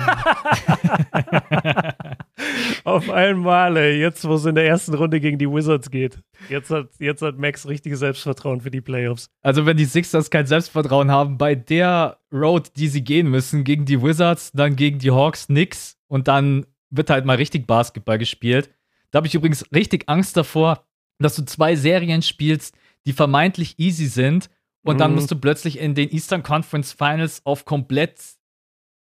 Auf 2.84 3.08
einmal, 3.08 3.78
ey, 3.78 3.98
jetzt 3.98 4.28
wo 4.28 4.34
es 4.34 4.44
in 4.44 4.54
der 4.54 4.66
ersten 4.66 4.92
Runde 4.94 5.20
gegen 5.20 5.38
die 5.38 5.50
Wizards 5.50 5.90
geht. 5.90 6.18
Jetzt 6.50 6.70
hat, 6.70 6.90
jetzt 6.98 7.22
hat 7.22 7.38
Max 7.38 7.66
richtiges 7.66 8.00
Selbstvertrauen 8.00 8.61
für 8.61 8.70
die 8.70 8.82
Playoffs. 8.82 9.30
Also 9.42 9.64
wenn 9.64 9.78
die 9.78 9.86
Sixers 9.86 10.30
kein 10.30 10.46
Selbstvertrauen 10.46 11.11
haben, 11.11 11.38
bei 11.38 11.54
der 11.54 12.18
Road, 12.32 12.72
die 12.76 12.88
sie 12.88 13.02
gehen 13.02 13.30
müssen, 13.30 13.64
gegen 13.64 13.86
die 13.86 14.02
Wizards, 14.02 14.52
dann 14.52 14.76
gegen 14.76 14.98
die 14.98 15.11
Hawks, 15.11 15.48
nix 15.48 15.96
und 16.08 16.28
dann 16.28 16.66
wird 16.90 17.08
halt 17.08 17.24
mal 17.24 17.36
richtig 17.36 17.66
Basketball 17.66 18.18
gespielt. 18.18 18.68
Da 19.11 19.18
habe 19.18 19.26
ich 19.26 19.34
übrigens 19.34 19.64
richtig 19.74 20.08
Angst 20.08 20.36
davor, 20.36 20.84
dass 21.18 21.36
du 21.36 21.44
zwei 21.44 21.74
Serien 21.74 22.22
spielst, 22.22 22.76
die 23.06 23.12
vermeintlich 23.12 23.78
easy 23.78 24.06
sind 24.06 24.50
und 24.84 24.94
mhm. 24.94 24.98
dann 24.98 25.14
musst 25.14 25.30
du 25.30 25.36
plötzlich 25.36 25.78
in 25.78 25.94
den 25.94 26.10
Eastern 26.10 26.42
Conference 26.42 26.92
Finals 26.92 27.42
auf 27.44 27.64
komplett 27.64 28.18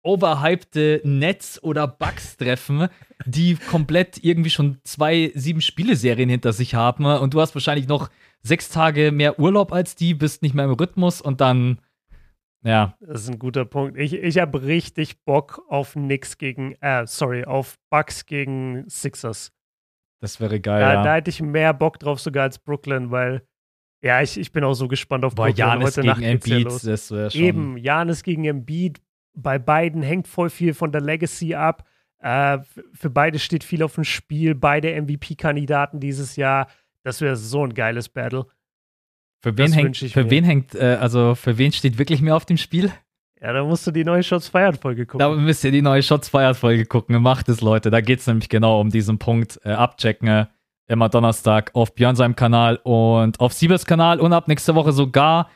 overhypte 0.05 1.01
Nets 1.03 1.61
oder 1.63 1.87
Bucks 1.87 2.37
treffen, 2.37 2.87
die 3.25 3.55
komplett 3.55 4.23
irgendwie 4.23 4.51
schon 4.51 4.77
zwei 4.83 5.31
sieben 5.33 5.61
Spiele-Serien 5.61 6.29
hinter 6.29 6.53
sich 6.53 6.75
haben 6.75 7.05
und 7.05 7.33
du 7.33 7.41
hast 7.41 7.55
wahrscheinlich 7.55 7.87
noch 7.87 8.09
sechs 8.43 8.69
Tage 8.69 9.11
mehr 9.11 9.39
Urlaub 9.39 9.73
als 9.73 9.95
die, 9.95 10.13
bist 10.13 10.43
nicht 10.43 10.53
mehr 10.53 10.65
im 10.65 10.73
Rhythmus 10.73 11.21
und 11.21 11.41
dann, 11.41 11.79
ja. 12.63 12.95
Das 12.99 13.23
ist 13.23 13.29
ein 13.29 13.39
guter 13.39 13.65
Punkt. 13.65 13.97
Ich, 13.97 14.13
ich 14.13 14.37
habe 14.37 14.63
richtig 14.63 15.23
Bock 15.23 15.63
auf 15.69 15.93
Knicks 15.93 16.37
gegen, 16.37 16.73
äh, 16.81 17.07
sorry, 17.07 17.43
auf 17.43 17.77
Bucks 17.89 18.27
gegen 18.27 18.87
Sixers. 18.87 19.51
Das 20.21 20.39
wäre 20.39 20.59
geil. 20.59 20.81
Da, 20.81 20.93
ja. 20.93 21.03
da 21.03 21.15
hätte 21.15 21.29
ich 21.31 21.41
mehr 21.41 21.73
Bock 21.73 21.99
drauf 21.99 22.19
sogar 22.19 22.43
als 22.43 22.59
Brooklyn, 22.59 23.09
weil 23.09 23.45
ja, 24.05 24.21
ich, 24.21 24.37
ich 24.39 24.51
bin 24.51 24.63
auch 24.63 24.75
so 24.75 24.87
gespannt 24.87 25.25
auf 25.25 25.33
Boah, 25.33 25.47
Brooklyn. 25.47 25.67
Janis 25.67 25.95
gegen 25.95 26.21
Embiid, 26.21 26.67
das 26.67 27.09
wäre 27.09 27.31
schon. 27.31 27.41
Eben, 27.41 27.77
Janis 27.77 28.21
gegen 28.21 28.45
Embiid. 28.45 29.01
Bei 29.33 29.57
beiden 29.57 30.03
hängt 30.03 30.27
voll 30.27 30.51
viel 30.51 30.75
von 30.75 30.91
der 30.91 31.01
Legacy 31.01 31.55
ab. 31.55 31.87
Äh, 32.19 32.59
für 32.93 33.09
beide 33.09 33.39
steht 33.39 33.63
viel 33.63 33.81
auf 33.81 33.95
dem 33.95 34.03
Spiel. 34.03 34.53
Beide 34.53 35.01
MVP-Kandidaten 35.01 35.99
dieses 35.99 36.35
Jahr. 36.35 36.67
Das 37.01 37.19
wäre 37.19 37.35
so 37.35 37.65
ein 37.65 37.73
geiles 37.73 38.07
Battle. 38.07 38.45
Für 39.41 39.57
wen 39.57 39.73
hängt, 39.73 39.97
für 39.97 40.29
wen 40.29 40.43
hängt, 40.43 40.75
äh, 40.75 40.97
also 41.01 41.33
für 41.33 41.57
wen 41.57 41.71
steht 41.71 41.97
wirklich 41.97 42.21
mehr 42.21 42.35
auf 42.35 42.45
dem 42.45 42.57
Spiel? 42.57 42.91
Ja, 43.41 43.53
da 43.53 43.63
musst 43.63 43.87
du 43.87 43.91
die 43.91 44.03
neue 44.03 44.21
Shots 44.21 44.49
Feiert 44.49 44.77
Folge 44.77 45.07
gucken. 45.07 45.19
Da 45.19 45.31
müsst 45.31 45.63
ihr 45.63 45.71
die 45.71 45.81
neue 45.81 46.03
Shots 46.03 46.29
Feiert 46.29 46.57
Folge 46.57 46.85
gucken. 46.85 47.19
Macht 47.23 47.49
es, 47.49 47.61
Leute. 47.61 47.89
Da 47.89 48.01
geht 48.01 48.19
es 48.19 48.27
nämlich 48.27 48.49
genau 48.49 48.79
um 48.79 48.91
diesen 48.91 49.17
Punkt. 49.17 49.59
Äh, 49.63 49.71
abchecken. 49.71 50.47
Immer 50.87 51.09
Donnerstag 51.09 51.71
auf 51.73 51.95
Björn 51.95 52.15
seinem 52.15 52.35
Kanal 52.35 52.79
und 52.83 53.39
auf 53.39 53.53
Siebes 53.53 53.85
Kanal 53.85 54.19
und 54.19 54.33
ab 54.33 54.47
nächste 54.47 54.75
Woche 54.75 54.91
sogar 54.91 55.49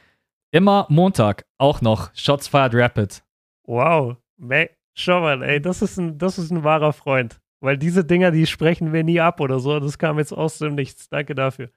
immer 0.52 0.88
Montag 0.90 1.46
auch 1.58 1.82
noch 1.82 2.10
Shots 2.16 2.48
Fired 2.48 2.74
Rapid. 2.74 3.24
Wow, 3.68 4.18
schau 4.96 5.22
mal, 5.22 5.44
ey, 5.44 5.62
das 5.62 5.82
ist 5.82 5.98
ein, 5.98 6.18
das 6.18 6.38
ist 6.38 6.52
ein 6.52 6.64
wahrer 6.64 6.94
Freund. 6.94 7.40
Weil 7.62 7.78
diese 7.78 8.06
Dinger, 8.06 8.32
die 8.32 8.46
sprechen 8.46 8.94
wir 8.94 9.04
nie 9.04 9.20
ab 9.20 9.42
oder 9.42 9.60
so. 9.60 9.80
Das 9.80 9.98
kam 9.98 10.18
jetzt 10.18 10.32
aus 10.32 10.60
dem 10.60 10.76
Nichts. 10.76 11.10
Danke 11.10 11.36
dafür. 11.36 11.70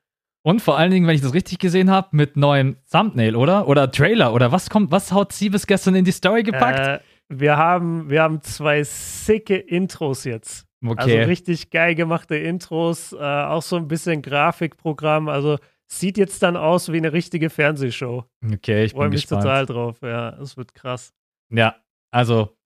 Und 0.45 0.61
vor 0.61 0.77
allen 0.77 0.91
Dingen, 0.91 1.07
wenn 1.07 1.15
ich 1.15 1.21
das 1.21 1.35
richtig 1.35 1.59
gesehen 1.59 1.91
habe, 1.91 2.09
mit 2.13 2.37
neuem 2.37 2.77
Thumbnail, 2.91 3.37
oder? 3.37 3.69
Oder 3.69 3.91
Trailer, 3.91 4.35
oder 4.35 4.51
was 4.51 4.71
kommt, 4.71 4.91
was 4.91 5.13
haut 5.13 5.33
Siebes 5.33 5.67
gestern 5.67 5.95
in 5.95 6.05
die 6.05 6.13
Story 6.13 6.43
gepackt? 6.43 6.79
Äh, 6.79 7.01
wir 7.29 7.57
haben, 7.57 8.11
wir 8.11 8.23
haben 8.23 8.43
zwei 8.43 8.83
sicke 8.83 9.57
Intros 9.57 10.25
jetzt. 10.25 10.67
Okay. 10.85 11.18
Also 11.18 11.28
richtig 11.28 11.70
geil 11.70 11.95
gemachte 11.95 12.37
Intros, 12.37 13.12
äh, 13.12 13.16
auch 13.18 13.62
so 13.62 13.76
ein 13.76 13.89
bisschen 13.89 14.22
Grafikprogramm. 14.22 15.28
Also 15.28 15.59
sieht 15.87 16.18
jetzt 16.18 16.43
dann 16.43 16.57
aus 16.57 16.91
wie 16.91 16.97
eine 16.97 17.12
richtige 17.12 17.51
Fernsehshow. 17.51 18.24
Okay, 18.45 18.85
ich 18.85 18.93
bin 18.93 18.99
Freue 18.99 19.09
mich 19.11 19.22
gespannt. 19.22 19.43
total 19.43 19.66
drauf. 19.66 19.99
Ja, 20.03 20.30
es 20.41 20.57
wird 20.57 20.74
krass. 20.74 21.12
Ja, 21.51 21.76
also 22.11 22.57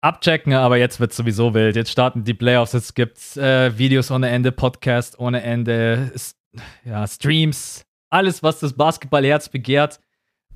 abchecken, 0.00 0.52
aber 0.54 0.78
jetzt 0.78 1.00
wird 1.00 1.10
es 1.10 1.16
sowieso 1.16 1.54
wild. 1.54 1.76
Jetzt 1.76 1.90
starten 1.90 2.24
die 2.24 2.34
Playoffs, 2.34 2.72
jetzt 2.72 2.94
gibt 2.94 3.18
es 3.18 3.36
äh, 3.36 3.76
Videos 3.78 4.10
ohne 4.10 4.28
Ende, 4.28 4.52
Podcast 4.52 5.18
ohne 5.18 5.42
Ende, 5.42 6.12
ja, 6.84 7.06
Streams, 7.06 7.84
alles, 8.10 8.42
was 8.42 8.60
das 8.60 8.74
Basketballherz 8.74 9.48
begehrt. 9.48 10.00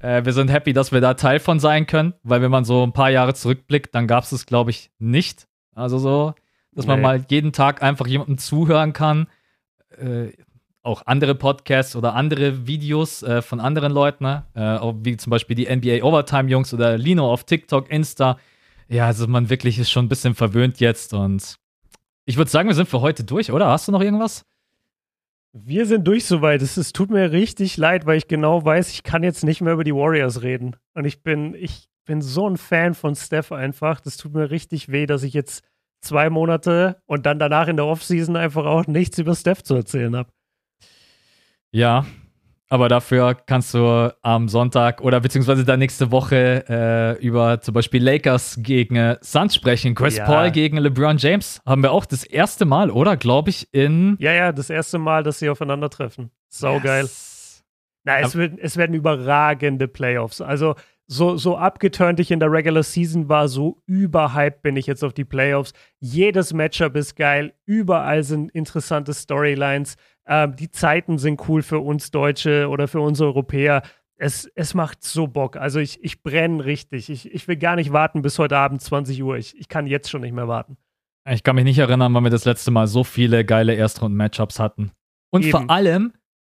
Äh, 0.00 0.24
wir 0.24 0.32
sind 0.32 0.50
happy, 0.50 0.72
dass 0.72 0.92
wir 0.92 1.00
da 1.00 1.14
Teil 1.14 1.40
von 1.40 1.60
sein 1.60 1.86
können, 1.86 2.14
weil 2.22 2.42
wenn 2.42 2.50
man 2.50 2.64
so 2.64 2.82
ein 2.84 2.92
paar 2.92 3.10
Jahre 3.10 3.34
zurückblickt, 3.34 3.94
dann 3.94 4.06
gab 4.06 4.24
es 4.24 4.32
es, 4.32 4.46
glaube 4.46 4.70
ich, 4.70 4.90
nicht. 4.98 5.46
Also 5.74 5.98
so, 5.98 6.34
dass 6.76 6.86
nee. 6.86 6.92
man 6.92 7.00
mal 7.00 7.24
jeden 7.28 7.52
Tag 7.52 7.82
einfach 7.82 8.06
jemandem 8.06 8.38
zuhören 8.38 8.92
kann. 8.92 9.26
Äh, 9.98 10.28
auch 10.82 11.02
andere 11.06 11.34
Podcasts 11.34 11.96
oder 11.96 12.14
andere 12.14 12.68
Videos 12.68 13.24
äh, 13.24 13.42
von 13.42 13.58
anderen 13.58 13.92
Leuten, 13.92 14.22
ne? 14.22 14.44
äh, 14.54 14.78
wie 15.04 15.16
zum 15.16 15.30
Beispiel 15.30 15.56
die 15.56 15.66
NBA 15.66 16.04
Overtime 16.04 16.48
Jungs 16.48 16.72
oder 16.72 16.96
Lino 16.96 17.32
auf 17.32 17.42
TikTok, 17.42 17.90
Insta. 17.90 18.38
Ja, 18.88 19.06
also 19.06 19.26
man 19.26 19.50
wirklich 19.50 19.80
ist 19.80 19.90
schon 19.90 20.04
ein 20.04 20.08
bisschen 20.08 20.36
verwöhnt 20.36 20.78
jetzt 20.78 21.12
und 21.12 21.56
ich 22.24 22.36
würde 22.36 22.50
sagen, 22.50 22.68
wir 22.68 22.74
sind 22.74 22.88
für 22.88 23.00
heute 23.00 23.24
durch, 23.24 23.50
oder? 23.50 23.66
Hast 23.66 23.88
du 23.88 23.92
noch 23.92 24.00
irgendwas? 24.00 24.44
Wir 25.52 25.86
sind 25.86 26.06
durch 26.06 26.26
soweit. 26.26 26.60
Es, 26.60 26.76
es 26.76 26.92
tut 26.92 27.10
mir 27.10 27.32
richtig 27.32 27.76
leid, 27.76 28.04
weil 28.04 28.18
ich 28.18 28.28
genau 28.28 28.64
weiß, 28.64 28.90
ich 28.90 29.02
kann 29.02 29.22
jetzt 29.22 29.42
nicht 29.42 29.60
mehr 29.60 29.72
über 29.72 29.84
die 29.84 29.94
Warriors 29.94 30.42
reden. 30.42 30.76
Und 30.94 31.04
ich 31.04 31.22
bin, 31.22 31.54
ich 31.54 31.88
bin 32.04 32.20
so 32.20 32.48
ein 32.48 32.56
Fan 32.56 32.94
von 32.94 33.14
Steph 33.14 33.52
einfach. 33.52 34.00
Das 34.00 34.16
tut 34.16 34.34
mir 34.34 34.50
richtig 34.50 34.90
weh, 34.90 35.06
dass 35.06 35.22
ich 35.22 35.32
jetzt 35.32 35.64
zwei 36.00 36.30
Monate 36.30 36.96
und 37.06 37.26
dann 37.26 37.38
danach 37.38 37.68
in 37.68 37.76
der 37.76 37.86
Offseason 37.86 38.36
einfach 38.36 38.64
auch 38.64 38.86
nichts 38.86 39.18
über 39.18 39.34
Steph 39.34 39.62
zu 39.62 39.74
erzählen 39.74 40.14
habe. 40.16 40.30
Ja, 41.72 42.06
Aber 42.68 42.88
dafür 42.88 43.34
kannst 43.46 43.74
du 43.74 44.12
am 44.22 44.48
Sonntag 44.48 45.00
oder 45.00 45.20
beziehungsweise 45.20 45.64
dann 45.64 45.78
nächste 45.78 46.10
Woche 46.10 46.64
äh, 46.68 47.24
über 47.24 47.60
zum 47.60 47.74
Beispiel 47.74 48.02
Lakers 48.02 48.58
gegen 48.60 48.96
äh, 48.96 49.16
Suns 49.20 49.54
sprechen. 49.54 49.94
Chris 49.94 50.16
Ja. 50.16 50.24
Paul 50.24 50.50
gegen 50.50 50.76
LeBron 50.76 51.16
James 51.18 51.60
haben 51.64 51.82
wir 51.82 51.92
auch 51.92 52.06
das 52.06 52.24
erste 52.24 52.64
Mal, 52.64 52.90
oder? 52.90 53.16
Glaube 53.16 53.50
ich, 53.50 53.72
in. 53.72 54.16
Ja, 54.18 54.32
ja, 54.32 54.50
das 54.52 54.68
erste 54.68 54.98
Mal, 54.98 55.22
dass 55.22 55.38
sie 55.38 55.48
aufeinandertreffen. 55.48 56.30
Saugeil. 56.48 57.02
Yes. 57.02 57.64
Na, 58.02 58.18
es, 58.20 58.34
wird, 58.34 58.58
es 58.58 58.76
werden 58.76 58.94
überragende 58.94 59.86
Playoffs. 59.86 60.40
Also 60.40 60.74
so, 61.08 61.36
so 61.36 61.56
abgeturnt 61.56 62.18
ich 62.18 62.30
in 62.30 62.40
der 62.40 62.50
Regular 62.50 62.82
Season 62.82 63.28
war, 63.28 63.48
so 63.48 63.80
überhyped 63.86 64.62
bin 64.62 64.76
ich 64.76 64.86
jetzt 64.86 65.04
auf 65.04 65.12
die 65.12 65.24
Playoffs. 65.24 65.72
Jedes 66.00 66.52
Matchup 66.52 66.96
ist 66.96 67.14
geil. 67.14 67.54
Überall 67.64 68.24
sind 68.24 68.50
interessante 68.50 69.14
Storylines. 69.14 69.96
Ähm, 70.26 70.56
die 70.56 70.70
Zeiten 70.70 71.18
sind 71.18 71.48
cool 71.48 71.62
für 71.62 71.78
uns 71.78 72.10
Deutsche 72.10 72.68
oder 72.68 72.88
für 72.88 73.00
uns 73.00 73.20
Europäer. 73.20 73.82
Es, 74.16 74.50
es 74.54 74.74
macht 74.74 75.04
so 75.04 75.28
Bock. 75.28 75.56
Also 75.56 75.78
ich, 75.78 76.02
ich 76.02 76.22
brenne 76.22 76.64
richtig. 76.64 77.08
Ich, 77.08 77.32
ich 77.32 77.46
will 77.46 77.56
gar 77.56 77.76
nicht 77.76 77.92
warten 77.92 78.22
bis 78.22 78.38
heute 78.38 78.56
Abend 78.56 78.80
20 78.80 79.22
Uhr. 79.22 79.36
Ich, 79.36 79.56
ich 79.56 79.68
kann 79.68 79.86
jetzt 79.86 80.10
schon 80.10 80.22
nicht 80.22 80.34
mehr 80.34 80.48
warten. 80.48 80.76
Ich 81.28 81.42
kann 81.42 81.56
mich 81.56 81.64
nicht 81.64 81.78
erinnern, 81.78 82.14
wann 82.14 82.24
wir 82.24 82.30
das 82.30 82.44
letzte 82.44 82.70
Mal 82.70 82.86
so 82.86 83.04
viele 83.04 83.44
geile 83.44 83.74
Erstrunden-Matchups 83.74 84.58
hatten. 84.58 84.92
Und 85.30 85.42
Eben. 85.42 85.50
vor 85.50 85.70
allem 85.70 86.12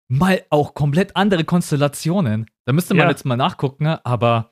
mal 0.10 0.42
auch 0.50 0.74
komplett 0.74 1.16
andere 1.16 1.44
Konstellationen. 1.46 2.48
Da 2.66 2.74
müsste 2.74 2.94
man 2.94 3.06
Ja. 3.06 3.10
jetzt 3.12 3.26
mal 3.26 3.38
nachgucken, 3.38 3.88
aber 3.88 4.52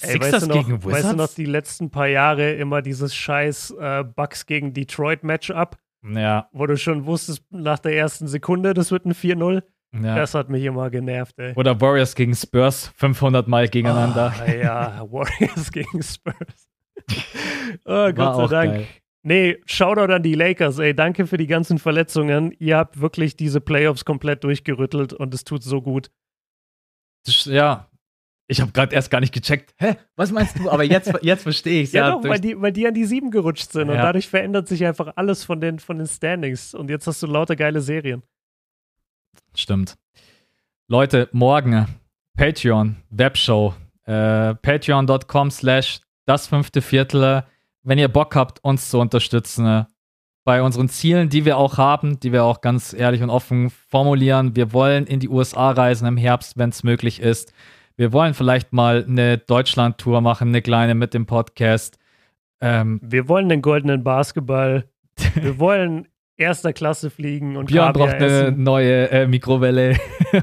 Ey, 0.00 0.12
Sixers 0.12 0.32
weißt 0.32 0.42
du 0.42 0.46
noch, 0.48 0.54
gegen 0.66 0.84
Wizards? 0.84 0.92
Weißt 1.04 1.12
du 1.12 1.16
noch, 1.16 1.28
die 1.34 1.44
letzten 1.46 1.90
paar 1.90 2.06
Jahre 2.06 2.52
immer 2.52 2.82
dieses 2.82 3.14
scheiß 3.14 3.70
äh, 3.80 4.04
Bucks 4.04 4.44
gegen 4.46 4.72
Detroit 4.74 5.24
Matchup? 5.24 5.78
ja, 6.02 6.48
wo 6.52 6.66
du 6.66 6.76
schon 6.78 7.04
wusstest, 7.06 7.42
nach 7.50 7.78
der 7.78 7.94
ersten 7.96 8.26
Sekunde, 8.26 8.72
das 8.74 8.90
wird 8.90 9.04
ein 9.04 9.12
4-0. 9.14 9.62
ja. 10.02 10.14
Das 10.16 10.34
hat 10.34 10.48
mich 10.48 10.64
immer 10.64 10.88
genervt, 10.88 11.38
ey. 11.38 11.52
Oder 11.56 11.78
Warriors 11.80 12.14
gegen 12.14 12.34
Spurs 12.34 12.90
500 12.96 13.46
Mal 13.48 13.68
gegeneinander. 13.68 14.32
Ah, 14.40 14.50
ja, 14.50 15.06
Warriors 15.10 15.70
gegen 15.70 16.02
Spurs. 16.02 16.70
oh, 17.84 17.90
War 17.90 18.12
Gott 18.14 18.36
sei 18.36 18.42
auch 18.44 18.50
Dank. 18.50 18.72
geil. 18.72 18.86
Nee, 19.22 19.58
Shoutout 19.66 20.12
an 20.12 20.22
die 20.22 20.34
Lakers, 20.34 20.78
ey. 20.78 20.94
Danke 20.94 21.26
für 21.26 21.36
die 21.36 21.46
ganzen 21.46 21.78
Verletzungen. 21.78 22.52
Ihr 22.58 22.76
habt 22.78 23.00
wirklich 23.00 23.36
diese 23.36 23.60
Playoffs 23.60 24.04
komplett 24.04 24.44
durchgerüttelt 24.44 25.12
und 25.12 25.34
es 25.34 25.44
tut 25.44 25.62
so 25.62 25.82
gut. 25.82 26.10
Ja, 27.44 27.88
ich 28.48 28.60
habe 28.62 28.72
gerade 28.72 28.94
erst 28.94 29.10
gar 29.10 29.20
nicht 29.20 29.34
gecheckt. 29.34 29.74
Hä, 29.78 29.96
was 30.16 30.32
meinst 30.32 30.58
du? 30.58 30.70
Aber 30.70 30.84
jetzt, 30.84 31.12
jetzt 31.22 31.42
verstehe 31.42 31.82
ich 31.82 31.92
Ja, 31.92 32.12
doch, 32.12 32.22
durch- 32.22 32.32
weil 32.32 32.40
die, 32.40 32.60
weil 32.60 32.72
die 32.72 32.86
an 32.86 32.94
die 32.94 33.04
sieben 33.04 33.30
gerutscht 33.30 33.70
sind 33.72 33.90
und 33.90 33.96
Ja. 33.96 34.02
dadurch 34.02 34.26
verändert 34.28 34.68
sich 34.68 34.84
einfach 34.86 35.12
alles 35.16 35.44
von 35.44 35.60
den, 35.60 35.78
von 35.78 35.98
den 35.98 36.06
Standings. 36.06 36.74
Und 36.74 36.88
jetzt 36.88 37.06
hast 37.06 37.22
du 37.22 37.26
lauter 37.26 37.56
geile 37.56 37.82
Serien. 37.82 38.22
Stimmt. 39.54 39.96
Leute, 40.88 41.28
morgen 41.32 41.86
Patreon, 42.36 42.96
Webshow, 43.10 43.74
äh, 44.04 44.54
patreon.com 44.54 45.50
slash 45.50 46.00
das 46.26 46.46
fünfte 46.46 46.80
Viertel. 46.80 47.44
Wenn 47.82 47.98
ihr 47.98 48.08
Bock 48.08 48.36
habt, 48.36 48.62
uns 48.62 48.90
zu 48.90 48.98
unterstützen 48.98 49.66
äh, 49.66 49.84
bei 50.44 50.62
unseren 50.62 50.88
Zielen, 50.88 51.28
die 51.28 51.44
wir 51.44 51.56
auch 51.56 51.78
haben, 51.78 52.18
die 52.20 52.32
wir 52.32 52.44
auch 52.44 52.60
ganz 52.60 52.92
ehrlich 52.92 53.22
und 53.22 53.30
offen 53.30 53.70
formulieren. 53.70 54.56
Wir 54.56 54.72
wollen 54.72 55.06
in 55.06 55.20
die 55.20 55.28
USA 55.28 55.70
reisen 55.70 56.06
im 56.06 56.16
Herbst, 56.16 56.56
wenn 56.56 56.70
es 56.70 56.82
möglich 56.82 57.20
ist. 57.20 57.52
Wir 57.96 58.12
wollen 58.12 58.34
vielleicht 58.34 58.72
mal 58.72 59.04
eine 59.06 59.38
Deutschland-Tour 59.38 60.20
machen, 60.20 60.48
eine 60.48 60.62
kleine 60.62 60.94
mit 60.94 61.12
dem 61.14 61.26
Podcast. 61.26 61.98
Ähm, 62.60 63.00
Wir 63.02 63.28
wollen 63.28 63.48
den 63.48 63.62
goldenen 63.62 64.02
Basketball. 64.02 64.88
Wir 65.34 65.58
wollen 65.58 66.08
erster 66.40 66.72
Klasse 66.72 67.10
fliegen 67.10 67.56
und 67.56 67.66
Björn 67.66 67.92
Kaviar 67.92 68.06
braucht 68.08 68.16
eine 68.22 68.26
essen. 68.48 68.62
neue 68.62 69.10
äh, 69.10 69.26
Mikrowelle. 69.26 69.96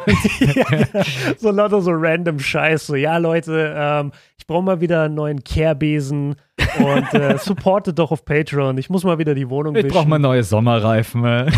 so 1.38 1.52
lauter 1.52 1.82
so 1.82 1.92
random 1.94 2.40
Scheiß. 2.40 2.88
So, 2.88 2.96
ja, 2.96 3.18
Leute, 3.18 3.74
ähm, 3.76 4.12
ich 4.38 4.46
brauche 4.48 4.64
mal 4.64 4.80
wieder 4.80 5.04
einen 5.04 5.16
neuen 5.16 5.44
Kehrbesen 5.44 6.36
und 6.80 7.14
äh, 7.14 7.38
supportet 7.40 8.00
doch 8.00 8.12
auf 8.12 8.24
Patreon. 8.24 8.78
Ich 8.78 8.90
muss 8.90 9.04
mal 9.04 9.18
wieder 9.18 9.36
die 9.36 9.50
Wohnung 9.50 9.76
Ich 9.76 9.88
brauche 9.88 10.00
wischen. 10.02 10.10
mal 10.10 10.20
neue 10.20 10.44
Sommerreifen. 10.44 11.26
äh. 11.26 11.52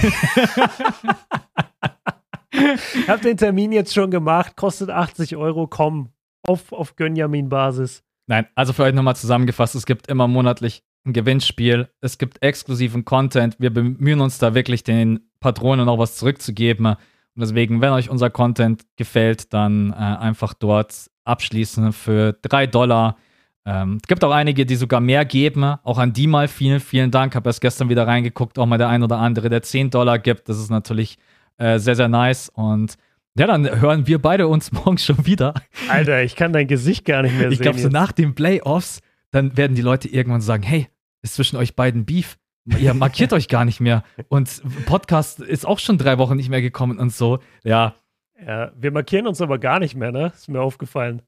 Ich 2.51 3.07
habe 3.07 3.21
den 3.21 3.37
Termin 3.37 3.71
jetzt 3.71 3.93
schon 3.93 4.09
gemacht, 4.11 4.55
kostet 4.55 4.89
80 4.89 5.35
Euro. 5.35 5.67
Komm, 5.67 6.09
auf, 6.47 6.71
auf 6.73 6.95
Gönjamin-Basis. 6.95 8.03
Nein, 8.27 8.47
also 8.55 8.73
für 8.73 8.83
euch 8.83 8.93
nochmal 8.93 9.15
zusammengefasst, 9.15 9.75
es 9.75 9.85
gibt 9.85 10.07
immer 10.07 10.27
monatlich 10.27 10.83
ein 11.05 11.13
Gewinnspiel, 11.13 11.89
es 12.01 12.17
gibt 12.17 12.41
exklusiven 12.43 13.05
Content, 13.05 13.55
wir 13.59 13.69
bemühen 13.73 14.21
uns 14.21 14.37
da 14.37 14.53
wirklich 14.53 14.83
den 14.83 15.19
Patronen 15.39 15.87
auch 15.87 15.97
was 15.97 16.17
zurückzugeben. 16.17 16.85
Und 16.85 16.97
deswegen, 17.37 17.81
wenn 17.81 17.91
euch 17.91 18.09
unser 18.09 18.29
Content 18.29 18.83
gefällt, 18.97 19.53
dann 19.53 19.91
äh, 19.91 19.95
einfach 19.95 20.53
dort 20.53 21.09
abschließen 21.23 21.93
für 21.93 22.33
drei 22.41 22.67
Dollar. 22.67 23.15
Ähm, 23.65 23.97
es 24.01 24.07
gibt 24.07 24.23
auch 24.23 24.31
einige, 24.31 24.65
die 24.65 24.75
sogar 24.75 24.99
mehr 24.99 25.23
geben, 25.25 25.63
auch 25.63 25.97
an 25.99 26.11
die 26.11 26.27
mal 26.27 26.47
vielen, 26.47 26.79
vielen 26.79 27.11
Dank, 27.11 27.35
habe 27.35 27.49
erst 27.49 27.61
gestern 27.61 27.87
wieder 27.89 28.05
reingeguckt, 28.07 28.59
auch 28.59 28.65
mal 28.65 28.77
der 28.77 28.89
ein 28.89 29.03
oder 29.03 29.19
andere, 29.19 29.49
der 29.49 29.61
10 29.61 29.89
Dollar 29.91 30.19
gibt, 30.19 30.49
das 30.49 30.57
ist 30.59 30.69
natürlich 30.69 31.17
äh, 31.57 31.79
sehr, 31.79 31.95
sehr 31.95 32.07
nice. 32.09 32.49
Und 32.49 32.95
ja, 33.37 33.47
dann 33.47 33.79
hören 33.79 34.07
wir 34.07 34.19
beide 34.19 34.47
uns 34.47 34.71
morgen 34.73 34.97
schon 34.97 35.25
wieder. 35.25 35.53
Alter, 35.87 36.23
ich 36.23 36.35
kann 36.35 36.51
dein 36.51 36.67
Gesicht 36.67 37.05
gar 37.05 37.21
nicht 37.21 37.37
mehr 37.37 37.49
Ich 37.49 37.57
sehen. 37.57 37.63
glaube, 37.63 37.79
so 37.79 37.89
nach 37.89 38.11
den 38.11 38.35
Playoffs, 38.35 38.99
dann 39.31 39.57
werden 39.57 39.75
die 39.75 39.81
Leute 39.81 40.07
irgendwann 40.07 40.41
sagen: 40.41 40.63
Hey, 40.63 40.87
ist 41.21 41.35
zwischen 41.35 41.57
euch 41.57 41.75
beiden 41.75 42.05
Beef. 42.05 42.37
Ihr 42.77 42.93
markiert 42.93 43.33
euch 43.33 43.47
gar 43.47 43.65
nicht 43.65 43.79
mehr. 43.79 44.03
Und 44.27 44.61
Podcast 44.85 45.39
ist 45.39 45.65
auch 45.65 45.79
schon 45.79 45.97
drei 45.97 46.17
Wochen 46.17 46.35
nicht 46.35 46.49
mehr 46.49 46.61
gekommen 46.61 46.99
und 46.99 47.11
so. 47.11 47.39
Ja. 47.63 47.95
ja, 48.45 48.71
wir 48.75 48.91
markieren 48.91 49.27
uns 49.27 49.41
aber 49.41 49.57
gar 49.57 49.79
nicht 49.79 49.95
mehr, 49.95 50.11
ne? 50.11 50.27
Ist 50.27 50.49
mir 50.49 50.61
aufgefallen. 50.61 51.21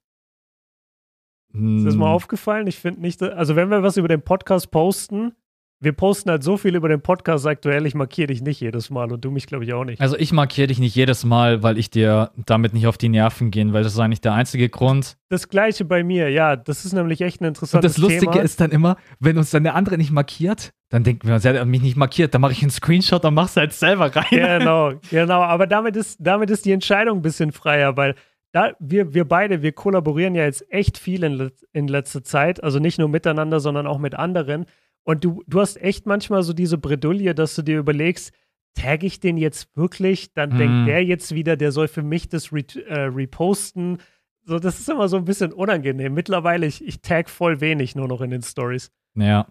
Ist 1.54 1.86
das 1.86 1.94
hm, 1.94 2.00
mal 2.00 2.12
aufgefallen? 2.12 2.68
Ich 2.68 2.78
finde 2.78 3.02
nicht, 3.02 3.22
also 3.22 3.56
wenn 3.56 3.70
wir 3.70 3.84
was 3.84 3.98
über 3.98 4.08
den 4.08 4.22
Podcast 4.22 4.72
posten, 4.72 5.34
wir 5.82 5.94
posten 5.94 6.30
halt 6.30 6.44
so 6.44 6.58
viel 6.58 6.76
über 6.76 6.88
den 6.88 7.02
Podcast 7.02 7.48
aktuell, 7.48 7.88
ich 7.88 7.96
markiere 7.96 8.28
dich 8.28 8.42
nicht 8.42 8.62
jedes 8.62 8.92
Mal 8.92 9.12
und 9.12 9.26
du 9.26 9.32
mich, 9.32 9.48
glaube 9.48 9.64
ich, 9.64 9.74
auch 9.74 9.84
nicht. 9.84 10.00
Also, 10.00 10.16
ich 10.16 10.32
markiere 10.32 10.68
dich 10.68 10.80
nicht 10.80 10.96
jedes 10.96 11.26
Mal, 11.26 11.64
weil 11.64 11.80
ich 11.80 11.90
dir 11.90 12.32
damit 12.46 12.74
nicht 12.74 12.86
auf 12.86 13.00
die 13.00 13.10
Nerven 13.10 13.50
gehen, 13.50 13.74
weil 13.74 13.84
das 13.84 13.94
ist 13.94 14.00
eigentlich 14.00 14.22
der 14.22 14.34
einzige 14.34 14.70
Grund. 14.70 15.18
Das 15.30 15.50
gleiche 15.50 15.84
bei 15.84 16.04
mir, 16.04 16.30
ja, 16.30 16.56
das 16.56 16.86
ist 16.86 16.94
nämlich 16.94 17.22
echt 17.22 17.42
ein 17.42 17.46
Und 17.46 17.50
interessantes 17.50 17.94
das 17.94 18.02
Lustige 18.02 18.32
Thema. 18.32 18.44
ist 18.44 18.62
dann 18.62 18.70
immer, 18.72 18.96
wenn 19.20 19.38
uns 19.38 19.50
dann 19.50 19.64
der 19.64 19.74
andere 19.76 19.98
nicht 19.98 20.12
markiert, 20.12 20.72
dann 20.90 21.04
denken 21.04 21.28
wir, 21.28 21.34
uns, 21.34 21.46
er 21.46 21.60
hat 21.60 21.68
mich 21.68 21.82
nicht 21.82 21.98
markiert, 21.98 22.34
dann 22.34 22.42
mache 22.42 22.52
ich 22.52 22.62
einen 22.62 22.70
Screenshot 22.70 23.26
und 23.26 23.34
mach's 23.34 23.58
halt 23.58 23.74
selber 23.74 24.16
rein. 24.16 24.26
Genau, 24.30 24.94
genau, 25.10 25.42
aber 25.42 25.66
damit 25.66 25.96
ist, 25.96 26.18
damit 26.20 26.52
ist 26.52 26.66
die 26.66 26.74
Entscheidung 26.74 27.20
ein 27.20 27.22
bisschen 27.24 27.52
freier, 27.52 27.98
weil 27.98 28.14
da, 28.52 28.74
wir, 28.80 29.14
wir 29.14 29.26
beide, 29.26 29.62
wir 29.62 29.72
kollaborieren 29.72 30.36
ja 30.36 30.44
jetzt 30.44 30.72
echt 30.72 30.98
viel 30.98 31.24
in, 31.24 31.52
in 31.72 31.88
letzter 31.88 32.24
Zeit, 32.24 32.64
also 32.64 32.80
nicht 32.80 33.00
nur 33.00 33.08
miteinander, 33.10 33.60
sondern 33.60 33.88
auch 33.88 33.98
mit 33.98 34.14
anderen. 34.16 34.66
Und 35.04 35.24
du, 35.24 35.44
du 35.48 35.60
hast 35.60 35.82
echt 35.82 36.06
manchmal 36.06 36.44
so 36.44 36.54
diese 36.54 36.78
Bredouille, 36.78 37.34
dass 37.34 37.56
du 37.56 37.62
dir 37.62 37.80
überlegst, 37.80 38.32
tag 38.76 39.04
ich 39.04 39.20
den 39.20 39.38
jetzt 39.38 39.76
wirklich? 39.76 40.34
Dann 40.34 40.52
Mhm. 40.52 40.58
denkt 40.58 40.88
der 40.88 41.04
jetzt 41.04 41.34
wieder, 41.36 41.58
der 41.58 41.72
soll 41.72 41.88
für 41.88 42.04
mich 42.04 42.30
das 42.30 42.54
re 42.54 42.64
äh, 42.88 43.02
reposten. 43.06 43.98
So, 44.46 44.60
das 44.60 44.80
ist 44.80 44.90
immer 44.90 45.08
so 45.08 45.18
ein 45.18 45.26
bisschen 45.26 45.54
unangenehm. 45.54 46.14
Mittlerweile, 46.14 46.66
ich, 46.66 46.86
ich 46.86 47.02
tag 47.02 47.30
voll 47.30 47.62
wenig 47.62 47.96
nur 47.96 48.08
noch 48.08 48.22
in 48.22 48.30
den 48.32 48.42
Stories. 48.42 48.92
Ja. 49.16 49.48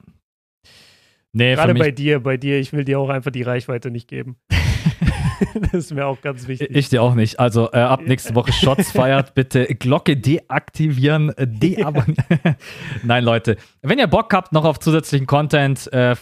Nee, 1.33 1.55
Gerade 1.55 1.75
bei 1.75 1.91
dir, 1.93 2.21
bei 2.21 2.37
dir, 2.37 2.59
ich 2.59 2.73
will 2.73 2.85
dir 2.85 2.99
auch 2.99 3.09
einfach 3.09 3.31
die 3.31 3.43
Reichweite 3.43 3.91
nicht 3.91 4.09
geben. 4.09 4.37
das 5.61 5.75
ist 5.75 5.95
mir 5.95 6.07
auch 6.07 6.21
ganz 6.21 6.47
wichtig. 6.49 6.69
Ich 6.71 6.89
dir 6.89 7.03
auch 7.03 7.15
nicht. 7.15 7.41
Also 7.41 7.71
äh, 7.73 7.79
ab 7.79 8.03
nächste 8.05 8.35
Woche 8.35 8.53
Shots 8.53 8.91
feiert, 8.93 9.35
bitte 9.35 9.67
Glocke 9.67 10.17
deaktivieren, 10.17 11.31
äh, 11.37 11.47
deabonnieren. 11.47 12.57
Nein, 13.03 13.25
Leute, 13.25 13.57
wenn 13.83 13.99
ihr 13.99 14.07
Bock 14.07 14.33
habt 14.33 14.53
noch 14.53 14.65
auf 14.65 14.79
zusätzlichen 14.79 15.27
Content, 15.27 15.93
äh, 15.93 16.17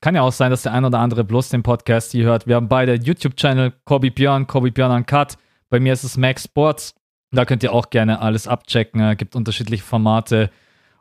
kann 0.00 0.14
ja 0.14 0.22
auch 0.22 0.32
sein, 0.32 0.50
dass 0.50 0.62
der 0.62 0.72
ein 0.72 0.84
oder 0.84 0.98
andere 0.98 1.24
bloß 1.24 1.48
den 1.50 1.62
Podcast 1.62 2.12
hier 2.12 2.24
hört. 2.24 2.46
Wir 2.46 2.56
haben 2.56 2.68
beide 2.68 2.94
YouTube-Channel, 2.94 3.72
Kobi 3.84 4.10
Björn, 4.10 4.46
Kobi 4.46 4.70
Björn 4.70 4.92
Uncut. 4.92 5.36
Bei 5.70 5.80
mir 5.80 5.92
ist 5.92 6.04
es 6.04 6.16
Max 6.16 6.44
Sports. 6.44 6.94
Da 7.30 7.44
könnt 7.44 7.62
ihr 7.62 7.72
auch 7.72 7.90
gerne 7.90 8.20
alles 8.20 8.48
abchecken. 8.48 9.00
Äh, 9.00 9.16
gibt 9.16 9.36
unterschiedliche 9.36 9.82
Formate. 9.82 10.50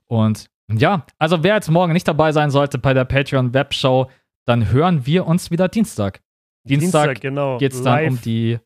Und 0.06 0.50
ja, 0.72 1.06
also 1.18 1.44
wer 1.44 1.56
jetzt 1.56 1.70
morgen 1.70 1.94
nicht 1.94 2.08
dabei 2.08 2.32
sein 2.32 2.52
sollte 2.52 2.78
bei 2.78 2.94
der 2.94 3.06
Patreon 3.06 3.54
Webshow, 3.54 4.10
dann 4.46 4.72
hören 4.72 5.06
wir 5.06 5.26
uns 5.26 5.52
wieder 5.52 5.68
Dienstag. 5.68 6.22
Dienstag, 6.68 7.22
genau. 7.22 7.58
geht 7.58 7.74
es 7.74 7.82
dann 7.82 8.08
um 8.08 8.22
die 8.22 8.60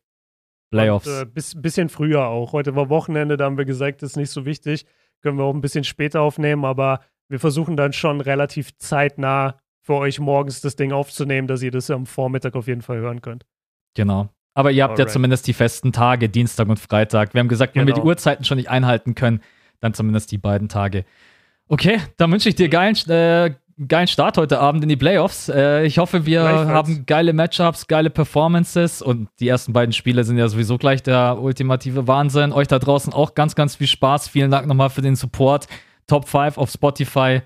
Playoffs. 0.72 1.08
Und, 1.08 1.22
äh, 1.22 1.26
bis, 1.26 1.62
bisschen 1.62 1.90
früher 1.90 2.28
auch. 2.28 2.54
Heute 2.54 2.76
war 2.76 2.90
Wochenende, 2.90 3.38
da 3.38 3.46
haben 3.46 3.58
wir 3.58 3.66
gesagt, 3.66 4.02
das 4.02 4.12
ist 4.12 4.18
nicht 4.18 4.32
so 4.32 4.46
wichtig. 4.46 4.86
Können 5.22 5.38
wir 5.38 5.44
auch 5.44 5.54
ein 5.54 5.62
bisschen 5.62 5.84
später 5.84 6.22
aufnehmen, 6.22 6.66
aber 6.66 7.02
wir 7.30 7.40
versuchen 7.40 7.78
dann 7.78 7.94
schon 7.94 8.22
relativ 8.22 8.76
zeitnah 8.78 9.58
für 9.82 9.96
euch 9.96 10.20
morgens 10.20 10.62
das 10.62 10.76
Ding 10.76 10.92
aufzunehmen, 10.92 11.48
dass 11.48 11.62
ihr 11.62 11.72
das 11.72 11.90
am 11.90 12.06
Vormittag 12.06 12.56
auf 12.56 12.68
jeden 12.68 12.82
Fall 12.82 12.98
hören 13.00 13.22
könnt. 13.22 13.46
Genau. 13.96 14.30
Aber 14.54 14.72
ihr 14.72 14.84
habt 14.84 15.00
ja 15.00 15.04
Alright. 15.04 15.14
zumindest 15.14 15.48
die 15.48 15.54
festen 15.54 15.92
Tage, 15.92 16.30
Dienstag 16.30 16.68
und 16.68 16.80
Freitag. 16.80 17.34
Wir 17.34 17.40
haben 17.40 17.48
gesagt, 17.48 17.76
wenn 17.76 17.88
wir 17.88 17.94
die 17.94 18.02
Genau. 18.02 18.10
Uhrzeiten 18.10 18.44
schon 18.44 18.58
nicht 18.58 18.70
einhalten 18.70 19.16
können, 19.16 19.42
dann 19.80 19.94
zumindest 19.94 20.32
die 20.32 20.38
beiden 20.38 20.70
Tage. 20.70 21.06
Okay, 21.68 22.00
dann 22.18 22.32
wünsche 22.32 22.50
ich 22.50 22.56
dir 22.56 22.68
geilen, 22.68 22.96
äh, 23.08 23.54
geilen 23.88 24.08
Start 24.08 24.38
heute 24.38 24.60
Abend 24.60 24.84
in 24.84 24.90
die 24.90 24.96
Playoffs. 24.96 25.50
Äh, 25.50 25.86
ich 25.86 25.98
hoffe, 25.98 26.26
wir 26.26 26.44
haben 26.44 27.06
geile 27.06 27.34
Matchups, 27.34 27.88
geile 27.88 28.10
Performances 28.10 29.02
und 29.02 29.30
die 29.40 29.48
ersten 29.48 29.74
beiden 29.74 29.94
Spiele 29.94 30.24
sind 30.24 30.38
ja 30.38 30.48
sowieso 30.48 30.78
gleich 30.78 31.04
der 31.04 31.40
ultimative 31.40 32.08
Wahnsinn. 32.08 32.54
Euch 32.54 32.68
da 32.68 32.80
draußen 32.80 33.14
auch 33.14 33.36
ganz, 33.36 33.56
ganz 33.56 33.76
viel 33.76 33.88
Spaß. 33.88 34.28
Vielen 34.28 34.52
Dank 34.52 34.68
nochmal 34.68 34.90
für 34.90 35.02
den 35.02 35.16
Support. 35.16 35.68
Top 36.08 36.28
5 36.28 36.58
auf 36.58 36.70
Spotify. 36.70 37.42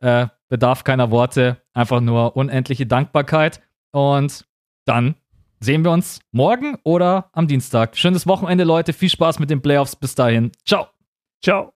Äh, 0.00 0.26
bedarf 0.48 0.84
keiner 0.84 1.10
Worte. 1.10 1.58
Einfach 1.72 2.00
nur 2.00 2.36
unendliche 2.36 2.86
Dankbarkeit. 2.86 3.60
Und 3.92 4.44
dann 4.84 5.14
sehen 5.60 5.84
wir 5.84 5.90
uns 5.90 6.20
morgen 6.32 6.78
oder 6.84 7.30
am 7.32 7.46
Dienstag. 7.46 7.96
Schönes 7.96 8.26
Wochenende, 8.26 8.64
Leute. 8.64 8.92
Viel 8.92 9.10
Spaß 9.10 9.38
mit 9.38 9.50
den 9.50 9.60
Playoffs. 9.60 9.96
Bis 9.96 10.14
dahin. 10.14 10.52
Ciao. 10.64 10.88
Ciao. 11.42 11.68